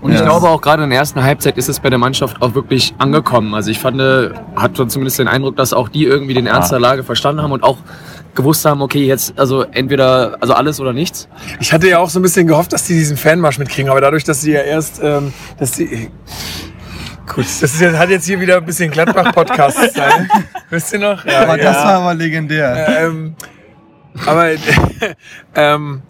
Und 0.02 0.12
ich 0.14 0.20
Ja. 0.20 0.26
glaube 0.26 0.50
auch 0.50 0.62
gerade 0.62 0.84
in 0.84 0.90
der 0.90 0.98
ersten 1.00 1.22
Halbzeit 1.24 1.58
ist 1.58 1.70
es 1.70 1.80
bei 1.80 1.90
der 1.90 2.00
Mannschaft 2.00 2.42
auch 2.42 2.56
wirklich 2.56 2.96
angekommen. 2.98 3.54
Also 3.54 3.70
ich 3.70 3.78
fand, 3.80 4.00
äh, 4.02 4.30
hat 4.56 4.78
schon 4.78 4.90
zumindest 4.90 5.20
den 5.20 5.28
Eindruck, 5.28 5.58
dass 5.58 5.74
auch 5.74 5.90
die 5.90 6.06
irgendwie 6.06 6.34
den 6.34 6.48
Ernst 6.48 6.72
der 6.72 6.80
Lage 6.80 7.04
verstanden 7.04 7.42
haben 7.44 7.52
und 7.52 7.64
auch 7.64 7.78
gewusst 8.36 8.66
haben, 8.66 8.82
okay, 8.82 9.06
jetzt 9.06 9.38
also 9.38 9.64
entweder 9.64 10.38
also 10.40 10.54
alles 10.54 10.80
oder 10.80 10.94
nichts. 10.94 11.28
Ich 11.60 11.74
hatte 11.74 11.88
ja 11.88 12.00
auch 12.00 12.10
so 12.10 12.20
ein 12.20 12.22
bisschen 12.22 12.48
gehofft, 12.48 12.74
dass 12.74 12.86
die 12.86 12.94
diesen 12.94 13.18
Fanmarsch 13.18 13.60
mitkriegen, 13.60 13.90
aber 13.90 14.02
dadurch, 14.02 14.24
dass 14.24 14.42
sie 14.42 14.52
ja 14.52 14.62
erst, 14.62 15.02
ähm, 15.04 15.34
dass 15.58 15.72
die. 15.72 16.10
Gut, 17.28 17.46
das 17.46 17.62
ist 17.62 17.82
jetzt, 17.82 17.98
hat 17.98 18.10
jetzt 18.10 18.26
hier 18.26 18.40
wieder 18.42 18.58
ein 18.58 18.66
bisschen 18.66 18.92
Gladbach-Podcast-Style. 18.92 20.28
Wisst 20.70 20.92
ihr 20.92 21.00
noch? 21.00 21.26
Ja, 21.26 21.44
aber 21.44 21.58
das 21.58 21.78
ja. 21.78 21.86
war 21.86 21.94
aber 22.02 22.14
legendär. 22.14 23.06
Ähm, 23.06 23.36
aber 24.26 24.50
ähm, 25.56 26.02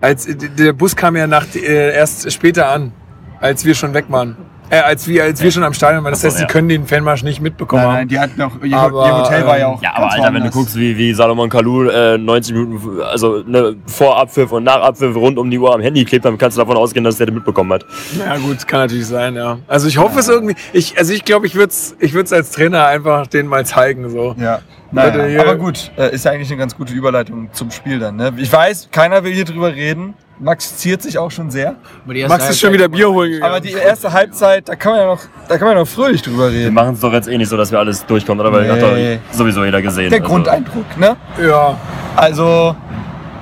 als, 0.00 0.26
der 0.26 0.72
Bus 0.72 0.96
kam 0.96 1.16
ja 1.16 1.26
nach, 1.26 1.46
äh, 1.54 1.94
erst 1.94 2.30
später 2.32 2.70
an, 2.70 2.92
als 3.40 3.64
wir 3.64 3.74
schon 3.74 3.92
weg 3.92 4.06
waren. 4.08 4.36
Äh, 4.68 4.78
als 4.80 5.06
wir, 5.06 5.22
als 5.22 5.42
wir 5.42 5.50
schon 5.50 5.62
am 5.62 5.74
Stadion 5.74 6.02
waren. 6.02 6.12
Das 6.12 6.20
Ach 6.20 6.22
so, 6.22 6.28
heißt, 6.28 6.40
ja. 6.40 6.46
die 6.46 6.52
können 6.52 6.68
den 6.68 6.86
Fanmarsch 6.86 7.22
nicht 7.22 7.40
mitbekommen 7.40 7.82
Nein, 7.82 7.90
haben. 7.90 7.98
nein, 7.98 8.08
die 8.08 8.18
hatten 8.18 8.42
auch, 8.42 8.62
ihr, 8.62 8.76
Aber, 8.76 9.06
ihr 9.06 9.16
Hotel 9.18 9.46
war 9.46 9.58
ja 9.58 9.68
ähm, 9.68 9.74
auch. 9.74 9.82
Ja, 9.82 9.90
aber 9.94 10.08
ganz 10.08 10.14
Alter, 10.14 10.34
wenn 10.34 10.42
du 10.44 10.50
guckst, 10.50 10.76
wie, 10.76 10.96
wie 10.96 11.14
Salomon 11.14 11.48
Kalou 11.48 11.84
äh, 11.84 12.18
90 12.18 12.54
Minuten, 12.54 13.00
also 13.02 13.42
ne, 13.46 13.76
vor 13.86 14.18
Abpfiff 14.18 14.50
und 14.52 14.64
nach 14.64 14.80
Abpfiff 14.80 15.14
rund 15.14 15.38
um 15.38 15.50
die 15.50 15.58
Uhr 15.58 15.74
am 15.74 15.80
Handy 15.80 16.04
klebt, 16.04 16.24
dann 16.24 16.36
kannst 16.36 16.56
du 16.56 16.62
davon 16.62 16.76
ausgehen, 16.76 17.04
dass 17.04 17.16
der 17.16 17.26
den 17.26 17.36
mitbekommen 17.36 17.72
hat. 17.72 17.86
Ja 18.18 18.36
gut, 18.38 18.66
kann 18.66 18.80
natürlich 18.80 19.06
sein, 19.06 19.36
ja. 19.36 19.58
Also 19.68 19.86
ich 19.86 19.98
hoffe 19.98 20.18
es 20.18 20.28
irgendwie. 20.28 20.56
Ich, 20.72 20.98
also 20.98 21.12
ich 21.12 21.24
glaube, 21.24 21.46
ich 21.46 21.54
würde 21.54 21.70
es 21.70 21.94
ich 22.00 22.12
würd's 22.14 22.32
als 22.32 22.50
Trainer 22.50 22.86
einfach 22.86 23.26
denen 23.26 23.48
mal 23.48 23.64
zeigen. 23.64 24.10
So. 24.10 24.34
Ja. 24.38 24.60
Naja, 24.92 25.24
hier- 25.26 25.40
aber 25.40 25.56
gut, 25.56 25.90
äh, 25.96 26.14
ist 26.14 26.24
ja 26.24 26.30
eigentlich 26.32 26.48
eine 26.50 26.58
ganz 26.58 26.76
gute 26.76 26.92
Überleitung 26.94 27.48
zum 27.52 27.70
Spiel 27.70 27.98
dann. 27.98 28.16
Ne? 28.16 28.32
Ich 28.36 28.52
weiß, 28.52 28.88
keiner 28.92 29.24
will 29.24 29.32
hier 29.32 29.44
drüber 29.44 29.74
reden. 29.74 30.14
Max 30.38 30.76
ziert 30.76 31.00
sich 31.02 31.16
auch 31.18 31.30
schon 31.30 31.50
sehr. 31.50 31.76
Max 32.04 32.50
ist 32.50 32.60
schon 32.60 32.72
wieder 32.72 32.88
Bier 32.88 33.10
holen 33.10 33.30
gegangen. 33.32 33.50
Aber 33.50 33.60
die 33.60 33.72
erste 33.72 34.12
Halbzeit, 34.12 34.68
da 34.68 34.76
kann 34.76 34.92
man 34.92 35.00
ja 35.00 35.06
noch, 35.06 35.20
da 35.48 35.56
kann 35.56 35.66
man 35.68 35.76
ja 35.76 35.82
noch 35.82 35.88
fröhlich 35.88 36.20
drüber 36.22 36.52
Wir 36.52 36.60
reden. 36.60 36.74
machen 36.74 36.92
es 36.94 37.00
doch 37.00 37.12
jetzt 37.12 37.26
eh 37.26 37.38
nicht 37.38 37.48
so, 37.48 37.56
dass 37.56 37.72
wir 37.72 37.78
alles 37.78 38.04
durchkommen, 38.04 38.44
oder? 38.46 38.52
Weil 38.52 38.64
Nee. 38.64 39.14
hat 39.14 39.22
doch 39.32 39.36
sowieso 39.38 39.64
jeder 39.64 39.80
gesehen. 39.80 40.10
Der 40.10 40.20
also. 40.20 40.30
Grundeindruck, 40.32 40.84
ne? 40.98 41.16
ja. 41.42 41.78
Also, 42.14 42.76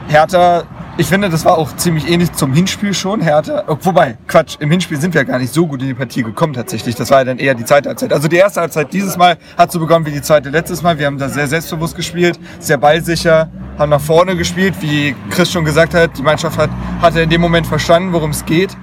Hertha, 0.07 0.62
ich 0.97 1.07
finde, 1.07 1.28
das 1.28 1.45
war 1.45 1.59
auch 1.59 1.74
ziemlich 1.76 2.09
ähnlich 2.09 2.32
zum 2.32 2.53
Hinspiel 2.53 2.95
schon. 2.95 3.20
Hertha, 3.20 3.64
oh, 3.66 3.76
wobei, 3.82 4.16
Quatsch, 4.28 4.57
im 4.61 4.70
Hinspiel 4.70 5.01
sind 5.01 5.12
wir 5.12 5.24
gar 5.24 5.38
nicht 5.38 5.53
so 5.53 5.66
gut 5.66 5.82
in 5.82 5.88
die 5.88 5.95
Partie 5.95 6.22
gekommen 6.22 6.53
tatsächlich. 6.53 6.95
Das 6.95 7.11
war 7.11 7.18
ja 7.18 7.24
dann 7.24 7.38
eher 7.38 7.55
die 7.55 7.64
zweite 7.64 7.88
Halbzeit. 7.88 8.12
Also 8.12 8.28
die 8.28 8.36
erste 8.36 8.61
Halbzeit 8.61 8.92
dieses 8.92 9.16
Mal 9.16 9.36
hat 9.59 9.72
so 9.72 9.80
begonnen 9.80 10.07
wie 10.07 10.12
die 10.12 10.22
zweite 10.22 10.51
letztes 10.51 10.82
Mal. 10.82 10.99
Wir 10.99 11.07
haben 11.07 11.18
da 11.18 11.28
sehr 11.28 11.49
selbstbewusst 11.49 11.97
gespielt, 11.97 12.38
sehr 12.61 12.78
ballsicher, 12.78 13.51
haben 13.76 13.90
nach 13.90 14.01
vorne 14.01 14.36
gespielt. 14.36 14.74
Wie 14.80 15.16
Chris 15.30 15.51
schon 15.51 15.64
gesagt 15.64 15.95
hat, 15.95 16.16
die 16.16 16.22
Mannschaft 16.22 16.59
hat, 16.59 16.70
hatte 17.03 17.20
in 17.22 17.30
dem 17.30 17.40
Moment 17.40 17.66
verstanden, 17.66 18.12
worum 18.12 18.30
es 18.30 18.45
geht. 18.45 18.76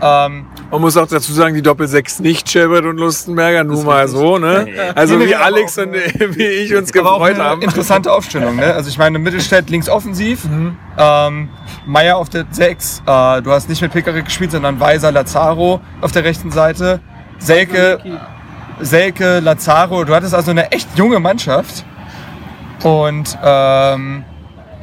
Ähm, 0.00 0.46
Man 0.70 0.80
muss 0.80 0.96
auch 0.96 1.06
dazu 1.08 1.32
sagen, 1.32 1.54
die 1.54 1.62
Doppel-6 1.62 2.22
nicht 2.22 2.48
Schäbert 2.48 2.84
und 2.84 2.98
Lustenberger, 2.98 3.64
nur 3.64 3.82
mal 3.84 4.06
so, 4.06 4.38
ne? 4.38 4.66
Also 4.94 5.18
wie 5.18 5.34
Alex 5.34 5.76
und 5.78 5.92
wie 6.36 6.42
ich 6.44 6.74
uns 6.76 6.92
gefreut 6.92 7.34
eine 7.34 7.44
haben. 7.44 7.62
interessante 7.62 8.12
Aufstellung. 8.12 8.56
Ne? 8.56 8.74
Also 8.74 8.88
ich 8.90 8.98
meine, 8.98 9.18
Mittelstädt 9.18 9.70
links 9.70 9.88
offensiv, 9.88 10.44
Mhm. 10.44 10.76
ähm, 10.96 11.48
Meier 11.86 12.16
auf 12.16 12.28
der 12.28 12.44
6. 12.50 13.02
Äh, 13.06 13.42
du 13.42 13.50
hast 13.50 13.68
nicht 13.68 13.82
mit 13.82 13.92
Pickerick 13.92 14.26
gespielt, 14.26 14.52
sondern 14.52 14.78
Weiser, 14.78 15.10
Lazaro 15.10 15.80
auf 16.00 16.12
der 16.12 16.22
rechten 16.24 16.50
Seite. 16.52 17.00
Selke, 17.38 17.98
Selke, 18.80 19.40
Lazaro. 19.40 20.04
Du 20.04 20.14
hattest 20.14 20.34
also 20.34 20.50
eine 20.52 20.70
echt 20.70 20.88
junge 20.96 21.18
Mannschaft. 21.18 21.84
Und 22.84 23.36
ähm, 23.42 24.24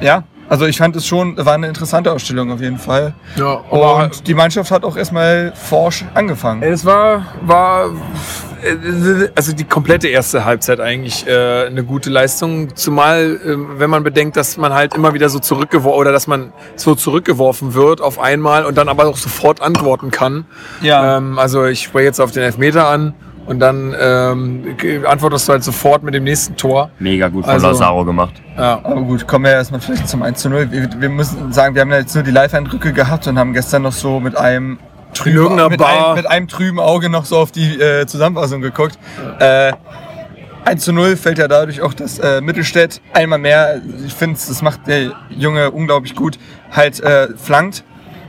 ja, 0.00 0.24
also 0.48 0.66
ich 0.66 0.78
fand 0.78 0.96
es 0.96 1.06
schon, 1.06 1.36
war 1.36 1.54
eine 1.54 1.68
interessante 1.68 2.12
Ausstellung 2.12 2.52
auf 2.52 2.60
jeden 2.60 2.78
Fall. 2.78 3.14
Ja, 3.36 3.54
Und 3.54 4.26
die 4.26 4.34
Mannschaft 4.34 4.70
hat 4.70 4.84
auch 4.84 4.96
erstmal 4.96 5.52
forsch 5.54 6.04
angefangen. 6.14 6.62
es 6.62 6.84
war, 6.84 7.26
war 7.42 7.90
also 9.34 9.52
die 9.52 9.64
komplette 9.64 10.08
erste 10.08 10.44
Halbzeit 10.44 10.80
eigentlich 10.80 11.26
äh, 11.26 11.66
eine 11.66 11.84
gute 11.84 12.10
Leistung. 12.10 12.74
Zumal, 12.74 13.38
äh, 13.44 13.78
wenn 13.78 13.90
man 13.90 14.02
bedenkt, 14.02 14.36
dass 14.36 14.56
man 14.56 14.72
halt 14.72 14.94
immer 14.94 15.14
wieder 15.14 15.28
so 15.28 15.38
zurückgeworfen 15.38 15.98
oder 15.98 16.12
dass 16.12 16.26
man 16.26 16.52
so 16.76 16.94
zurückgeworfen 16.94 17.74
wird 17.74 18.00
auf 18.00 18.18
einmal 18.18 18.64
und 18.64 18.76
dann 18.76 18.88
aber 18.88 19.06
auch 19.06 19.16
sofort 19.16 19.60
antworten 19.60 20.10
kann. 20.10 20.46
Ja. 20.80 21.18
Ähm, 21.18 21.38
also 21.38 21.64
ich 21.64 21.82
spreche 21.82 22.06
jetzt 22.06 22.20
auf 22.20 22.30
den 22.32 22.42
Elfmeter 22.42 22.88
an 22.88 23.14
und 23.46 23.60
dann 23.60 23.94
ähm, 23.98 24.64
antwortest 25.06 25.48
du 25.48 25.52
halt 25.52 25.64
sofort 25.64 26.02
mit 26.02 26.14
dem 26.14 26.24
nächsten 26.24 26.56
Tor. 26.56 26.90
Mega 26.98 27.28
gut 27.28 27.44
von 27.44 27.54
Also- 27.54 27.68
Lazaro 27.68 28.04
gemacht. 28.04 28.34
Ja. 28.56 28.80
Aber 28.82 29.02
gut, 29.02 29.26
kommen 29.26 29.44
wir 29.44 29.52
erstmal 29.52 29.80
vielleicht 29.80 30.08
zum 30.08 30.22
1 30.22 30.40
zu 30.40 30.48
0. 30.50 30.70
Wir, 30.70 30.88
wir 30.98 31.08
müssen 31.08 31.52
sagen, 31.52 31.74
wir 31.74 31.82
haben 31.82 31.90
ja 31.90 31.98
jetzt 31.98 32.14
nur 32.14 32.24
die 32.24 32.30
Live-Eindrücke 32.30 32.92
gehabt 32.92 33.26
und 33.26 33.38
haben 33.38 33.52
gestern 33.52 33.82
noch 33.82 33.92
so 33.92 34.20
mit 34.20 34.36
einem 34.36 34.78
trüben, 35.14 35.54
mit, 35.68 35.82
einem, 35.82 36.14
mit 36.14 36.26
einem 36.26 36.48
trüben 36.48 36.78
Auge 36.80 37.08
noch 37.08 37.24
so 37.24 37.38
auf 37.38 37.52
die 37.52 37.80
äh, 37.80 38.06
Zusammenfassung 38.06 38.60
geguckt. 38.60 38.98
Äh, 39.38 39.72
1 40.64 40.84
zu 40.84 40.92
0 40.92 41.16
fällt 41.16 41.38
ja 41.38 41.46
dadurch 41.46 41.80
auch, 41.80 41.94
dass 41.94 42.18
äh, 42.18 42.40
Mittelstädt 42.40 43.00
einmal 43.12 43.38
mehr, 43.38 43.80
ich 44.04 44.12
finde, 44.12 44.34
das 44.36 44.62
macht 44.62 44.86
der 44.88 45.12
Junge 45.30 45.70
unglaublich 45.70 46.16
gut, 46.16 46.38
halt 46.72 46.98
äh, 47.00 47.28
flankt. 47.36 47.84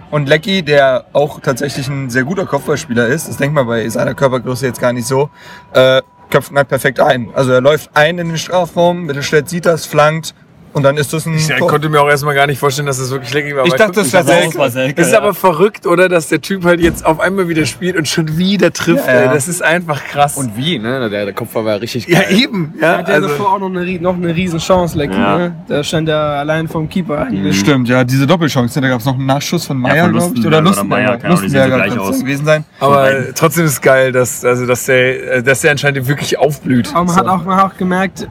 Und 0.09 0.29
Lecky, 0.29 0.63
der 0.63 1.05
auch 1.13 1.39
tatsächlich 1.41 1.87
ein 1.89 2.09
sehr 2.09 2.23
guter 2.23 2.45
Kopfballspieler 2.45 3.07
ist, 3.07 3.27
das 3.27 3.37
denkt 3.37 3.53
man 3.53 3.67
bei 3.67 3.87
seiner 3.89 4.13
Körpergröße 4.13 4.65
jetzt 4.65 4.79
gar 4.79 4.93
nicht 4.93 5.07
so, 5.07 5.29
äh, 5.73 6.01
köpft 6.29 6.53
halt 6.53 6.67
perfekt 6.67 6.99
ein. 6.99 7.29
Also 7.33 7.51
er 7.51 7.61
läuft 7.61 7.89
ein 7.93 8.17
in 8.17 8.27
den 8.29 8.37
Strafraum, 8.37 9.05
Mittelstädt 9.05 9.49
sieht 9.49 9.65
das, 9.65 9.85
flankt 9.85 10.33
und 10.77 10.83
dann 10.83 10.95
ist 10.97 11.11
das 11.13 11.25
ein 11.25 11.35
Ich 11.35 11.47
Tor. 11.47 11.67
konnte 11.67 11.89
mir 11.89 12.01
auch 12.01 12.07
erstmal 12.09 12.33
gar 12.35 12.47
nicht 12.47 12.59
vorstellen, 12.59 12.85
dass 12.85 12.97
das 12.99 13.11
wirklich 13.11 13.33
lecker 13.33 13.55
war. 13.57 13.65
Ich 13.65 13.73
dachte, 13.73 13.91
das 13.93 14.07
ich- 14.07 14.11
Selke. 14.71 14.93
Das 14.95 15.07
ist 15.07 15.13
aber 15.13 15.33
verrückt, 15.33 15.85
oder? 15.85 16.07
Dass 16.09 16.27
der 16.29 16.41
Typ 16.41 16.63
halt 16.65 16.79
jetzt 16.79 17.05
auf 17.05 17.19
einmal 17.19 17.47
wieder 17.49 17.65
spielt 17.65 17.95
und 17.97 18.07
schon 18.07 18.37
wieder 18.37 18.71
trifft. 18.71 19.07
Ja, 19.07 19.25
ja. 19.25 19.33
Das 19.33 19.47
ist 19.47 19.61
einfach 19.63 20.03
krass. 20.05 20.37
Und 20.37 20.55
wie, 20.57 20.79
ne? 20.79 21.09
Der, 21.09 21.25
der 21.25 21.33
Kopfball 21.33 21.65
war 21.65 21.81
richtig 21.81 22.07
Ja, 22.07 22.21
geil. 22.21 22.37
eben. 22.39 22.73
Ja, 22.81 22.93
Er 22.93 22.97
hat 22.99 23.07
ja 23.09 23.15
also, 23.15 23.27
davor 23.27 23.53
auch 23.53 23.59
noch 23.59 23.67
eine, 23.69 23.99
noch 23.99 24.15
eine 24.15 24.35
riesen 24.35 24.59
Chance, 24.59 24.97
Lecky. 24.97 25.13
Ja. 25.15 25.37
Ne? 25.37 25.55
Da 25.67 25.83
stand 25.83 26.09
er 26.09 26.19
allein 26.19 26.67
vom 26.67 26.87
Keeper 26.89 27.19
eigentlich. 27.19 27.59
Stimmt, 27.59 27.87
ja, 27.89 28.03
diese 28.03 28.25
Doppelchance. 28.27 28.79
Da 28.79 28.87
gab 28.87 28.99
es 28.99 29.05
noch 29.05 29.15
einen 29.15 29.25
Nachschuss 29.25 29.65
von 29.65 29.77
Meier, 29.77 30.09
glaube 30.09 30.33
ich. 30.35 30.45
Oder 30.45 30.59
oder 30.59 30.61
Meier, 30.61 31.13
Lustenberger. 31.17 31.29
Lustenberger 31.29 31.75
gleich 31.75 31.87
könnte 31.89 32.03
es 32.03 32.09
aus. 32.09 32.19
gewesen 32.19 32.45
sein. 32.45 32.63
aber 32.79 33.11
trotzdem 33.35 33.65
ist 33.65 33.81
geil, 33.81 34.11
dass, 34.11 34.43
also, 34.45 34.65
dass, 34.65 34.85
der, 34.85 35.41
dass 35.41 35.61
der 35.61 35.71
anscheinend 35.71 36.07
wirklich 36.07 36.37
aufblüht. 36.37 36.89
Aber 36.93 37.05
man, 37.05 37.07
So. 37.09 37.15
hat 37.15 37.27
auch, 37.27 37.43
man 37.45 37.57
hat 37.57 37.71
auch 37.73 37.77
gemerkt, 37.77 38.27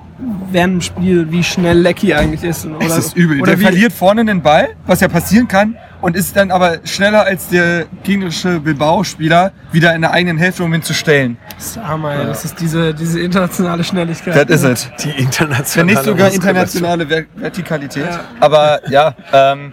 während 0.51 0.75
dem 0.75 0.81
Spiel, 0.81 1.31
wie 1.31 1.43
schnell 1.43 1.79
Lecky 1.79 2.15
eigentlich 2.15 2.43
ist. 2.43 2.67
Oder, 2.67 2.79
Das 2.79 2.99
ist 2.99 3.17
übel. 3.17 3.41
Oder 3.41 3.53
der 3.53 3.61
wie, 3.61 3.65
verliert 3.65 3.93
vorne 3.93 4.25
den 4.25 4.43
Ball, 4.43 4.71
was 4.87 5.01
ja 5.01 5.09
passieren 5.09 5.49
kann, 5.49 5.77
und 6.01 6.17
ist 6.17 6.37
dann 6.37 6.51
aber 6.51 6.79
schneller 6.85 7.25
als 7.25 7.49
der 7.49 7.87
gegnerische 8.03 8.61
Bilbao-Spieler 8.61 9.53
wieder 9.73 9.95
in 9.95 10.03
der 10.03 10.13
eigenen 10.13 10.39
Hälfte, 10.39 10.65
um 10.65 10.73
ihn 10.73 10.83
zu 10.83 10.95
stellen. 10.95 11.37
Das 11.57 11.67
ist 11.67 11.83
Hammer, 11.83 12.15
ey. 12.15 12.27
Das 12.27 12.45
ist 12.45 12.61
diese, 12.61 12.95
diese 12.95 13.21
internationale 13.21 13.85
Schnelligkeit. 13.85 14.49
Das 14.49 14.63
ist 14.63 14.65
es. 14.65 14.91
Die 15.03 15.09
Wenn 15.09 15.25
internationale. 15.25 15.93
nicht 15.93 16.05
sogar 16.05 16.33
internationale 16.33 17.07
Ver 17.07 17.25
Vertikalität. 17.35 18.09
Aber 18.41 18.81
ja, 18.91 19.15
ähm, 19.33 19.73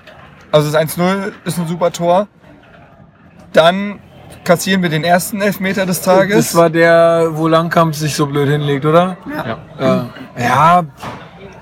also 0.52 0.72
das 0.72 0.82
1-0 0.82 1.32
ist 1.46 1.58
ein 1.58 1.68
super 1.68 1.92
Tor. 1.92 2.28
Dann 3.54 4.00
kassieren 4.44 4.82
wir 4.82 4.90
den 4.90 5.04
ersten 5.04 5.42
Elfmeter 5.42 5.86
des 5.86 6.02
Tages. 6.02 6.36
Das 6.52 6.56
war 6.56 6.70
der, 6.70 7.30
wo 7.32 7.48
Langkamp 7.48 7.96
sich 7.96 8.16
so 8.16 8.28
blöd 8.28 8.50
hinlegt, 8.50 8.86
oder? 8.86 9.18
Ja. 9.30 9.58
Ja. 9.80 10.06
ja. 10.38 10.84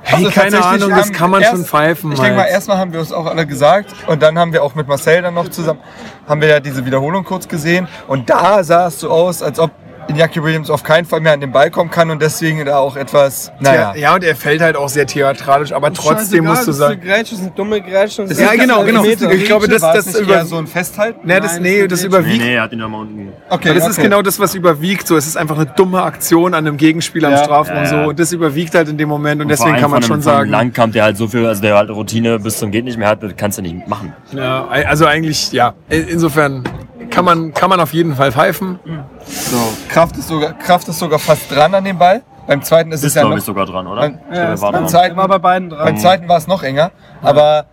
Hey, 0.04 0.26
Also 0.26 0.32
keine 0.42 0.64
Ahnung, 0.66 0.90
das 0.90 1.12
kann 1.12 1.30
man 1.30 1.42
erst- 1.42 1.54
schon 1.54 1.64
pfeifen. 1.66 2.12
Ich 2.12 2.20
denke 2.20 2.38
mal, 2.38 2.46
erstmal 2.46 2.78
haben 2.78 2.92
wir 2.92 3.00
uns 3.00 3.14
auch 3.14 3.28
alle 3.28 3.46
gesagt 3.46 3.94
und 4.08 4.22
dann 4.24 4.38
haben 4.40 4.52
wir 4.52 4.64
auch 4.64 4.74
mit 4.74 4.88
Marcel 4.88 5.22
dann 5.22 5.36
noch 5.36 5.50
zusammen, 5.50 5.80
haben 6.28 6.42
wir 6.42 6.48
ja 6.48 6.60
diese 6.60 6.84
Wiederholung 6.86 7.24
kurz 7.24 7.48
gesehen 7.48 7.88
und 8.08 8.28
da 8.30 8.64
sah 8.64 8.88
es 8.88 9.00
so 9.00 9.12
aus, 9.12 9.44
als 9.44 9.60
ob 9.60 9.70
Iñaki 10.10 10.44
Williams 10.44 10.70
auf 10.70 10.84
keinen 10.84 11.06
Fall 11.06 11.22
mehr 11.22 11.34
an 11.34 11.40
den 11.40 11.52
Ball 11.52 11.70
kommen 11.72 11.90
kann 11.90 12.10
und 12.10 12.22
deswegen 12.22 12.64
da 12.66 12.78
auch 12.80 12.96
etwas, 12.98 13.52
naja. 13.60 13.94
Ja, 13.96 14.16
und 14.16 14.24
er 14.24 14.36
fällt 14.36 14.62
halt 14.62 14.76
auch 14.76 14.90
sehr 14.90 15.06
theatralisch, 15.08 15.72
aber 15.72 15.94
trotzdem 15.94 16.46
musst 16.46 16.64
du 16.64 16.68
Das 16.68 16.78
sagen. 16.78 17.02
Grätsche, 17.02 17.36
das 17.36 17.42
eine 17.42 17.52
dumme 17.52 17.82
Grätsche. 17.82 18.26
das 18.26 18.40
Ja, 18.40 18.54
genau, 18.54 18.84
genau. 18.84 19.04
Ich 19.06 19.46
glaube, 19.46 19.68
das- 19.68 19.82
das 19.82 20.06
nicht 20.08 20.20
über- 20.20 20.44
so 20.46 20.58
ein 20.58 20.68
Festhalten? 20.68 21.26
Ne, 21.26 21.40
das, 21.40 21.54
Nein, 21.54 21.62
nee, 21.64 21.82
das 21.88 21.90
das 21.90 22.02
Nee, 22.02 22.08
überwiegt. 22.08 22.44
nee, 22.44 22.56
er 22.56 22.64
hat 22.64 22.74
ihn 22.74 22.80
da 22.80 22.88
mal 22.88 23.02
unten. 23.02 23.30
Okay, 23.50 23.74
das 23.74 23.84
okay. 23.84 23.92
ist 23.92 24.02
genau 24.02 24.22
das, 24.22 24.40
was 24.40 24.56
überwiegt. 24.56 25.08
So, 25.08 25.16
es 25.16 25.28
ist 25.28 25.38
einfach 25.38 25.56
eine 25.56 25.66
dumme 25.68 26.02
Aktion 26.04 26.54
an 26.54 26.66
einem 26.68 26.78
Gegenspieler 26.78 27.30
Ja. 27.30 27.38
am 27.38 27.44
Strafraum 27.44 27.78
Ja, 27.78 27.86
so 27.86 27.96
ja. 27.98 28.06
und 28.06 28.20
das 28.20 28.32
überwiegt 28.34 28.76
halt 28.76 28.90
in 28.90 28.98
dem 28.98 29.08
Moment 29.10 29.40
und, 29.42 29.46
Und 29.46 29.50
deswegen 29.50 29.78
kann 29.78 29.92
man 29.92 30.02
schon 30.04 30.22
sagen. 30.22 30.50
Langkamp, 30.50 30.94
der 30.94 31.04
halt 31.04 31.18
so 31.18 31.28
viel, 31.28 31.46
also 31.46 31.62
der 31.62 31.76
halt 31.78 31.90
Routine 31.90 32.40
bis 32.40 32.58
zum 32.60 32.72
geht 32.72 32.86
nicht 32.86 32.98
mehr 32.98 33.08
hat, 33.08 33.24
das 33.24 33.34
kannst 33.38 33.58
du 33.58 33.62
nicht 33.62 33.88
machen. 33.88 34.14
Ja, 34.34 34.68
also 34.68 35.06
eigentlich, 35.06 35.52
ja. 35.52 35.74
Insofern 35.90 36.64
kann 37.12 37.26
man, 37.26 37.54
kann 37.54 37.70
man 37.70 37.80
auf 37.80 37.94
jeden 37.94 38.16
Fall 38.16 38.32
pfeifen. 38.32 38.80
So, 39.26 39.58
Kraft 39.90 40.18
ist 40.18 40.28
sogar, 40.28 40.54
Kraft 40.54 40.88
ist 40.88 40.98
sogar 41.00 41.20
fast 41.20 41.52
dran 41.52 41.74
an 41.76 41.84
dem 41.84 41.98
Ball. 41.98 42.22
Beim 42.48 42.64
zweiten 42.64 42.92
ist, 42.92 43.02
Ist 43.04 43.10
es 43.10 43.14
ja 43.16 43.22
glaube 43.22 43.36
noch, 43.36 43.40
ich 43.40 43.46
sogar 43.46 43.66
dran, 43.68 43.86
oder? 43.86 44.02
Beim- 44.02 44.20
Ja, 44.32 44.38
er 44.40 44.62
war 44.62 44.72
beim 44.72 44.82
dran. 44.82 44.90
zweiten, 44.90 45.16
war 45.16 45.28
bei 45.28 45.38
beiden 45.38 45.70
dran. 45.70 45.86
beim 45.86 45.98
zweiten 45.98 46.28
war 46.28 46.38
es 46.38 46.48
noch 46.48 46.64
enger, 46.64 46.90
aber, 47.22 47.66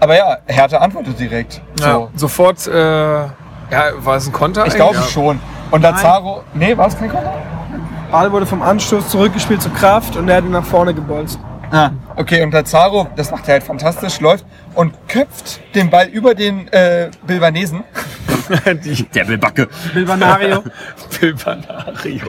aber 0.00 0.16
ja, 0.16 0.38
Hertha 0.46 0.78
antwortet 0.78 1.18
direkt. 1.20 1.62
So. 1.78 1.86
Ja, 1.86 2.08
sofort, 2.16 2.66
äh, 2.66 2.72
ja, 3.20 3.30
war 3.98 4.16
es 4.16 4.26
ein 4.26 4.32
Konter? 4.32 4.66
Ich 4.66 4.74
glaube 4.74 4.96
Ja. 4.96 5.02
schon. 5.02 5.38
Und 5.70 5.82
Lazaro, 5.82 6.42
nee, 6.54 6.76
war 6.76 6.88
es 6.88 6.98
kein 6.98 7.10
Konter? 7.10 7.32
Ball 8.10 8.32
wurde 8.32 8.46
vom 8.46 8.60
Anstoß 8.62 9.08
zurückgespielt 9.08 9.62
zur 9.62 9.72
Kraft 9.74 10.16
und 10.16 10.28
er 10.28 10.36
hat 10.38 10.44
ihn 10.44 10.50
nach 10.50 10.64
vorne 10.64 10.94
gebolzt. 10.94 11.38
Ah, 11.70 11.90
okay, 12.18 12.42
und 12.42 12.52
Lazaro, 12.52 13.08
das 13.16 13.30
macht 13.30 13.48
er 13.48 13.54
halt 13.54 13.62
fantastisch, 13.62 14.20
läuft 14.20 14.44
und 14.74 14.92
köpft 15.08 15.60
den 15.74 15.88
Ball 15.90 16.08
über 16.08 16.34
den 16.34 16.68
äh, 16.72 17.10
Bilbanesen. 17.26 17.84
Die 18.84 19.02
Der 19.14 19.28
will 19.28 19.36
Backe. 19.38 19.68
Bilbanario. 19.92 20.64
Bilbanario. 21.20 22.26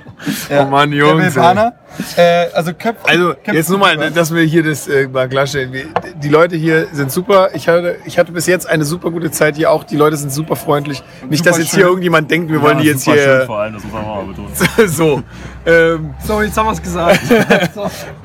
Ja, 0.49 0.63
Oh 0.63 0.69
Mann, 0.69 0.91
der 0.91 0.99
Jungs. 0.99 1.33
Bilbaner. 1.33 1.73
Äh, 2.17 2.47
also 2.53 2.73
köpft. 2.73 3.07
Also 3.09 3.29
köpft 3.29 3.53
jetzt 3.53 3.69
nur 3.69 3.79
mal, 3.79 3.95
drüber. 3.95 4.09
dass 4.11 4.33
wir 4.33 4.43
hier 4.43 4.63
das 4.63 4.87
äh, 4.89 5.07
mal 5.07 5.29
klarstellen. 5.29 5.73
Die 6.21 6.27
Leute 6.29 6.55
hier 6.57 6.87
sind 6.91 7.09
super. 7.11 7.49
Ich 7.53 7.67
hatte, 7.69 7.97
ich 8.05 8.19
hatte 8.19 8.31
bis 8.33 8.47
jetzt 8.47 8.67
eine 8.67 8.83
super 8.83 9.11
gute 9.11 9.31
Zeit 9.31 9.55
hier 9.55 9.71
auch. 9.71 9.83
Die 9.85 9.95
Leute 9.95 10.17
sind 10.17 10.31
super 10.31 10.55
freundlich. 10.57 11.01
Nicht, 11.29 11.45
dass 11.45 11.55
super 11.55 11.63
jetzt 11.63 11.71
hier 11.73 11.79
schön. 11.83 11.87
irgendjemand 11.89 12.29
denkt, 12.29 12.51
wir 12.51 12.61
wollen 12.61 12.79
die 12.79 12.85
Ja, 12.85 12.91
jetzt 12.93 13.05
super 13.05 13.17
schön 13.17 13.37
hier 13.37 13.45
vor 13.45 13.59
allem, 13.59 13.73
das 13.75 13.83
muss 13.85 13.93
man 13.93 14.03
auch 14.03 14.15
mal 14.15 14.25
betonen. 14.25 14.53
so. 14.89 15.23
Ähm, 15.65 16.13
So, 16.25 16.41
jetzt 16.41 16.57
haben 16.57 16.65
wir 16.67 16.73
es 16.73 16.81
gesagt. 16.81 17.21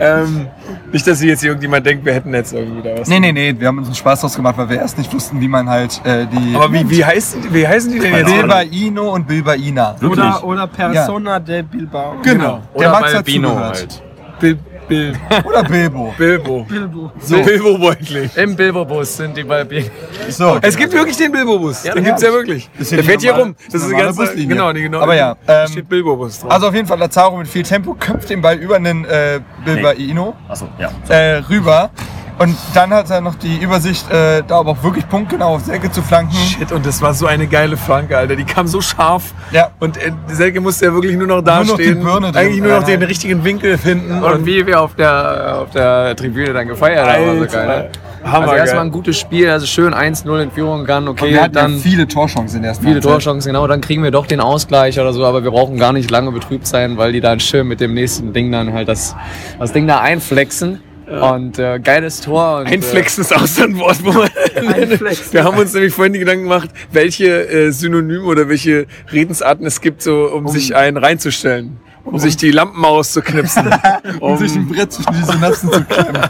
ähm, 0.01 0.49
nicht, 0.93 1.07
dass 1.07 1.21
hier 1.21 1.31
jetzt 1.31 1.43
irgendjemand 1.55 1.87
denkt, 1.87 2.05
wir 2.05 2.13
hätten 2.13 2.35
jetzt 2.35 2.53
irgendwie 2.53 2.83
da 2.83 2.99
was. 2.99 3.09
Nee, 3.09 3.21
nee, 3.21 3.33
nee, 3.33 3.55
wir 3.57 3.69
haben 3.69 3.79
uns 3.79 3.89
einen 3.89 3.95
Spaß 3.95 4.21
draus 4.21 4.35
gemacht, 4.35 4.57
weil 4.59 4.69
wir 4.69 4.79
erst 4.79 4.99
nicht 4.99 5.13
wussten, 5.13 5.41
wie 5.41 5.49
man 5.49 5.69
halt 5.69 6.01
äh, 6.05 6.27
die. 6.27 6.55
Aber 6.55 6.73
wie, 6.73 6.89
wie, 6.91 7.05
heißt, 7.05 7.53
wie 7.53 7.67
heißen 7.67 7.93
die 7.93 8.01
denn 8.01 8.15
jetzt? 8.15 8.27
Bilbaino 8.27 9.15
und 9.15 9.27
Bilbaina. 9.27 9.97
Wirklich? 10.01 10.19
Oder, 10.21 10.45
oder 10.45 10.67
Persona 10.67 11.39
de 11.39 11.63
Bilbao. 11.63 12.17
Genau. 12.23 12.61
Oder 12.75 12.83
Der 12.83 12.91
Max 12.91 13.15
hat 13.15 13.27
zugehört. 13.27 13.77
halt. 13.77 14.03
Bil, 14.41 14.59
Bil, 14.89 15.15
Oder 15.45 15.63
Bilbo. 15.65 16.15
Bilbo. 16.17 16.65
Bilbo. 16.65 17.13
So. 17.21 17.43
Bilbo 17.43 17.79
Beutling. 17.79 18.31
Im 18.37 18.55
Bilbo-Bus 18.55 19.17
sind 19.17 19.37
die 19.37 19.45
Balbino. 19.45 19.87
So. 20.29 20.59
Es 20.61 20.77
gibt 20.77 20.93
wirklich 20.93 21.17
den 21.17 21.33
Bilbo-Bus. 21.33 21.83
den 21.83 22.05
gibt's 22.05 22.23
ja 22.23 22.33
wirklich. 22.33 22.69
Ist 22.79 22.91
ja 22.91 22.97
Der 22.97 23.05
fährt 23.05 23.23
hier 23.23 23.33
rum. 23.35 23.55
Das 23.67 23.83
ist 23.83 23.89
eine 23.93 24.03
ganze 24.03 24.21
Buslinie. 24.21 24.49
Genau, 24.49 24.73
die 24.73 24.83
genau. 24.83 25.01
Aber 25.01 25.15
ja, 25.15 25.37
da 25.47 25.65
ähm, 25.65 25.71
steht 25.71 25.89
Bilbo-Bus 25.89 26.41
drauf. 26.41 26.51
Also 26.51 26.69
auf 26.69 26.75
jeden 26.75 26.87
Fall 26.87 26.99
Lazaro 26.99 27.37
mit 27.37 27.49
viel 27.49 27.63
Tempo 27.63 27.95
köpft 27.95 28.31
den 28.31 28.43
Ball 28.43 28.57
über 28.57 28.77
einen 28.77 29.05
äh, 29.05 29.41
Bilbaino 29.65 30.35
Achso, 30.49 30.69
ja. 30.79 30.91
äh, 31.09 31.39
rüber. 31.39 31.91
Und 32.39 32.57
dann 32.75 32.93
hat 32.93 33.11
er 33.11 33.21
noch 33.21 33.37
die 33.37 33.59
Übersicht, 33.59 34.11
äh, 34.11 34.43
da 34.47 34.59
aber 34.59 34.73
auch 34.73 34.83
wirklich 34.83 35.09
punktgenau 35.09 35.55
auf 35.55 35.65
Selke 35.65 35.91
zu 35.91 36.03
flanken. 36.03 36.35
Shit, 36.35 36.73
und 36.73 36.85
das 36.85 37.01
war 37.01 37.15
so 37.15 37.27
eine 37.27 37.47
geile 37.47 37.77
Flanke, 37.77 38.17
Alter. 38.17 38.35
Die 38.35 38.45
kam 38.45 38.67
so 38.67 38.81
scharf. 38.81 39.33
Ja. 39.53 39.71
Und 39.79 39.97
äh, 39.97 40.13
Selke 40.29 40.61
musste 40.61 40.87
ja 40.87 40.93
wirklich 40.93 41.17
nur 41.17 41.29
noch 41.29 41.43
Nur 41.43 41.55
noch 41.55 41.63
die 41.63 41.69
dastehen. 41.69 42.03
Birne 42.03 42.33
drin. 42.33 42.37
Eigentlich 42.37 42.63
nur 42.63 42.73
noch 42.73 42.85
den 42.85 43.01
Nein. 43.01 43.09
richtigen 43.09 43.45
Winkel 43.45 43.79
finden. 43.79 44.23
Und 44.23 44.47
wie 44.47 44.67
wir 44.67 44.81
auf 44.81 44.95
der, 44.97 45.59
auf 45.61 45.71
der 45.71 46.17
Tribüne 46.17 46.53
dann 46.53 46.67
gefeiert 46.67 47.07
haben, 47.07 47.27
war 47.27 47.49
so 47.49 47.55
geil. 47.57 47.67
Ne? 47.67 47.91
Hammer 48.25 48.49
Also 48.49 48.55
erstmal 48.55 48.85
ein 48.87 48.91
gutes 48.91 49.19
Spiel, 49.19 49.51
also 49.51 49.67
schön 49.67 49.93
1-0 49.95 50.43
in 50.43 50.51
Führung 50.51 50.81
gegangen, 50.81 51.09
Und 51.09 51.21
okay, 51.21 51.33
wir 51.33 51.43
hatten 51.43 51.53
dann 51.53 51.75
ja 51.75 51.79
viele 51.79 52.09
Torchancen 52.09 52.57
in 52.57 52.63
der 52.63 52.71
ersten 52.71 52.85
viele 52.85 52.95
Halbzeit. 52.97 53.13
Torchancen, 53.13 53.53
genau, 53.53 53.67
dann 53.67 53.81
kriegen 53.83 54.03
wir 54.03 54.11
doch 54.11 54.27
den 54.27 54.41
Ausgleich 54.41 54.99
oder 54.99 55.13
so, 55.13 55.25
aber 55.25 55.45
wir 55.45 55.51
brauchen 55.51 55.77
gar 55.77 55.93
nicht 55.93 56.11
lange 56.11 56.33
betrübt 56.33 56.67
sein, 56.67 56.97
weil 56.97 57.13
die 57.13 57.21
dann 57.21 57.39
schön 57.39 57.69
mit 57.69 57.81
dem 57.81 57.93
nächsten 57.95 58.33
Ding 58.33 58.51
dann 58.51 58.73
halt 58.73 58.89
das, 58.89 59.15
das 59.59 59.73
Ding 59.73 59.87
da 59.87 60.01
einflexen. 60.01 60.81
Und 61.07 61.59
äh, 61.59 61.79
geiles 61.81 62.21
Tor. 62.21 62.61
Und, 62.61 62.67
Einflexen 62.67 63.23
ist 63.23 63.35
auch 63.35 63.47
so 63.47 63.63
ein 63.65 63.79
Wort, 63.79 64.03
wo 64.03 64.13
man. 64.13 64.29
Wir 65.33 65.45
haben 65.45 65.59
uns 65.59 65.75
nämlich 65.75 65.93
vorhin 65.93 66.13
die 66.15 66.19
Gedanken 66.19 66.45
gemacht, 66.45 66.71
welche 66.93 67.47
äh, 67.49 67.71
Synonyme 67.73 68.25
oder 68.25 68.49
welche 68.49 68.87
Redensarten 69.13 69.67
es 69.67 69.81
gibt, 69.81 70.03
so, 70.03 70.27
um, 70.33 70.49
sich 70.49 70.75
einen 70.75 70.97
reinzustellen. 70.97 71.79
Um, 72.05 72.19
sich 72.19 72.37
die 72.37 72.51
Lampen 72.51 72.85
auszuknipsen. 72.85 73.71
Um 74.21 74.37
sich 74.37 74.55
ein 74.55 74.69
Brett 74.69 74.93
zwischen 74.93 75.15
die 75.15 75.25
Synapsen 75.25 75.73
zu 75.73 75.85
klemmen. 75.85 76.23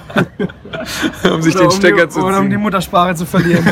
um 1.34 1.42
sich 1.42 1.54
Oder 1.56 1.64
den 1.64 1.70
um 1.70 1.76
Stecker 1.76 2.06
die, 2.06 2.12
zu 2.12 2.20
Oder 2.20 2.38
um 2.38 2.44
die 2.44 2.50
ziehen. 2.50 2.60
Muttersprache 2.62 3.14
zu 3.16 3.26
verlieren. 3.26 3.64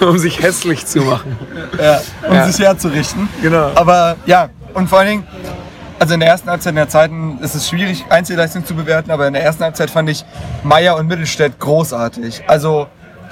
Um 0.00 0.18
sich 0.18 0.42
hässlich 0.42 0.84
zu 0.84 1.00
machen. 1.00 1.36
Ja, 1.80 2.00
um 2.28 2.34
Ja. 2.34 2.46
sich 2.46 2.62
herzurichten. 2.64 3.28
Genau. 3.40 3.70
Aber 3.74 4.16
ja, 4.26 4.50
und 4.74 4.88
vor 4.90 4.98
allen 4.98 5.08
Dingen, 5.08 5.26
also 5.98 6.14
in 6.14 6.20
der 6.20 6.28
ersten 6.28 6.50
Halbzeit 6.50 6.70
in 6.70 6.76
der 6.76 6.88
zweiten 6.88 7.38
ist 7.40 7.54
es 7.54 7.68
schwierig, 7.68 8.04
Einzelleistung 8.10 8.64
zu 8.64 8.74
bewerten, 8.74 9.10
aber 9.10 9.26
in 9.26 9.32
der 9.32 9.42
ersten 9.42 9.64
Halbzeit 9.64 9.90
fand 9.90 10.08
ich 10.10 10.24
Meier 10.62 10.96
und 10.96 11.06
Mittelstädt 11.06 11.58
großartig. 11.58 12.44
Also 12.46 12.86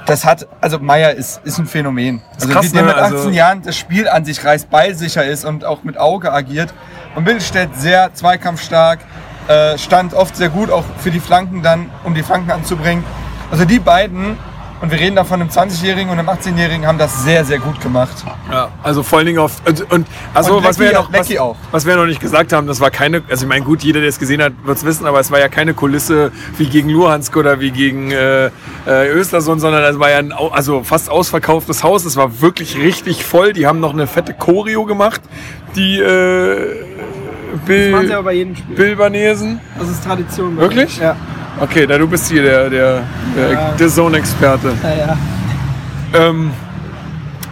das 0.06 0.24
hat, 0.24 0.46
also 0.60 0.78
Meier 0.78 1.12
ist, 1.12 1.40
ist 1.44 1.58
ein 1.58 1.66
Phänomen. 1.66 2.22
Also 2.34 2.48
krass, 2.48 2.66
wie 2.66 2.70
der 2.70 2.82
ne? 2.82 2.88
mit 2.88 2.96
18 2.96 3.16
Also- 3.16 3.30
Jahren 3.30 3.62
das 3.62 3.76
Spiel 3.76 4.08
an 4.08 4.24
sich 4.24 4.44
reißt, 4.44 4.70
ballsicher 4.70 5.24
ist 5.24 5.44
und 5.44 5.64
auch 5.64 5.82
mit 5.82 5.98
Auge 5.98 6.32
agiert. 6.32 6.74
Und 7.14 7.24
Mittelstädt 7.24 7.76
sehr 7.76 8.12
zweikampfstark, 8.12 9.00
äh, 9.48 9.78
stand 9.78 10.14
oft 10.14 10.36
sehr 10.36 10.48
gut 10.48 10.70
auch 10.70 10.84
für 10.98 11.10
die 11.10 11.20
Flanken 11.20 11.62
dann, 11.62 11.90
um 12.02 12.14
die 12.14 12.22
Flanken 12.22 12.50
anzubringen. 12.50 13.04
Also 13.50 13.64
die 13.64 13.78
beiden, 13.78 14.38
und 14.84 14.90
wir 14.90 15.00
reden 15.00 15.16
da 15.16 15.24
von 15.24 15.40
einem 15.40 15.48
20-Jährigen 15.50 16.10
und 16.10 16.18
einem 16.18 16.28
18-Jährigen, 16.28 16.86
haben 16.86 16.98
das 16.98 17.24
sehr, 17.24 17.42
sehr 17.44 17.58
gut 17.58 17.80
gemacht. 17.80 18.14
Ja, 18.50 18.68
also 18.82 19.02
vor 19.02 19.18
allen 19.18 19.26
Dingen 19.26 19.38
auf. 19.38 19.62
Und, 19.66 19.90
und 19.90 20.06
also 20.34 20.58
Und 20.58 20.64
was 20.64 20.78
wir 20.78 20.88
Lecky- 20.88 20.94
ja 21.34 21.40
noch, 21.46 21.56
was, 21.62 21.72
was 21.72 21.86
wir 21.86 21.96
noch 21.96 22.04
nicht 22.04 22.20
gesagt 22.20 22.52
haben, 22.52 22.66
das 22.66 22.80
war 22.80 22.90
keine. 22.90 23.22
Also 23.30 23.44
ich 23.46 23.48
meine, 23.48 23.64
gut, 23.64 23.82
jeder, 23.82 24.00
der 24.00 24.10
es 24.10 24.18
gesehen 24.18 24.42
hat, 24.42 24.52
wird 24.62 24.76
es 24.76 24.84
wissen, 24.84 25.06
aber 25.06 25.20
es 25.20 25.30
war 25.30 25.38
ja 25.40 25.48
keine 25.48 25.72
Kulisse 25.72 26.32
wie 26.58 26.66
gegen 26.66 26.90
Luhansk 26.90 27.34
oder 27.36 27.60
wie 27.60 27.70
gegen 27.70 28.10
äh, 28.10 28.46
äh, 28.86 29.08
Östersund, 29.10 29.62
sondern 29.62 29.82
es 29.84 29.98
war 29.98 30.10
ja 30.10 30.18
ein 30.18 30.32
also 30.32 30.84
fast 30.84 31.08
ausverkauftes 31.08 31.82
Haus. 31.82 32.04
Es 32.04 32.16
war 32.16 32.42
wirklich 32.42 32.76
richtig 32.76 33.24
voll. 33.24 33.54
Die 33.54 33.66
haben 33.66 33.80
noch 33.80 33.94
eine 33.94 34.06
fette 34.06 34.34
Choreo 34.34 34.84
gemacht. 34.84 35.22
Die 35.76 35.98
äh, 35.98 36.84
Bil 37.64 37.90
machen 37.90 38.06
sie 38.08 38.12
aber 38.14 38.24
bei 38.24 38.32
jedem 38.34 38.54
Spiel. 38.54 38.76
Bilbanesen. 38.76 39.60
Das 39.78 39.88
ist 39.88 40.04
Tradition. 40.04 40.56
Wirklich? 40.58 40.98
Ja. 40.98 41.16
Okay, 41.60 41.86
da 41.86 41.98
du 41.98 42.08
bist 42.08 42.28
hier 42.30 42.42
der, 42.42 42.70
der, 42.70 43.02
der, 43.36 43.50
Ja. 43.52 43.70
der 43.78 43.88
Zone-Experte. 43.88 44.72
Ja, 44.82 45.06
ja. 45.06 45.16
Ähm, 46.28 46.50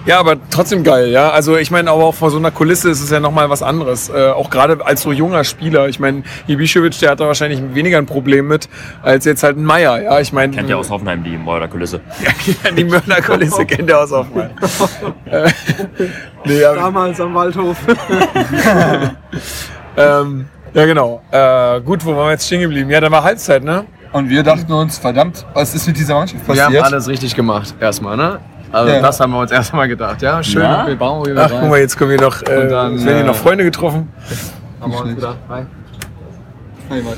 ja, 0.04 0.18
aber 0.18 0.36
trotzdem 0.50 0.82
geil, 0.82 1.10
ja. 1.10 1.30
Also 1.30 1.56
ich 1.56 1.70
meine, 1.70 1.88
aber 1.88 2.02
auch 2.04 2.14
vor 2.14 2.30
so 2.32 2.36
einer 2.36 2.50
Kulisse 2.50 2.90
ist 2.90 3.00
es 3.00 3.10
ja 3.10 3.20
nochmal 3.20 3.48
was 3.50 3.62
anderes. 3.62 4.08
Äh, 4.08 4.30
auch 4.30 4.50
gerade 4.50 4.84
als 4.84 5.02
so 5.02 5.12
junger 5.12 5.44
Spieler. 5.44 5.88
Ich 5.88 6.00
meine, 6.00 6.24
Ibišević, 6.48 6.98
der 7.00 7.12
hat 7.12 7.20
da 7.20 7.28
wahrscheinlich 7.28 7.60
weniger 7.74 7.98
ein 7.98 8.06
Problem 8.06 8.48
mit, 8.48 8.68
als 9.02 9.24
jetzt 9.24 9.44
halt 9.44 9.56
ein 9.58 9.64
Meier. 9.64 10.02
Ja, 10.02 10.18
ich 10.18 10.32
meine. 10.32 10.52
Kennt 10.56 10.68
ihr 10.68 10.76
aus 10.76 10.90
Hoffenheim 10.90 11.22
die 11.22 11.38
Mörderkulisse? 11.38 12.00
Ja, 12.64 12.70
die 12.72 12.82
Mörderkulisse 12.84 13.64
kennt 13.64 13.88
er 13.90 14.00
aus 14.02 14.10
Hoffenheim. 14.10 14.50
Nee, 16.44 16.64
aber, 16.64 16.74
Damals 16.76 17.20
am 17.20 17.34
Waldhof. 17.34 17.76
ähm, 19.96 20.46
ja, 20.74 20.86
genau. 20.86 21.23
Äh, 21.31 21.81
gut, 21.81 22.05
wo 22.05 22.11
waren 22.16 22.27
wir 22.27 22.31
jetzt 22.32 22.47
stehen 22.47 22.61
geblieben? 22.61 22.90
Ja, 22.90 23.01
da 23.01 23.11
war 23.11 23.23
Halbzeit, 23.23 23.62
ne? 23.65 23.85
Und 24.12 24.28
wir 24.28 24.43
dachten 24.43 24.70
uns, 24.73 24.99
verdammt, 24.99 25.47
was 25.55 25.74
ist 25.74 25.86
mit 25.86 25.97
dieser 25.97 26.15
Mannschaft 26.15 26.47
Wir 26.47 26.55
passiert? 26.55 26.82
haben 26.82 26.93
alles 26.93 27.09
richtig 27.09 27.35
gemacht, 27.35 27.74
erstmal, 27.81 28.16
ne? 28.16 28.39
Also 28.70 28.93
Ja. 28.93 29.01
das 29.01 29.20
haben 29.20 29.32
wir 29.32 29.40
uns 29.40 29.51
erstmal 29.51 29.89
gedacht, 29.89 30.20
ja? 30.23 30.43
Schön 30.43 30.62
Ja? 30.62 30.85
Bilbao. 30.85 31.24
wie 31.27 31.35
wir 31.35 31.43
Ach, 31.44 31.51
rein. 31.51 31.59
guck 31.61 31.70
mal, 31.70 31.78
jetzt 31.81 31.97
kommen 31.99 32.11
hier 32.11 32.20
noch, 32.20 32.43
äh, 32.43 32.57
Und 32.57 32.69
dann, 32.70 32.93
werden 32.93 32.99
hier 32.99 33.16
äh, 33.16 33.24
noch 33.24 33.35
Freunde 33.35 33.65
getroffen. 33.65 34.09
Haben 34.81 34.93
wir 34.93 35.01
uns 35.01 35.15
gedacht, 35.15 35.36
hi. 35.49 35.62
Hey, 36.89 37.03
Mann. 37.03 37.15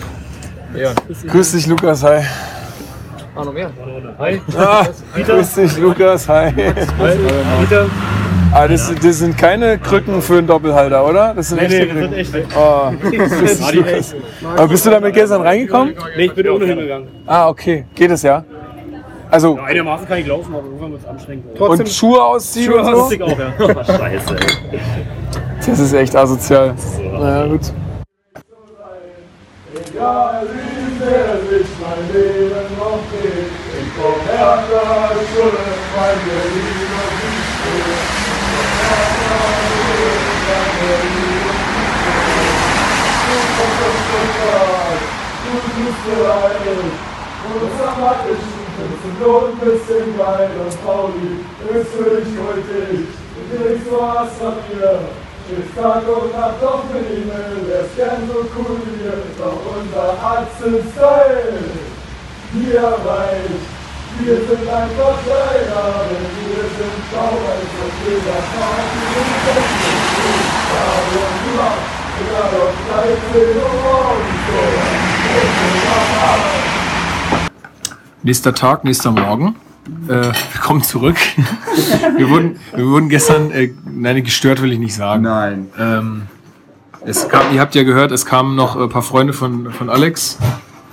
Ja. 0.76 0.90
Grüß 1.30 1.52
dich, 1.52 1.66
Lukas, 1.66 2.02
hi. 2.02 2.22
Ah, 3.36 3.44
noch 3.44 3.52
mehr? 3.52 3.70
Hi. 4.18 4.40
Ah, 4.56 4.86
grüß 5.16 5.54
dich, 5.54 5.76
Lukas, 5.78 6.28
hi. 6.28 6.52
Peter. 6.52 7.86
Ah, 8.56 8.68
das, 8.68 8.92
das 9.02 9.18
sind 9.18 9.36
keine 9.36 9.78
Krücken 9.78 10.22
für 10.22 10.38
einen 10.38 10.46
Doppelhalter, 10.46 11.04
oder? 11.04 11.34
Das 11.34 11.48
sind 11.48 11.60
Nee, 11.60 11.66
echte 11.66 11.92
nee, 11.92 12.08
das 12.08 12.28
sind 12.30 12.32
Krücken. 12.32 12.48
echte. 12.52 12.56
Oh, 12.56 12.92
dich, 13.10 13.72
Lukas. 13.74 14.14
Aber 14.56 14.68
bist 14.68 14.86
du 14.86 14.90
damit 14.90 15.12
gestern 15.12 15.42
reingekommen? 15.42 15.94
Nee, 16.16 16.24
ich 16.26 16.32
bin 16.34 16.48
ohne 16.48 16.64
hingegangen. 16.66 17.08
Ah, 17.26 17.48
okay. 17.48 17.84
Geht 17.96 18.12
es 18.12 18.22
ja? 18.22 18.44
Also, 19.28 19.56
Ja, 19.56 19.64
einigermaßen 19.64 20.06
kann 20.06 20.18
ich 20.18 20.26
laufen, 20.28 20.54
aber 20.54 20.64
irgendwann 20.66 20.92
wird 20.92 21.02
es 21.02 21.08
anstrengend. 21.08 21.60
und 21.60 21.88
Schuhe 21.88 22.22
ausziehen 22.22 22.70
Schuhe 22.70 22.78
und 22.80 22.84
so? 22.94 23.02
ausziehen 23.02 23.22
auch, 23.22 23.38
ja. 23.38 23.84
Scheiße, 23.84 24.36
ey. 24.36 24.78
Das 25.66 25.78
ist 25.80 25.92
echt 25.92 26.14
asozial. 26.14 26.74
Na 27.18 27.40
ja, 27.40 27.46
gut. 27.46 27.60
Egal 29.74 30.46
wie 30.46 31.04
sehr 31.04 31.58
sich 31.58 31.66
mein 31.80 32.12
Leben 32.12 32.50
noch 32.78 33.00
dreht, 33.10 33.50
ich 33.80 33.88
komm 34.00 34.20
härter 34.28 35.08
als 35.08 35.28
Schule, 35.34 35.64
weil 35.96 36.14
wir 36.24 36.42
lieben 36.54 36.92
und 36.94 37.14
nicht 37.24 37.50
stehen. 37.58 39.13
Härter 59.84 60.14
als 60.24 60.48
Schule, 62.52 62.94
weil 63.04 63.83
wir 64.20 64.34
ist 64.34 64.42
ist 64.42 64.48
sind 64.48 64.68
einfach 64.68 65.18
denn 65.26 66.26
wir 66.46 66.64
sind 66.64 66.96
schlauer 67.10 67.46
als 67.50 67.70
das 67.78 67.94
jeder 68.06 68.40
Tag. 68.54 68.84
Wir 68.94 69.22
sind 69.24 69.42
und 71.14 71.56
Nacht, 71.56 71.84
egal 72.20 72.52
ob 72.62 72.74
13 72.94 73.56
Uhr 73.56 73.72
morgens 73.82 74.44
oder 74.52 74.84
Nächster 78.22 78.54
Tag, 78.54 78.84
nächster 78.84 79.10
Morgen. 79.10 79.56
Äh, 80.08 80.12
wir 80.12 80.60
kommen 80.62 80.82
zurück. 80.82 81.16
wir, 82.16 82.30
wurden, 82.30 82.58
wir 82.74 82.86
wurden 82.86 83.10
gestern, 83.10 83.50
äh, 83.50 83.74
nein, 83.84 84.24
gestört 84.24 84.62
will 84.62 84.72
ich 84.72 84.78
nicht 84.78 84.94
sagen. 84.94 85.24
Nein. 85.24 85.68
Ähm, 85.78 86.22
es 87.04 87.28
kam, 87.28 87.52
ihr 87.52 87.60
habt 87.60 87.74
ja 87.74 87.82
gehört, 87.82 88.12
es 88.12 88.24
kamen 88.24 88.54
noch 88.54 88.76
ein 88.76 88.88
paar 88.88 89.02
Freunde 89.02 89.34
von, 89.34 89.70
von 89.72 89.90
Alex 89.90 90.38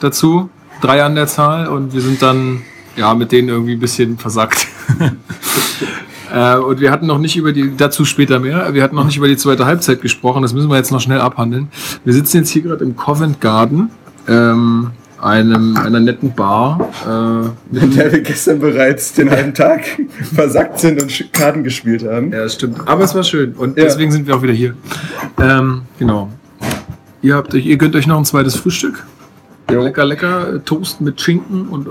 dazu. 0.01 0.49
Drei 0.81 1.03
an 1.03 1.15
der 1.15 1.27
Zahl 1.27 1.67
und 1.67 1.93
wir 1.93 2.01
sind 2.01 2.21
dann 2.21 2.63
ja 2.95 3.13
mit 3.13 3.31
denen 3.31 3.49
irgendwie 3.49 3.73
ein 3.73 3.79
bisschen 3.79 4.17
versackt. 4.17 4.67
äh, 6.33 6.57
und 6.57 6.79
wir 6.79 6.91
hatten 6.91 7.07
noch 7.07 7.19
nicht 7.19 7.37
über 7.37 7.53
die, 7.53 7.75
dazu 7.75 8.05
später 8.05 8.39
mehr, 8.39 8.73
wir 8.73 8.83
hatten 8.83 8.95
noch 8.95 9.05
nicht 9.05 9.17
über 9.17 9.27
die 9.27 9.37
zweite 9.37 9.65
Halbzeit 9.65 10.01
gesprochen, 10.01 10.41
das 10.41 10.53
müssen 10.53 10.69
wir 10.69 10.77
jetzt 10.77 10.91
noch 10.91 11.01
schnell 11.01 11.21
abhandeln. 11.21 11.69
Wir 12.03 12.13
sitzen 12.13 12.37
jetzt 12.37 12.49
hier 12.49 12.61
gerade 12.61 12.83
im 12.83 12.95
Covent 12.95 13.41
Garden, 13.41 13.89
ähm, 14.27 14.91
einem, 15.21 15.77
einer 15.77 15.99
netten 15.99 16.33
Bar. 16.33 16.89
Äh, 17.05 17.77
In 17.77 17.95
der 17.95 18.11
wir 18.11 18.21
gestern 18.21 18.59
bereits 18.59 19.13
den 19.13 19.29
halben 19.29 19.53
Tag 19.53 19.83
versackt 20.33 20.79
sind 20.79 21.01
und 21.01 21.31
Karten 21.31 21.63
gespielt 21.63 22.03
haben. 22.03 22.31
Ja, 22.31 22.39
das 22.39 22.55
stimmt. 22.55 22.87
Aber 22.87 23.03
es 23.03 23.13
war 23.13 23.23
schön 23.23 23.53
und 23.53 23.77
Ja. 23.77 23.83
deswegen 23.83 24.11
sind 24.11 24.25
wir 24.27 24.35
auch 24.35 24.41
wieder 24.41 24.53
hier. 24.53 24.75
Ähm, 25.39 25.83
genau. 25.99 26.29
Ihr, 27.21 27.35
habt 27.35 27.53
euch, 27.53 27.65
ihr 27.65 27.77
gönnt 27.77 27.95
euch 27.95 28.07
noch 28.07 28.17
ein 28.17 28.25
zweites 28.25 28.55
Frühstück. 28.55 29.05
Lecker, 29.79 30.05
lecker. 30.05 30.55
äh, 30.55 30.59
Toast 30.59 31.01
mit 31.01 31.19
Schinken 31.19 31.67
und 31.67 31.87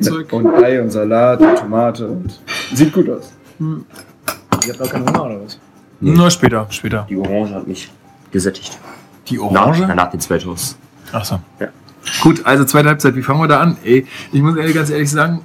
Zeug. 0.00 0.32
und 0.32 0.46
Ei 0.62 0.80
und 0.80 0.90
Salat 0.90 1.40
und 1.40 1.56
Tomate 1.56 2.06
und 2.08 2.40
sieht 2.74 2.92
gut 2.92 3.08
aus. 3.10 3.32
Hm. 3.58 3.84
Ihr 4.66 4.72
habt 4.72 4.82
auch 4.82 4.90
keinen 4.90 5.08
Hunger 5.08 5.24
oder 5.24 5.40
was? 5.44 5.58
Nur 6.00 6.30
später, 6.30 6.66
später. 6.70 7.06
Die 7.08 7.16
Orange 7.16 7.54
hat 7.54 7.66
mich 7.66 7.90
gesättigt. 8.30 8.78
Die 9.28 9.38
Orange? 9.38 9.80
Nach, 9.80 9.94
nach 9.94 10.10
den 10.10 10.20
zwei 10.20 10.38
Toasts. 10.38 10.76
Ach 11.12 11.24
so. 11.24 11.40
Ja. 11.58 11.68
Gut, 12.22 12.44
also 12.44 12.64
zweite 12.64 12.88
Halbzeit, 12.88 13.16
wie 13.16 13.22
fangen 13.22 13.40
wir 13.40 13.48
da 13.48 13.60
an? 13.60 13.76
Ey, 13.84 14.06
ich 14.32 14.40
muss 14.40 14.56
ehrlich, 14.56 14.74
ganz 14.74 14.90
ehrlich 14.90 15.10
sagen, 15.10 15.40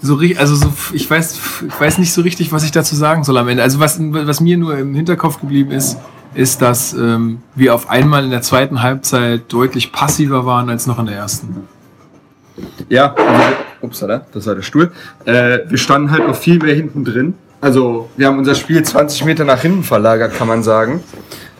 so 0.00 0.14
richtig, 0.14 0.38
also 0.38 0.54
so, 0.54 0.72
ich 0.92 1.10
weiß, 1.10 1.40
ich 1.66 1.80
weiß 1.80 1.98
nicht 1.98 2.12
so 2.12 2.22
richtig, 2.22 2.52
was 2.52 2.64
ich 2.64 2.70
dazu 2.70 2.94
sagen 2.94 3.24
soll 3.24 3.36
am 3.36 3.48
Ende. 3.48 3.62
Also 3.62 3.80
was, 3.80 3.98
was 4.00 4.40
mir 4.40 4.56
nur 4.56 4.78
im 4.78 4.94
Hinterkopf 4.94 5.40
geblieben 5.40 5.72
ist, 5.72 5.98
ist, 6.34 6.62
dass 6.62 6.92
ähm, 6.92 7.42
wir 7.54 7.74
auf 7.74 7.90
einmal 7.90 8.24
in 8.24 8.30
der 8.30 8.42
zweiten 8.42 8.82
Halbzeit 8.82 9.52
deutlich 9.52 9.92
passiver 9.92 10.46
waren 10.46 10.70
als 10.70 10.86
noch 10.86 10.98
in 10.98 11.06
der 11.06 11.16
ersten. 11.16 11.68
Ja, 12.88 13.14
also, 13.14 13.56
upsala, 13.82 14.26
das 14.32 14.46
war 14.46 14.54
der 14.54 14.62
Stuhl. 14.62 14.90
Äh, 15.24 15.60
wir 15.68 15.78
standen 15.78 16.10
halt 16.10 16.26
noch 16.26 16.36
viel 16.36 16.58
mehr 16.58 16.74
hinten 16.74 17.04
drin. 17.04 17.34
Also, 17.60 18.08
wir 18.16 18.26
haben 18.26 18.38
unser 18.38 18.54
Spiel 18.54 18.82
20 18.82 19.24
Meter 19.24 19.44
nach 19.44 19.60
hinten 19.60 19.82
verlagert, 19.82 20.34
kann 20.34 20.48
man 20.48 20.62
sagen. 20.62 21.02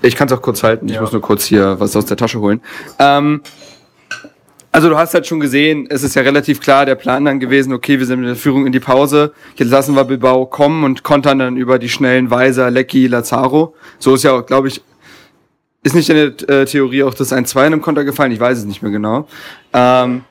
Ich 0.01 0.15
kann 0.15 0.29
es 0.29 0.33
auch 0.33 0.43
kurz 0.43 0.63
halten, 0.63 0.89
ich 0.89 1.01
muss 1.01 1.13
nur 1.13 1.21
kurz 1.21 1.45
hier 1.45 1.81
was 1.81 1.97
aus 1.97 2.07
der 2.07 2.17
Tasche 2.17 2.39
holen. 2.39 2.61
Ähm, 3.01 3.43
also, 4.71 4.89
du 4.89 4.97
hast 4.97 5.15
halt 5.15 5.27
schon 5.27 5.41
gesehen, 5.41 5.87
es 5.91 6.03
ist 6.03 6.15
ja 6.15 6.23
relativ 6.23 6.61
klar 6.61 6.87
der 6.87 6.95
Plan 6.95 7.25
dann 7.25 7.41
gewesen, 7.41 7.73
okay, 7.73 7.99
wir 7.99 8.07
sind 8.07 8.21
mit 8.21 8.29
der 8.29 8.37
Führung 8.37 8.67
in 8.67 8.73
die 8.73 8.81
Pause, 8.81 9.33
jetzt 9.57 9.71
lassen 9.71 9.95
wir 9.95 10.05
Bilbao 10.05 10.47
kommen 10.47 10.85
und 10.85 11.03
kontern 11.03 11.39
dann 11.39 11.57
über 11.57 11.79
die 11.79 11.89
schnellen 11.89 12.31
Weiser, 12.31 12.71
Lecky, 12.71 13.07
Lazaro. 13.07 13.75
So 13.99 14.15
ist 14.15 14.25
ja, 14.25 14.41
glaube 14.41 14.69
ich, 14.69 14.83
ist 15.83 15.95
nicht 15.95 16.11
in 16.11 16.17
der 16.17 16.49
äh, 16.49 16.65
Theorie 16.67 17.03
auch 17.03 17.15
das 17.15 17.33
1-2 17.33 17.59
in 17.59 17.67
einem 17.67 17.83
Konter 17.83 18.05
gefallen, 18.05 18.33
ich 18.33 18.41
weiß 18.41 18.59
es 18.59 18.65
nicht 18.65 18.83
mehr 18.83 18.93
genau. 18.93 19.27
Ähm, 19.73 20.23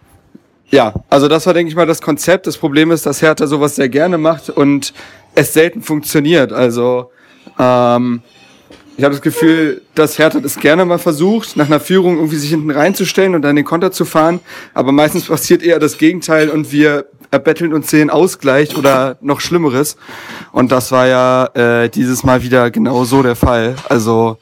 ja, 0.69 0.93
also 1.09 1.27
das 1.27 1.45
war, 1.47 1.53
denke 1.53 1.69
ich 1.69 1.76
mal, 1.76 1.85
das 1.85 2.01
Konzept. 2.01 2.45
Das 2.45 2.57
Problem 2.57 2.91
ist, 2.91 3.05
dass 3.05 3.22
Hertha 3.22 3.47
sowas 3.47 3.76
sehr 3.76 3.89
gerne 3.89 4.18
macht 4.18 4.49
und 4.49 4.93
es 5.34 5.53
selten 5.53 5.81
funktioniert. 5.81 6.51
Also 6.51 7.11
ähm, 7.57 8.22
ich 8.98 9.03
habe 9.03 9.14
das 9.14 9.22
Gefühl, 9.22 9.84
dass 9.94 10.18
Hertha 10.18 10.40
das 10.40 10.60
gerne 10.60 10.84
mal 10.84 10.98
versucht, 10.98 11.56
nach 11.56 11.68
einer 11.68 11.80
Führung 11.80 12.15
irgendwie 12.15 12.38
sich 12.38 12.49
hinten 12.49 12.72
reinzustellen 12.72 13.36
und 13.36 13.44
dann 13.44 13.56
den 13.56 13.64
Konter 13.64 13.91
zu 13.91 14.06
fahren. 14.06 14.40
Aber 14.74 14.91
meistens 14.91 15.26
passiert 15.26 15.61
eher 15.61 15.78
das 15.78 15.99
Gegenteil 15.99 16.49
und 16.49 16.72
wir 16.72 17.06
erbetteln 17.30 17.74
uns 17.74 17.88
den 17.88 18.10
Ausgleich 18.10 18.76
oder 18.76 19.18
noch 19.22 19.40
Schlimmeres. 19.40 19.98
Und 20.52 20.72
das 20.72 20.91
war 20.91 21.07
ja 21.07 21.45
äh, 21.53 21.90
dieses 21.90 22.24
Mal 22.24 22.41
wieder 22.41 22.72
genau 22.72 23.03
so 23.03 23.22
der 23.22 23.36
Fall. 23.36 23.76
Also 23.88 24.40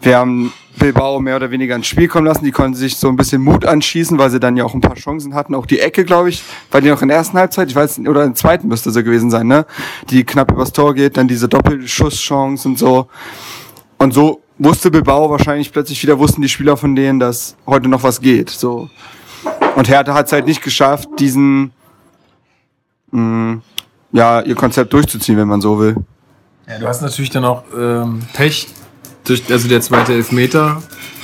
wir 0.00 0.16
haben 0.16 0.52
Bilbao 0.78 1.20
mehr 1.20 1.36
oder 1.36 1.50
weniger 1.50 1.76
ins 1.76 1.86
Spiel 1.86 2.08
kommen 2.08 2.26
lassen. 2.26 2.46
Die 2.46 2.50
konnten 2.50 2.74
sich 2.74 2.96
so 2.96 3.08
ein 3.08 3.16
bisschen 3.16 3.42
Mut 3.42 3.66
anschießen, 3.66 4.16
weil 4.18 4.30
sie 4.30 4.40
dann 4.40 4.56
ja 4.56 4.64
auch 4.64 4.72
ein 4.72 4.80
paar 4.80 4.96
Chancen 4.96 5.34
hatten. 5.34 5.54
Auch 5.54 5.66
die 5.66 5.80
Ecke, 5.80 6.04
glaube 6.04 6.30
ich, 6.30 6.42
war 6.70 6.80
die 6.80 6.88
noch 6.88 7.02
in 7.02 7.08
der 7.08 7.18
ersten 7.18 7.36
Halbzeit, 7.36 7.68
ich 7.68 7.76
weiß, 7.76 7.98
oder 8.00 8.22
in 8.22 8.30
der 8.30 8.34
zweiten 8.34 8.68
müsste 8.68 8.90
sie 8.90 9.04
gewesen 9.04 9.30
sein, 9.30 9.46
ne? 9.46 9.66
Die 10.08 10.24
knapp 10.24 10.50
übers 10.50 10.72
Tor 10.72 10.94
geht, 10.94 11.18
dann 11.18 11.28
diese 11.28 11.48
Doppelschusschance 11.48 12.66
und 12.66 12.78
so. 12.78 13.06
Und 14.02 14.12
so 14.12 14.42
wusste 14.58 14.90
Bilbao 14.90 15.30
wahrscheinlich 15.30 15.70
plötzlich 15.70 16.02
wieder, 16.02 16.18
wussten 16.18 16.42
die 16.42 16.48
Spieler 16.48 16.76
von 16.76 16.96
denen, 16.96 17.20
dass 17.20 17.54
heute 17.68 17.86
noch 17.86 18.02
was 18.02 18.20
geht. 18.20 18.50
So. 18.50 18.90
Und 19.76 19.88
Hertha 19.88 20.12
hat 20.12 20.26
es 20.26 20.32
halt 20.32 20.44
nicht 20.44 20.60
geschafft, 20.60 21.08
diesen, 21.20 21.70
mh, 23.12 23.60
ja, 24.10 24.40
ihr 24.40 24.56
Konzept 24.56 24.92
durchzuziehen, 24.92 25.38
wenn 25.38 25.46
man 25.46 25.60
so 25.60 25.78
will. 25.78 25.94
Ja, 26.66 26.80
du 26.80 26.88
hast 26.88 27.00
natürlich 27.00 27.30
dann 27.30 27.44
auch 27.44 27.62
ähm, 27.78 28.22
Pech, 28.32 28.66
durch, 29.22 29.44
also 29.48 29.68
der 29.68 29.80
zweite 29.80 30.14
Elfmeter, 30.14 30.82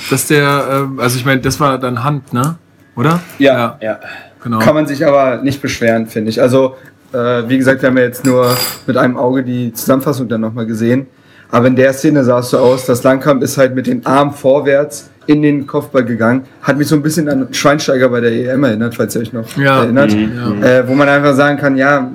dass 0.09 0.27
der, 0.27 0.67
ähm, 0.71 1.01
also 1.01 1.17
ich 1.17 1.25
meine, 1.25 1.41
das 1.41 1.59
war 1.59 1.77
dann 1.79 2.05
Hand, 2.05 2.31
ne? 2.31 2.57
Oder? 2.95 3.19
Ja, 3.39 3.77
ja. 3.81 3.99
Genau. 4.41 4.59
Kann 4.59 4.73
man 4.73 4.87
sich 4.87 5.05
aber 5.05 5.41
nicht 5.41 5.61
beschweren, 5.61 6.07
finde 6.07 6.29
ich. 6.29 6.41
Also, 6.41 6.77
äh, 7.11 7.43
wie 7.49 7.57
gesagt, 7.57 7.81
wir 7.81 7.89
haben 7.89 7.97
ja 7.97 8.03
jetzt 8.03 8.23
nur 8.23 8.55
mit 8.87 8.95
einem 8.95 9.17
Auge 9.17 9.43
die 9.43 9.73
Zusammenfassung 9.73 10.29
dann 10.29 10.39
nochmal 10.39 10.65
gesehen. 10.65 11.07
Aber 11.51 11.67
in 11.67 11.75
der 11.75 11.93
Szene 11.93 12.23
sah 12.23 12.39
es 12.39 12.49
so 12.51 12.57
aus, 12.59 12.85
dass 12.85 13.03
Langkamp 13.03 13.41
ist 13.43 13.57
halt 13.57 13.73
mit 13.75 13.87
den 13.87 14.05
Armen 14.05 14.31
vorwärts 14.33 15.09
in 15.25 15.41
den 15.41 15.65
Kopfball 15.67 16.03
gegangen. 16.05 16.43
Hat 16.61 16.77
mich 16.77 16.87
so 16.87 16.95
ein 16.95 17.01
bisschen 17.01 17.27
an 17.29 17.47
Schweinsteiger 17.51 18.09
bei 18.09 18.19
der 18.19 18.31
EM 18.31 18.63
erinnert, 18.63 18.95
falls 18.95 19.15
ihr 19.15 19.21
euch 19.21 19.33
noch 19.33 19.45
Ja. 19.57 19.83
erinnert. 19.83 20.11
Mhm. 20.15 20.63
Äh, 20.63 20.87
wo 20.87 20.93
man 20.93 21.07
einfach 21.09 21.35
sagen 21.35 21.57
kann, 21.57 21.75
ja, 21.77 22.09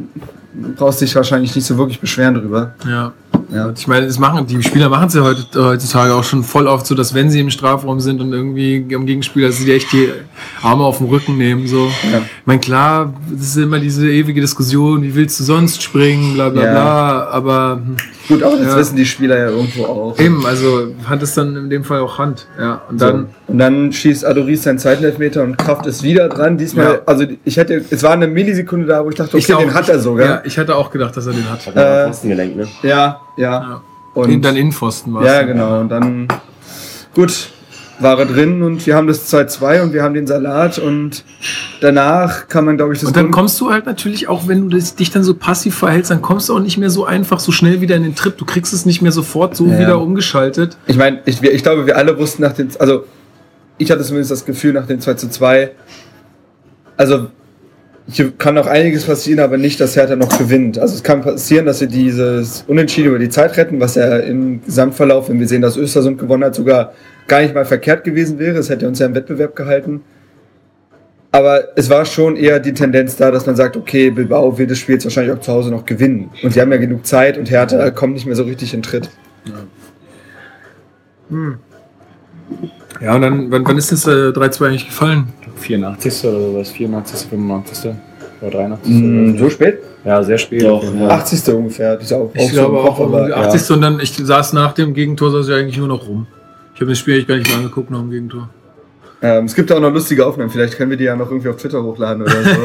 brauchst 0.76 1.00
dich 1.00 1.14
wahrscheinlich 1.16 1.54
nicht 1.54 1.66
so 1.66 1.76
wirklich 1.78 2.00
beschweren 2.00 2.34
drüber. 2.34 2.74
Ja. 2.86 3.12
Ja. 3.52 3.72
Ich 3.76 3.86
meine, 3.86 4.06
das 4.06 4.18
machen, 4.18 4.46
die 4.46 4.62
Spieler 4.62 4.88
machen 4.88 5.08
es 5.08 5.14
ja 5.14 5.22
heute, 5.22 5.42
heutzutage 5.64 6.12
auch 6.14 6.24
schon 6.24 6.42
voll 6.42 6.66
oft 6.66 6.86
so, 6.86 6.94
dass 6.94 7.14
wenn 7.14 7.30
sie 7.30 7.40
im 7.40 7.50
Strafraum 7.50 8.00
sind 8.00 8.20
und 8.20 8.32
irgendwie 8.32 8.84
am 8.94 9.06
Gegenspieler, 9.06 9.48
dass 9.48 9.58
sie 9.58 9.72
echt 9.72 9.92
die 9.92 10.08
Arme 10.62 10.82
auf 10.84 10.98
den 10.98 11.06
Rücken 11.08 11.36
nehmen. 11.38 11.66
So. 11.66 11.86
Ja. 12.12 12.18
Ich 12.18 12.46
meine, 12.46 12.60
klar, 12.60 13.12
das 13.30 13.42
ist 13.48 13.56
immer 13.56 13.78
diese 13.78 14.10
ewige 14.10 14.40
Diskussion, 14.40 15.02
wie 15.02 15.14
willst 15.14 15.38
du 15.38 15.44
sonst 15.44 15.82
springen, 15.82 16.34
bla 16.34 16.48
bla 16.48 16.64
Ja. 16.64 16.70
bla, 16.72 17.24
aber 17.28 17.80
hm, 17.84 17.96
Gut, 18.26 18.42
aber 18.42 18.56
das 18.56 18.68
Ja. 18.68 18.76
wissen 18.78 18.96
die 18.96 19.04
Spieler 19.04 19.36
ja 19.38 19.48
irgendwo 19.50 19.84
auch. 19.84 20.18
eben, 20.18 20.46
also 20.46 20.88
Hand 21.06 21.22
ist 21.22 21.36
dann 21.36 21.54
in 21.56 21.68
dem 21.70 21.84
Fall 21.84 22.00
auch 22.00 22.16
Hand. 22.18 22.46
Ja. 22.58 22.80
Und 22.88 23.00
dann, 23.00 23.28
so. 23.46 23.52
und 23.52 23.58
dann 23.58 23.92
schießt 23.92 24.24
Adoris 24.24 24.62
seinen 24.62 24.78
zweiten 24.78 25.04
Elfmeter 25.04 25.42
und 25.42 25.58
Kraft 25.58 25.84
ist 25.86 26.02
wieder 26.02 26.28
dran. 26.30 26.56
Diesmal, 26.56 26.84
Ja. 26.86 26.98
also 27.04 27.24
ich 27.44 27.56
hätte, 27.58 27.84
es 27.90 28.02
war 28.02 28.12
eine 28.12 28.26
Millisekunde 28.26 28.86
da, 28.86 29.04
wo 29.04 29.10
ich 29.10 29.16
dachte, 29.16 29.36
okay, 29.36 29.38
Ich 29.46 29.54
auch. 29.54 29.58
den 29.60 29.74
hat 29.74 29.88
er 29.90 29.98
sogar. 30.00 30.26
ja, 30.26 30.42
ich 30.44 30.58
hatte 30.58 30.74
auch 30.74 30.90
gedacht, 30.90 31.14
dass 31.16 31.26
er 31.26 31.34
den 31.34 31.44
hat. 31.50 31.66
Äh, 31.76 32.06
Pfosten 32.06 32.30
gelenkt, 32.30 32.56
ne? 32.56 32.66
Ja, 32.82 33.20
ja. 33.36 33.80
Und 34.14 34.44
dann 34.44 34.56
Innenpfosten 34.56 35.12
war 35.12 35.24
Ja, 35.24 35.42
genau. 35.42 35.80
Und 35.80 35.88
dann, 35.88 36.28
gut, 37.14 37.50
war 37.98 38.18
er 38.18 38.26
drin 38.26 38.62
und 38.62 38.86
wir 38.86 38.96
haben 38.96 39.06
das 39.06 39.32
2-2 39.32 39.82
und 39.82 39.92
wir 39.92 40.02
haben 40.02 40.14
den 40.14 40.26
Salat 40.26 40.78
und 40.78 41.24
danach 41.80 42.48
kann 42.48 42.64
man, 42.64 42.76
glaube 42.76 42.92
ich, 42.94 43.00
das 43.00 43.08
Und 43.08 43.16
dann 43.16 43.30
kommst 43.30 43.60
du 43.60 43.70
halt 43.70 43.86
natürlich 43.86 44.28
auch, 44.28 44.48
wenn 44.48 44.68
du 44.68 44.78
dich 44.78 45.10
dann 45.10 45.22
so 45.24 45.34
passiv 45.34 45.76
verhältst, 45.76 46.10
dann 46.10 46.22
kommst 46.22 46.48
du 46.48 46.54
auch 46.54 46.60
nicht 46.60 46.76
mehr 46.78 46.90
so 46.90 47.04
einfach 47.04 47.38
so 47.38 47.52
schnell 47.52 47.80
wieder 47.80 47.96
in 47.96 48.02
den 48.02 48.14
Trip. 48.14 48.36
Du 48.36 48.44
kriegst 48.44 48.72
es 48.72 48.84
nicht 48.86 49.00
mehr 49.02 49.12
sofort 49.12 49.56
so 49.56 49.66
Ja. 49.66 49.78
wieder 49.78 50.00
umgeschaltet. 50.00 50.76
Ich 50.86 50.96
meine, 50.96 51.20
ich, 51.24 51.42
ich 51.42 51.62
glaube, 51.62 51.86
wir 51.86 51.96
alle 51.96 52.18
wussten 52.18 52.42
nach 52.42 52.52
dem, 52.52 52.68
also 52.78 53.04
ich 53.78 53.90
hatte 53.90 54.02
zumindest 54.02 54.30
das 54.30 54.44
Gefühl 54.44 54.72
nach 54.72 54.86
dem 54.86 55.00
2 55.00 55.14
zu 55.14 55.28
2, 55.28 55.72
also 56.96 57.28
hier 58.06 58.32
kann 58.32 58.54
noch 58.54 58.66
einiges 58.66 59.04
passieren, 59.04 59.40
aber 59.40 59.56
nicht, 59.56 59.80
dass 59.80 59.96
Hertha 59.96 60.14
noch 60.14 60.38
gewinnt. 60.38 60.78
Also 60.78 60.94
es 60.94 61.02
kann 61.02 61.22
passieren, 61.22 61.64
dass 61.64 61.78
sie 61.78 61.88
dieses 61.88 62.64
Unentschieden 62.66 63.08
über 63.08 63.18
die 63.18 63.30
Zeit 63.30 63.56
retten, 63.56 63.80
was 63.80 63.94
ja 63.94 64.18
im 64.18 64.62
Gesamtverlauf, 64.64 65.30
wenn 65.30 65.40
wir 65.40 65.48
sehen, 65.48 65.62
dass 65.62 65.76
Östersund 65.76 66.18
gewonnen 66.18 66.44
hat, 66.44 66.54
sogar 66.54 66.92
gar 67.26 67.40
nicht 67.40 67.54
mal 67.54 67.64
verkehrt 67.64 68.04
gewesen 68.04 68.38
wäre. 68.38 68.58
Es 68.58 68.68
hätte 68.68 68.86
uns 68.86 68.98
ja 68.98 69.06
im 69.06 69.14
Wettbewerb 69.14 69.56
gehalten. 69.56 70.02
Aber 71.32 71.76
es 71.76 71.90
war 71.90 72.04
schon 72.04 72.36
eher 72.36 72.60
die 72.60 72.74
Tendenz 72.74 73.16
da, 73.16 73.30
dass 73.30 73.46
man 73.46 73.56
sagt, 73.56 73.76
okay, 73.76 74.10
Bilbao 74.10 74.56
wird 74.56 74.70
das 74.70 74.78
Spiel 74.78 74.96
jetzt 74.96 75.04
wahrscheinlich 75.04 75.34
auch 75.34 75.40
zu 75.40 75.52
Hause 75.52 75.70
noch 75.70 75.84
gewinnen. 75.84 76.30
Und 76.42 76.52
sie 76.52 76.60
haben 76.60 76.70
ja 76.70 76.78
genug 76.78 77.06
Zeit 77.06 77.38
und 77.38 77.50
Hertha 77.50 77.90
kommt 77.90 78.14
nicht 78.14 78.26
mehr 78.26 78.36
so 78.36 78.44
richtig 78.44 78.72
in 78.74 78.82
Tritt. 78.82 79.08
Hm. 81.30 81.56
Ja, 83.00 83.14
und 83.16 83.22
dann, 83.22 83.50
wann, 83.50 83.66
wann 83.66 83.78
ist 83.78 83.90
das 83.90 84.06
äh, 84.06 84.10
3-2 84.30 84.66
eigentlich 84.66 84.86
gefallen? 84.86 85.32
84. 85.64 86.24
oder 86.24 86.40
sowas, 86.40 86.70
84., 86.70 87.28
85. 87.28 87.90
oder 88.40 88.50
83. 88.50 88.92
Mm, 88.94 89.30
oder 89.30 89.38
so 89.38 89.50
spät? 89.50 89.78
Ja, 90.04 90.22
sehr 90.22 90.38
spät. 90.38 90.62
Doch, 90.62 90.84
Fall. 90.84 91.10
80. 91.10 91.54
ungefähr. 91.54 91.94
Das 91.96 92.04
ist 92.04 92.12
auch, 92.12 92.30
Ich 92.34 92.42
auch 92.42 92.50
glaube 92.52 92.76
so 92.76 92.80
auch 92.82 93.00
aber, 93.00 93.28
irgendwie 93.28 93.34
80. 93.48 93.70
Und 93.74 93.80
dann, 93.82 94.00
ich 94.00 94.12
saß 94.16 94.52
nach 94.52 94.72
dem 94.72 94.92
Gegentor, 94.94 95.30
saß 95.30 95.48
ich 95.48 95.54
eigentlich 95.54 95.78
nur 95.78 95.88
noch 95.88 96.06
rum. 96.06 96.26
Ich 96.74 96.80
habe 96.80 96.90
das 96.90 96.98
Spiel 96.98 97.14
eigentlich 97.14 97.28
gar 97.28 97.36
nicht 97.36 97.48
mehr 97.48 97.58
angeguckt 97.58 97.90
nach 97.90 98.00
dem 98.00 98.10
Gegentor. 98.10 98.48
Ähm, 99.22 99.46
es 99.46 99.54
gibt 99.54 99.72
auch 99.72 99.80
noch 99.80 99.92
lustige 99.92 100.26
Aufnahmen. 100.26 100.50
Vielleicht 100.50 100.76
können 100.76 100.90
wir 100.90 100.98
die 100.98 101.04
ja 101.04 101.16
noch 101.16 101.30
irgendwie 101.30 101.48
auf 101.48 101.56
Twitter 101.56 101.82
hochladen 101.82 102.22
oder 102.22 102.32
so. 102.32 102.64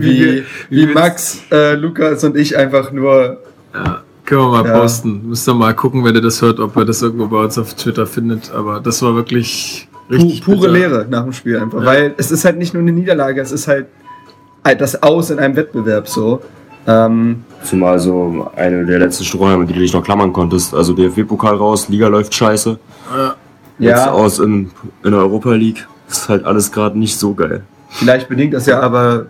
Wie 0.00 0.42
wie, 0.70 0.86
wie 0.86 0.86
Max, 0.86 1.42
äh, 1.52 1.74
Lukas 1.74 2.24
und 2.24 2.36
ich 2.36 2.56
einfach 2.56 2.90
nur. 2.90 3.38
Ja, 3.72 4.02
können 4.24 4.40
wir 4.40 4.48
mal 4.62 4.66
Ja. 4.66 4.78
posten. 4.80 5.28
Müsst 5.28 5.48
ihr 5.48 5.54
mal 5.54 5.72
gucken, 5.74 6.02
wenn 6.04 6.14
ihr 6.16 6.20
das 6.20 6.42
hört, 6.42 6.58
ob 6.58 6.76
ihr 6.76 6.84
das 6.84 7.02
irgendwo 7.02 7.28
bei 7.28 7.44
uns 7.44 7.56
auf 7.58 7.74
Twitter 7.74 8.06
findet. 8.06 8.50
Aber 8.52 8.80
das 8.80 9.00
war 9.02 9.14
wirklich 9.14 9.86
richtig 10.10 10.42
Pu 10.44 10.52
pure 10.52 10.68
bitter. 10.68 10.72
Lehre 10.72 11.06
nach 11.08 11.22
dem 11.24 11.32
Spiel 11.32 11.58
einfach. 11.58 11.80
Ja. 11.80 11.86
Weil 11.86 12.14
es 12.16 12.30
ist 12.30 12.44
halt 12.44 12.58
nicht 12.58 12.74
nur 12.74 12.82
eine 12.82 12.92
Niederlage, 12.92 13.40
es 13.40 13.52
ist 13.52 13.68
halt 13.68 13.86
das 14.78 15.02
Aus 15.02 15.30
in 15.30 15.38
einem 15.38 15.56
Wettbewerb 15.56 16.08
so. 16.08 16.40
Ähm, 16.86 17.44
Zumal 17.62 17.98
so 17.98 18.50
eine 18.56 18.86
der 18.86 18.98
letzten 18.98 19.24
Strohhalme, 19.24 19.66
die 19.66 19.74
du 19.74 19.80
dich 19.80 19.92
noch 19.92 20.02
klammern 20.02 20.32
konntest. 20.32 20.74
Also 20.74 20.92
DFB-Pokal 20.94 21.56
raus, 21.56 21.88
Liga 21.88 22.08
läuft 22.08 22.34
scheiße. 22.34 22.78
Ja. 23.16 23.34
Jetzt 23.78 24.06
Ja. 24.06 24.12
aus 24.12 24.38
in, 24.38 24.70
in 25.04 25.10
der 25.12 25.20
Europa 25.20 25.52
League. 25.52 25.86
Ist 26.08 26.28
halt 26.28 26.44
alles 26.44 26.72
gerade 26.72 26.98
nicht 26.98 27.16
so 27.18 27.34
geil. 27.34 27.62
vielleicht 27.90 28.28
bedingt 28.28 28.52
das 28.54 28.66
ja 28.66 28.80
aber 28.80 29.26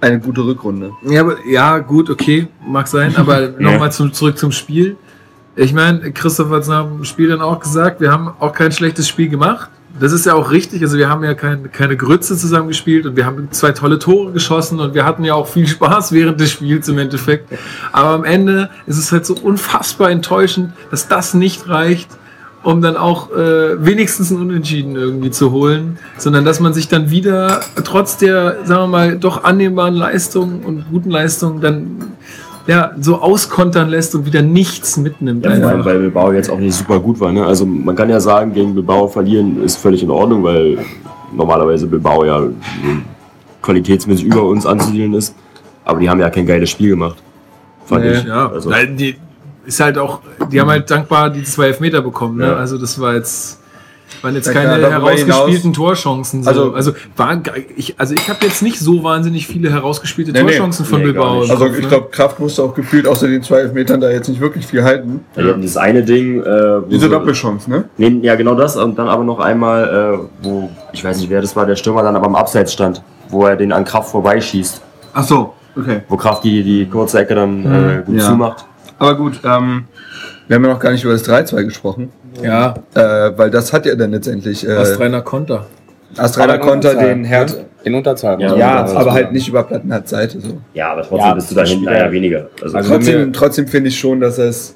eine 0.00 0.18
gute 0.20 0.44
Rückrunde. 0.44 0.92
Ja, 1.02 1.20
aber, 1.22 1.36
ja, 1.46 1.78
gut, 1.78 2.08
okay, 2.10 2.48
mag 2.66 2.86
sein. 2.88 3.14
Aber 3.18 3.48
nochmal 3.58 3.90
zum, 3.90 4.12
zurück 4.12 4.36
zum 4.38 4.52
Spiel. 4.52 4.96
Ich 5.56 5.72
meine, 5.72 6.12
Christoph 6.12 6.50
hat 6.50 6.62
es 6.62 6.68
nach 6.68 6.84
dem 6.86 7.04
Spiel 7.04 7.28
dann 7.28 7.40
auch 7.40 7.58
gesagt, 7.60 8.00
wir 8.00 8.10
haben 8.12 8.30
auch 8.38 8.52
kein 8.52 8.70
schlechtes 8.72 9.08
Spiel 9.08 9.28
gemacht. 9.28 9.70
Das 9.98 10.12
ist 10.12 10.26
ja 10.26 10.34
auch 10.34 10.50
richtig. 10.50 10.82
Also 10.82 10.98
wir 10.98 11.08
haben 11.08 11.22
ja 11.22 11.34
kein, 11.34 11.70
keine 11.70 11.96
Grütze 11.96 12.36
zusammen 12.36 12.68
gespielt 12.68 13.06
und 13.06 13.16
wir 13.16 13.26
haben 13.26 13.48
zwei 13.52 13.70
tolle 13.70 13.98
Tore 13.98 14.32
geschossen 14.32 14.80
und 14.80 14.94
wir 14.94 15.04
hatten 15.04 15.24
ja 15.24 15.34
auch 15.34 15.46
viel 15.46 15.66
Spaß 15.68 16.12
während 16.12 16.40
des 16.40 16.50
Spiels 16.50 16.88
im 16.88 16.98
Endeffekt. 16.98 17.48
Aber 17.92 18.10
am 18.10 18.24
Ende 18.24 18.70
ist 18.86 18.98
es 18.98 19.12
halt 19.12 19.24
so 19.24 19.34
unfassbar 19.34 20.10
enttäuschend, 20.10 20.72
dass 20.90 21.06
das 21.06 21.34
nicht 21.34 21.68
reicht, 21.68 22.08
um 22.64 22.82
dann 22.82 22.96
auch 22.96 23.30
äh, 23.30 23.84
wenigstens 23.84 24.30
ein 24.30 24.40
Unentschieden 24.40 24.96
irgendwie 24.96 25.30
zu 25.30 25.52
holen, 25.52 25.98
sondern 26.18 26.44
dass 26.44 26.58
man 26.58 26.72
sich 26.72 26.88
dann 26.88 27.10
wieder 27.10 27.60
trotz 27.84 28.16
der, 28.16 28.64
sagen 28.64 28.82
wir 28.84 28.86
mal, 28.88 29.18
doch 29.18 29.44
annehmbaren 29.44 29.94
Leistung 29.94 30.64
und 30.64 30.86
guten 30.90 31.10
Leistungen 31.10 31.60
dann 31.60 32.14
ja 32.66 32.92
so 33.00 33.20
auskontern 33.20 33.88
lässt 33.88 34.14
und 34.14 34.26
wieder 34.26 34.42
nichts 34.42 34.96
mitnimmt. 34.96 35.44
Ja, 35.44 35.50
vor 35.50 35.58
allem, 35.60 35.68
einfach. 35.78 35.84
weil 35.86 35.98
Bilbao 35.98 36.32
jetzt 36.32 36.50
auch 36.50 36.58
nicht 36.58 36.74
super 36.74 36.98
gut 37.00 37.20
war. 37.20 37.32
Ne? 37.32 37.44
Also 37.44 37.66
man 37.66 37.94
kann 37.94 38.08
ja 38.08 38.20
sagen, 38.20 38.52
gegen 38.52 38.74
Bilbao 38.74 39.08
verlieren 39.08 39.62
ist 39.62 39.76
völlig 39.76 40.02
in 40.02 40.10
Ordnung, 40.10 40.42
weil 40.42 40.78
normalerweise 41.32 41.86
Bilbao 41.86 42.24
ja 42.24 42.42
qualitätsmäßig 43.62 44.24
über 44.26 44.42
uns 44.44 44.66
anzusiedeln 44.66 45.14
ist. 45.14 45.34
Aber 45.84 46.00
die 46.00 46.08
haben 46.08 46.20
ja 46.20 46.30
kein 46.30 46.46
geiles 46.46 46.70
Spiel 46.70 46.90
gemacht. 46.90 47.16
Fand 47.84 48.04
Nee, 48.04 48.12
ich. 48.12 48.24
ja. 48.24 48.48
Also, 48.48 48.70
die 48.96 49.16
ist 49.66 49.80
halt 49.80 49.98
auch, 49.98 50.20
die 50.50 50.60
haben 50.60 50.70
halt 50.70 50.90
dankbar 50.90 51.30
die 51.30 51.42
zwei 51.42 51.66
Elfmeter 51.68 52.00
bekommen. 52.02 52.38
Ne? 52.38 52.46
Ja. 52.46 52.56
Also 52.56 52.78
das 52.78 52.98
war 53.00 53.14
jetzt 53.14 53.60
waren 54.22 54.34
jetzt 54.34 54.46
Ja, 54.46 54.52
keine 54.52 54.80
darüber 54.80 54.90
herausgespielten 54.90 55.72
hinaus- 55.72 55.76
Torchancen. 55.76 56.42
So. 56.42 56.48
Also- 56.48 56.72
Also, 56.74 56.92
ge- 57.42 57.64
ich, 57.76 57.94
also 57.98 58.14
ich 58.14 58.28
habe 58.28 58.38
jetzt 58.44 58.62
nicht 58.62 58.78
so 58.78 59.02
wahnsinnig 59.02 59.46
viele 59.46 59.70
herausgespielte 59.70 60.32
Nee, 60.32 60.42
nee. 60.42 60.50
Torchancen 60.52 60.84
von 60.86 60.98
Nee, 61.00 61.04
Bilbao. 61.06 61.40
Also 61.40 61.66
ich 61.66 61.82
ne? 61.82 61.88
glaube, 61.88 62.08
Kraft 62.10 62.40
musste 62.40 62.62
auch 62.62 62.74
gefühlt 62.74 63.06
außer 63.06 63.26
den 63.28 63.42
zwei 63.42 63.58
Elfmetern 63.60 64.00
da 64.00 64.10
jetzt 64.10 64.28
nicht 64.28 64.40
wirklich 64.40 64.66
viel 64.66 64.82
halten. 64.84 65.24
Ja, 65.36 65.42
die 65.42 65.48
hatten 65.50 65.60
dieses 65.62 65.76
eine 65.76 66.02
Ding. 66.02 66.42
Äh, 66.42 66.80
Diese 66.90 67.00
sie- 67.06 67.08
Doppelchance, 67.10 67.68
ne? 67.70 67.84
Nee, 67.96 68.18
ja, 68.22 68.34
genau 68.34 68.54
das. 68.54 68.76
Und 68.76 68.98
dann 68.98 69.08
aber 69.08 69.24
noch 69.24 69.40
einmal, 69.40 70.18
äh, 70.20 70.44
wo, 70.46 70.70
ich 70.92 71.04
weiß 71.04 71.18
nicht, 71.18 71.30
wer 71.30 71.40
das 71.40 71.54
war, 71.56 71.66
der 71.66 71.76
Stürmer 71.76 72.02
dann 72.02 72.16
aber 72.16 72.26
am 72.26 72.34
Abseits 72.36 72.72
stand, 72.72 73.02
wo 73.28 73.46
er 73.46 73.56
den 73.56 73.72
an 73.72 73.84
Kraft 73.84 74.10
vorbeischießt. 74.10 74.80
Ach 75.12 75.24
so, 75.24 75.54
okay. 75.76 76.00
Wo 76.08 76.16
Kraft 76.16 76.44
die, 76.44 76.62
die 76.62 76.86
kurze 76.88 77.20
Ecke 77.20 77.34
dann 77.34 77.64
äh, 77.64 78.02
gut 78.04 78.16
Ja. 78.18 78.24
zumacht. 78.24 78.64
Aber 78.98 79.16
gut, 79.16 79.40
ähm, 79.44 79.84
wir 80.46 80.56
haben 80.56 80.64
ja 80.64 80.70
noch 80.72 80.78
gar 80.80 80.92
nicht 80.92 81.04
über 81.04 81.12
das 81.12 81.24
3-2 81.28 81.64
gesprochen. 81.64 82.10
Ja, 82.42 82.74
Äh, 82.94 83.00
weil 83.36 83.50
das 83.50 83.72
hat 83.72 83.86
ja 83.86 83.94
dann 83.94 84.10
letztendlich. 84.12 84.66
Äh, 84.66 84.72
Astreiner 84.72 85.22
Konter. 85.22 85.66
Astreiner 86.16 86.58
Konter 86.58 86.90
Unterzahl, 86.90 87.08
den 87.08 87.24
Herd. 87.24 87.56
In 87.84 87.94
Unterzahl. 87.94 88.40
Ja, 88.40 88.56
Ja, 88.56 88.82
das 88.82 88.94
aber 88.94 89.12
halt 89.12 89.32
nicht 89.32 89.48
über 89.48 89.62
Plattenhardt 89.62 90.08
Seite. 90.08 90.40
So. 90.40 90.58
Ja, 90.72 90.92
aber 90.92 91.02
trotzdem 91.02 91.18
Ja, 91.28 91.34
bist 91.34 91.50
du 91.50 91.54
da 91.54 91.64
hinten 91.64 91.88
einer 91.88 92.10
weniger. 92.10 92.48
Also, 92.62 92.76
Also- 92.76 92.90
Trotzdem, 92.94 93.32
trotzdem 93.32 93.66
finde 93.68 93.88
ich 93.88 93.98
schon, 93.98 94.20
dass 94.20 94.38
es 94.38 94.74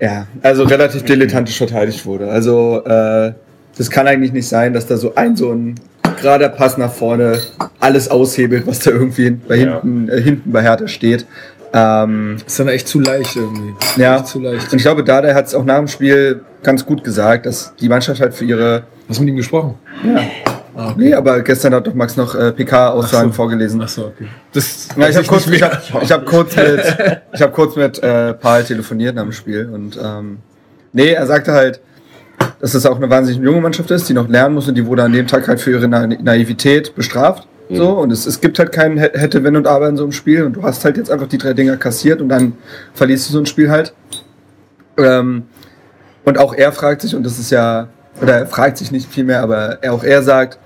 ja, 0.00 0.26
also 0.42 0.62
relativ 0.64 1.02
dilettantisch 1.04 1.58
verteidigt 1.58 2.04
wurde. 2.06 2.28
Also 2.30 2.82
äh, 2.84 3.32
das 3.76 3.90
kann 3.90 4.06
eigentlich 4.06 4.32
nicht 4.32 4.48
sein, 4.48 4.72
dass 4.72 4.86
da 4.86 4.96
so 4.96 5.14
ein 5.14 5.36
so 5.36 5.50
ein 5.52 5.74
gerader 6.20 6.48
Pass 6.48 6.76
nach 6.78 6.92
vorne 6.92 7.38
alles 7.80 8.10
aushebelt, 8.10 8.66
was 8.66 8.80
da 8.80 8.90
irgendwie 8.90 9.30
bei 9.30 9.56
Ja. 9.56 9.80
hinten, 9.80 10.08
äh, 10.08 10.20
hinten 10.20 10.50
bei 10.52 10.62
Hertha 10.62 10.86
steht. 10.88 11.26
Ähm, 11.72 12.36
ist 12.46 12.58
dann 12.58 12.68
echt 12.68 12.88
zu 12.88 13.00
leicht 13.00 13.36
irgendwie. 13.36 13.74
Ja, 13.96 14.24
zu 14.24 14.40
leicht. 14.40 14.72
und 14.72 14.76
ich 14.78 14.82
glaube, 14.82 15.04
Dada 15.04 15.34
hat 15.34 15.46
es 15.46 15.54
auch 15.54 15.64
nach 15.64 15.78
dem 15.78 15.88
Spiel 15.88 16.42
ganz 16.62 16.84
gut 16.84 17.04
gesagt, 17.04 17.46
dass 17.46 17.74
die 17.76 17.88
Mannschaft 17.88 18.20
halt 18.20 18.34
für 18.34 18.44
ihre. 18.44 18.84
Hast 19.08 19.18
du 19.18 19.22
mit 19.22 19.30
ihm 19.30 19.36
gesprochen? 19.36 19.74
Ja. 20.04 20.20
Ah, 20.78 20.90
okay. 20.90 20.94
Nee, 20.96 21.14
aber 21.14 21.40
gestern 21.40 21.74
hat 21.74 21.86
doch 21.88 21.94
Max 21.94 22.16
noch 22.16 22.36
äh, 22.36 22.52
PK-Aussagen 22.52 23.30
so. 23.30 23.34
vorgelesen. 23.34 23.82
Ach 23.82 23.88
so, 23.88 24.06
okay. 24.06 24.28
Das 24.52 24.88
Ja, 24.96 25.08
ich 25.08 25.16
habe 25.16 25.26
kurz, 25.26 25.46
ich 25.48 25.60
hab, 25.60 26.02
ich 26.02 26.12
hab 26.12 26.24
kurz 26.24 26.54
mit, 26.54 26.80
ich 27.32 27.42
hab 27.42 27.52
kurz 27.52 27.74
mit 27.74 28.00
äh, 28.00 28.34
Paul 28.34 28.62
telefoniert 28.62 29.16
nach 29.16 29.24
dem 29.24 29.32
Spiel 29.32 29.68
und 29.68 29.98
ähm, 30.00 30.38
nee, 30.92 31.10
er 31.10 31.26
sagte 31.26 31.52
halt, 31.52 31.80
dass 32.60 32.74
es 32.74 32.86
auch 32.86 32.96
eine 32.96 33.10
wahnsinnig 33.10 33.42
junge 33.42 33.60
Mannschaft 33.60 33.90
ist, 33.90 34.08
die 34.08 34.14
noch 34.14 34.28
lernen 34.28 34.54
muss 34.54 34.68
und 34.68 34.76
die 34.76 34.86
wurde 34.86 35.02
an 35.02 35.12
dem 35.12 35.26
Tag 35.26 35.48
halt 35.48 35.60
für 35.60 35.72
ihre 35.72 35.88
Na 35.88 36.06
Naivität 36.06 36.94
bestraft. 36.94 37.48
So, 37.70 37.90
und 37.98 38.10
es, 38.12 38.24
es 38.26 38.40
gibt 38.40 38.58
halt 38.58 38.72
kein 38.72 38.98
Hä- 38.98 39.10
hätte, 39.18 39.44
wenn 39.44 39.54
und 39.56 39.66
aber 39.66 39.88
in 39.88 39.96
so 39.96 40.02
einem 40.04 40.12
Spiel 40.12 40.44
und 40.44 40.54
du 40.54 40.62
hast 40.62 40.84
halt 40.84 40.96
jetzt 40.96 41.10
einfach 41.10 41.26
die 41.28 41.38
drei 41.38 41.52
Dinger 41.52 41.76
kassiert 41.76 42.20
und 42.22 42.28
dann 42.30 42.54
verlierst 42.94 43.28
du 43.28 43.32
so 43.34 43.38
ein 43.38 43.46
Spiel 43.46 43.70
halt. 43.70 43.92
Ähm, 44.96 45.44
und 46.24 46.38
auch 46.38 46.54
er 46.54 46.72
fragt 46.72 47.02
sich, 47.02 47.14
und 47.14 47.24
das 47.24 47.38
ist 47.38 47.50
ja, 47.50 47.88
oder 48.20 48.38
er 48.38 48.46
fragt 48.46 48.78
sich 48.78 48.90
nicht 48.90 49.10
viel 49.10 49.24
mehr, 49.24 49.42
aber 49.42 49.78
er, 49.82 49.92
auch 49.92 50.02
er 50.04 50.22
sagt, 50.22 50.58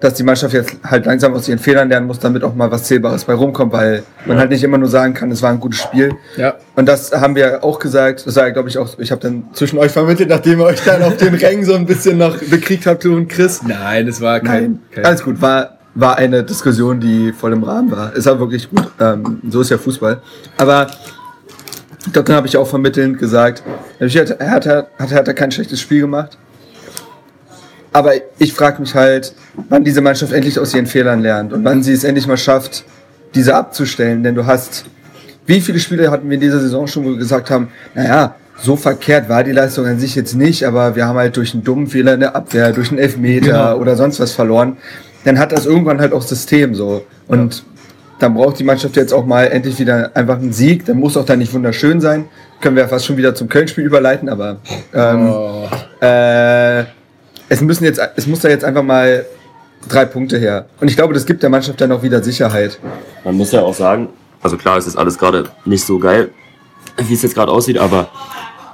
dass 0.00 0.14
die 0.14 0.22
Mannschaft 0.22 0.54
jetzt 0.54 0.76
halt 0.84 1.06
langsam 1.06 1.34
aus 1.34 1.48
ihren 1.48 1.58
Fehlern 1.58 1.88
lernen 1.88 2.06
muss, 2.06 2.20
damit 2.20 2.44
auch 2.44 2.54
mal 2.54 2.70
was 2.70 2.84
Zählbares 2.84 3.24
bei 3.24 3.34
rumkommt, 3.34 3.72
weil 3.72 4.04
man 4.26 4.36
Ja. 4.36 4.40
halt 4.42 4.50
nicht 4.50 4.62
immer 4.62 4.78
nur 4.78 4.88
sagen 4.88 5.12
kann, 5.12 5.30
es 5.32 5.42
war 5.42 5.50
ein 5.50 5.58
gutes 5.58 5.80
Spiel. 5.80 6.12
Ja. 6.36 6.54
Und 6.76 6.86
das 6.86 7.10
haben 7.12 7.34
wir 7.34 7.64
auch 7.64 7.80
gesagt, 7.80 8.24
das 8.24 8.36
war 8.36 8.50
glaube 8.52 8.68
ich 8.68 8.78
auch, 8.78 8.96
ich 8.98 9.10
habe 9.10 9.20
dann 9.20 9.48
zwischen 9.54 9.76
euch 9.78 9.90
vermittelt, 9.90 10.28
nachdem 10.28 10.60
ihr 10.60 10.66
euch 10.66 10.80
dann 10.84 11.02
auf 11.02 11.16
den 11.16 11.34
Rängen 11.34 11.64
so 11.64 11.74
ein 11.74 11.84
bisschen 11.84 12.16
noch 12.18 12.38
bekriegt 12.38 12.86
habt, 12.86 13.02
du 13.04 13.16
und 13.16 13.28
Chris. 13.28 13.60
Nein, 13.66 14.06
das 14.06 14.20
war 14.20 14.38
kein. 14.38 14.62
Nein, 14.62 14.82
kein 14.94 15.04
alles 15.04 15.24
gut, 15.24 15.42
war, 15.42 15.77
war 15.94 16.16
eine 16.16 16.44
Diskussion, 16.44 17.00
die 17.00 17.32
voll 17.32 17.52
im 17.52 17.62
Rahmen 17.64 17.90
war. 17.90 18.14
Ist 18.14 18.28
auch 18.28 18.38
wirklich 18.38 18.70
gut, 18.70 18.88
ähm, 19.00 19.40
so 19.48 19.60
ist 19.60 19.70
ja 19.70 19.78
Fußball. 19.78 20.20
Aber 20.56 20.86
dann 22.12 22.28
habe 22.28 22.46
ich 22.46 22.56
auch 22.56 22.66
vermittelnd 22.68 23.18
gesagt, 23.18 23.62
natürlich 23.98 24.18
hat, 24.18 24.40
hat, 24.40 24.88
hat, 24.98 25.28
er 25.28 25.34
kein 25.34 25.50
schlechtes 25.50 25.80
Spiel 25.80 26.02
gemacht. 26.02 26.38
Aber 27.92 28.12
ich 28.38 28.52
frage 28.52 28.80
mich 28.80 28.94
halt, 28.94 29.34
wann 29.68 29.82
diese 29.82 30.00
Mannschaft 30.00 30.32
endlich 30.32 30.58
aus 30.58 30.74
ihren 30.74 30.86
Fehlern 30.86 31.20
lernt 31.20 31.52
und 31.52 31.64
wann 31.64 31.82
sie 31.82 31.92
es 31.92 32.04
endlich 32.04 32.26
mal 32.26 32.36
schafft, 32.36 32.84
diese 33.34 33.54
abzustellen. 33.54 34.22
Denn 34.22 34.34
du 34.34 34.46
hast, 34.46 34.84
wie 35.46 35.60
viele 35.60 35.80
Spiele 35.80 36.10
hatten 36.10 36.28
wir 36.28 36.34
in 36.34 36.40
dieser 36.40 36.60
Saison 36.60 36.86
schon, 36.86 37.04
wo 37.04 37.10
wir 37.10 37.16
gesagt 37.16 37.50
haben, 37.50 37.68
naja, 37.94 38.36
so 38.60 38.76
verkehrt 38.76 39.28
war 39.28 39.44
die 39.44 39.52
Leistung 39.52 39.86
an 39.86 39.98
sich 39.98 40.14
jetzt 40.14 40.34
nicht, 40.34 40.64
aber 40.64 40.96
wir 40.96 41.06
haben 41.06 41.16
halt 41.16 41.36
durch 41.36 41.54
einen 41.54 41.64
dummen 41.64 41.86
Fehler 41.86 42.14
in 42.14 42.20
der 42.20 42.34
Abwehr, 42.36 42.72
durch 42.72 42.90
einen 42.90 42.98
Elfmeter 42.98 43.46
Genau. 43.46 43.76
oder 43.78 43.96
sonst 43.96 44.20
was 44.20 44.32
verloren. 44.32 44.76
Dann 45.28 45.38
hat 45.38 45.52
das 45.52 45.66
irgendwann 45.66 46.00
halt 46.00 46.14
auch 46.14 46.22
System 46.22 46.74
so. 46.74 47.04
Und 47.26 47.62
dann 48.18 48.32
braucht 48.32 48.58
die 48.58 48.64
Mannschaft 48.64 48.96
jetzt 48.96 49.12
auch 49.12 49.26
mal 49.26 49.44
endlich 49.44 49.78
wieder 49.78 50.10
einfach 50.14 50.38
einen 50.38 50.54
Sieg. 50.54 50.86
Dann 50.86 50.96
muss 50.98 51.18
auch 51.18 51.26
dann 51.26 51.38
nicht 51.38 51.52
wunderschön 51.52 52.00
sein. 52.00 52.24
Können 52.62 52.76
wir 52.76 52.84
ja 52.84 52.88
fast 52.88 53.04
schon 53.04 53.18
wieder 53.18 53.34
zum 53.34 53.46
Köln-Spiel 53.46 53.84
überleiten, 53.84 54.30
aber 54.30 54.56
ähm, 54.94 55.28
Oh. 55.30 55.68
äh, 56.00 56.80
es 57.50 57.60
müssen 57.60 57.84
jetzt, 57.84 58.00
es 58.16 58.26
muss 58.26 58.40
da 58.40 58.48
jetzt 58.48 58.64
einfach 58.64 58.82
mal 58.82 59.26
drei 59.86 60.06
Punkte 60.06 60.38
her. 60.38 60.64
Und 60.80 60.88
ich 60.88 60.96
glaube, 60.96 61.12
das 61.12 61.26
gibt 61.26 61.42
der 61.42 61.50
Mannschaft 61.50 61.78
dann 61.78 61.92
auch 61.92 62.02
wieder 62.02 62.22
Sicherheit. 62.22 62.78
Man 63.22 63.34
muss 63.36 63.52
ja 63.52 63.60
auch 63.60 63.74
sagen, 63.74 64.08
also 64.42 64.56
klar, 64.56 64.78
es 64.78 64.86
ist 64.86 64.96
alles 64.96 65.18
gerade 65.18 65.44
nicht 65.66 65.84
so 65.84 65.98
geil, 65.98 66.30
wie 66.96 67.12
es 67.12 67.20
jetzt 67.20 67.34
gerade 67.34 67.52
aussieht, 67.52 67.76
aber 67.76 68.08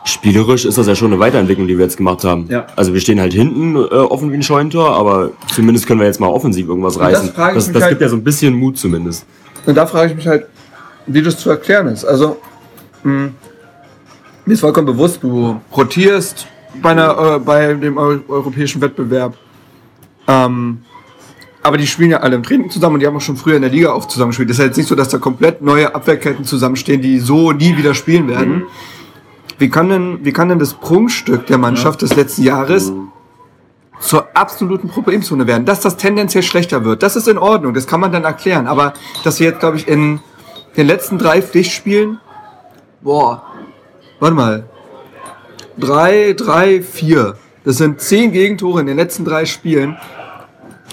spielerisch 0.05 0.65
ist 0.65 0.79
das 0.79 0.87
ja 0.87 0.95
schon 0.95 1.13
eine 1.13 1.21
Weiterentwicklung, 1.21 1.67
die 1.67 1.77
wir 1.79 1.85
jetzt 1.85 1.97
gemacht 1.97 2.25
haben. 2.25 2.47
Ja. 2.49 2.67
Also 2.77 2.93
wir 2.93 3.01
stehen 3.01 3.21
halt 3.21 3.33
hinten 3.33 3.75
äh, 3.77 3.79
offen 3.79 4.31
wie 4.31 4.37
ein 4.37 4.43
Scheunentor, 4.43 4.95
aber 4.95 5.31
zumindest 5.53 5.87
können 5.87 6.01
wir 6.01 6.07
jetzt 6.07 6.21
mal 6.21 6.29
offensiv 6.29 6.69
irgendwas 6.69 6.97
Und 6.97 7.03
das 7.05 7.13
reißen. 7.13 7.29
ich 7.31 7.35
Das, 7.35 7.67
mich 7.67 7.73
das 7.75 7.83
halt- 7.83 7.91
gibt 7.93 8.03
ja 8.03 8.09
so 8.09 8.17
ein 8.17 8.25
bisschen 8.25 8.55
Mut 8.55 8.79
zumindest. 8.79 9.25
Und 9.67 9.75
da 9.77 9.87
frage 9.87 10.11
ich 10.11 10.17
mich 10.17 10.27
halt, 10.27 10.47
wie 11.07 11.23
das 11.23 11.39
zu 11.39 11.49
erklären 11.51 11.87
ist. 11.89 12.05
Also, 12.05 12.37
mh, 13.03 13.31
mir 14.47 14.53
ist 14.53 14.61
vollkommen 14.61 14.87
bewusst, 14.87 15.23
du 15.23 15.59
rotierst 15.75 16.47
bei, 16.83 16.91
einer, 16.91 17.37
äh, 17.37 17.39
bei 17.39 17.73
dem 17.73 17.97
Eu 17.97 18.19
europäischen 18.29 18.83
Wettbewerb. 18.83 19.35
Ähm, 20.29 20.79
aber 21.63 21.79
die 21.79 21.87
spielen 21.87 22.11
ja 22.11 22.19
alle 22.19 22.37
im 22.37 22.43
Training 22.43 22.69
zusammen 22.69 22.95
und 22.97 23.01
die 23.01 23.07
haben 23.07 23.17
auch 23.17 23.23
schon 23.23 23.37
früher 23.39 23.57
in 23.57 23.63
der 23.63 23.71
Liga 23.71 23.93
auch 23.93 24.05
zusammengespielt. 24.07 24.51
Das 24.51 24.57
ist 24.57 24.61
ja 24.61 24.67
jetzt 24.67 24.77
nicht 24.77 24.89
so, 24.89 24.95
dass 24.95 25.09
da 25.09 25.17
komplett 25.17 25.63
neue 25.63 25.95
Abwehrketten 25.95 26.45
zusammenstehen, 26.45 27.01
die 27.01 27.19
so 27.21 27.53
nie 27.53 27.75
wieder 27.79 27.95
spielen 27.95 28.29
werden. 28.29 28.65
Wie, 29.59 29.69
kann 29.69 29.89
denn, 29.89 30.25
wie 30.25 30.33
kann 30.33 30.49
denn 30.49 30.59
das 30.59 30.75
Prunkstück 30.75 31.47
der 31.47 31.59
Mannschaft 31.59 32.03
des 32.03 32.15
letzten 32.17 32.43
Jahres 32.43 32.93
zur 34.01 34.29
absoluten 34.35 34.89
Problemzone 34.89 35.47
werden. 35.47 35.65
Dass 35.65 35.81
das 35.81 35.97
tendenziell 35.97 36.43
schlechter 36.43 36.85
wird, 36.85 37.03
das 37.03 37.17
ist 37.17 37.29
in 37.29 37.39
Ordnung, 37.39 37.75
das 37.75 37.87
kann 37.87 38.01
man 38.01 38.13
dann 38.13 38.25
erklären. 38.25 38.67
Aber 38.67 38.95
dass 39.23 39.41
wir 39.41 39.49
jetzt, 39.49 39.61
glaube 39.61 39.77
ich, 39.77 39.89
in 39.89 40.21
den 40.77 40.87
letzten 40.87 41.19
drei 41.19 41.41
Pflichtspielen, 41.41 42.21
boah, 43.01 43.43
warte 44.21 44.35
mal, 44.35 44.65
drei, 45.79 46.35
drei, 46.37 46.83
vier. 46.83 47.37
Das 47.65 47.79
sind 47.79 48.01
zehn 48.01 48.33
Gegentore 48.33 48.81
in 48.81 48.87
den 48.87 48.97
letzten 48.97 49.25
drei 49.25 49.47
Spielen. 49.47 49.97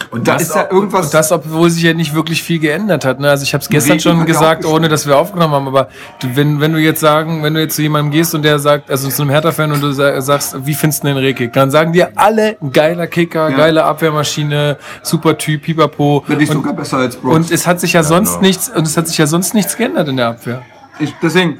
Und 0.09 0.27
da 0.27 0.33
das 0.33 0.43
ist 0.43 0.55
ja 0.55 0.67
irgendwas. 0.71 1.05
Und 1.07 1.13
das, 1.13 1.31
obwohl 1.31 1.69
sich 1.69 1.83
ja 1.83 1.93
nicht 1.93 2.13
wirklich 2.15 2.41
viel 2.41 2.59
geändert 2.59 3.05
hat. 3.05 3.19
Ne? 3.19 3.29
Also 3.29 3.43
ich 3.43 3.53
habe 3.53 3.61
es 3.61 3.69
gestern 3.69 3.99
schon 3.99 4.25
gesagt, 4.25 4.65
ohne 4.65 4.89
dass 4.89 5.05
wir 5.05 5.17
aufgenommen 5.17 5.53
haben. 5.53 5.67
Aber 5.67 5.89
du, 6.21 6.35
wenn, 6.35 6.59
wenn 6.59 6.73
du 6.73 6.79
jetzt 6.79 6.99
sagen, 6.99 7.43
wenn 7.43 7.53
du 7.53 7.59
jetzt 7.61 7.75
zu 7.75 7.81
jemandem 7.81 8.11
gehst 8.11 8.33
und 8.33 8.43
der 8.43 8.57
sagt, 8.59 8.89
also 8.89 9.09
zu 9.09 9.21
einem 9.21 9.31
Hertha-Fan 9.31 9.71
und 9.71 9.81
du 9.81 9.91
sa- 9.91 10.19
sagst, 10.21 10.55
wie 10.65 10.73
findest 10.73 11.03
du 11.03 11.07
den 11.07 11.17
Rekik? 11.17 11.53
Dann 11.53 11.69
sagen 11.71 11.93
dir 11.93 12.11
alle, 12.15 12.57
geiler 12.73 13.07
Kicker, 13.07 13.49
Ja. 13.49 13.57
geile 13.57 13.83
Abwehrmaschine, 13.83 14.77
super 15.03 15.37
Typ, 15.37 15.61
pipapo. 15.63 16.23
Wenn 16.27 16.37
nicht 16.37 16.49
und, 16.49 16.57
sogar 16.57 16.73
besser 16.73 16.97
als 16.97 17.15
Brooks. 17.15 17.35
und 17.35 17.51
es 17.51 17.67
hat 17.67 17.79
sich 17.79 17.93
ja, 17.93 17.99
Ja, 18.01 18.03
sonst 18.03 18.31
genau. 18.35 18.41
nichts, 18.47 18.69
und 18.69 18.87
es 18.87 18.97
hat 18.97 19.07
sich 19.07 19.17
ja 19.17 19.27
sonst 19.27 19.53
nichts 19.53 19.77
geändert 19.77 20.07
in 20.07 20.17
der 20.17 20.27
Abwehr. 20.29 20.61
Ich, 20.99 21.13
deswegen, 21.21 21.59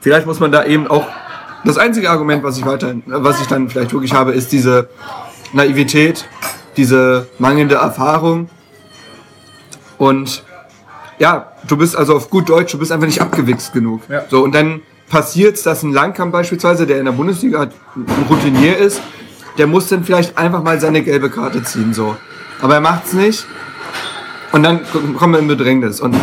vielleicht 0.00 0.26
muss 0.26 0.40
man 0.40 0.52
da 0.52 0.64
eben 0.64 0.86
auch. 0.88 1.06
Das 1.64 1.76
einzige 1.76 2.08
Argument, 2.10 2.42
was 2.42 2.56
ich 2.56 2.64
weiterhin, 2.64 3.02
was 3.06 3.40
ich 3.40 3.46
dann 3.46 3.68
vielleicht 3.68 3.92
wirklich 3.92 4.12
habe, 4.14 4.32
ist 4.32 4.50
diese 4.52 4.88
Naivität, 5.52 6.24
diese 6.76 7.26
mangelnde 7.38 7.76
Erfahrung. 7.76 8.48
Und 9.98 10.44
ja, 11.18 11.52
du 11.66 11.76
bist 11.76 11.96
also 11.96 12.16
auf 12.16 12.30
gut 12.30 12.48
Deutsch, 12.48 12.72
du 12.72 12.78
bist 12.78 12.92
einfach 12.92 13.06
nicht 13.06 13.20
abgewichst 13.20 13.72
genug. 13.72 14.02
Ja. 14.08 14.24
So, 14.28 14.42
und 14.42 14.54
dann 14.54 14.80
passiert 15.08 15.56
es, 15.56 15.62
dass 15.62 15.82
ein 15.82 15.92
Langkamp 15.92 16.32
beispielsweise, 16.32 16.86
der 16.86 16.98
in 16.98 17.04
der 17.04 17.12
Bundesliga 17.12 17.62
ein 17.62 17.72
Routinier 18.30 18.78
ist, 18.78 19.02
der 19.58 19.66
muss 19.66 19.88
dann 19.88 20.04
vielleicht 20.04 20.38
einfach 20.38 20.62
mal 20.62 20.80
seine 20.80 21.02
gelbe 21.02 21.28
Karte 21.28 21.62
ziehen. 21.62 21.92
So. 21.92 22.16
Aber 22.62 22.74
er 22.74 22.80
macht's 22.80 23.12
nicht. 23.12 23.46
Und 24.52 24.62
dann 24.62 24.80
kommen 25.18 25.34
wir 25.34 25.40
in 25.40 25.48
Bedrängnis. 25.48 26.00
Und 26.00 26.16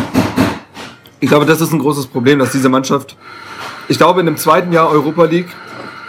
ich 1.20 1.28
glaube, 1.28 1.46
das 1.46 1.60
ist 1.60 1.72
ein 1.72 1.78
großes 1.78 2.06
Problem, 2.06 2.38
dass 2.38 2.52
diese 2.52 2.68
Mannschaft, 2.68 3.16
ich 3.88 3.98
glaube, 3.98 4.20
in 4.20 4.26
dem 4.26 4.36
zweiten 4.36 4.72
Jahr 4.72 4.90
Europa 4.90 5.24
League 5.24 5.48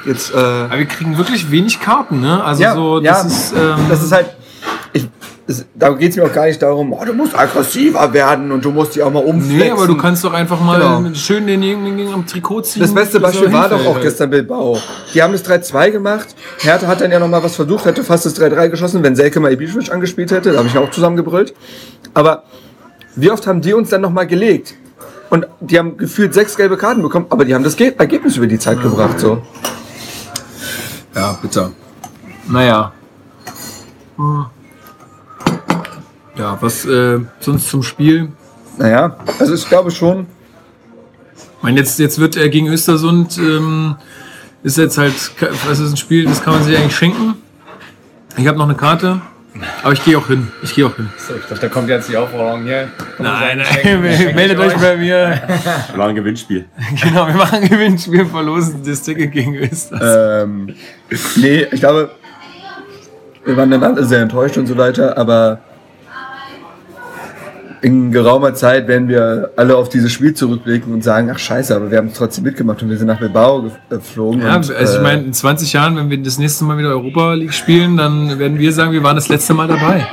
jetzt. 0.05 0.33
Äh, 0.33 0.37
Aber 0.37 0.77
wir 0.77 0.85
kriegen 0.85 1.17
wirklich 1.17 1.49
wenig 1.51 1.79
Karten, 1.79 2.19
ne? 2.21 2.43
Also 2.43 2.61
ja, 2.63 2.73
so, 2.75 2.99
ja, 3.01 3.11
das 3.23 3.25
ist. 3.25 3.53
Ähm, 3.53 3.77
das 3.89 4.03
ist 4.03 4.11
halt. 4.11 4.27
Ich, 4.93 5.07
es, 5.47 5.65
da 5.73 5.89
geht 5.89 6.11
es 6.11 6.15
mir 6.17 6.25
auch 6.25 6.31
gar 6.33 6.45
nicht 6.45 6.61
darum, 6.61 6.93
oh, 6.93 7.03
du 7.03 7.11
musst 7.13 7.35
aggressiver 7.37 8.13
werden 8.13 8.51
und 8.51 8.63
du 8.63 8.69
musst 8.69 8.95
dich 8.95 9.01
auch 9.01 9.11
mal 9.11 9.23
umflexen. 9.23 9.57
Nee, 9.57 9.71
aber 9.71 9.87
du 9.87 9.97
kannst 9.97 10.23
doch 10.23 10.33
einfach 10.33 10.61
mal 10.61 10.79
Genau. 10.79 11.15
schön 11.15 11.47
denjenigen 11.47 12.13
am 12.13 12.27
Trikot 12.27 12.61
ziehen. 12.61 12.81
Das 12.83 12.93
beste 12.93 13.19
Beispiel 13.19 13.51
war 13.51 13.67
doch 13.67 13.83
auch 13.83 13.99
gestern 13.99 14.29
Bilbao. 14.29 14.77
Die 15.13 15.23
haben 15.23 15.31
das 15.31 15.43
3-2 15.43 15.89
gemacht. 15.89 16.35
Hertha 16.59 16.85
hat 16.85 17.01
dann 17.01 17.11
ja 17.11 17.17
noch 17.19 17.27
mal 17.27 17.41
was 17.41 17.55
versucht, 17.55 17.85
hätte 17.85 18.03
fast 18.03 18.27
das 18.27 18.39
3-3 18.39 18.69
geschossen, 18.69 19.01
wenn 19.01 19.15
Selke 19.15 19.39
mal 19.39 19.51
Ibišević 19.51 19.89
angespielt 19.91 20.29
hätte. 20.31 20.51
Da 20.51 20.59
habe 20.59 20.67
ich 20.67 20.77
auch 20.77 20.91
zusammengebrüllt. 20.91 21.55
Aber 22.13 22.43
wie 23.15 23.31
oft 23.31 23.47
haben 23.47 23.61
die 23.61 23.73
uns 23.73 23.89
dann 23.89 24.01
noch 24.01 24.11
mal 24.11 24.27
gelegt? 24.27 24.75
Und 25.31 25.47
die 25.61 25.79
haben 25.79 25.97
gefühlt 25.97 26.33
sechs 26.35 26.57
gelbe 26.57 26.77
Karten 26.77 27.01
bekommen, 27.01 27.25
aber 27.29 27.43
die 27.45 27.55
haben 27.55 27.63
das 27.63 27.75
Ge 27.75 27.91
Ergebnis 27.97 28.37
über 28.37 28.45
die 28.47 28.59
Zeit 28.59 28.81
gebracht. 28.83 29.19
So. 29.19 29.41
Ja, 31.15 31.33
bitter. 31.41 31.71
Naja. 32.47 32.91
Hm. 34.17 34.45
Ja, 36.35 36.57
was 36.61 36.85
äh, 36.85 37.19
sonst 37.39 37.69
zum 37.69 37.83
Spiel? 37.83 38.31
Naja, 38.77 39.17
also 39.39 39.53
ich 39.53 39.67
glaube 39.67 39.91
schon. 39.91 40.27
Ich 41.35 41.63
meine, 41.63 41.79
jetzt, 41.79 41.99
jetzt 41.99 42.17
wird 42.19 42.37
er 42.37 42.47
gegen 42.47 42.67
Östersund, 42.67 43.37
ähm, 43.37 43.97
ist 44.63 44.77
jetzt 44.77 44.97
halt, 44.97 45.13
das 45.67 45.79
ist 45.79 45.91
ein 45.91 45.97
Spiel, 45.97 46.25
das 46.25 46.41
kann 46.41 46.53
man 46.53 46.63
sich 46.63 46.77
eigentlich 46.77 46.95
schenken. 46.95 47.35
Ich 48.37 48.47
habe 48.47 48.57
noch 48.57 48.65
eine 48.65 48.75
Karte, 48.75 49.21
aber 49.83 49.93
ich 49.93 50.03
gehe 50.03 50.17
auch 50.17 50.27
hin. 50.27 50.47
Ich 50.61 50.75
gehe 50.75 50.85
auch 50.85 50.95
hin. 50.95 51.09
So, 51.17 51.35
ich 51.35 51.41
dachte, 51.41 51.61
da 51.61 51.69
kommt 51.69 51.89
jetzt 51.89 52.09
die 52.09 52.17
Aufforderung 52.17 52.63
hier. 52.63 52.89
Nein, 53.17 53.57
nein, 53.57 54.01
meldet 54.35 54.59
euch 54.59 54.75
bei 54.75 54.95
mir. 54.97 55.41
Wir 55.89 55.97
machen 55.97 56.09
ein 56.09 56.15
Gewinnspiel. 56.15 56.65
Genau, 57.01 57.27
wir 57.27 57.33
machen 57.33 57.63
ein 57.63 57.69
Gewinnspiel, 57.69 58.25
verlosen 58.25 58.81
das 58.85 59.01
Ticket 59.01 59.31
gegen 59.31 59.55
Östersund. 59.55 60.01
Ähm, 60.03 60.75
nee, 61.37 61.67
ich 61.71 61.79
glaube, 61.79 62.11
wir 63.45 63.57
waren 63.57 63.71
dann 63.71 63.83
alle 63.83 64.03
sehr 64.05 64.21
enttäuscht 64.21 64.57
und 64.57 64.67
so 64.67 64.77
weiter, 64.77 65.17
aber 65.17 65.59
in 67.81 68.11
geraumer 68.11 68.53
Zeit 68.53 68.87
werden 68.87 69.07
wir 69.07 69.51
alle 69.55 69.77
auf 69.77 69.89
dieses 69.89 70.11
Spiel 70.11 70.33
zurückblicken 70.33 70.93
und 70.93 71.03
sagen, 71.03 71.29
ach 71.33 71.39
scheiße, 71.39 71.75
aber 71.75 71.89
wir 71.91 71.97
haben 71.97 72.07
es 72.07 72.13
trotzdem 72.15 72.43
mitgemacht 72.43 72.81
und 72.83 72.89
wir 72.89 72.97
sind 72.97 73.07
nach 73.07 73.19
Bilbao 73.19 73.61
ge- 73.63 73.71
geflogen. 73.89 74.41
Ja, 74.41 74.47
und, 74.57 74.71
also 74.71 74.73
ich 74.95 74.99
äh, 74.99 75.01
meine, 75.03 75.23
in 75.23 75.33
20 75.33 75.71
Jahren, 75.73 75.95
wenn 75.95 76.09
wir 76.09 76.17
das 76.21 76.37
nächste 76.39 76.65
Mal 76.65 76.77
wieder 76.77 76.89
Europa 76.89 77.33
League 77.33 77.53
spielen, 77.53 77.95
dann 77.97 78.37
werden 78.39 78.59
wir 78.59 78.71
sagen, 78.73 78.91
wir 78.91 79.03
waren 79.03 79.15
das 79.15 79.29
letzte 79.29 79.53
Mal 79.53 79.67
dabei. 79.67 80.05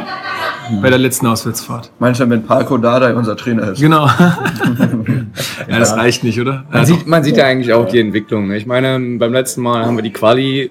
bei 0.83 0.91
der 0.91 0.99
letzten 0.99 1.27
Auswärtsfahrt. 1.27 1.91
Manchmal, 1.99 2.31
wenn 2.31 2.43
Parko 2.45 2.77
Dardai 2.79 3.15
unser 3.15 3.37
Trainer 3.37 3.73
ist. 3.73 3.81
Genau. 3.81 4.07
ja, 5.69 5.79
das 5.79 5.97
reicht 5.97 6.25
nicht, 6.25 6.41
oder? 6.41 6.65
Man, 6.71 6.81
Ja, 6.81 6.85
sieht, 6.87 7.07
man 7.07 7.23
sieht 7.25 7.37
ja 7.37 7.45
eigentlich 7.47 7.73
auch 7.73 7.87
die 7.89 8.01
Entwicklung. 8.01 8.49
ne? 8.49 8.57
Ich 8.57 8.67
meine, 8.67 9.19
beim 9.19 9.33
letzten 9.33 9.63
Mal 9.63 9.85
haben 9.85 9.97
wir 9.97 10.03
die 10.03 10.13
Quali 10.13 10.71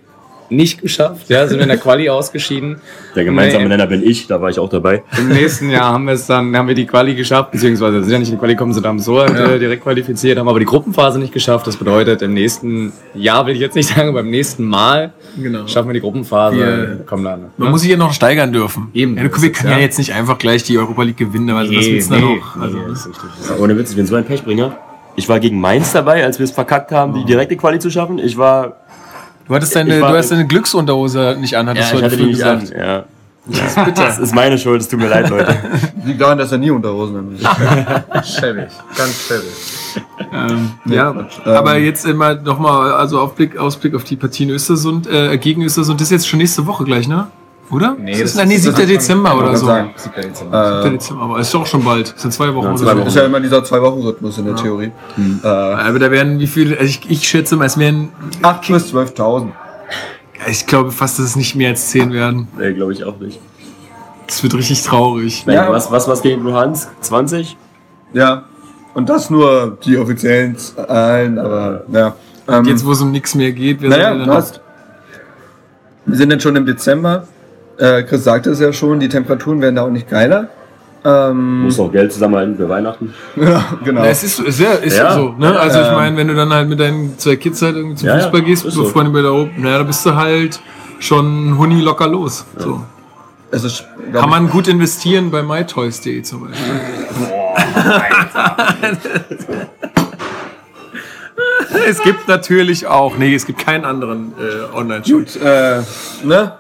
nicht 0.50 0.82
geschafft, 0.82 1.30
ja, 1.30 1.48
sind 1.48 1.60
in 1.60 1.68
der 1.68 1.78
Quali 1.78 2.10
ausgeschieden. 2.10 2.78
Der 3.16 3.24
gemeinsame 3.26 3.68
Nenner 3.68 3.88
bin 3.88 4.04
ich, 4.04 4.28
da 4.28 4.42
war 4.42 4.50
ich 4.50 4.60
auch 4.60 4.70
dabei. 4.70 5.04
Im 5.18 5.30
nächsten 5.30 5.70
Jahr 5.70 5.94
haben 5.94 6.06
wir 6.06 6.14
es 6.14 6.28
dann, 6.28 6.56
haben 6.56 6.68
wir 6.68 6.76
die 6.76 6.86
Quali 6.86 7.16
geschafft, 7.16 7.52
beziehungsweise 7.52 8.02
sind 8.04 8.12
ja 8.14 8.20
nicht 8.20 8.30
in 8.30 8.36
die 8.36 8.40
Quali 8.40 8.54
gekommen, 8.54 8.74
sind 8.74 8.86
am 8.86 9.00
so 9.00 9.22
äh, 9.22 9.58
direkt 9.60 9.84
qualifiziert, 9.84 10.38
haben 10.38 10.48
aber 10.48 10.60
die 10.60 10.66
Gruppenphase 10.66 11.20
nicht 11.20 11.34
geschafft. 11.34 11.66
Das 11.68 11.78
bedeutet, 11.78 12.22
im 12.22 12.34
nächsten 12.34 12.94
Jahr 13.14 13.46
will 13.48 13.54
ich 13.56 13.60
jetzt 13.62 13.76
nicht 13.76 13.90
sagen, 13.96 14.14
beim 14.14 14.30
nächsten 14.30 14.64
Mal 14.66 15.14
Genau. 15.38 15.68
schaffen 15.68 15.90
wir 15.90 15.94
die 15.94 16.00
Gruppenphase. 16.02 16.58
Wir- 16.58 17.06
kommen 17.06 17.24
dann. 17.24 17.40
ne? 17.42 17.46
Man 17.58 17.72
muss 17.72 17.82
sich 17.82 17.90
ja 17.92 17.98
noch 17.98 18.14
steigern 18.14 18.54
dürfen. 18.54 18.90
Eben, 18.94 19.18
Ja, 19.18 19.28
das 19.28 19.42
wir 19.42 19.52
ist 19.52 19.58
können 19.60 19.72
ja- 19.72 19.78
ja 19.78 19.84
jetzt 19.84 19.98
nicht 19.98 20.14
einfach 20.14 20.38
gleich 20.38 20.64
die 20.64 20.78
Europa 20.78 21.04
League 21.04 21.18
gewinnen, 21.18 21.50
also 21.50 21.74
was 21.74 21.86
Nee, 21.86 21.94
willst 21.94 22.10
du 22.12 22.16
nee, 22.16 22.22
noch? 22.36 22.62
Also, 22.62 22.78
nee, 22.78 22.84
das 22.88 23.04
das 23.04 23.08
ist 23.18 23.24
richtig. 23.24 23.50
Ja, 23.50 23.64
Ohne 23.64 23.78
Witz, 23.78 23.90
ich 23.92 23.96
bin 23.96 24.06
so 24.06 24.16
ein 24.16 24.24
Pechbringer. 24.26 24.78
Ich 25.18 25.30
war 25.30 25.40
gegen 25.40 25.60
Mainz 25.62 25.94
dabei, 25.94 26.24
als 26.26 26.40
wir 26.40 26.44
es 26.44 26.52
verkackt 26.52 26.92
haben, 26.92 27.14
die 27.14 27.24
direkte 27.24 27.56
Quali 27.56 27.80
zu 27.80 27.90
schaffen. 27.90 28.20
Ich 28.20 28.38
war. 28.38 28.78
Du 29.48 29.56
hattest 29.56 29.76
deine, 29.76 30.02
war- 30.02 30.12
du 30.12 30.18
hast 30.18 30.32
deine 30.32 30.46
Glücksunterhose 30.48 31.38
nicht 31.40 31.56
an, 31.58 31.68
Ja, 31.68 31.72
hattest 31.74 31.94
ich 31.94 32.00
du 32.00 32.06
heute 32.06 32.18
früh 32.18 32.26
nicht 32.26 32.38
gesagt. 32.38 32.74
an. 32.74 32.80
Ja. 32.80 33.04
Das 33.48 33.60
ist, 33.68 33.76
bitter. 33.86 34.06
das 34.06 34.18
ist 34.18 34.34
meine 34.34 34.58
Schuld, 34.58 34.82
es 34.82 34.88
tut 34.90 35.00
mir 35.00 35.08
leid, 35.08 35.30
Leute. 35.30 35.56
Liegt 36.04 36.20
daran, 36.20 36.40
dass 36.40 36.52
er 36.52 36.58
nie 36.58 36.72
Unterhosen 36.72 37.38
hat. 37.44 38.26
Schäbig, 38.28 38.70
ganz 38.98 39.28
schäbig. 39.28 40.04
Ähm, 40.34 40.72
ja, 40.86 41.14
aber 41.46 41.78
jetzt 41.78 42.06
immer 42.08 42.34
nochmal, 42.34 42.94
also 42.94 43.20
Aufblick, 43.20 43.56
Ausblick 43.56 43.94
auf 43.94 44.04
die 44.04 44.16
Partie 44.16 44.46
in 44.46 44.50
Östersund, 44.50 45.06
äh, 45.06 45.38
gegen 45.38 45.62
Östersund, 45.62 46.02
das 46.02 46.08
ist 46.08 46.12
jetzt 46.12 46.28
schon 46.28 46.40
nächste 46.40 46.66
Woche 46.66 46.86
gleich, 46.86 47.08
ne? 47.08 47.28
Oder? 47.72 47.96
Nee, 48.00 48.12
das 48.12 48.34
das 48.34 48.44
ist, 48.44 48.48
nee, 48.48 48.56
ist- 48.56 48.64
7. 48.64 48.74
das 48.76 48.84
ist- 48.84 48.90
Dezember 48.92 49.38
oder 49.38 49.56
so. 49.58 49.66
sagen. 49.66 49.94
7. 49.96 50.22
Dezember. 50.22 50.82
7. 50.84 50.88
Äh, 50.88 50.98
Dezember, 50.98 51.22
aber 51.24 51.40
ist 51.40 51.54
doch 51.54 51.66
schon 51.66 51.84
bald. 51.84 52.14
Das 52.14 52.22
sind 52.22 52.32
zwei 52.34 52.54
Wochen 52.54 52.66
Ja, 52.66 52.70
oder 52.72 52.80
zwei 52.80 52.92
so. 52.92 52.98
Wochen. 53.00 53.08
ist 53.08 53.16
ja 53.16 53.26
immer 53.26 53.40
dieser 53.40 53.64
Zwei-Wochen-Rhythmus 53.64 54.38
in 54.38 54.46
der 54.46 54.56
Theorie. 54.56 54.92
Äh, 55.44 55.48
Aber 55.48 56.00
da 56.00 56.12
werden 56.12 56.40
wie 56.40 56.48
viele, 56.48 56.78
also 56.78 56.86
ich, 56.86 57.10
ich 57.10 57.28
schätze 57.28 57.56
mal, 57.56 57.66
es 57.66 57.78
werden, 57.78 58.12
8 58.44 58.68
bis 58.68 58.94
12.000. 58.94 59.52
ich 60.48 60.68
glaube 60.68 60.92
fast, 60.92 61.18
dass 61.18 61.26
es 61.26 61.36
nicht 61.36 61.56
mehr 61.56 61.70
als 61.70 61.88
10 61.88 62.14
werden. 62.14 62.48
Nee, 62.58 62.74
glaube 62.74 62.94
ich 62.94 63.04
auch 63.04 63.18
nicht. 63.20 63.40
Das 64.28 64.42
wird 64.44 64.54
richtig 64.56 64.84
traurig. 64.84 65.44
Ja. 65.48 65.72
was, 65.72 65.92
was, 65.92 66.08
was 66.08 66.22
gegen 66.22 66.44
Luhansk? 66.44 66.90
20? 67.02 67.58
Ja. 68.14 68.44
Und 68.94 69.10
das 69.10 69.30
nur 69.30 69.78
die 69.84 69.98
offiziellen 69.98 70.56
Zahlen, 70.58 71.38
aber 71.40 71.84
ja. 71.92 72.16
Ähm, 72.48 72.66
Jetzt, 72.66 72.86
wo 72.86 72.92
es 72.92 73.02
um 73.02 73.12
nichts 73.12 73.34
mehr 73.36 73.52
geht, 73.52 73.82
wer 73.82 73.90
naja, 73.90 74.16
hast, 74.28 74.62
wir 76.06 76.16
sind 76.16 76.32
jetzt 76.32 76.44
schon 76.44 76.56
im 76.56 76.66
Dezember. 76.66 77.28
Äh, 77.78 78.04
Chris 78.04 78.24
sagte 78.24 78.52
es 78.52 78.60
ja 78.60 78.72
schon, 78.74 79.00
die 79.00 79.10
Temperaturen 79.10 79.62
werden 79.62 79.76
da 79.76 79.84
auch 79.84 79.90
nicht 79.90 80.10
geiler. 80.10 80.50
Ähm, 81.04 81.64
Muss 81.64 81.78
noch 81.78 81.92
Geld 81.92 82.12
zusammenhalten 82.12 82.58
für 82.58 82.68
Weihnachten. 82.68 83.14
ja, 83.36 83.64
genau. 83.84 84.04
Ja, 84.04 84.08
es 84.10 84.24
ist, 84.24 84.40
ist, 84.40 84.60
ja, 84.60 84.72
ist 84.72 84.98
Ja. 84.98 85.14
so. 85.14 85.36
Ne? 85.38 85.60
Also 85.60 85.82
ich 85.82 85.92
meine, 85.92 86.18
wenn 86.18 86.28
du 86.28 86.34
dann 86.36 86.52
halt 86.52 86.68
mit 86.68 86.80
deinen 86.80 87.18
zwei 87.20 87.36
Kids 87.36 87.62
halt 87.62 87.76
irgendwie 87.76 87.96
zum 87.96 88.08
Ja, 88.08 88.16
ja, 88.18 88.24
Fußball 88.24 88.42
gehst, 88.42 88.66
ist 88.66 88.74
so. 88.74 88.86
Freunde 88.86 89.12
bei 89.12 89.22
der 89.22 89.32
Europa, 89.32 89.52
naja, 89.58 89.78
da 89.78 89.84
bist 89.84 90.04
du 90.06 90.16
halt 90.16 90.60
schon 91.00 91.58
Huni 91.60 91.82
locker 91.82 92.08
los. 92.08 92.46
So. 92.58 92.82
es 93.52 93.64
ist, 93.64 93.86
glaub 94.10 94.22
Kann 94.22 94.30
man 94.32 94.50
gut 94.50 94.68
investieren 94.68 95.30
bei 95.30 95.44
mytoys.de 95.44 96.24
zum 96.24 96.48
Beispiel. 96.48 96.74
es 101.88 102.02
gibt 102.02 102.28
natürlich 102.28 102.88
auch, 102.88 103.18
nee, 103.18 103.36
es 103.36 103.46
gibt 103.46 103.60
keinen 103.64 103.86
anderen 103.86 104.34
äh, 104.40 104.76
Online-Shop. 104.76 105.20
Gut, 105.20 105.36
äh, 105.36 105.82
ne? 106.24 106.54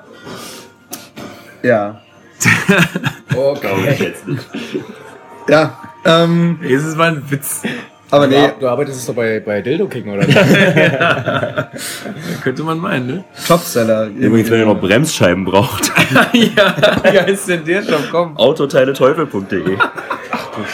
Ja. 1.65 1.99
Glaube 3.29 3.89
ich 3.91 3.99
jetzt 3.99 4.27
nicht. 4.27 4.45
Ja, 5.49 5.77
ähm, 6.05 6.59
es 6.63 6.95
war 6.97 7.07
ein 7.07 7.23
Witz. 7.29 7.63
aber 8.11 8.27
nee, 8.27 8.51
Du 8.59 8.67
arbeitest 8.67 8.99
es 8.99 9.05
doch 9.07 9.15
bei, 9.15 9.39
bei 9.39 9.61
Dildo 9.61 9.87
Kicken, 9.87 10.11
oder? 10.13 10.25
Könnte 12.43 12.63
man 12.63 12.77
meinen, 12.77 13.07
ne? 13.07 13.23
Topseller. 13.47 14.07
Übrigens, 14.07 14.51
wenn 14.51 14.59
ihr 14.59 14.65
noch 14.67 14.79
Bremsscheiben 14.79 15.43
braucht, 15.43 15.91
ja, 16.33 16.75
wie 17.11 17.19
heißt 17.19 17.49
denn 17.49 17.65
der 17.65 17.81
Shop? 17.83 18.03
Komm. 18.11 18.37
autoteileteufel.de. 18.37 19.77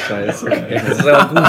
Scheiße. 0.07 0.45
Das 0.69 0.97
ist 0.97 1.07
aber 1.07 1.27
gut. 1.29 1.43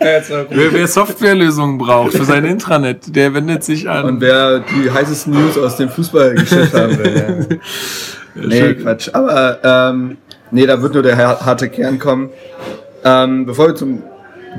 Ja, 0.00 0.16
ist 0.18 0.30
aber 0.32 0.44
gut. 0.44 0.56
Wer, 0.56 0.72
wer 0.74 0.86
Softwarelösungen 0.86 1.78
braucht 1.78 2.12
für 2.12 2.24
sein 2.24 2.44
Intranet, 2.44 3.14
der 3.16 3.32
wendet 3.34 3.64
sich 3.64 3.88
an. 3.88 4.04
Und 4.04 4.20
wer 4.20 4.60
die 4.60 4.90
heißesten 4.90 5.32
News 5.32 5.56
aus 5.58 5.76
dem 5.76 5.88
Fußballgeschäft 5.88 6.74
haben 6.74 6.98
will. 6.98 7.48
Ja. 7.50 7.56
Nee, 8.34 8.58
schön. 8.60 8.78
Quatsch. 8.82 9.10
Aber 9.12 9.58
ähm, 9.62 10.16
nee, 10.50 10.66
da 10.66 10.80
wird 10.82 10.94
nur 10.94 11.02
der 11.02 11.16
har- 11.16 11.44
harte 11.44 11.68
Kern 11.68 11.98
kommen. 11.98 12.30
Ähm, 13.04 13.46
bevor 13.46 13.68
wir 13.68 13.74
zum 13.74 14.02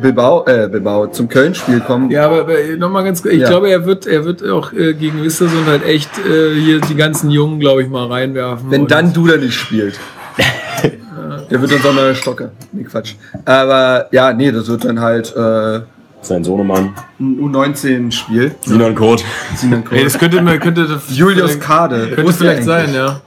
Bilbao, 0.02 0.46
äh, 0.46 0.68
Bilbao, 0.70 1.08
zum 1.08 1.30
Köln-Spiel 1.30 1.80
kommen. 1.80 2.12
Ja, 2.12 2.26
aber, 2.26 2.42
aber 2.42 2.54
nochmal 2.78 3.04
ganz 3.06 3.22
kurz, 3.22 3.34
ich 3.34 3.42
Ja. 3.42 3.48
glaube, 3.50 3.70
er 3.70 3.86
wird, 3.86 4.06
er 4.06 4.26
wird 4.26 4.48
auch 4.48 4.74
äh, 4.74 4.94
gegen 4.94 5.24
Östersund 5.24 5.66
halt 5.68 5.86
echt 5.86 6.10
äh, 6.20 6.54
hier 6.54 6.82
die 6.82 6.96
ganzen 6.96 7.30
Jungen, 7.30 7.60
glaube 7.60 7.82
ich, 7.82 7.88
mal 7.90 8.08
reinwerfen. 8.08 8.70
Wenn 8.70 8.88
dann 8.88 9.14
Duda 9.14 9.38
nicht 9.38 9.54
spielt. 9.56 9.98
der 11.50 11.62
wird 11.62 11.72
uns 11.72 11.86
auch 11.86 11.94
neue 11.94 12.14
Stocke. 12.16 12.52
Nee, 12.72 12.84
Quatsch. 12.84 13.14
Aber 13.46 14.08
ja, 14.12 14.34
nee, 14.34 14.52
das 14.52 14.68
wird 14.68 14.84
dann 14.86 15.00
halt 15.00 15.34
äh, 15.36 15.80
Sein 16.22 16.44
Sohnemann. 16.44 16.94
ein 17.20 17.40
U19-Spiel. 17.40 18.54
Sinan 18.66 18.96
Kurt. 18.96 19.24
Sinan 19.56 19.84
Ey, 19.92 20.04
das 20.04 20.18
könnte, 20.20 20.42
man- 20.42 20.60
könnte 20.60 20.86
das 20.88 21.04
Julius 21.16 21.60
Kade. 21.60 22.10
Könnte 22.16 22.34
vielleicht 22.34 22.64
sein, 22.64 22.94
ja. 22.94 23.22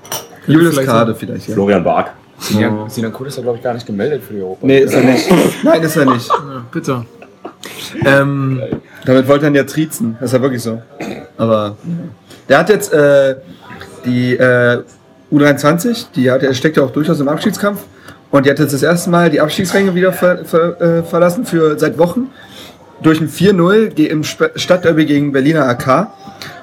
Julius 0.54 0.74
vielleicht 0.74 0.88
Kade 0.88 1.14
vielleicht, 1.14 1.48
ja. 1.48 1.54
Florian 1.54 1.84
Bark. 1.84 2.10
Sinan, 2.40 2.88
Sinan 2.88 3.12
Kurt 3.12 3.28
ist 3.28 3.36
ja, 3.36 3.42
glaube 3.42 3.58
ich, 3.58 3.64
gar 3.64 3.74
nicht 3.74 3.86
gemeldet 3.86 4.22
für 4.22 4.34
die 4.34 4.40
Europa. 4.42 4.64
Nee, 4.66 4.78
ist 4.80 4.94
er 4.94 5.02
nicht. 5.02 5.28
Nein, 5.64 5.82
ist 5.82 5.96
er 5.96 6.04
nicht. 6.06 6.28
Ja, 6.28 6.64
bitte. 6.70 7.04
Ähm, 8.04 8.62
Damit 9.04 9.26
wollte 9.28 9.46
er 9.46 9.50
ihn 9.50 9.54
ja 9.56 9.64
triezen. 9.64 10.16
Das 10.20 10.30
ist 10.30 10.34
ja 10.34 10.42
wirklich 10.42 10.62
so. 10.62 10.80
Aber 11.36 11.76
der 12.48 12.58
hat 12.58 12.68
jetzt 12.68 12.92
äh, 12.92 13.36
die 14.04 14.34
äh, 14.36 14.82
U23, 15.32 16.06
die 16.14 16.30
hat, 16.30 16.42
er 16.42 16.54
steckt 16.54 16.76
ja 16.76 16.84
auch 16.84 16.90
durchaus 16.90 17.18
im 17.20 17.28
Abschiedskampf. 17.28 17.80
Und 18.30 18.44
die 18.46 18.50
hat 18.50 18.58
jetzt 18.58 18.74
das 18.74 18.82
erste 18.82 19.10
Mal 19.10 19.30
die 19.30 19.40
Abstiegsränge 19.40 19.94
wieder 19.94 20.12
ver, 20.12 20.44
ver, 20.44 20.80
äh, 20.80 21.02
verlassen 21.02 21.44
für 21.46 21.78
seit 21.78 21.98
Wochen. 21.98 22.28
Durch 23.02 23.20
ein 23.20 23.28
4-0 23.28 23.88
ge- 23.94 24.06
im 24.08 24.22
Stadtderby 24.24 25.06
gegen 25.06 25.32
Berliner 25.32 25.66
AK. 25.68 26.08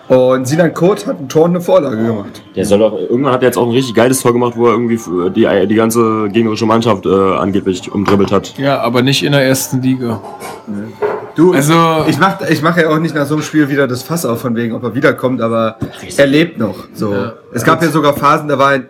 Und 0.07 0.47
Sinan 0.47 0.73
Kurt 0.73 1.07
hat 1.07 1.19
ein 1.19 1.27
Tor 1.29 1.45
und 1.45 1.51
eine 1.51 1.61
Vorlage 1.61 1.97
gemacht. 1.97 2.43
Der 2.55 2.63
soll 2.65 2.77
doch, 2.79 2.93
irgendwann 2.93 3.33
hat 3.33 3.41
er 3.41 3.47
jetzt 3.47 3.57
auch 3.57 3.65
ein 3.65 3.71
richtig 3.73 3.95
geiles 3.95 4.19
Tor 4.21 4.33
gemacht, 4.33 4.53
wo 4.55 4.67
er 4.67 4.73
irgendwie 4.73 4.99
die, 5.31 5.67
die 5.67 5.75
ganze 5.75 6.29
gegnerische 6.29 6.65
Mannschaft 6.67 7.05
äh, 7.07 7.09
angeblich 7.09 7.91
umdribbelt 7.91 8.31
hat. 8.31 8.53
ja, 8.59 8.79
aber 8.81 9.01
nicht 9.01 9.23
in 9.23 9.31
der 9.31 9.41
ersten 9.41 9.81
Liga. 9.81 10.21
Du, 11.35 11.53
Also- 11.53 12.05
ich 12.07 12.19
mache 12.19 12.45
ich 12.51 12.61
mach 12.61 12.77
ja 12.77 12.89
auch 12.89 12.99
nicht 12.99 13.15
nach 13.15 13.25
so 13.25 13.33
einem 13.35 13.43
Spiel 13.43 13.67
wieder 13.69 13.87
das 13.87 14.03
Fass 14.03 14.25
auf, 14.25 14.41
von 14.41 14.55
wegen, 14.55 14.73
ob 14.75 14.83
er 14.83 14.93
wiederkommt, 14.95 15.41
aber 15.41 15.77
er 16.15 16.27
lebt 16.27 16.59
noch. 16.59 16.75
So. 16.93 17.11
Ja. 17.11 17.33
Es 17.53 17.63
gab 17.63 17.81
ja 17.81 17.89
sogar 17.89 18.13
Phasen, 18.13 18.47
da 18.47 18.57
war 18.59 18.73
er, 18.75 18.83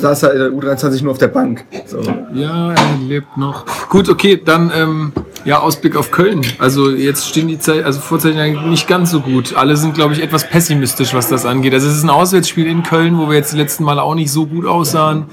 saß 0.00 0.24
er 0.24 0.32
in 0.32 0.38
der 0.38 0.50
U23 0.50 1.02
nur 1.02 1.12
auf 1.12 1.18
der 1.18 1.28
Bank. 1.28 1.64
So. 1.86 2.00
Ja, 2.34 2.72
er 2.72 2.98
lebt 3.06 3.36
noch. 3.36 3.64
Gut, 3.88 4.08
okay, 4.08 4.40
dann 4.42 4.72
ähm, 4.74 5.12
ja, 5.44 5.58
Ausblick 5.58 5.96
auf 5.96 6.10
Köln. 6.10 6.42
Also 6.58 6.90
jetzt 6.90 7.28
stehen 7.28 7.48
die 7.48 7.58
Zeit, 7.58 7.84
also 7.84 8.00
Vorzeichen 8.00 8.38
eigentlich 8.38 8.64
nicht 8.66 8.88
ganz 8.88 9.10
so 9.10 9.20
gut. 9.20 9.54
Alle 9.56 9.76
sind, 9.76 9.94
glaube 9.94 10.14
ich, 10.14 10.22
etwas 10.22 10.48
pessimistisch, 10.48 11.14
was 11.14 11.28
das 11.28 11.46
angeht. 11.46 11.74
Also 11.74 11.88
es 11.88 11.96
ist 11.96 12.04
ein 12.04 12.10
Auswärtsspiel 12.10 12.66
in 12.66 12.82
Köln, 12.82 13.18
wo 13.18 13.28
wir 13.28 13.36
jetzt 13.36 13.52
die 13.52 13.58
letzten 13.58 13.84
Male 13.84 14.02
auch 14.02 14.14
nicht 14.14 14.30
so 14.30 14.46
gut 14.46 14.66
aussahen. 14.66 15.26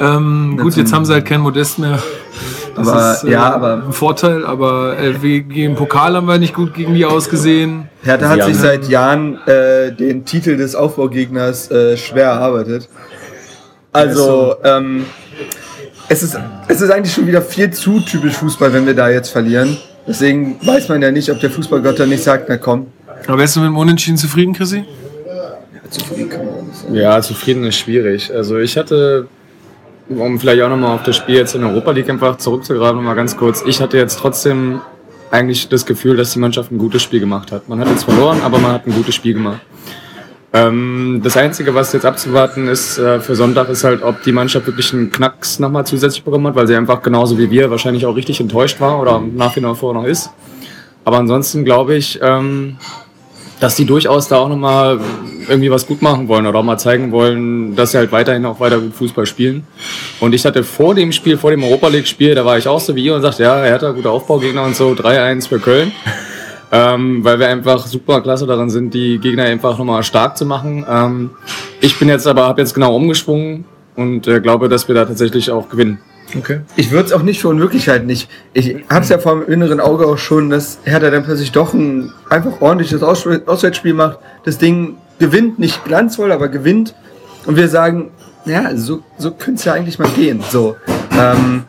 Ähm, 0.00 0.58
gut, 0.60 0.76
jetzt 0.76 0.92
haben 0.92 1.04
sie 1.04 1.12
halt 1.12 1.26
keinen 1.26 1.42
Modest 1.42 1.78
mehr. 1.78 1.98
Das 2.74 2.88
Aber, 2.88 3.12
ist, 3.12 3.24
äh, 3.24 3.32
ja, 3.32 3.52
aber 3.52 3.82
ein 3.86 3.92
Vorteil, 3.92 4.46
aber 4.46 4.98
äh, 4.98 5.22
wir, 5.22 5.40
gegen 5.42 5.74
Pokal 5.74 6.16
haben 6.16 6.26
wir 6.26 6.38
nicht 6.38 6.54
gut 6.54 6.72
gegen 6.72 6.94
die 6.94 7.04
ausgesehen. 7.04 7.88
Hertha 8.02 8.30
hat 8.30 8.44
sich 8.44 8.56
seit 8.56 8.88
Jahren 8.88 9.38
äh, 9.46 9.92
den 9.92 10.24
Titel 10.24 10.56
des 10.56 10.74
Aufbaugegners 10.74 11.70
äh, 11.70 11.96
schwer 11.98 12.28
erarbeitet. 12.28 12.88
Also, 13.92 14.56
ähm, 14.64 15.04
es, 16.08 16.22
ist, 16.22 16.38
es 16.68 16.80
ist 16.80 16.90
eigentlich 16.90 17.12
schon 17.12 17.26
wieder 17.26 17.42
viel 17.42 17.70
zu 17.70 18.00
typisch 18.00 18.34
Fußball, 18.34 18.72
wenn 18.72 18.86
wir 18.86 18.94
da 18.94 19.10
jetzt 19.10 19.30
verlieren. 19.30 19.76
Deswegen 20.06 20.56
weiß 20.64 20.88
man 20.88 21.02
ja 21.02 21.10
nicht, 21.10 21.30
ob 21.30 21.40
der 21.40 21.50
Fußballgott 21.50 22.00
dann 22.00 22.08
nicht 22.08 22.22
sagt, 22.22 22.48
na 22.48 22.56
komm. 22.56 22.86
Aber 23.26 23.38
wärst 23.38 23.56
du 23.56 23.60
mit 23.60 23.68
dem 23.68 23.76
Unentschieden 23.76 24.16
zufrieden, 24.16 24.54
Chrissy? 24.54 24.84
Zufrieden 25.90 26.28
kann 26.30 26.46
man 26.46 26.66
nicht 26.66 26.76
sein. 26.76 26.94
Ja, 26.94 27.20
zufrieden 27.20 27.64
ist 27.64 27.76
schwierig. 27.76 28.32
Also 28.34 28.58
ich 28.58 28.76
hatte, 28.76 29.28
um 30.08 30.40
vielleicht 30.40 30.62
auch 30.62 30.70
nochmal 30.70 30.94
auf 30.94 31.02
das 31.02 31.16
Spiel 31.16 31.36
jetzt 31.36 31.54
in 31.54 31.62
Europa 31.62 31.90
League 31.92 32.08
einfach 32.08 32.38
zurückzugreifen, 32.38 32.96
nochmal 32.96 33.14
ganz 33.14 33.36
kurz. 33.36 33.62
Ich 33.66 33.80
hatte 33.80 33.98
jetzt 33.98 34.18
trotzdem 34.18 34.80
eigentlich 35.30 35.68
das 35.68 35.86
Gefühl, 35.86 36.16
dass 36.16 36.32
die 36.32 36.38
Mannschaft 36.38 36.72
ein 36.72 36.78
gutes 36.78 37.02
Spiel 37.02 37.20
gemacht 37.20 37.52
hat. 37.52 37.68
Man 37.68 37.78
hat 37.78 37.88
jetzt 37.88 38.04
verloren, 38.04 38.40
aber 38.42 38.58
man 38.58 38.72
hat 38.72 38.86
ein 38.86 38.94
gutes 38.94 39.14
Spiel 39.14 39.34
gemacht. 39.34 39.60
Ähm, 40.54 41.20
das 41.24 41.36
Einzige, 41.36 41.74
was 41.74 41.92
jetzt 41.94 42.04
abzuwarten 42.04 42.68
ist 42.68 42.98
äh, 42.98 43.20
für 43.20 43.34
Sonntag, 43.34 43.70
ist 43.70 43.84
halt, 43.84 44.02
ob 44.02 44.22
die 44.22 44.32
Mannschaft 44.32 44.66
wirklich 44.66 44.92
einen 44.92 45.10
Knacks 45.10 45.58
nochmal 45.58 45.86
zusätzlich 45.86 46.22
bekommen 46.22 46.46
hat, 46.48 46.54
weil 46.54 46.66
sie 46.66 46.76
einfach 46.76 47.00
genauso 47.02 47.38
wie 47.38 47.50
wir 47.50 47.70
wahrscheinlich 47.70 48.04
auch 48.04 48.14
richtig 48.14 48.38
enttäuscht 48.38 48.78
war 48.80 49.00
oder 49.00 49.20
nach 49.20 49.56
wie 49.56 49.62
vor 49.74 49.94
noch 49.94 50.04
ist. 50.04 50.30
Aber 51.04 51.18
ansonsten 51.18 51.64
glaube 51.64 51.96
ich, 51.96 52.20
ähm, 52.22 52.76
dass 53.60 53.76
die 53.76 53.86
durchaus 53.86 54.28
da 54.28 54.38
auch 54.38 54.48
nochmal 54.48 55.00
irgendwie 55.48 55.70
was 55.70 55.86
gut 55.86 56.02
machen 56.02 56.28
wollen 56.28 56.46
oder 56.46 56.58
auch 56.58 56.64
mal 56.64 56.78
zeigen 56.78 57.12
wollen, 57.12 57.74
dass 57.74 57.92
sie 57.92 57.98
halt 57.98 58.12
weiterhin 58.12 58.44
auch 58.44 58.60
weiter 58.60 58.78
gut 58.78 58.94
Fußball 58.94 59.24
spielen. 59.24 59.64
Und 60.20 60.34
ich 60.34 60.44
hatte 60.44 60.64
vor 60.64 60.94
dem 60.94 61.12
Spiel, 61.12 61.38
vor 61.38 61.50
dem 61.50 61.64
Europa 61.64 61.88
League-Spiel, 61.88 62.34
da 62.34 62.44
war 62.44 62.58
ich 62.58 62.68
auch 62.68 62.80
so 62.80 62.94
wie 62.94 63.04
ihr 63.04 63.14
und 63.14 63.22
sagte, 63.22 63.44
ja, 63.44 63.64
er 63.64 63.74
hat 63.74 63.82
da 63.82 63.92
gute 63.92 64.10
Aufbaugegner 64.10 64.64
und 64.64 64.76
so, 64.76 64.90
3-1 64.90 65.48
für 65.48 65.60
Köln. 65.60 65.92
Ähm, 66.74 67.22
weil 67.22 67.38
wir 67.38 67.48
einfach 67.48 67.86
super 67.86 68.22
klasse 68.22 68.46
darin 68.46 68.70
sind, 68.70 68.94
die 68.94 69.18
Gegner 69.18 69.44
einfach 69.44 69.76
nochmal 69.76 70.02
stark 70.02 70.38
zu 70.38 70.46
machen. 70.46 70.86
Ähm, 70.88 71.30
ich 71.82 71.98
bin 71.98 72.08
jetzt 72.08 72.26
aber, 72.26 72.46
habe 72.46 72.62
jetzt 72.62 72.72
genau 72.72 72.96
umgeschwungen 72.96 73.66
und 73.94 74.26
äh, 74.26 74.40
glaube, 74.40 74.70
dass 74.70 74.88
wir 74.88 74.94
da 74.94 75.04
tatsächlich 75.04 75.50
auch 75.50 75.68
gewinnen. 75.68 75.98
Okay. 76.34 76.60
Ich 76.76 76.90
würde 76.90 77.04
es 77.04 77.12
auch 77.12 77.22
nicht 77.22 77.42
für 77.42 77.48
unmöglich 77.48 77.90
halten. 77.90 78.08
Ich, 78.08 78.26
ich 78.54 78.76
habe 78.88 79.02
es 79.02 79.10
ja 79.10 79.18
vor 79.18 79.40
dem 79.40 79.52
inneren 79.52 79.80
Auge 79.80 80.06
auch 80.06 80.16
schon, 80.16 80.48
dass 80.48 80.78
Hertha 80.84 81.10
dann 81.10 81.24
plötzlich 81.24 81.52
doch 81.52 81.74
ein 81.74 82.10
einfach 82.30 82.62
ordentliches 82.62 83.02
Aus 83.02 83.26
Auswärtsspiel 83.26 83.92
macht, 83.92 84.18
das 84.44 84.56
Ding 84.56 84.96
gewinnt, 85.18 85.58
nicht 85.58 85.84
glanzvoll, 85.84 86.32
aber 86.32 86.48
gewinnt. 86.48 86.94
Und 87.44 87.56
wir 87.56 87.68
sagen, 87.68 88.12
ja, 88.46 88.74
so, 88.76 89.02
so 89.18 89.30
könnte 89.32 89.58
es 89.58 89.64
ja 89.66 89.74
eigentlich 89.74 89.98
mal 89.98 90.08
gehen. 90.08 90.42
So, 90.48 90.76
ähm, 91.20 91.64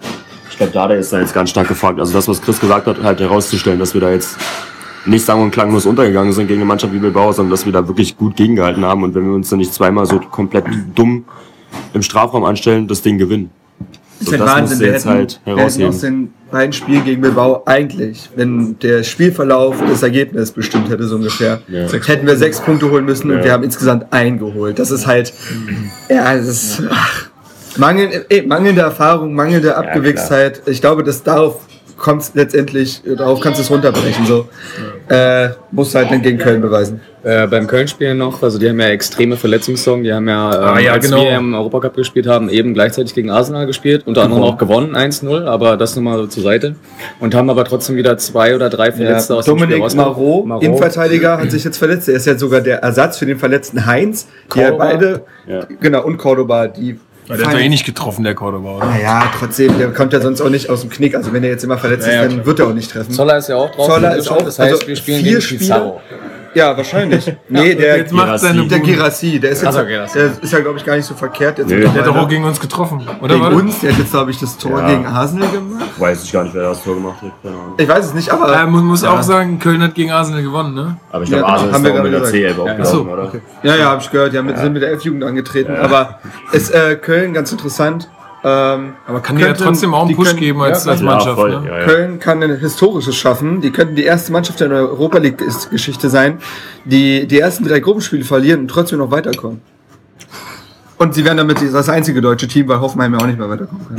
Ich 0.50 0.56
glaube, 0.56 0.72
Dada 0.72 0.94
ist 0.94 1.12
da 1.12 1.20
jetzt 1.20 1.34
ganz 1.34 1.50
stark 1.50 1.68
gefragt. 1.68 2.00
Also 2.00 2.14
das, 2.14 2.28
was 2.30 2.42
Chris 2.42 2.60
gesagt 2.62 2.88
hat, 2.88 3.04
halt 3.04 3.20
herauszustellen, 3.20 3.80
dass 3.80 3.94
wir 3.94 4.02
da 4.02 4.12
jetzt 4.12 4.38
nicht 5.06 5.26
sang- 5.26 5.42
und 5.42 5.52
klanglos 5.52 5.86
untergegangen 5.86 6.32
sind 6.34 6.48
gegen 6.48 6.62
eine 6.62 6.68
Mannschaft 6.68 6.94
wie 6.94 7.00
Bilbao, 7.00 7.32
sondern 7.32 7.52
dass 7.52 7.66
wir 7.66 7.74
da 7.74 7.88
wirklich 7.88 8.16
gut 8.18 8.36
gegengehalten 8.36 8.86
haben 8.86 9.04
und 9.04 9.14
wenn 9.16 9.26
wir 9.26 9.34
uns 9.34 9.50
dann 9.50 9.60
nicht 9.60 9.74
zweimal 9.74 10.06
so 10.06 10.20
komplett 10.20 10.66
dumm 10.96 11.26
im 11.94 12.02
Strafraum 12.02 12.44
anstellen, 12.46 12.88
das 12.88 13.02
Ding 13.02 13.18
gewinnen. 13.18 13.50
ist 14.20 14.28
So, 14.28 14.32
halt 14.34 14.42
das 14.42 14.50
Wahnsinn. 14.50 14.80
Wir 14.80 14.88
jetzt 14.88 15.06
hätten, 15.06 15.16
halt 15.16 15.42
wir 15.46 15.58
hätten 15.58 15.84
aus 15.86 16.00
den 16.00 16.34
beiden 16.52 16.72
Spielen 16.72 17.04
gegen 17.04 17.22
Bilbao 17.22 17.64
eigentlich, 17.66 18.30
wenn 18.36 18.78
der 18.80 19.04
Spielverlauf 19.04 19.76
das 19.90 20.04
Ergebnis 20.04 20.52
bestimmt 20.52 20.90
hätte, 20.90 21.04
so 21.08 21.16
ungefähr, 21.16 21.62
Ja. 21.68 21.88
Hätten 21.92 22.28
wir 22.28 22.38
sechs 22.38 22.62
Punkte 22.62 22.90
holen 22.92 23.06
müssen 23.06 23.32
und 23.32 23.38
Ja. 23.40 23.44
wir 23.44 23.52
haben 23.54 23.64
insgesamt 23.64 24.14
einen 24.14 24.38
geholt. 24.40 24.78
Das 24.80 24.92
ist 24.92 25.08
halt, 25.08 25.34
ja, 26.10 26.36
das 26.36 26.48
ist, 26.48 26.84
ach, 26.92 27.26
mangel, 27.78 28.26
eh, 28.30 28.44
mangelnde 28.44 28.82
Erfahrung, 28.82 29.34
mangelnde 29.34 29.76
Abgewichstheit. 29.76 30.62
ich 30.68 30.80
glaube, 30.80 31.04
dass 31.04 31.24
darauf 31.24 31.62
kommt 31.98 32.22
es 32.22 32.32
letztendlich, 32.34 33.02
darauf 33.18 33.40
kannst 33.42 33.60
du 33.60 33.64
es 33.64 33.72
runterbrechen. 33.72 34.26
So. 34.26 34.48
Äh, 35.10 35.50
musst 35.72 35.96
halt 35.96 36.12
dann 36.12 36.22
gegen 36.22 36.38
Köln 36.38 36.62
beweisen. 36.62 37.02
Äh, 37.24 37.48
beim 37.48 37.68
Köln-Spiel 37.68 38.16
noch, 38.16 38.44
also 38.44 38.60
die 38.60 38.68
haben 38.68 38.80
ja 38.80 38.88
extreme 38.88 39.38
Verletzungssorgen, 39.38 40.04
die 40.04 40.12
haben 40.14 40.28
ja, 40.28 40.54
ähm, 40.54 40.64
Ah, 40.76 40.80
ja, 40.80 40.92
als 40.94 41.06
genau. 41.06 41.24
wir 41.24 41.38
im 41.38 41.54
Europacup 41.54 41.96
gespielt 41.96 42.28
haben, 42.28 42.50
eben 42.50 42.74
gleichzeitig 42.74 43.14
gegen 43.14 43.30
Arsenal 43.30 43.66
gespielt, 43.66 44.04
unter 44.06 44.24
anderem 44.24 44.44
auch 44.44 44.58
gewonnen, 44.58 44.96
1-0, 44.96 45.46
aber 45.46 45.78
das 45.78 45.96
nochmal 45.96 46.18
so 46.18 46.28
zur 46.28 46.44
Seite. 46.44 46.76
Und 47.20 47.34
haben 47.36 47.50
aber 47.50 47.64
trotzdem 47.64 47.96
wieder 47.96 48.18
zwei 48.18 48.56
oder 48.56 48.70
drei 48.70 48.92
Verletzte 48.92 49.34
Ja, 49.34 49.40
aus 49.40 49.46
dem 49.46 49.58
Spiel 49.58 49.70
Dominik. 49.78 49.96
Marot, 49.96 50.46
Marot. 50.46 50.64
Innenverteidiger, 50.64 51.38
hat 51.38 51.52
sich 51.52 51.64
jetzt 51.64 51.78
verletzt. 51.78 52.10
Er 52.10 52.16
ist 52.16 52.26
ja 52.26 52.38
sogar 52.38 52.60
der 52.62 52.80
Ersatz 52.84 53.18
für 53.18 53.26
den 53.26 53.38
verletzten 53.40 53.86
Heinz. 53.86 54.28
Die 54.54 54.60
ja 54.60 54.72
Cordoba. 54.72 54.86
beide, 54.86 55.22
Ja. 55.48 55.62
genau, 55.80 56.04
und 56.04 56.18
Cordoba, 56.18 56.68
die. 56.68 57.00
Ja, 57.28 57.38
der 57.38 57.48
hat 57.48 57.54
doch 57.54 57.60
eh 57.60 57.70
nicht 57.70 57.86
getroffen, 57.86 58.24
der 58.24 58.36
Cordoba. 58.36 58.78
oder? 58.78 58.86
Naja, 58.86 59.32
trotzdem, 59.40 59.78
der 59.78 59.92
kommt 59.94 60.12
ja 60.14 60.20
sonst 60.20 60.42
auch 60.42 60.50
nicht 60.50 60.70
aus 60.70 60.82
dem 60.82 60.90
Knick. 60.90 61.16
Also 61.16 61.32
wenn 61.32 61.44
er 61.44 61.50
jetzt 61.52 61.64
immer 61.64 61.78
verletzt 61.78 62.08
ist, 62.08 62.14
dann 62.16 62.30
klar. 62.30 62.46
wird 62.46 62.60
er 62.60 62.68
auch 62.68 62.74
nicht 62.74 62.92
treffen. 62.92 63.12
Zoller 63.14 63.38
ist 63.38 63.50
ja 63.50 63.56
auch 63.56 63.72
drauf. 63.72 63.88
Zoller 63.88 64.16
ist 64.16 64.30
auch, 64.30 64.42
das 64.42 64.60
heißt, 64.60 64.74
also 64.74 64.88
wir 64.88 64.96
spielen 64.96 65.22
vier 65.22 65.30
gegen 65.30 65.42
Spiele. 65.42 65.60
Pizarro. 65.60 66.02
Ja, 66.56 66.76
wahrscheinlich. 66.78 67.34
Nee, 67.50 67.76
der, 67.76 67.98
jetzt 67.98 68.12
macht 68.14 68.40
seine 68.40 68.66
der 68.68 68.78
Bude. 68.80 68.92
Girassi, 68.94 69.40
der 69.40 69.52
ist 69.52 69.62
jetzt, 69.62 69.70
Ach 69.76 69.80
so, 69.82 69.86
Girassi. 69.86 70.18
der 70.20 70.32
ist 70.42 70.54
ja, 70.54 70.60
glaube 70.60 70.78
ich, 70.78 70.86
gar 70.86 70.96
nicht 70.96 71.06
so 71.06 71.14
verkehrt. 71.14 71.58
Jetzt 71.58 71.70
Nee. 71.70 71.80
Der 71.82 71.94
hat 71.94 72.08
doch 72.08 72.16
auch 72.16 72.28
gegen 72.28 72.44
uns 72.44 72.60
getroffen, 72.60 73.02
oder? 73.22 73.36
gegen 73.36 73.46
uns, 73.48 73.80
der 73.80 73.92
hat 73.92 74.00
jetzt, 74.00 74.12
glaube 74.12 74.32
ich, 74.32 74.40
das 74.40 74.58
Tor 74.58 74.80
Ja. 74.80 74.88
gegen 74.90 75.06
Arsenal 75.06 75.50
gemacht. 75.50 75.86
Weiß 76.00 76.24
ich 76.24 76.32
gar 76.32 76.44
nicht, 76.44 76.54
wer 76.56 76.64
das 76.70 76.84
Tor 76.84 76.96
gemacht 76.96 77.18
hat. 77.22 77.32
Ich 77.78 77.88
weiß 77.88 78.06
es 78.06 78.14
nicht, 78.14 78.30
aber. 78.32 78.52
Ja, 78.52 78.66
man 78.66 78.86
muss 78.86 79.02
Ja. 79.04 79.12
auch 79.12 79.22
sagen, 79.24 79.60
Köln 79.60 79.82
hat 79.84 79.96
gegen 79.96 80.12
Arsenal 80.12 80.42
gewonnen, 80.44 80.74
ne? 80.74 80.98
Aber 81.12 81.24
ich 81.24 81.30
Ja, 81.30 81.38
glaube, 81.38 81.54
Arsenal 81.54 81.74
haben 81.74 81.86
ist 81.86 81.92
auch 82.00 82.04
mit 82.04 82.14
der 82.14 82.22
C11 82.24 82.48
gesagt. 82.48 82.60
aufgelaufen, 82.60 82.86
so, 82.86 83.12
oder? 83.12 83.24
okay. 83.24 83.42
Ja, 83.64 83.76
ja, 83.76 83.86
habe 83.86 84.02
ich 84.02 84.12
gehört. 84.12 84.34
Die 84.34 84.38
haben 84.38 84.46
mit, 84.46 84.58
sind 84.58 84.74
mit 84.74 84.82
der 84.82 84.92
F-Jugend 84.94 85.24
angetreten. 85.24 85.76
Aber 85.76 86.20
ist 86.52 86.72
äh, 86.74 86.96
Köln 86.96 87.34
ganz 87.34 87.52
interessant. 87.52 88.10
Ähm, 88.46 88.94
Aber 89.08 89.22
kann 89.22 89.38
dir 89.38 89.48
ja 89.48 89.54
trotzdem 89.54 89.94
auch 89.94 90.06
einen 90.06 90.16
Push 90.16 90.28
können- 90.30 90.40
geben 90.40 90.62
als, 90.62 90.84
ja, 90.84 90.92
als 90.92 91.00
Ja, 91.00 91.06
Mannschaft. 91.06 91.36
voll. 91.36 91.62
ne? 91.62 91.68
Ja, 91.68 91.80
ja. 91.80 91.86
Köln 91.86 92.20
kann 92.20 92.44
ein 92.44 92.58
Historisches 92.60 93.16
schaffen. 93.16 93.62
Die 93.62 93.72
könnten 93.72 93.96
die 93.96 94.04
erste 94.04 94.32
Mannschaft 94.34 94.60
in 94.60 94.70
der 94.70 94.80
Europa 94.80 95.18
League-Geschichte 95.20 96.10
sein, 96.10 96.40
die 96.84 97.26
die 97.26 97.40
ersten 97.40 97.64
drei 97.64 97.80
Gruppenspiele 97.80 98.26
verlieren 98.26 98.62
und 98.62 98.68
trotzdem 98.68 99.00
noch 99.00 99.12
weiterkommen. 99.12 99.62
Und 100.98 101.14
sie 101.16 101.26
werden 101.26 101.38
damit 101.38 101.58
das 101.62 101.90
einzige 101.90 102.22
deutsche 102.22 102.48
Team, 102.48 102.68
weil 102.68 102.80
Hoffenheim 102.80 103.14
ja 103.14 103.20
auch 103.20 103.28
nicht 103.28 103.40
mehr 103.40 103.50
weiterkommen 103.50 103.86
kann. 103.88 103.98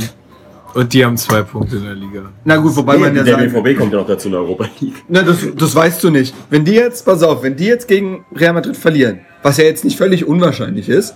Und 0.73 0.91
die 0.93 1.05
haben 1.05 1.15
zwei 1.17 1.41
Punkte 1.41 1.77
in 1.77 1.83
der 1.85 1.95
Liga. 1.95 2.21
Na 2.43 2.57
gut, 2.57 2.75
wobei 2.75 2.95
Nee, 2.95 2.99
man 3.03 3.15
ja 3.15 3.23
der 3.23 3.35
sagen, 3.37 3.53
BVB 3.63 3.77
kommt 3.79 3.93
ja 3.93 3.99
noch 3.99 4.07
dazu 4.07 4.27
in 4.27 4.33
der 4.33 4.41
Europa 4.41 4.65
League. 4.81 5.03
na, 5.07 5.21
das, 5.21 5.37
das 5.55 5.73
weißt 5.73 6.03
du 6.03 6.09
nicht. 6.09 6.35
Wenn 6.49 6.65
die 6.65 6.73
jetzt, 6.73 7.05
pass 7.05 7.23
auf, 7.23 7.43
wenn 7.43 7.55
die 7.55 7.65
jetzt 7.65 7.87
gegen 7.87 8.25
Real 8.35 8.53
Madrid 8.53 8.75
verlieren, 8.75 9.21
was 9.41 9.57
ja 9.57 9.63
jetzt 9.63 9.85
nicht 9.85 9.97
völlig 9.97 10.27
unwahrscheinlich 10.27 10.89
ist, 10.89 11.15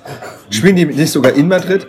spielen 0.49 0.75
die 0.77 0.85
nicht 0.85 1.11
sogar 1.11 1.33
in 1.33 1.47
Madrid? 1.49 1.87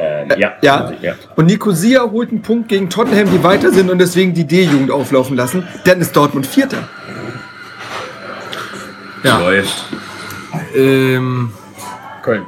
Äh, 0.00 0.40
ja. 0.40 0.52
Ja. 0.62 0.92
ja. 1.02 1.14
Und 1.36 1.46
Nicosia 1.46 2.02
holt 2.10 2.30
einen 2.30 2.40
Punkt 2.40 2.68
gegen 2.68 2.88
Tottenham, 2.88 3.30
die 3.30 3.42
weiter 3.42 3.70
sind 3.70 3.90
und 3.90 3.98
deswegen 3.98 4.32
die 4.32 4.46
D-Jugend 4.46 4.90
auflaufen 4.90 5.36
lassen, 5.36 5.68
dann 5.84 6.00
ist 6.00 6.16
Dortmund 6.16 6.46
Vierter. 6.46 6.88
Ja. 9.22 9.38
Läuft. 9.38 9.84
Ähm, 10.74 11.50
Köln. 12.22 12.46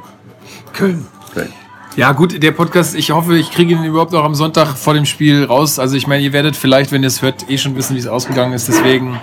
Köln. 0.73 1.05
Köln. 1.33 1.53
Ja, 1.95 2.13
gut, 2.13 2.41
der 2.41 2.51
Podcast, 2.51 2.95
ich 2.95 3.11
hoffe, 3.11 3.37
ich 3.37 3.51
kriege 3.51 3.73
ihn 3.73 3.83
überhaupt 3.83 4.15
auch 4.15 4.23
am 4.23 4.33
Sonntag 4.33 4.75
vor 4.75 4.95
dem 4.95 5.05
Spiel 5.05 5.43
raus. 5.43 5.77
Also, 5.77 5.95
ich 5.95 6.07
meine, 6.07 6.23
ihr 6.23 6.33
werdet 6.33 6.55
vielleicht, 6.55 6.91
wenn 6.91 7.03
ihr 7.03 7.07
es 7.07 7.21
hört, 7.21 7.47
eh 7.51 7.59
schon 7.59 7.75
wissen, 7.75 7.95
wie 7.95 7.99
es 7.99 8.07
ausgegangen 8.07 8.53
ist. 8.53 8.67
Deswegen, 8.67 9.19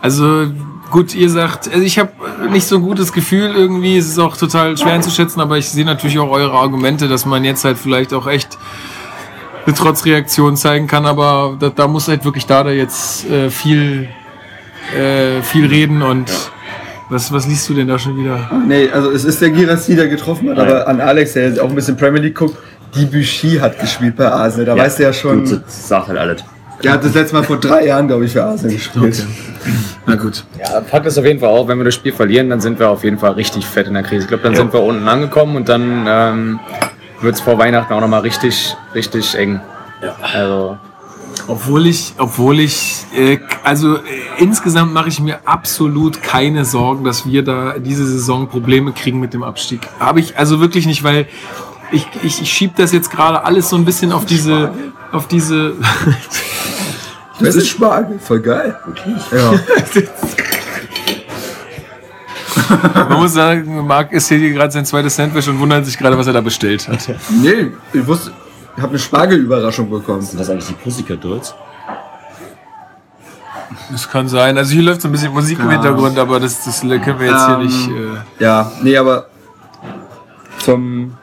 also, 0.00 0.46
gut, 0.90 1.14
ihr 1.14 1.30
sagt, 1.30 1.68
also 1.72 1.82
ich 1.82 1.98
habe 1.98 2.10
nicht 2.50 2.66
so 2.66 2.76
ein 2.76 2.82
gutes 2.82 3.12
Gefühl 3.12 3.54
irgendwie. 3.54 3.96
Es 3.96 4.08
ist 4.08 4.18
auch 4.18 4.36
total 4.36 4.76
schwer 4.76 4.94
einzuschätzen, 4.94 5.40
aber 5.40 5.58
ich 5.58 5.68
sehe 5.68 5.84
natürlich 5.84 6.18
auch 6.18 6.30
eure 6.30 6.52
Argumente, 6.52 7.08
dass 7.08 7.26
man 7.26 7.44
jetzt 7.44 7.64
halt 7.64 7.78
vielleicht 7.78 8.14
auch 8.14 8.26
echt 8.26 8.58
eine 9.66 9.74
Trotzreaktion 9.74 10.56
zeigen 10.56 10.86
kann. 10.86 11.06
Aber 11.06 11.56
da, 11.58 11.70
da 11.70 11.88
muss 11.88 12.08
halt 12.08 12.24
wirklich 12.24 12.46
Dada 12.46 12.70
jetzt 12.70 13.28
äh, 13.30 13.50
viel, 13.50 14.08
äh, 14.96 15.42
viel 15.42 15.66
reden 15.66 16.02
und. 16.02 16.30
Was, 17.10 17.30
was 17.30 17.46
liest 17.46 17.68
du 17.68 17.74
denn 17.74 17.86
da 17.86 17.98
schon 17.98 18.16
wieder? 18.18 18.50
Nee, 18.66 18.88
also 18.88 19.10
es 19.10 19.24
ist 19.24 19.40
der 19.42 19.50
Girassi, 19.50 19.94
der 19.94 20.08
getroffen 20.08 20.48
hat, 20.48 20.58
aber 20.58 20.88
an 20.88 21.02
Alex, 21.02 21.34
der 21.34 21.62
auch 21.62 21.68
ein 21.68 21.74
bisschen 21.74 21.98
Premier 21.98 22.22
League 22.22 22.34
guckt, 22.34 22.56
die 22.94 23.04
Buchy 23.04 23.58
hat 23.58 23.78
gespielt 23.78 24.16
bei 24.16 24.26
Arsenal. 24.26 24.64
Da 24.64 24.76
weißt 24.76 24.98
du 24.98 25.02
ja 25.02 25.12
schon, 25.12 25.44
Gut, 25.44 25.60
das 25.66 25.88
sagt 25.88 26.08
halt 26.08 26.18
alles. 26.18 26.42
Der 26.82 26.92
hat 26.92 27.04
das 27.04 27.14
letzte 27.14 27.36
Mal 27.36 27.42
vor 27.44 27.58
drei 27.58 27.86
Jahren, 27.86 28.08
glaube 28.08 28.24
ich, 28.24 28.32
für 28.32 28.44
Arsenal 28.44 28.74
gespielt. 28.74 29.26
Na 30.06 30.16
gut. 30.16 30.44
Ja, 30.58 30.82
Fakt 30.82 31.06
ist 31.06 31.16
auf 31.18 31.24
jeden 31.24 31.40
Fall 31.40 31.48
auch, 31.48 31.66
wenn 31.68 31.78
wir 31.78 31.84
das 31.84 31.94
Spiel 31.94 32.12
verlieren, 32.12 32.50
dann 32.50 32.60
sind 32.60 32.78
wir 32.78 32.90
auf 32.90 33.04
jeden 33.04 33.18
Fall 33.18 33.32
richtig 33.32 33.64
fett 33.66 33.86
in 33.86 33.94
der 33.94 34.02
Krise. 34.02 34.22
Ich 34.22 34.28
glaube, 34.28 34.42
dann 34.42 34.54
sind 34.54 34.72
wir 34.72 34.82
unten 34.82 35.08
angekommen 35.08 35.56
und 35.56 35.68
dann 35.68 36.04
ähm, 36.06 36.60
wird 37.22 37.36
es 37.36 37.40
vor 37.40 37.58
Weihnachten 37.58 37.92
auch 37.92 38.00
nochmal 38.00 38.20
richtig, 38.20 38.76
richtig 38.94 39.34
eng. 39.34 39.60
Also, 40.20 40.76
Obwohl 41.46 41.86
ich, 41.86 42.12
obwohl 42.18 42.60
ich, 42.60 43.06
äh, 43.16 43.38
also 43.62 43.96
äh, 43.96 44.00
insgesamt 44.38 44.92
mache 44.92 45.08
ich 45.08 45.20
mir 45.20 45.38
absolut 45.46 46.22
keine 46.22 46.64
Sorgen, 46.66 47.04
dass 47.04 47.26
wir 47.26 47.42
da 47.42 47.78
diese 47.78 48.06
Saison 48.06 48.48
Probleme 48.48 48.92
kriegen 48.92 49.20
mit 49.20 49.32
dem 49.32 49.42
Abstieg. 49.42 49.80
Habe 49.98 50.20
ich 50.20 50.36
also 50.36 50.60
wirklich 50.60 50.86
nicht, 50.86 51.02
weil 51.02 51.26
ich, 51.92 52.06
ich, 52.22 52.42
ich 52.42 52.52
schiebe 52.52 52.74
das 52.76 52.92
jetzt 52.92 53.10
gerade 53.10 53.44
alles 53.44 53.70
so 53.70 53.76
ein 53.76 53.84
bisschen 53.84 54.12
auf 54.12 54.26
diese, 54.26 54.72
auf 55.14 55.28
diese. 55.28 55.74
Das 57.40 57.56
ist 57.56 57.66
Spargel, 57.68 58.20
voll 58.20 58.38
geil. 58.40 58.78
Ja. 59.32 59.54
Man 63.08 63.18
muss 63.18 63.34
sagen, 63.34 63.84
Marc 63.84 64.12
isst 64.12 64.28
hier 64.28 64.52
gerade 64.52 64.70
sein 64.70 64.86
zweites 64.86 65.16
Sandwich 65.16 65.48
und 65.48 65.58
wundert 65.58 65.84
sich 65.84 65.98
gerade, 65.98 66.16
was 66.16 66.28
er 66.28 66.32
da 66.32 66.40
bestellt 66.40 66.86
hat. 66.88 67.08
Nee, 67.30 67.72
ich 67.92 68.06
wusste, 68.06 68.30
ich 68.76 68.82
habe 68.82 68.90
eine 68.90 68.98
Spargelüberraschung 69.00 69.90
bekommen. 69.90 70.22
Sind 70.22 70.38
das 70.38 70.48
eigentlich 70.48 70.68
die 70.68 70.74
Pussycat 70.74 71.24
Dolls? 71.24 71.52
Das 73.90 74.08
kann 74.08 74.28
sein. 74.28 74.56
Also 74.56 74.72
hier 74.72 74.82
läuft 74.82 75.02
so 75.02 75.08
ein 75.08 75.12
bisschen 75.12 75.32
Musik 75.32 75.58
im 75.58 75.64
Ja. 75.66 75.72
Hintergrund, 75.72 76.16
aber 76.16 76.38
das, 76.38 76.64
das 76.64 76.82
können 76.82 77.18
wir 77.18 77.26
jetzt 77.26 77.46
hier 77.46 77.56
Ähm, 77.56 77.62
nicht. 77.66 77.88
Äh, 77.88 78.42
Ja, 78.44 78.70
nee, 78.80 78.96
aber 78.96 79.26
zum 80.58 81.14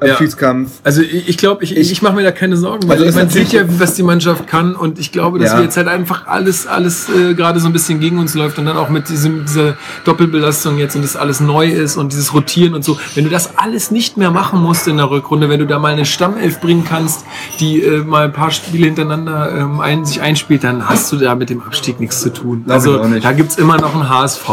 Abstiegskampf. 0.00 0.20
Abschiedskampf. 0.20 0.70
Also 0.84 1.02
ich, 1.02 1.38
glaube, 1.38 1.64
ich, 1.64 1.76
ich, 1.76 1.90
ich 1.90 2.02
mache 2.02 2.14
mir 2.14 2.22
da 2.22 2.30
keine 2.30 2.56
Sorgen, 2.56 2.86
weil 2.88 3.02
Also 3.02 3.18
man 3.18 3.30
sieht 3.30 3.52
ja, 3.52 3.62
was 3.66 3.94
die 3.94 4.02
Mannschaft 4.02 4.46
kann 4.46 4.76
und 4.76 4.98
ich 4.98 5.10
glaube, 5.10 5.38
dass 5.38 5.52
Ja. 5.52 5.56
wir 5.58 5.64
jetzt 5.64 5.76
halt 5.76 5.88
einfach 5.88 6.26
alles, 6.26 6.66
alles 6.66 7.08
äh, 7.08 7.34
gerade 7.34 7.60
so 7.60 7.66
ein 7.66 7.72
bisschen 7.72 7.98
gegen 8.00 8.18
uns 8.18 8.34
läuft 8.34 8.58
und 8.58 8.66
dann 8.66 8.76
auch 8.76 8.90
mit 8.90 9.08
diesem, 9.08 9.46
dieser 9.46 9.76
Doppelbelastung 10.04 10.78
jetzt 10.78 10.96
und 10.96 11.02
das 11.02 11.16
alles 11.16 11.40
neu 11.40 11.68
ist 11.68 11.96
und 11.96 12.12
dieses 12.12 12.34
Rotieren 12.34 12.74
und 12.74 12.84
so. 12.84 12.98
Wenn 13.14 13.24
du 13.24 13.30
das 13.30 13.56
alles 13.56 13.90
nicht 13.90 14.16
mehr 14.16 14.30
machen 14.30 14.62
musst 14.62 14.86
in 14.86 14.98
der 14.98 15.10
Rückrunde, 15.10 15.48
wenn 15.48 15.60
du 15.60 15.66
da 15.66 15.78
mal 15.78 15.92
eine 15.92 16.04
Stammelf 16.04 16.60
bringen 16.60 16.84
kannst, 16.86 17.24
die 17.60 17.82
äh, 17.82 18.02
mal 18.04 18.24
ein 18.26 18.32
paar 18.32 18.50
Spiele 18.50 18.86
hintereinander 18.86 19.50
ähm, 19.56 19.80
ein, 19.80 20.04
sich 20.04 20.20
einspielt, 20.20 20.64
dann 20.64 20.88
hast 20.88 21.10
du 21.12 21.16
da 21.16 21.34
mit 21.34 21.48
dem 21.48 21.62
Abstieg 21.62 22.00
nichts 22.00 22.20
zu 22.20 22.32
tun. 22.32 22.64
Ich 22.66 22.72
also 22.72 22.98
da 22.98 23.32
gibt's 23.32 23.56
immer 23.56 23.78
noch 23.78 23.94
einen 23.94 24.08
HSV 24.08 24.48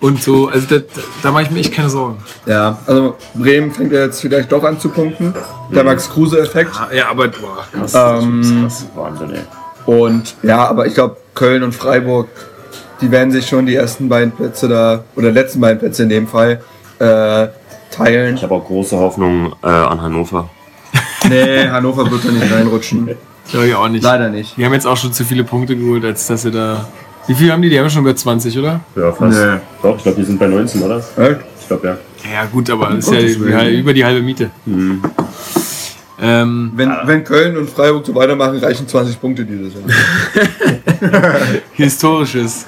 und 0.00 0.22
so. 0.22 0.48
Also 0.48 0.66
da, 0.78 0.84
da, 1.22 1.30
mache 1.30 1.44
ich 1.44 1.50
mir 1.50 1.60
echt 1.60 1.72
keine 1.72 1.90
Sorgen. 1.90 2.18
Ja, 2.46 2.78
also 2.86 3.16
Bremen 3.34 3.70
fängt 3.70 3.92
ja 3.92 4.00
jetzt 4.00 4.20
vielleicht 4.40 4.52
doch 4.52 4.64
an 4.64 4.78
zu 4.80 4.88
punkten. 4.88 5.34
Der 5.74 5.84
Max 5.84 6.10
Kruse-Effekt. 6.10 6.72
Ja, 6.94 7.10
aber 7.10 7.28
boah, 7.28 7.64
Ähm, 7.74 8.68
Wahnsinn, 8.94 9.30
ey. 9.34 9.40
und 9.86 10.34
ja, 10.42 10.66
aber 10.66 10.86
ich 10.86 10.94
glaube, 10.94 11.16
Köln 11.34 11.62
und 11.62 11.74
Freiburg 11.74 12.28
die 13.00 13.10
werden 13.10 13.30
sich 13.32 13.46
schon 13.46 13.64
die 13.64 13.74
ersten 13.74 14.10
beiden 14.10 14.30
Plätze 14.30 14.68
da, 14.68 15.04
oder 15.16 15.30
letzten 15.30 15.58
beiden 15.58 15.78
Plätze 15.78 16.02
in 16.02 16.10
dem 16.10 16.28
Fall, 16.28 16.60
äh, 16.98 17.48
teilen. 17.90 18.34
Ich 18.34 18.42
habe 18.42 18.54
auch 18.54 18.66
große 18.66 18.94
Hoffnung 18.94 19.54
äh, 19.62 19.68
an 19.68 20.02
Hannover. 20.02 20.50
Nee, 21.26 21.66
Hannover 21.68 22.10
wird 22.10 22.26
da 22.26 22.30
nicht 22.30 22.52
reinrutschen. 22.52 23.08
Ja, 23.52 23.62
ich 23.62 23.74
auch 23.74 23.88
nicht. 23.88 24.02
Leider 24.04 24.28
nicht. 24.28 24.54
Die 24.58 24.64
haben 24.66 24.74
jetzt 24.74 24.86
auch 24.86 24.98
schon 24.98 25.14
zu 25.14 25.24
viele 25.24 25.44
Punkte 25.44 25.76
geholt, 25.76 26.04
als 26.04 26.26
dass 26.26 26.42
sie 26.42 26.50
da. 26.50 26.86
Wie 27.26 27.34
viel 27.34 27.50
haben 27.50 27.62
die? 27.62 27.70
Die 27.70 27.80
haben 27.80 27.88
schon 27.88 28.02
über 28.02 28.14
20, 28.14 28.58
oder? 28.58 28.80
Ja, 28.94 29.12
fast. 29.12 29.38
Nee. 29.38 29.60
Doch, 29.82 29.96
ich 29.96 30.02
glaube, 30.02 30.18
die 30.18 30.24
sind 30.24 30.38
bei 30.38 30.46
19, 30.46 30.82
oder? 30.82 30.98
Echt? 30.98 31.40
Ich 31.58 31.68
glaube, 31.68 31.86
ja. 31.88 31.96
Ja, 32.24 32.44
gut, 32.46 32.68
aber 32.70 32.90
das 32.90 33.06
ist 33.06 33.12
ja 33.12 33.20
die- 33.20 33.78
über 33.80 33.92
die 33.92 34.04
halbe 34.04 34.22
Miete. 34.22 34.50
Mhm. 34.66 35.02
Ähm, 36.22 36.72
Wenn, 36.76 36.92
wenn 37.04 37.24
Köln 37.24 37.56
und 37.56 37.70
Freiburg 37.70 38.04
so 38.04 38.14
weitermachen, 38.14 38.58
reichen 38.58 38.86
20 38.86 39.18
Punkte 39.18 39.42
dieses 39.42 39.72
Jahr. 39.72 39.84
Historisches. 41.72 42.66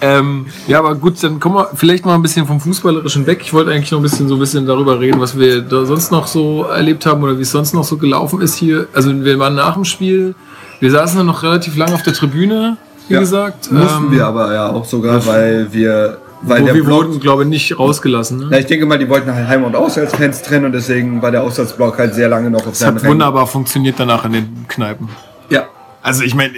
Ähm, 0.00 0.46
ja, 0.66 0.80
aber 0.80 0.96
gut, 0.96 1.22
dann 1.22 1.38
kommen 1.38 1.54
wir 1.54 1.68
vielleicht 1.74 2.04
mal 2.04 2.14
ein 2.14 2.22
bisschen 2.22 2.44
vom 2.44 2.60
Fußballerischen 2.60 3.24
weg. 3.26 3.38
Ich 3.42 3.52
wollte 3.52 3.70
eigentlich 3.70 3.92
noch 3.92 4.00
ein 4.00 4.02
bisschen 4.02 4.26
so 4.28 4.34
ein 4.34 4.40
bisschen 4.40 4.66
darüber 4.66 4.98
reden, 4.98 5.20
was 5.20 5.38
wir 5.38 5.62
da 5.62 5.84
sonst 5.84 6.10
noch 6.10 6.26
so 6.26 6.64
erlebt 6.64 7.06
haben 7.06 7.22
oder 7.22 7.38
wie 7.38 7.42
es 7.42 7.52
sonst 7.52 7.72
noch 7.72 7.84
so 7.84 7.96
gelaufen 7.98 8.40
ist 8.40 8.56
hier. 8.56 8.88
Also 8.92 9.12
wir 9.24 9.38
waren 9.38 9.54
nach 9.54 9.74
dem 9.74 9.84
Spiel, 9.84 10.34
wir 10.80 10.90
saßen 10.90 11.18
dann 11.18 11.26
noch 11.26 11.44
relativ 11.44 11.76
lange 11.76 11.94
auf 11.94 12.02
der 12.02 12.14
Tribüne, 12.14 12.76
wie 13.06 13.14
Ja, 13.14 13.20
gesagt. 13.20 13.70
Mussten 13.70 14.06
Ähm, 14.06 14.10
wir 14.10 14.26
aber 14.26 14.52
ja 14.52 14.70
auch 14.70 14.84
sogar, 14.84 15.24
weil 15.24 15.68
wir. 15.72 16.18
Weil 16.42 16.62
wo 16.62 16.66
der 16.66 16.74
wir 16.74 16.84
Block, 16.84 17.04
wurden, 17.06 17.20
glaube 17.20 17.42
ich, 17.44 17.48
nicht 17.48 17.78
rausgelassen. 17.78 18.38
Ne? 18.38 18.48
ja, 18.52 18.58
ich 18.58 18.66
denke 18.66 18.86
mal, 18.86 18.98
die 18.98 19.08
wollten 19.08 19.32
halt 19.34 19.48
Heim- 19.48 19.64
und 19.64 19.74
Auswärtsfans 19.74 20.42
trennen 20.42 20.66
und 20.66 20.72
deswegen 20.72 21.20
war 21.22 21.30
der 21.30 21.42
Auswärtsblock 21.42 21.98
halt 21.98 22.14
sehr 22.14 22.28
lange 22.28 22.50
noch 22.50 22.60
auf 22.60 22.66
Das 22.66 22.78
seinem 22.80 22.96
hat 22.96 23.02
Rennen. 23.02 23.12
wunderbar 23.14 23.46
funktioniert 23.46 23.98
danach 23.98 24.24
in 24.26 24.32
den 24.32 24.64
Kneipen. 24.68 25.08
Ja. 25.48 25.64
Also 26.06 26.22
ich 26.22 26.36
meine, 26.36 26.52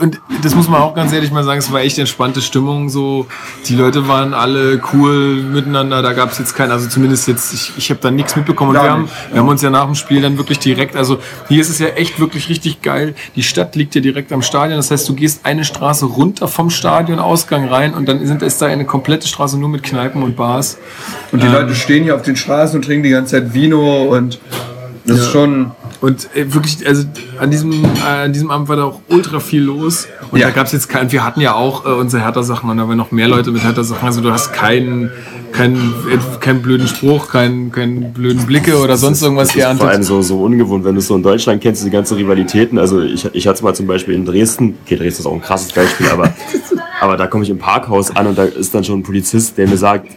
und 0.00 0.18
das 0.42 0.54
muss 0.54 0.66
man 0.66 0.80
auch 0.80 0.94
ganz 0.94 1.12
ehrlich 1.12 1.30
mal 1.30 1.44
sagen, 1.44 1.58
es 1.58 1.70
war 1.70 1.82
echt 1.82 1.98
entspannte 1.98 2.40
Stimmung. 2.40 2.88
So, 2.88 3.26
die 3.68 3.74
Leute 3.76 4.08
waren 4.08 4.32
alle 4.32 4.80
cool 4.94 5.42
miteinander. 5.42 6.00
Da 6.00 6.14
gab 6.14 6.32
es 6.32 6.38
jetzt 6.38 6.54
keinen, 6.56 6.70
also 6.70 6.88
zumindest 6.88 7.28
jetzt, 7.28 7.52
ich, 7.52 7.72
ich 7.76 7.90
habe 7.90 8.00
da 8.00 8.10
nichts 8.10 8.34
mitbekommen. 8.34 8.70
Und 8.74 8.82
wir 8.82 8.90
haben, 8.90 9.08
wir 9.30 9.40
haben 9.40 9.48
uns 9.48 9.60
ja 9.60 9.68
nach 9.68 9.84
dem 9.84 9.94
Spiel 9.94 10.22
dann 10.22 10.38
wirklich 10.38 10.58
direkt, 10.58 10.96
also 10.96 11.18
hier 11.48 11.60
ist 11.60 11.68
es 11.68 11.80
ja 11.80 11.88
echt 11.88 12.18
wirklich 12.18 12.48
richtig 12.48 12.80
geil. 12.80 13.14
Die 13.36 13.42
Stadt 13.42 13.76
liegt 13.76 13.94
ja 13.94 14.00
direkt 14.00 14.32
am 14.32 14.40
Stadion. 14.40 14.78
Das 14.78 14.90
heißt, 14.90 15.06
du 15.06 15.14
gehst 15.14 15.44
eine 15.44 15.64
Straße 15.66 16.06
runter 16.06 16.48
vom 16.48 16.70
Stadionausgang 16.70 17.68
rein 17.68 17.92
und 17.92 18.08
dann 18.08 18.26
sind, 18.26 18.40
ist 18.40 18.62
da 18.62 18.66
eine 18.68 18.86
komplette 18.86 19.28
Straße 19.28 19.58
nur 19.60 19.68
mit 19.68 19.82
Kneipen 19.82 20.22
und 20.22 20.34
Bars. 20.34 20.78
Und 21.30 21.42
die 21.42 21.46
Ähm, 21.46 21.52
Leute 21.52 21.74
stehen 21.74 22.04
hier 22.04 22.14
auf 22.14 22.22
den 22.22 22.36
Straßen 22.36 22.76
und 22.76 22.86
trinken 22.86 23.02
die 23.02 23.10
ganze 23.10 23.32
Zeit 23.32 23.52
Vino 23.52 24.04
und 24.04 24.40
das 25.04 25.18
ist 25.18 25.26
Ja. 25.26 25.30
schon. 25.32 25.72
Und 26.04 26.28
äh, 26.36 26.52
wirklich, 26.52 26.86
also 26.86 27.04
an 27.40 27.50
diesem, 27.50 27.72
äh, 27.82 28.24
an 28.24 28.32
diesem 28.34 28.50
Abend 28.50 28.68
war 28.68 28.76
da 28.76 28.84
auch 28.84 29.00
ultra 29.08 29.40
viel 29.40 29.62
los. 29.62 30.06
Und 30.30 30.38
Ja. 30.38 30.48
da 30.48 30.52
gab 30.52 30.66
es 30.66 30.72
jetzt 30.72 30.90
keinen, 30.90 31.10
wir 31.12 31.24
hatten 31.24 31.40
ja 31.40 31.54
auch 31.54 31.86
äh, 31.86 31.88
unsere 31.88 32.22
Hertha-Sachen 32.22 32.68
und 32.68 32.76
da 32.76 32.86
waren 32.86 32.98
noch 32.98 33.10
mehr 33.10 33.26
Leute 33.26 33.50
mit 33.52 33.64
Hertha-Sachen. 33.64 34.06
Also 34.06 34.20
du 34.20 34.30
hast 34.30 34.52
keinen, 34.52 35.10
keinen, 35.52 35.94
äh, 36.12 36.18
keinen 36.40 36.60
blöden 36.60 36.88
Spruch, 36.88 37.30
keinen, 37.30 37.72
keinen 37.72 38.12
blöden 38.12 38.44
Blicke 38.44 38.76
oder 38.76 38.98
sonst 38.98 39.22
irgendwas 39.22 39.48
Das 39.48 39.56
ist 39.56 39.62
vor 39.62 39.70
allem 39.70 39.78
geerntet. 39.78 40.04
so, 40.04 40.20
so 40.20 40.42
ungewohnt, 40.42 40.84
wenn 40.84 40.94
du 40.94 40.98
es 40.98 41.06
so 41.06 41.16
in 41.16 41.22
Deutschland 41.22 41.62
kennst, 41.62 41.80
diese 41.80 41.90
ganze 41.90 42.16
Rivalitäten. 42.18 42.78
Also 42.78 43.00
ich, 43.00 43.24
ich 43.32 43.46
hatte 43.46 43.56
es 43.56 43.62
mal 43.62 43.74
zum 43.74 43.86
Beispiel 43.86 44.14
in 44.14 44.26
Dresden, 44.26 44.76
okay, 44.84 44.96
Dresden 44.96 45.22
ist 45.22 45.26
auch 45.26 45.32
ein 45.32 45.40
krasses 45.40 45.72
Beispiel, 45.72 46.08
aber, 46.10 46.34
aber 47.00 47.16
da 47.16 47.26
komme 47.28 47.44
ich 47.44 47.50
im 47.50 47.58
Parkhaus 47.58 48.14
an 48.14 48.26
und 48.26 48.36
da 48.36 48.44
ist 48.44 48.74
dann 48.74 48.84
schon 48.84 48.98
ein 48.98 49.02
Polizist, 49.04 49.56
der 49.56 49.66
mir 49.68 49.78
sagt, 49.78 50.08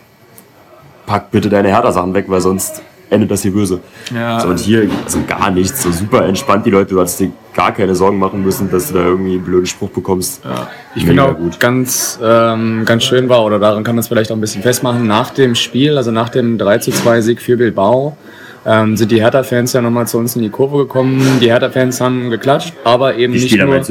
pack 1.05 1.31
bitte 1.31 1.47
deine 1.47 1.69
Hertha-Sachen 1.69 2.13
weg, 2.13 2.25
weil 2.27 2.41
sonst 2.41 2.81
endet 3.09 3.31
das 3.31 3.41
hier 3.41 3.51
böse. 3.51 3.79
Ja. 4.13 4.39
So, 4.39 4.49
und 4.49 4.59
hier 4.59 4.89
also 5.03 5.19
gar 5.27 5.51
nichts, 5.51 5.83
so 5.83 5.91
super 5.91 6.25
entspannt 6.25 6.65
die 6.65 6.71
Leute, 6.71 6.93
du 6.93 7.01
hast 7.01 7.19
dir 7.19 7.31
gar 7.53 7.73
keine 7.73 7.95
Sorgen 7.95 8.19
machen 8.19 8.43
müssen, 8.43 8.69
dass 8.69 8.89
du 8.89 8.95
da 8.95 9.05
irgendwie 9.05 9.33
einen 9.33 9.43
blöden 9.43 9.65
Spruch 9.65 9.89
bekommst. 9.89 10.43
Ja. 10.43 10.67
Ich 10.95 11.05
finde 11.05 11.23
auch 11.23 11.35
ganz, 11.59 12.19
ähm, 12.21 12.83
ganz 12.85 13.03
schön 13.03 13.29
war, 13.29 13.43
oder 13.43 13.59
daran 13.59 13.83
kann 13.83 13.95
man 13.95 14.01
es 14.01 14.07
vielleicht 14.07 14.31
auch 14.31 14.35
ein 14.35 14.41
bisschen 14.41 14.61
festmachen, 14.61 15.07
nach 15.07 15.31
dem 15.31 15.55
Spiel, 15.55 15.97
also 15.97 16.11
nach 16.11 16.29
dem 16.29 16.57
3 16.57 16.79
zu 16.79 16.91
2 16.91 17.21
Sieg 17.21 17.41
für 17.41 17.57
Bilbao, 17.57 18.17
ähm, 18.65 18.97
sind 18.97 19.11
die 19.11 19.21
Hertha-Fans 19.21 19.73
ja 19.73 19.81
nochmal 19.81 20.07
zu 20.07 20.17
uns 20.17 20.35
in 20.35 20.41
die 20.41 20.49
Kurve 20.49 20.79
gekommen. 20.79 21.39
Die 21.41 21.49
Hertha-Fans 21.49 22.01
haben 22.01 22.29
geklatscht, 22.29 22.73
aber 22.83 23.15
eben 23.15 23.33
Die 23.33 23.39
nicht 23.39 23.49
Spieler 23.49 23.65
nur... 23.65 23.81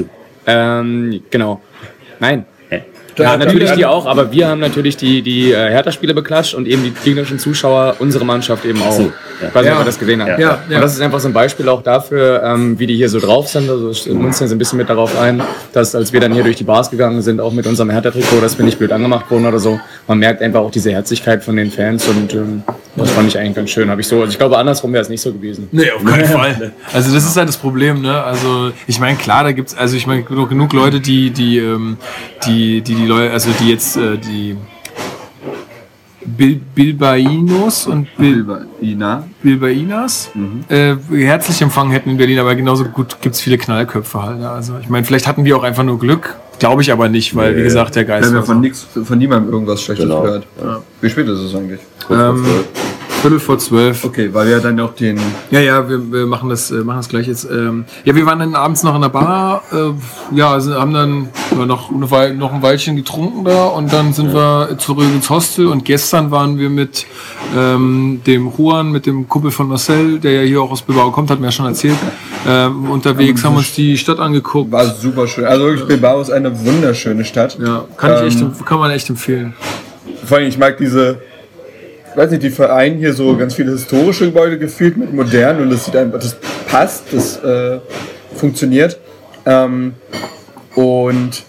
Ähm, 0.47 1.22
genau. 1.30 1.60
Nein. 2.20 2.44
Ja, 3.18 3.32
Ja, 3.32 3.36
natürlich 3.36 3.72
die 3.72 3.86
auch, 3.86 4.06
aber 4.06 4.30
wir 4.32 4.48
haben 4.48 4.60
natürlich 4.60 4.97
die, 4.97 5.22
die 5.22 5.52
äh, 5.52 5.70
Hertha-Spieler 5.70 6.14
beklatscht 6.14 6.55
und 6.55 6.66
eben 6.68 6.82
die 6.84 6.90
gegnerischen 6.90 7.38
Zuschauer, 7.38 7.97
unsere 7.98 8.24
Mannschaft 8.24 8.64
eben 8.64 8.80
auch. 8.82 8.93
so, 8.93 9.12
Ich 9.47 9.55
weiß 9.55 9.62
nicht, 9.62 9.66
Ja. 9.66 9.74
ob 9.74 9.80
ihr 9.80 9.84
das 9.84 9.98
gesehen 9.98 10.20
habt. 10.22 10.38
Ja, 10.38 10.59
ja. 10.68 10.76
Und 10.76 10.82
das 10.82 10.94
ist 10.94 11.01
einfach 11.01 11.20
so 11.20 11.28
ein 11.28 11.32
Beispiel 11.34 11.68
auch 11.68 11.82
dafür, 11.82 12.43
ähm, 12.44 12.78
wie 12.78 12.86
die 12.86 12.97
hier 12.97 13.09
so 13.09 13.18
drauf 13.20 13.48
sind. 13.48 13.68
Also 13.70 13.90
ich 13.90 14.06
munzeln 14.09 14.48
so 14.48 14.55
ein 14.55 14.59
bisschen 14.59 14.78
mit 14.78 14.88
darauf 14.88 15.18
ein, 15.18 15.43
dass 15.72 15.94
als 15.94 16.12
wir 16.12 16.20
dann 16.20 16.32
hier 16.32 16.43
durch 16.44 16.56
die 16.56 16.64
Bars 16.64 16.90
gegangen 16.90 17.22
sind, 17.22 17.40
auch 17.40 17.52
mit 17.52 17.66
unserem 17.66 17.90
Hertha-Trikot, 17.90 18.40
dass 18.40 18.56
wir 18.59 18.64
nicht 18.64 18.78
blöd 18.78 18.93
angemacht 18.93 19.30
wurden 19.30 19.47
oder 19.47 19.59
so, 19.59 19.80
man 20.06 20.18
merkt 20.18 20.43
einfach 20.43 20.60
auch 20.60 20.70
diese 20.70 20.90
Herzlichkeit 20.93 21.43
von 21.44 21.56
den 21.56 21.70
Fans 21.70 22.06
und 22.09 22.34
ähm, 22.34 22.62
das 22.97 23.10
fand 23.10 23.28
ich 23.28 23.38
eigentlich 23.38 23.56
ganz 23.56 23.70
schön. 23.70 23.90
Habe 23.90 24.01
ich 24.01 24.06
so, 24.09 24.20
also 24.20 24.30
ich 24.30 24.38
glaube, 24.38 24.56
andersrum 24.56 24.93
wäre 24.94 25.02
es 25.02 25.10
nicht 25.10 25.20
so 25.20 25.30
gewesen. 25.32 25.68
Nee, 25.70 25.90
auf 25.90 26.02
keinen 26.05 26.24
Fall. 26.24 26.72
Also 26.94 27.12
das 27.14 27.24
ist 27.26 27.36
halt 27.36 27.48
das 27.48 27.59
Problem, 27.59 28.01
ne? 28.01 28.22
Also 28.24 28.72
ich 28.86 28.98
meine, 28.98 29.18
klar, 29.18 29.44
da 29.44 29.52
gibt's, 29.52 29.76
also 29.76 29.97
ich 29.97 30.06
meine, 30.06 30.22
genug, 30.22 30.48
genug 30.48 30.72
Leute, 30.72 31.01
die, 31.01 31.30
die, 31.30 31.59
ähm, 31.59 31.98
die, 32.47 32.80
die, 32.80 32.94
die 32.94 33.05
Leute, 33.06 33.32
also 33.32 33.50
die 33.60 33.70
jetzt, 33.70 33.96
äh, 33.96 34.16
die 34.18 34.56
Bil 36.24 36.60
Bilbainos 36.74 37.86
und 37.86 38.08
Bil 38.16 38.42
Bilbaina. 38.42 39.24
Bilbainas 39.42 40.30
äh, 40.68 40.96
herzlich 41.12 41.62
empfangen 41.62 41.92
hätten 41.92 42.10
in 42.10 42.16
Berlin, 42.16 42.40
aber 42.40 42.54
genauso 42.56 42.84
gut 42.84 43.18
gibt's 43.20 43.40
viele 43.40 43.58
Knallköpfe 43.58 44.20
halt. 44.22 44.40
Ne? 44.40 44.50
Also 44.50 44.74
ich 44.80 44.88
meine, 44.88 45.04
vielleicht 45.04 45.28
hatten 45.28 45.44
wir 45.44 45.56
auch 45.56 45.62
einfach 45.62 45.84
nur 45.84 46.00
Glück, 46.00 46.34
glaube 46.58 46.82
ich 46.82 46.90
aber 46.90 47.08
nicht, 47.08 47.36
weil 47.36 47.52
wie 47.54 47.58
Nee. 47.58 47.64
gesagt, 47.64 47.94
der 47.94 48.04
Geist 48.04 48.24
Wir 48.24 48.28
haben 48.30 48.34
ja 48.36 48.42
von, 48.42 48.56
so. 48.56 48.60
nix, 48.60 48.86
von 49.04 49.18
niemandem 49.18 49.52
irgendwas 49.52 49.82
Schlechtes 49.82 50.04
Genau. 50.04 50.22
gehört. 50.22 50.46
Wie 51.00 51.08
spät 51.10 51.28
ist 51.28 51.38
es 51.38 51.54
eigentlich? 51.54 51.80
Ähm, 52.10 52.44
Viertel 53.22 53.40
vor 53.40 53.59
zwölf. 53.59 54.05
Okay, 54.05 54.28
weil 54.32 54.47
wir 54.47 54.60
dann 54.60 54.78
auch 54.80 54.94
den. 54.94 55.18
Ja, 55.51 55.60
ja, 55.60 55.88
wir, 55.88 56.12
wir 56.12 56.26
machen, 56.26 56.48
das, 56.48 56.70
äh, 56.70 56.76
machen 56.76 56.98
das 56.98 57.09
gleich 57.09 57.26
jetzt. 57.26 57.48
Ähm, 57.51 57.84
ja, 58.05 58.14
wir 58.14 58.26
waren 58.26 58.38
dann 58.38 58.55
abends 58.55 58.82
noch 58.82 58.94
in 58.94 59.01
der 59.01 59.09
Bar, 59.09 59.62
äh, 59.72 60.36
ja, 60.36 60.51
also 60.52 60.74
haben 60.74 60.93
dann 60.93 61.28
ja, 61.56 61.66
noch, 61.66 61.90
eine 61.90 62.34
noch 62.34 62.52
ein 62.52 62.62
Weilchen 62.62 62.97
getrunken 62.97 63.44
da 63.44 63.64
und 63.66 63.93
dann 63.93 64.12
sind 64.12 64.32
wir 64.32 64.76
zurück 64.78 65.05
ins 65.12 65.30
Hostel 65.30 65.66
und 65.66 65.84
gestern 65.84 66.30
waren 66.30 66.59
wir 66.59 66.70
mit 66.70 67.06
ähm, 67.56 68.20
dem 68.26 68.52
Juan, 68.56 68.93
mit 68.93 69.06
dem 69.06 69.28
Kumpel 69.28 69.51
von 69.51 69.68
Marcel, 69.68 70.18
der 70.18 70.43
ja 70.43 70.43
hier 70.43 70.62
auch 70.62 70.70
aus 70.70 70.82
Bilbao 70.82 71.10
kommt, 71.10 71.30
hat 71.30 71.40
mir 71.40 71.47
ja 71.47 71.52
schon 71.52 71.66
erzählt, 71.66 71.97
ähm, 72.47 72.90
unterwegs, 72.90 73.44
haben 73.44 73.56
uns 73.56 73.72
die 73.72 73.97
Stadt 73.97 74.20
angeguckt. 74.20 74.70
War 74.70 74.86
super 74.86 75.26
schön. 75.26 75.44
Also 75.44 75.64
wirklich, 75.64 75.86
Bilbao 75.86 76.20
ist 76.20 76.30
eine 76.30 76.64
wunderschöne 76.64 77.24
Stadt. 77.24 77.59
Ja, 77.60 77.84
kann, 77.97 78.26
ich 78.26 78.34
echt, 78.34 78.40
Ähm, 78.40 78.52
kann 78.64 78.78
man 78.78 78.90
echt 78.90 79.09
empfehlen. 79.09 79.55
Vor 80.24 80.38
allem, 80.38 80.48
ich 80.48 80.59
mag 80.59 80.76
diese, 80.76 81.18
weiß 82.16 82.30
nicht, 82.30 82.43
die 82.43 82.51
vereinen 82.51 82.98
hier 82.98 83.12
so 83.12 83.36
ganz 83.36 83.55
viele 83.55 83.72
historische 83.72 84.26
Gebäude 84.26 84.59
gefühlt 84.59 84.97
mit 84.97 85.12
modernen 85.12 85.62
und 85.62 85.70
das 85.70 85.84
sieht 85.84 85.97
einfach, 85.97 86.18
das 86.18 86.36
passt, 86.66 87.05
das 87.12 87.43
äh, 87.43 87.78
funktioniert. 88.34 88.98
Ähm, 89.44 89.94
und 90.74 91.44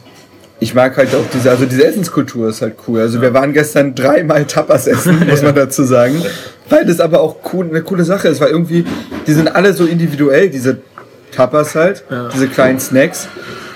ich 0.60 0.73
mag 0.73 0.98
halt 0.98 1.14
auch 1.14 1.26
diese, 1.34 1.49
also 1.52 1.65
diese 1.65 1.85
Essenskultur 1.85 2.49
ist 2.49 2.61
halt 2.61 2.76
cool. 2.88 3.02
Also 3.02 3.22
wir 3.22 3.34
waren 3.34 3.53
gestern 3.53 3.95
dreimal 3.95 4.45
Tapas 4.45 4.88
essen, 4.88 5.26
muss 5.30 5.41
man 5.41 5.56
dazu 5.56 5.84
sagen. 5.84 6.22
Weil 6.69 6.85
das 6.85 6.99
aber 6.99 7.22
auch 7.22 7.38
cool, 7.53 7.68
eine 7.69 7.81
coole 7.81 8.03
Sache 8.03 8.27
ist, 8.27 8.41
weil 8.41 8.49
irgendwie, 8.49 8.85
die 9.26 9.34
sind 9.34 9.56
alle 9.56 9.73
so 9.73 9.85
individuell, 9.85 10.49
diese 10.49 10.80
Tapas 11.38 11.76
halt, 11.76 12.03
diese 12.34 12.47
kleinen 12.47 12.80
Snacks. 12.80 13.27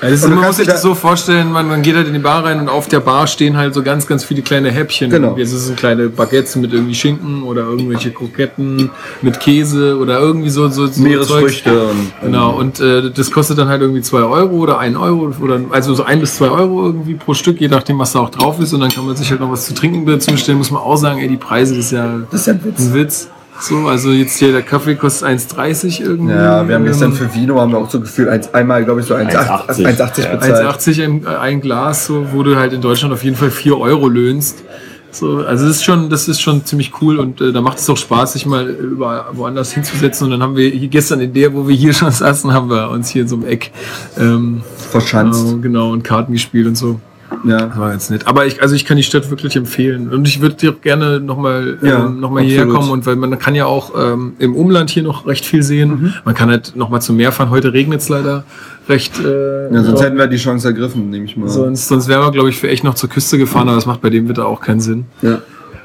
Ja, 0.02 0.08
ist, 0.08 0.28
man 0.28 0.40
muss 0.42 0.58
sich 0.58 0.66
das 0.66 0.82
so 0.82 0.96
vorstellen, 0.96 1.52
man, 1.52 1.68
man 1.68 1.84
geht 1.84 1.96
halt 1.96 2.08
in 2.08 2.14
die 2.14 2.20
Bar 2.20 2.44
rein 2.44 2.60
und 2.60 2.70
auf 2.70 2.88
der 2.88 3.02
Bar 3.02 3.28
stehen 3.28 3.56
halt 3.56 3.76
so 3.76 3.84
ganz, 3.84 4.08
ganz 4.08 4.24
viele 4.24 4.42
kleine 4.42 4.72
Häppchen. 4.72 5.12
Genau. 5.12 5.38
Es 5.38 5.52
sind 5.52 5.78
kleine 5.78 6.10
Baguettes 6.10 6.56
mit 6.56 6.74
irgendwie 6.74 6.96
Schinken 6.96 7.44
oder 7.44 7.62
irgendwelche 7.66 8.10
Kroketten 8.10 8.90
mit 9.22 9.40
Käse 9.40 9.96
oder 10.00 10.20
irgendwie 10.20 10.50
so, 10.50 10.70
so, 10.70 10.88
so 10.88 11.00
Meeresfrüchte 11.04 11.84
und- 11.90 12.12
Genau, 12.24 12.58
und 12.58 12.80
äh, 12.80 13.12
das 13.12 13.30
kostet 13.30 13.60
dann 13.60 13.68
halt 13.68 13.82
irgendwie 13.84 14.02
2 14.02 14.24
Euro 14.24 14.56
oder 14.56 14.80
1 14.80 14.98
Euro 14.98 15.32
oder 15.40 15.60
also 15.70 15.94
so 15.94 16.04
1 16.04 16.20
bis 16.20 16.36
2 16.38 16.50
Euro 16.50 16.86
irgendwie 16.88 17.14
pro 17.14 17.36
Stück, 17.36 17.62
je 17.62 17.68
nachdem, 17.68 18.00
was 18.00 18.14
da 18.14 18.22
auch 18.22 18.30
drauf 18.32 18.60
ist. 18.60 18.74
Und 18.74 18.80
dann 18.80 18.90
kann 18.90 19.06
man 19.06 19.16
sich 19.16 19.30
halt 19.30 19.40
noch 19.40 19.52
was 19.52 19.68
zu 19.68 19.76
trinken 19.76 20.04
dazu 20.08 20.32
bestellen. 20.32 20.58
Muss 20.58 20.72
man 20.72 20.82
auch 20.82 20.98
sagen, 20.98 21.20
ey, 21.20 21.28
die 21.28 21.38
Preise, 21.38 21.76
das 21.76 21.86
ist 21.86 21.92
ja, 21.92 22.22
Das 22.32 22.42
ist 22.42 22.48
ja 22.48 22.54
ein 22.54 22.64
Witz. 22.66 22.80
ein 22.80 22.94
Witz. 22.96 23.28
So, 23.62 23.88
also 23.88 24.10
jetzt 24.12 24.38
hier 24.38 24.52
der 24.52 24.64
Kaffee 24.64 24.96
kostet 24.96 25.28
1,30 25.28 26.02
irgendwie. 26.02 26.34
Ja, 26.34 26.68
wir 26.68 26.76
haben 26.76 26.84
gestern 26.84 27.12
Ähm, 27.12 27.18
für 27.18 27.34
Vino 27.34 27.60
haben 27.60 27.72
wir 27.72 27.78
auch 27.78 27.90
so 27.90 28.00
gefühlt 28.00 28.28
eins, 28.28 28.52
einmal, 28.54 28.84
glaube 28.84 29.02
ich, 29.02 29.06
so 29.06 29.14
1,80 29.14 29.86
1,80 29.86 30.24
Ja. 30.24 30.36
bezahlt. 30.36 30.66
1,80 30.66 31.04
ein, 31.04 31.28
ein 31.28 31.62
Glas, 31.62 32.08
so, 32.08 32.26
wo 32.34 32.42
du 32.42 32.56
halt 32.56 32.74
in 32.74 32.82
Deutschland 32.82 33.14
auf 33.14 33.24
jeden 33.24 33.36
Fall 33.36 33.52
4 33.52 33.78
Euro 33.78 34.08
löhnst. 34.08 34.64
So, 35.12 35.40
also 35.46 35.68
das 35.68 35.76
ist 35.78 35.84
schon, 35.84 36.10
das 36.10 36.28
ist 36.28 36.42
schon 36.42 36.66
ziemlich 36.66 36.94
cool 37.02 37.20
und 37.20 37.42
äh, 37.42 37.52
da 37.52 37.62
macht 37.62 37.78
es 37.78 37.90
auch 37.90 37.98
Spaß, 37.98 38.34
sich 38.34 38.46
mal 38.46 38.68
über 38.68 39.28
woanders 39.34 39.74
hinzusetzen. 39.74 40.26
Und 40.26 40.32
dann 40.32 40.42
haben 40.42 40.56
wir 40.56 40.70
hier 40.70 40.88
gestern 40.88 41.20
in 41.20 41.34
der, 41.34 41.54
wo 41.54 41.68
wir 41.68 41.76
hier 41.76 41.94
schon 41.94 42.12
saßen, 42.12 42.52
haben 42.54 42.70
wir 42.70 42.90
uns 42.90 43.10
hier 43.10 43.24
in 43.24 43.28
so 43.28 43.36
einem 43.36 43.46
Eck 43.46 43.72
ähm, 44.18 44.64
Verschanzt. 44.90 45.46
Genau, 45.46 45.62
genau, 45.62 45.92
und 45.92 46.04
Karten 46.04 46.34
gespielt 46.34 46.66
und 46.66 46.76
so. 46.78 47.00
Ja. 47.44 47.68
Das 47.68 47.78
war 47.78 47.94
jetzt 47.94 48.12
nett. 48.12 48.28
Aber 48.28 48.46
ich, 48.46 48.62
also 48.62 48.76
ich 48.76 48.86
kann 48.86 48.98
die 48.98 49.04
Stadt 49.04 49.30
wirklich 49.30 49.56
empfehlen. 49.56 50.10
Und 50.10 50.28
ich 50.28 50.42
würde 50.42 50.56
dir 50.56 50.74
gerne 50.74 51.20
nochmal 51.20 51.78
Ja, 51.82 52.06
ähm, 52.06 52.20
noch 52.20 52.32
mal 52.32 52.44
hierher 52.44 52.68
kommen. 52.68 52.90
Und 52.90 53.06
weil 53.06 53.16
man 53.16 53.38
kann 53.40 53.56
ja 53.56 53.66
auch 53.66 53.94
ähm, 53.98 54.34
im 54.40 54.56
Umland 54.56 54.90
hier 54.90 55.04
noch 55.04 55.26
recht 55.28 55.46
viel 55.46 55.64
sehen. 55.64 55.90
Mhm. 55.90 56.14
Man 56.26 56.36
kann 56.36 56.50
halt 56.50 56.76
nochmal 56.76 57.02
zum 57.02 57.18
Meer 57.18 57.32
fahren. 57.32 57.50
Heute 57.50 57.74
regnet 57.74 58.02
es 58.02 58.10
leider 58.10 58.44
recht. 58.90 59.20
Äh, 59.20 59.74
Ja, 59.74 59.84
sonst 59.84 60.00
so. 60.00 60.06
hätten 60.06 60.18
wir 60.18 60.28
die 60.28 60.38
Chance 60.38 60.68
ergriffen, 60.68 61.10
nehme 61.10 61.26
ich 61.26 61.38
mal. 61.38 61.50
Sonst, 61.50 61.88
sonst 61.88 62.08
wären 62.08 62.22
wir, 62.22 62.32
glaube 62.32 62.50
ich, 62.50 62.58
für 62.60 62.70
echt 62.70 62.84
noch 62.84 62.96
zur 62.96 63.10
Küste 63.10 63.38
gefahren, 63.38 63.68
aber 63.68 63.76
das 63.76 63.86
macht 63.86 64.02
bei 64.02 64.10
dem 64.10 64.28
Wetter 64.30 64.48
auch 64.48 64.62
keinen 64.62 64.80
Sinn. 64.82 65.06
Ja. 65.22 65.40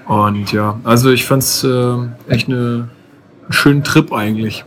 Und 0.06 0.52
ja, 0.52 0.78
also 0.84 1.10
ich 1.10 1.24
fand's 1.24 1.64
äh, 1.64 1.94
echt 2.28 2.48
eine, 2.48 2.56
einen 2.56 2.88
schönen 3.50 3.82
Trip 3.84 4.12
eigentlich. 4.12 4.64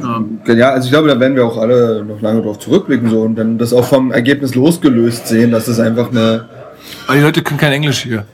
Ja. 0.00 0.54
Ja, 0.54 0.70
also 0.70 0.86
ich 0.86 0.90
glaube, 0.90 1.08
da 1.08 1.18
werden 1.20 1.36
wir 1.36 1.44
auch 1.44 1.58
alle 1.58 2.04
noch 2.04 2.20
lange 2.20 2.42
drauf 2.42 2.58
zurückblicken 2.58 3.10
so 3.10 3.22
und 3.22 3.36
dann 3.36 3.58
das 3.58 3.72
auch 3.72 3.84
vom 3.84 4.10
Ergebnis 4.12 4.54
losgelöst 4.54 5.28
sehen, 5.28 5.50
dass 5.50 5.68
es 5.68 5.78
einfach 5.78 6.10
eine. 6.10 6.46
Aber 7.06 7.16
die 7.16 7.22
Leute 7.22 7.42
können 7.42 7.60
kein 7.60 7.72
Englisch 7.72 8.02
hier. 8.02 8.24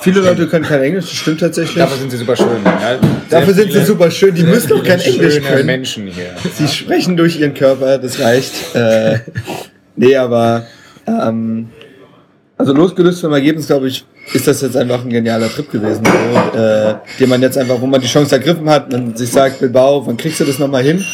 Viele 0.00 0.20
Leute 0.20 0.46
können 0.48 0.64
kein 0.64 0.82
Englisch, 0.82 1.06
das 1.06 1.14
stimmt 1.14 1.40
tatsächlich. 1.40 1.76
Dafür 1.78 1.96
sind 1.96 2.10
sie 2.10 2.16
super 2.18 2.36
schön. 2.36 2.48
Ja, 2.64 2.98
Dafür 3.30 3.54
sind 3.54 3.72
sie 3.72 3.84
super 3.84 4.10
schön, 4.10 4.34
die 4.34 4.42
müssen 4.42 4.68
doch 4.68 4.84
kein 4.84 5.00
Englisch 5.00 5.34
schöne 5.34 5.46
können. 5.46 5.66
Menschen 5.66 6.06
hier. 6.08 6.30
Sie 6.52 6.68
sprechen 6.68 7.16
durch 7.16 7.40
ihren 7.40 7.54
Körper, 7.54 7.96
das 7.98 8.20
reicht. 8.20 8.74
Äh, 8.74 9.20
nee, 9.96 10.14
aber 10.16 10.66
ähm, 11.06 11.70
also 12.58 12.72
losgelöst 12.74 13.20
vom 13.20 13.32
Ergebnis, 13.32 13.66
glaube 13.66 13.88
ich, 13.88 14.04
ist 14.32 14.46
das 14.46 14.60
jetzt 14.62 14.76
einfach 14.76 15.02
ein 15.02 15.10
genialer 15.10 15.48
Trip 15.48 15.70
gewesen, 15.70 16.02
so, 16.04 16.58
äh, 16.58 16.94
den 17.20 17.28
man 17.28 17.42
jetzt 17.42 17.58
einfach, 17.58 17.80
wo 17.80 17.86
man 17.86 18.00
die 18.00 18.06
Chance 18.06 18.34
ergriffen 18.36 18.68
hat, 18.70 18.90
man 18.90 19.14
sich 19.16 19.30
sagt, 19.30 19.60
Bilbao, 19.60 20.06
wann 20.06 20.16
kriegst 20.16 20.40
du 20.40 20.44
das 20.44 20.58
nochmal 20.58 20.82
hin? 20.82 21.04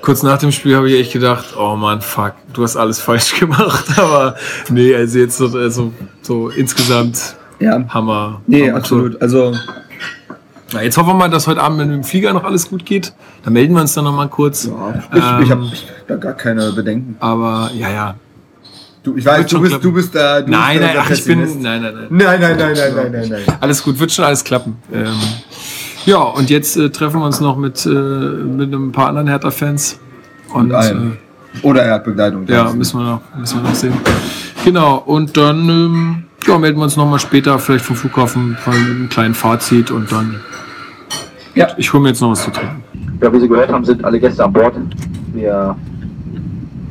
Kurz 0.00 0.22
nach 0.22 0.38
dem 0.38 0.52
Spiel 0.52 0.76
habe 0.76 0.88
ich 0.90 1.00
echt 1.00 1.12
gedacht, 1.12 1.46
oh 1.58 1.74
Mann, 1.74 2.00
fuck, 2.00 2.34
du 2.52 2.62
hast 2.62 2.76
alles 2.76 3.00
falsch 3.00 3.34
gemacht. 3.40 3.84
Aber 3.98 4.36
nee, 4.70 4.94
also 4.94 5.18
jetzt 5.18 5.36
so, 5.38 5.46
also, 5.58 5.92
so 6.22 6.48
insgesamt 6.50 7.34
Ja. 7.58 7.84
Hammer. 7.88 8.40
Nee, 8.46 8.68
Hammer 8.68 8.78
absolut. 8.78 9.20
Also 9.20 9.52
Na, 10.72 10.82
jetzt 10.82 10.96
hoffen 10.96 11.08
wir 11.08 11.14
mal, 11.14 11.30
dass 11.30 11.46
heute 11.46 11.60
Abend 11.62 11.78
mit 11.78 11.88
dem 11.90 12.04
Flieger 12.04 12.32
noch 12.32 12.44
alles 12.44 12.68
gut 12.68 12.84
geht. 12.86 13.12
Dann 13.44 13.52
melden 13.52 13.74
wir 13.74 13.80
uns 13.80 13.94
dann 13.94 14.04
nochmal 14.04 14.28
kurz. 14.28 14.64
ich, 14.64 14.70
ich 15.16 15.22
habe 15.50 15.62
Ähm, 15.62 15.70
da 16.06 16.16
gar 16.16 16.34
keine 16.34 16.72
Bedenken. 16.72 17.16
Aber 17.20 17.70
ja, 17.74 17.90
ja. 17.90 18.14
Du, 19.06 19.16
ich 19.16 19.24
weiß, 19.24 19.46
du 19.46 19.60
bist, 19.60 19.70
klappen. 19.70 19.82
du 19.84 19.92
bist 19.92 20.14
da. 20.16 20.40
Du 20.40 20.50
Nein, 20.50 20.78
bist 20.80 20.90
da 20.90 20.94
nein, 20.94 21.04
ach, 21.06 21.10
ich 21.10 21.24
bin. 21.24 21.38
Nein, 21.38 21.60
nein, 21.62 21.82
nein. 21.82 22.06
Nein, 22.10 22.40
nein, 22.40 22.40
nein, 22.40 22.58
nein, 22.58 22.94
nein, 22.96 23.12
nein, 23.12 23.28
nein. 23.46 23.56
Alles 23.60 23.80
gut, 23.84 24.00
wird 24.00 24.10
schon 24.10 24.24
alles 24.24 24.42
klappen. 24.42 24.78
Ähm, 24.92 25.14
ja, 26.06 26.18
und 26.18 26.50
jetzt 26.50 26.76
äh, 26.76 26.90
treffen 26.90 27.20
wir 27.20 27.26
uns 27.26 27.38
noch 27.38 27.56
mit, 27.56 27.86
äh, 27.86 27.88
mit 27.88 28.72
ein 28.74 28.90
paar 28.90 29.10
anderen 29.10 29.28
Hertha-Fans. 29.28 30.00
Und, 30.52 30.72
Und. 30.72 30.74
Äh, 30.74 31.62
Oder 31.62 31.82
er 31.82 31.94
hat 31.94 32.04
Begleitung. 32.04 32.48
ja, 32.48 32.72
müssen 32.72 32.98
wir, 32.98 33.04
noch, 33.04 33.20
müssen 33.38 33.62
wir 33.62 33.68
noch 33.68 33.76
sehen. 33.76 33.94
Genau, 34.64 34.96
und 34.96 35.36
dann 35.36 35.68
ähm, 35.68 36.24
ja, 36.44 36.58
melden 36.58 36.78
wir 36.78 36.82
uns 36.82 36.96
nochmal 36.96 37.20
später, 37.20 37.60
vielleicht 37.60 37.84
vom 37.84 37.94
Flughafen, 37.94 38.56
von 38.60 38.74
einem 38.74 39.08
kleinen 39.08 39.34
Fazit 39.34 39.92
und 39.92 40.10
dann. 40.10 40.40
Ja. 41.54 41.68
Ich 41.76 41.92
hole 41.92 42.02
mir 42.02 42.08
jetzt 42.08 42.20
noch 42.20 42.32
was 42.32 42.42
zu 42.42 42.50
trinken. 42.50 42.82
Ja, 43.22 43.32
wie 43.32 43.38
Sie 43.38 43.46
gehört 43.46 43.70
haben, 43.70 43.84
sind 43.84 44.04
alle 44.04 44.18
Gäste 44.18 44.44
an 44.44 44.52
Bord. 44.52 44.74
Wir 45.32 45.76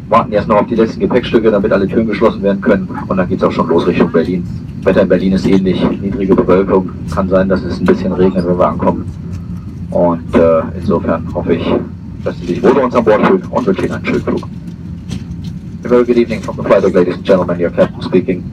warten 0.09 0.31
erst 0.31 0.47
noch 0.47 0.57
auf 0.57 0.67
die 0.67 0.75
letzten 0.75 0.99
Gepäckstücke, 0.99 1.49
damit 1.51 1.71
alle 1.71 1.87
Türen 1.87 2.07
geschlossen 2.07 2.41
werden 2.43 2.61
können. 2.61 2.87
Und 3.07 3.17
dann 3.17 3.27
geht 3.27 3.39
es 3.39 3.43
auch 3.43 3.51
schon 3.51 3.67
los 3.67 3.87
Richtung 3.87 4.11
Berlin. 4.11 4.45
Wetter 4.83 5.01
in 5.01 5.09
Berlin 5.09 5.33
ist 5.33 5.47
ähnlich. 5.47 5.83
Niedrige 6.01 6.35
Bewölkung. 6.35 6.89
Kann 7.13 7.27
sein, 7.29 7.49
dass 7.49 7.63
es 7.63 7.79
ein 7.79 7.85
bisschen 7.85 8.13
regnet, 8.13 8.45
wenn 8.47 8.57
wir 8.57 8.67
ankommen. 8.67 9.05
Und 9.89 10.35
äh, 10.35 10.61
insofern 10.77 11.27
hoffe 11.33 11.55
ich, 11.55 11.73
dass 12.23 12.37
Sie 12.39 12.47
sich 12.47 12.63
wohl 12.63 12.73
bei 12.73 12.83
uns 12.83 12.95
an 12.95 13.03
Bord 13.03 13.25
fühlen 13.25 13.43
und 13.49 13.65
wünsche 13.65 13.85
Ihnen 13.85 13.93
einen 13.93 14.05
schönen 14.05 14.21
Flug. 14.21 14.43
A 15.83 15.87
very 15.87 16.03
good 16.03 16.17
evening 16.17 16.41
from 16.41 16.55
the 16.57 16.63
flight 16.63 16.83
deck, 16.83 16.93
ladies 16.93 17.15
and 17.15 17.23
gentlemen. 17.23 17.59
Your 17.59 17.69
captain 17.69 18.01
speaking. 18.01 18.43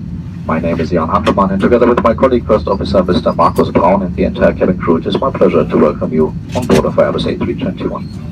My 0.47 0.61
name 0.61 0.81
is 0.81 0.91
Jan 0.91 1.09
Hantelmann, 1.09 1.53
and 1.53 1.63
together 1.63 1.89
with 1.89 2.03
my 2.03 2.15
colleague, 2.15 2.45
First 2.47 2.67
Officer 2.67 3.03
Mr. 3.03 3.35
Markus 3.35 3.71
Braun, 3.71 4.03
and 4.03 4.15
the 4.17 4.25
entire 4.25 4.53
cabin 4.53 4.77
crew, 4.77 4.97
it 4.97 5.07
is 5.07 5.19
my 5.21 5.31
pleasure 5.31 5.65
to 5.65 5.77
welcome 5.79 6.13
you 6.13 6.35
on 6.57 6.67
board 6.67 6.85
of 6.85 6.95
Airbus 6.97 7.25
A321. 7.25 8.32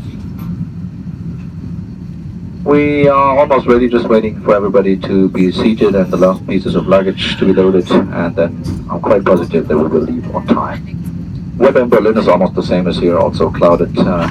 We 2.71 3.09
are 3.09 3.37
almost 3.37 3.67
ready, 3.67 3.89
just 3.89 4.07
waiting 4.07 4.41
for 4.43 4.55
everybody 4.55 4.97
to 4.99 5.29
be 5.29 5.51
seated 5.51 5.97
and 5.97 6.09
the 6.09 6.17
last 6.17 6.47
pieces 6.47 6.77
of 6.77 6.87
luggage 6.87 7.37
to 7.39 7.45
be 7.45 7.53
loaded, 7.53 7.91
and 7.91 8.37
then 8.37 8.63
I'm 8.89 9.01
quite 9.01 9.25
positive 9.25 9.67
that 9.67 9.77
we 9.77 9.89
will 9.89 10.03
leave 10.03 10.33
on 10.33 10.47
time. 10.47 11.59
Weather 11.59 11.83
in 11.83 11.89
Berlin 11.89 12.17
is 12.17 12.29
almost 12.29 12.55
the 12.55 12.63
same 12.63 12.87
as 12.87 12.97
here, 12.97 13.19
also 13.19 13.51
clouded, 13.51 13.99
uh, 13.99 14.31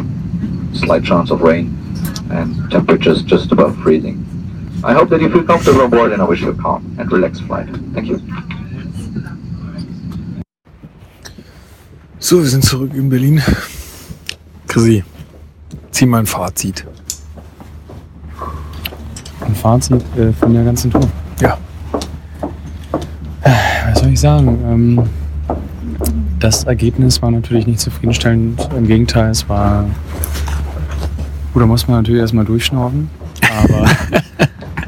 slight 0.72 1.04
chance 1.04 1.32
of 1.32 1.42
rain, 1.42 1.76
and 2.32 2.56
temperatures 2.72 3.24
just 3.24 3.52
above 3.52 3.76
freezing. 3.80 4.24
I 4.86 4.94
hope 4.94 5.10
that 5.10 5.20
you 5.20 5.30
feel 5.30 5.44
comfortable 5.44 5.82
on 5.82 5.90
board, 5.90 6.14
and 6.14 6.22
I 6.22 6.26
wish 6.26 6.40
you 6.40 6.52
a 6.52 6.56
calm 6.56 6.96
and 6.98 7.12
relaxed 7.12 7.44
flight. 7.44 7.68
Thank 7.94 8.08
you. 8.08 8.22
So, 12.20 12.38
wir 12.38 12.48
sind 12.48 12.64
zurück 12.64 12.94
in 12.94 13.10
Berlin. 13.10 13.42
Chrissy, 14.66 15.04
zieh 15.92 16.06
mal 16.06 16.20
ein 16.20 16.26
Fazit. 16.26 16.86
Ein 19.50 19.56
Fazit 19.56 20.04
äh, 20.16 20.32
von 20.32 20.54
der 20.54 20.64
ganzen 20.64 20.92
Tour. 20.92 21.10
Ja. 21.42 21.58
Äh, 23.42 23.52
Was 23.92 24.00
soll 24.00 24.10
ich 24.10 24.20
sagen? 24.20 24.60
Ähm, 24.64 25.04
das 26.40 26.66
Ergebnis 26.66 27.20
war 27.24 27.32
natürlich 27.32 27.66
nicht 27.66 27.80
zufriedenstellend. 27.80 28.70
Im 28.78 28.86
Gegenteil, 28.86 29.32
es 29.32 29.50
war. 29.50 29.86
Gut, 31.52 31.64
da 31.64 31.66
muss 31.66 31.88
man 31.88 31.98
natürlich 31.98 32.22
erstmal 32.22 32.46
durchschnaufen. 32.46 33.10
Aber, 33.64 33.90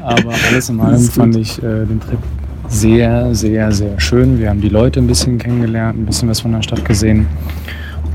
aber 0.00 0.32
alles 0.48 0.68
in 0.68 0.78
allem 0.78 1.00
fand 1.00 1.34
ich 1.34 1.58
äh, 1.58 1.84
den 1.84 1.98
Trip 1.98 2.20
sehr, 2.68 3.34
sehr, 3.34 3.72
sehr 3.72 3.98
schön. 3.98 4.38
Wir 4.38 4.48
haben 4.48 4.60
die 4.60 4.68
Leute 4.68 5.00
ein 5.00 5.08
bisschen 5.08 5.38
kennengelernt, 5.38 5.98
ein 5.98 6.06
bisschen 6.06 6.28
was 6.28 6.40
von 6.40 6.52
der 6.52 6.62
Stadt 6.62 6.84
gesehen. 6.84 7.26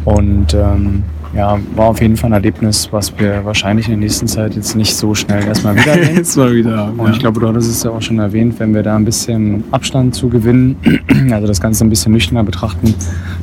Und 0.08 0.54
ähm, 0.54 1.04
ja, 1.36 1.60
war 1.76 1.88
auf 1.88 2.00
jeden 2.00 2.16
Fall 2.16 2.30
ein 2.30 2.34
Erlebnis, 2.34 2.88
was 2.92 3.12
wir 3.20 3.44
wahrscheinlich 3.44 3.88
in 3.88 3.92
der 3.92 4.00
nächsten 4.00 4.26
Zeit 4.26 4.56
jetzt 4.56 4.74
nicht 4.74 4.96
so 4.96 5.14
schnell 5.14 5.44
erstmal 5.44 5.76
wieder. 5.76 6.02
Jetzt 6.14 6.38
mal 6.38 6.56
wieder 6.56 6.78
haben, 6.78 6.98
Und 6.98 7.08
ja. 7.08 7.12
ich 7.12 7.20
glaube, 7.20 7.42
du 7.42 7.48
hattest 7.50 7.70
es 7.70 7.84
ja 7.84 7.92
auch 7.92 8.02
schon 8.02 8.18
erwähnt, 8.18 8.58
wenn 8.58 8.74
wir 8.74 8.84
da 8.84 8.96
ein 8.96 9.04
bisschen 9.04 9.66
Abstand 9.72 10.16
zu 10.16 10.30
gewinnen, 10.30 10.78
also 11.34 11.46
das 11.46 11.60
Ganze 11.60 11.84
ein 11.84 11.90
bisschen 11.90 12.14
nüchterner 12.14 12.46
betrachten, 12.46 12.96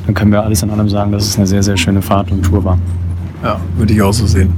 dann 0.07 0.15
können 0.15 0.31
wir 0.31 0.41
alles 0.41 0.63
in 0.63 0.71
allem 0.71 0.89
sagen, 0.89 1.11
dass 1.11 1.27
es 1.27 1.37
eine 1.37 1.45
sehr, 1.45 1.61
sehr 1.61 1.77
schöne 1.77 2.01
Fahrt 2.01 2.31
und 2.31 2.41
Tour 2.41 2.63
war. 2.63 2.79
Ja, 3.43 3.59
würde 3.77 3.93
ich 3.93 4.01
auch 4.01 4.13
so 4.13 4.25
sehen. 4.25 4.51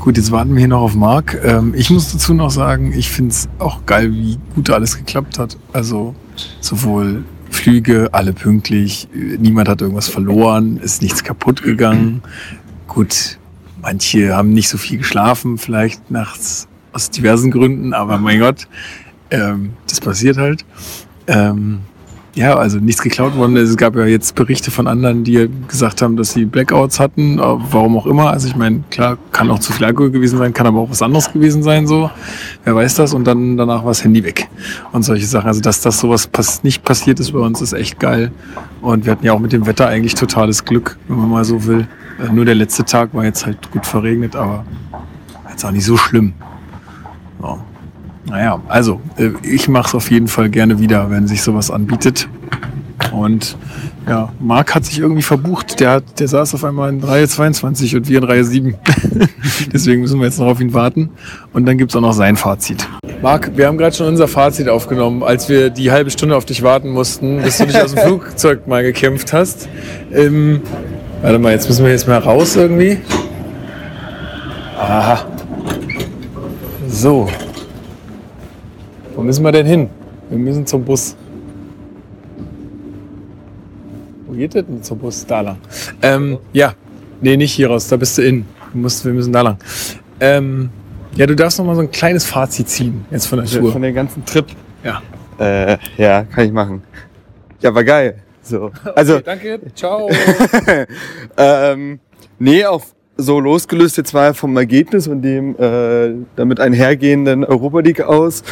Gut, 0.00 0.16
jetzt 0.16 0.32
warten 0.32 0.54
wir 0.54 0.58
hier 0.58 0.68
noch 0.68 0.80
auf 0.80 0.96
Marc. 0.96 1.40
Ähm, 1.44 1.72
ich 1.76 1.88
muss 1.90 2.10
dazu 2.10 2.34
noch 2.34 2.50
sagen, 2.50 2.92
ich 2.96 3.08
finde 3.08 3.30
es 3.30 3.48
auch 3.60 3.86
geil, 3.86 4.10
wie 4.12 4.40
gut 4.56 4.70
alles 4.70 4.96
geklappt 4.96 5.38
hat. 5.38 5.56
Also 5.72 6.16
sowohl 6.60 7.22
Flüge, 7.62 8.08
alle 8.10 8.32
pünktlich, 8.32 9.06
niemand 9.12 9.68
hat 9.68 9.80
irgendwas 9.82 10.08
verloren, 10.08 10.78
ist 10.78 11.00
nichts 11.00 11.22
kaputt 11.22 11.62
gegangen. 11.62 12.22
Gut, 12.88 13.38
manche 13.80 14.34
haben 14.34 14.50
nicht 14.50 14.68
so 14.68 14.78
viel 14.78 14.98
geschlafen, 14.98 15.58
vielleicht 15.58 16.10
nachts 16.10 16.66
aus 16.92 17.10
diversen 17.10 17.52
Gründen, 17.52 17.92
aber 17.94 18.18
mein 18.18 18.40
Gott, 18.40 18.66
ähm, 19.30 19.74
das 19.86 20.00
passiert 20.00 20.38
halt. 20.38 20.64
Ähm, 21.28 21.82
ja, 22.34 22.56
also 22.56 22.78
nichts 22.78 23.02
geklaut 23.02 23.36
worden. 23.36 23.56
Es 23.56 23.76
gab 23.76 23.94
ja 23.94 24.06
jetzt 24.06 24.34
Berichte 24.34 24.70
von 24.70 24.86
anderen, 24.86 25.22
die 25.22 25.50
gesagt 25.68 26.00
haben, 26.00 26.16
dass 26.16 26.32
sie 26.32 26.46
Blackouts 26.46 26.98
hatten, 26.98 27.38
äh, 27.38 27.42
warum 27.42 27.96
auch 27.98 28.06
immer. 28.06 28.30
Also 28.30 28.48
ich 28.48 28.56
meine, 28.56 28.84
klar, 28.90 29.18
kann 29.32 29.50
auch 29.50 29.58
zu 29.58 29.72
viel 29.72 29.84
Alkohol 29.84 30.10
gewesen 30.10 30.38
sein, 30.38 30.54
kann 30.54 30.66
aber 30.66 30.80
auch 30.80 30.90
was 30.90 31.02
anderes 31.02 31.30
gewesen 31.30 31.62
sein, 31.62 31.86
so. 31.86 32.10
Wer 32.64 32.74
weiß 32.74 32.94
das? 32.94 33.12
Und 33.12 33.24
dann 33.24 33.56
danach 33.56 33.82
war 33.82 33.90
das 33.90 34.02
Handy 34.02 34.24
weg. 34.24 34.48
Und 34.92 35.02
solche 35.02 35.26
Sachen. 35.26 35.46
Also 35.46 35.60
dass 35.60 35.82
das 35.82 36.00
sowas 36.00 36.26
pass 36.26 36.64
nicht 36.64 36.84
passiert 36.84 37.20
ist 37.20 37.32
bei 37.32 37.38
uns, 37.38 37.60
ist 37.60 37.74
echt 37.74 38.00
geil. 38.00 38.32
Und 38.80 39.04
wir 39.04 39.12
hatten 39.12 39.26
ja 39.26 39.32
auch 39.32 39.38
mit 39.38 39.52
dem 39.52 39.66
Wetter 39.66 39.86
eigentlich 39.88 40.14
totales 40.14 40.64
Glück, 40.64 40.98
wenn 41.08 41.18
man 41.18 41.28
mal 41.28 41.44
so 41.44 41.66
will. 41.66 41.86
Äh, 42.18 42.32
Nur 42.32 42.46
der 42.46 42.54
letzte 42.54 42.84
Tag 42.84 43.12
war 43.12 43.24
jetzt 43.24 43.44
halt 43.44 43.70
gut 43.70 43.84
verregnet, 43.84 44.36
aber 44.36 44.64
jetzt 45.50 45.64
auch 45.64 45.70
nicht 45.70 45.84
so 45.84 45.98
schlimm. 45.98 46.32
So. 47.40 47.60
Naja, 48.26 48.60
also 48.68 49.00
äh, 49.16 49.30
ich 49.42 49.68
mache 49.68 49.88
es 49.88 49.94
auf 49.94 50.10
jeden 50.10 50.28
Fall 50.28 50.48
gerne 50.48 50.78
wieder, 50.78 51.10
wenn 51.10 51.26
sich 51.26 51.42
sowas 51.42 51.70
anbietet. 51.70 52.28
Und 53.10 53.56
ja, 54.08 54.32
Marc 54.40 54.74
hat 54.74 54.84
sich 54.84 54.98
irgendwie 54.98 55.22
verbucht. 55.22 55.80
Der, 55.80 55.90
hat, 55.90 56.20
der 56.20 56.28
saß 56.28 56.54
auf 56.54 56.64
einmal 56.64 56.90
in 56.90 57.02
Reihe 57.02 57.26
22 57.26 57.96
und 57.96 58.08
wir 58.08 58.18
in 58.18 58.24
Reihe 58.24 58.44
7. 58.44 58.74
Deswegen 59.72 60.02
müssen 60.02 60.18
wir 60.18 60.26
jetzt 60.26 60.38
noch 60.38 60.46
auf 60.46 60.60
ihn 60.60 60.72
warten. 60.74 61.10
Und 61.52 61.66
dann 61.66 61.78
gibt's 61.78 61.94
auch 61.96 62.00
noch 62.00 62.12
sein 62.12 62.36
Fazit. 62.36 62.86
Marc, 63.22 63.56
wir 63.56 63.66
haben 63.66 63.78
gerade 63.78 63.94
schon 63.94 64.08
unser 64.08 64.28
Fazit 64.28 64.68
aufgenommen, 64.68 65.22
als 65.22 65.48
wir 65.48 65.70
die 65.70 65.90
halbe 65.92 66.10
Stunde 66.10 66.36
auf 66.36 66.44
dich 66.44 66.62
warten 66.62 66.90
mussten, 66.90 67.42
bis 67.42 67.58
du 67.58 67.66
dich 67.66 67.80
aus 67.80 67.94
dem 67.94 68.02
Flugzeug 68.06 68.66
mal 68.66 68.82
gekämpft 68.82 69.32
hast. 69.32 69.68
Ähm, 70.12 70.60
warte 71.22 71.38
mal, 71.38 71.52
jetzt 71.52 71.68
müssen 71.68 71.84
wir 71.84 71.92
jetzt 71.92 72.08
mal 72.08 72.18
raus 72.18 72.56
irgendwie. 72.56 72.98
Aha. 74.78 75.24
So. 76.88 77.28
Wo 79.14 79.22
müssen 79.22 79.44
wir 79.44 79.52
denn 79.52 79.66
hin? 79.66 79.90
Wir 80.30 80.38
müssen 80.38 80.66
zum 80.66 80.84
Bus. 80.84 81.16
Wo 84.26 84.32
geht 84.32 84.54
das 84.54 84.64
denn 84.64 84.82
zum 84.82 84.98
Bus? 84.98 85.26
Da 85.26 85.40
lang. 85.42 85.58
Ähm, 86.00 86.38
ja. 86.52 86.74
Nee, 87.20 87.36
nicht 87.36 87.52
hier 87.52 87.68
raus. 87.68 87.88
Da 87.88 87.96
bist 87.96 88.18
du 88.18 88.22
in. 88.22 88.46
Du 88.72 88.78
musst, 88.78 89.04
wir 89.04 89.12
müssen 89.12 89.32
da 89.32 89.42
lang. 89.42 89.58
Ähm, 90.20 90.70
ja, 91.14 91.26
du 91.26 91.36
darfst 91.36 91.58
noch 91.58 91.66
mal 91.66 91.74
so 91.74 91.82
ein 91.82 91.90
kleines 91.90 92.24
Fazit 92.24 92.68
ziehen 92.68 93.04
jetzt 93.10 93.26
von 93.26 93.38
der 93.38 93.46
Tour. 93.46 93.72
Von 93.72 93.82
dem 93.82 93.94
ganzen 93.94 94.24
Trip. 94.24 94.46
Ja. 94.82 95.02
Äh, 95.38 95.76
ja, 95.98 96.24
kann 96.24 96.46
ich 96.46 96.52
machen. 96.52 96.82
Ja, 97.60 97.74
war 97.74 97.84
geil. 97.84 98.16
So. 98.42 98.70
Also, 98.96 99.16
Okay, 99.16 99.22
danke, 99.24 99.60
ciao. 99.74 100.08
ähm, 101.36 102.00
nee, 102.38 102.64
auch 102.64 102.82
so 103.16 103.38
losgelöst 103.40 103.98
jetzt 103.98 104.14
mal 104.14 104.32
vom 104.34 104.56
Ergebnis 104.56 105.06
und 105.06 105.22
dem 105.22 105.54
äh, 105.58 106.14
damit 106.34 106.58
einhergehenden 106.60 107.44
Europa 107.44 107.80
League 107.80 108.00
aus. 108.00 108.42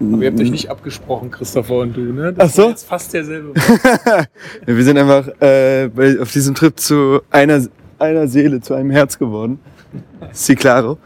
Aber 0.00 0.22
ihr 0.22 0.30
habt 0.30 0.40
euch 0.40 0.50
nicht 0.50 0.70
abgesprochen, 0.70 1.30
Christopher 1.30 1.76
und 1.76 1.94
du, 1.94 2.00
ne? 2.00 2.34
Ach 2.38 2.48
so? 2.48 2.70
jetzt 2.70 2.86
fast 2.86 3.12
derselbe. 3.12 3.52
Wir 4.66 4.84
sind 4.84 4.96
einfach 4.96 5.28
äh, 5.40 5.90
auf 6.18 6.32
diesem 6.32 6.54
Trip 6.54 6.78
zu 6.80 7.20
einer, 7.30 7.66
einer 7.98 8.26
Seele, 8.26 8.60
zu 8.60 8.74
einem 8.74 8.90
Herz 8.90 9.18
geworden. 9.18 9.60
Si 10.32 10.54
claro. 10.54 10.98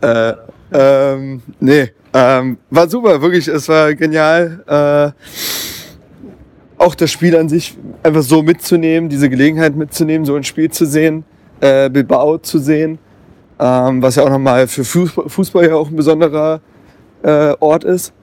Äh, 0.00 0.32
ähm, 0.72 1.42
nee, 1.58 1.90
ähm, 2.12 2.58
war 2.70 2.88
super, 2.88 3.20
wirklich, 3.20 3.46
es 3.48 3.68
war 3.68 3.94
genial. 3.94 4.64
Äh, 4.66 5.12
auch 6.78 6.94
das 6.94 7.10
Spiel 7.10 7.36
an 7.36 7.48
sich 7.48 7.76
einfach 8.02 8.22
so 8.22 8.42
mitzunehmen, 8.42 9.08
diese 9.08 9.28
Gelegenheit 9.28 9.76
mitzunehmen, 9.76 10.24
so 10.24 10.34
ein 10.34 10.44
Spiel 10.44 10.70
zu 10.70 10.86
sehen, 10.86 11.24
äh, 11.60 11.90
Bilbao 11.90 12.38
zu 12.38 12.58
sehen, 12.58 12.98
ähm, 13.58 14.02
was 14.02 14.16
ja 14.16 14.24
auch 14.24 14.30
nochmal 14.30 14.66
für 14.66 14.84
Fußball, 14.84 15.28
Fußball 15.28 15.66
ja 15.66 15.74
auch 15.74 15.88
ein 15.88 15.96
besonderer 15.96 16.60
äh, 17.22 17.54
Ort 17.60 17.84
ist. 17.84 18.14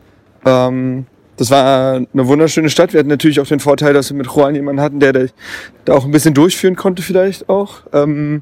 Ähm, 0.47 1.05
das 1.35 1.51
war 1.51 1.95
eine 1.95 2.27
wunderschöne 2.27 2.69
Stadt. 2.69 2.93
Wir 2.93 2.99
hatten 2.99 3.09
natürlich 3.09 3.39
auch 3.39 3.47
den 3.47 3.59
Vorteil, 3.59 3.93
dass 3.93 4.09
wir 4.09 4.17
mit 4.17 4.27
Juan 4.27 4.55
jemanden 4.55 4.81
hatten, 4.81 4.99
der 4.99 5.13
da 5.13 5.93
auch 5.93 6.05
ein 6.05 6.11
bisschen 6.11 6.33
durchführen 6.33 6.75
konnte 6.75 7.03
vielleicht 7.03 7.47
auch. 7.47 7.81
Ähm, 7.93 8.41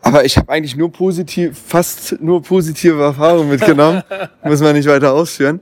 aber 0.00 0.24
ich 0.24 0.36
habe 0.36 0.50
eigentlich 0.50 0.76
nur 0.76 0.92
positiv, 0.92 1.58
fast 1.66 2.20
nur 2.22 2.40
positive 2.40 3.02
Erfahrungen 3.02 3.50
mitgenommen. 3.50 4.02
Muss 4.44 4.60
man 4.60 4.74
nicht 4.74 4.88
weiter 4.88 5.12
ausführen. 5.12 5.60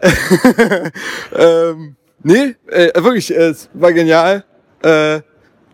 ähm, 1.36 1.96
nee, 2.22 2.54
äh, 2.68 3.02
wirklich, 3.02 3.34
äh, 3.34 3.48
es 3.48 3.68
war 3.74 3.92
genial. 3.92 4.44
Äh, 4.82 5.20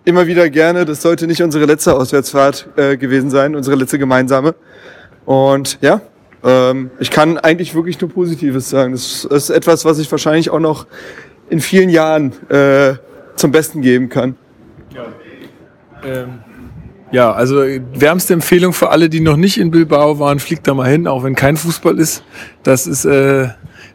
immer 0.05 0.27
wieder 0.27 0.49
gerne. 0.49 0.85
Das 0.87 1.03
sollte 1.03 1.27
nicht 1.27 1.43
unsere 1.43 1.67
letzte 1.67 1.95
Auswärtsfahrt 1.95 2.69
äh, 2.77 2.97
gewesen 2.97 3.29
sein, 3.29 3.55
unsere 3.55 3.77
letzte 3.77 3.99
gemeinsame. 3.99 4.55
Und 5.27 5.79
ja, 5.83 6.01
ähm, 6.45 6.91
ich 6.99 7.11
kann 7.11 7.39
eigentlich 7.39 7.75
wirklich 7.75 8.01
nur 8.01 8.11
Positives 8.11 8.71
sagen. 8.71 8.93
Das 8.93 9.25
ist 9.25 9.51
etwas, 9.51 9.85
was 9.85 9.99
ich 9.99 10.11
wahrscheinlich 10.11 10.51
auch 10.51 10.61
noch 10.61 10.87
in 11.49 11.61
vielen 11.61 11.89
Jahren 11.89 12.33
äh, 12.49 12.95
zum 13.37 13.53
Besten 13.53 13.83
geben 13.83 14.09
kann. 14.09 14.37
Ähm, 16.05 16.41
ja, 17.13 17.33
also 17.33 17.57
wärmste 17.95 18.35
Empfehlung 18.35 18.73
für 18.73 18.91
alle, 18.91 19.09
die 19.09 19.21
noch 19.21 19.37
nicht 19.37 19.59
in 19.59 19.71
Bilbao 19.71 20.19
waren, 20.19 20.41
fliegt 20.41 20.67
da 20.67 20.75
mal 20.75 20.89
hin, 20.89 21.07
auch 21.07 21.23
wenn 21.23 21.35
kein 21.35 21.57
Fußball 21.57 21.99
ist. 21.99 22.25
Das 22.63 22.87
ist 22.87 23.05
äh, 23.05 23.49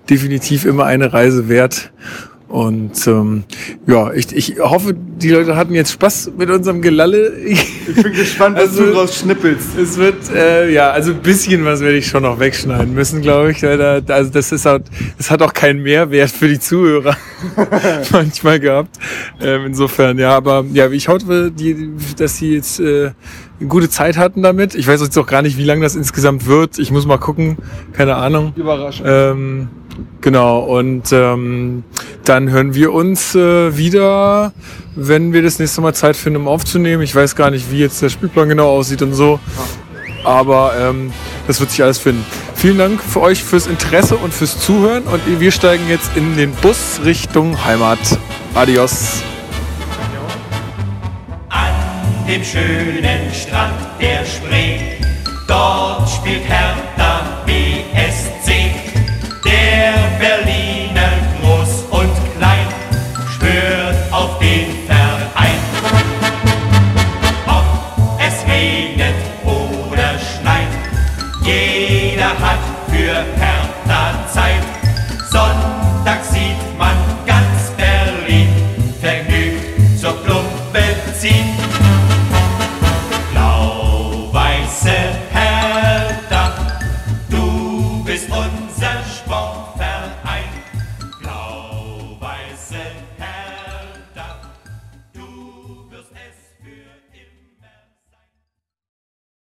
definitiv 0.10 0.66
immer 0.66 0.86
eine 0.86 1.12
Reise 1.12 1.50
wert. 1.50 1.92
Und 2.52 3.08
ähm, 3.08 3.46
ja, 3.88 4.12
ich, 4.12 4.36
ich 4.36 4.60
hoffe, 4.60 4.94
die 4.94 5.30
Leute 5.30 5.56
hatten 5.56 5.74
jetzt 5.74 5.94
Spaß 5.94 6.32
mit 6.38 6.50
unserem 6.50 6.82
Gelalle. 6.82 7.34
Ich 7.46 7.96
bin 7.96 8.12
gespannt, 8.12 8.58
was 8.58 8.76
du 8.76 8.92
draus 8.92 9.20
schnippelst. 9.20 9.78
Es 9.78 9.98
wird, 9.98 10.30
äh, 10.36 10.70
ja, 10.70 10.92
also 10.92 11.12
ein 11.12 11.22
bisschen 11.22 11.64
was 11.64 11.80
werde 11.80 11.98
ich 11.98 12.08
schon 12.08 12.24
noch 12.24 12.40
wegschneiden 12.40 12.94
müssen, 12.94 13.22
glaube 13.22 13.52
ich. 13.52 13.64
Weil 13.64 13.78
da, 13.78 14.02
also 14.14 14.32
das 14.32 14.52
ist 14.52 14.68
auch, 14.68 14.80
das 15.18 15.32
hat 15.32 15.42
auch 15.42 15.54
keinen 15.54 15.82
Mehrwert 15.82 16.30
für 16.32 16.50
die 16.50 16.60
Zuhörer 16.60 17.16
manchmal 18.12 18.60
gehabt. 18.60 18.98
Ähm, 19.40 19.68
insofern, 19.68 20.20
ja, 20.20 20.36
aber 20.36 20.66
ja, 20.74 20.90
ich 20.90 21.08
hoffe, 21.08 21.54
die, 21.58 21.92
dass 22.18 22.36
sie 22.36 22.56
jetzt 22.56 22.82
äh, 22.82 23.12
gute 23.68 23.90
Zeit 23.90 24.18
hatten 24.18 24.42
damit. 24.42 24.76
Ich 24.76 24.88
weiß 24.88 25.02
jetzt 25.02 25.18
auch 25.18 25.28
gar 25.28 25.42
nicht, 25.42 25.58
wie 25.58 25.64
lange 25.64 25.82
das 25.82 25.96
insgesamt 25.96 26.46
wird. 26.46 26.80
Ich 26.80 26.92
muss 26.92 27.06
mal 27.06 27.18
gucken, 27.18 27.58
keine 27.94 28.16
Ahnung. 28.16 28.54
Überraschung. 28.56 29.06
Ähm, 29.08 29.70
genau, 30.22 30.60
und 30.60 31.12
ähm, 31.12 31.84
dann 32.24 32.50
hören 32.50 32.74
wir 32.74 32.94
uns 32.94 33.36
äh, 33.36 33.78
wieder, 33.78 34.54
wenn 34.96 35.34
wir 35.34 35.42
das 35.42 35.60
nächste 35.60 35.82
Mal 35.82 35.94
Zeit 35.94 36.16
finden, 36.16 36.42
um 36.42 36.48
aufzunehmen. 36.48 37.04
Ich 37.04 37.16
weiß 37.16 37.36
gar 37.36 37.52
nicht, 37.52 37.72
wie 37.72 37.80
jetzt 37.80 38.02
der 38.02 38.10
Spielplan 38.10 38.50
genau 38.50 38.70
aussieht 38.70 39.02
und 39.02 39.14
so. 39.14 39.40
Aber 40.24 40.74
ähm, 40.80 41.12
das 41.48 41.60
wird 41.60 41.72
sich 41.72 41.82
alles 41.82 41.98
finden. 41.98 42.24
Vielen 42.56 42.78
Dank 42.78 43.02
für 43.02 43.22
euch 43.22 43.44
fürs 43.44 43.66
Interesse 43.66 44.18
und 44.18 44.34
fürs 44.34 44.60
Zuhören. 44.60 45.04
Und 45.04 45.22
wir 45.40 45.52
steigen 45.52 45.88
jetzt 45.90 46.16
in 46.16 46.38
den 46.38 46.52
Bus 46.52 47.02
Richtung 47.04 47.66
Heimat. 47.66 48.00
Adios. 48.54 49.24
Dem 52.32 52.46
schönen 52.46 53.34
Strand 53.34 53.76
der 54.00 54.24
Spree. 54.26 54.80
Dort 55.50 56.10
spielt 56.10 56.44
Hertha 56.48 57.44
BSC. 57.46 58.72
Der 59.44 59.94
Berliner 60.18 60.61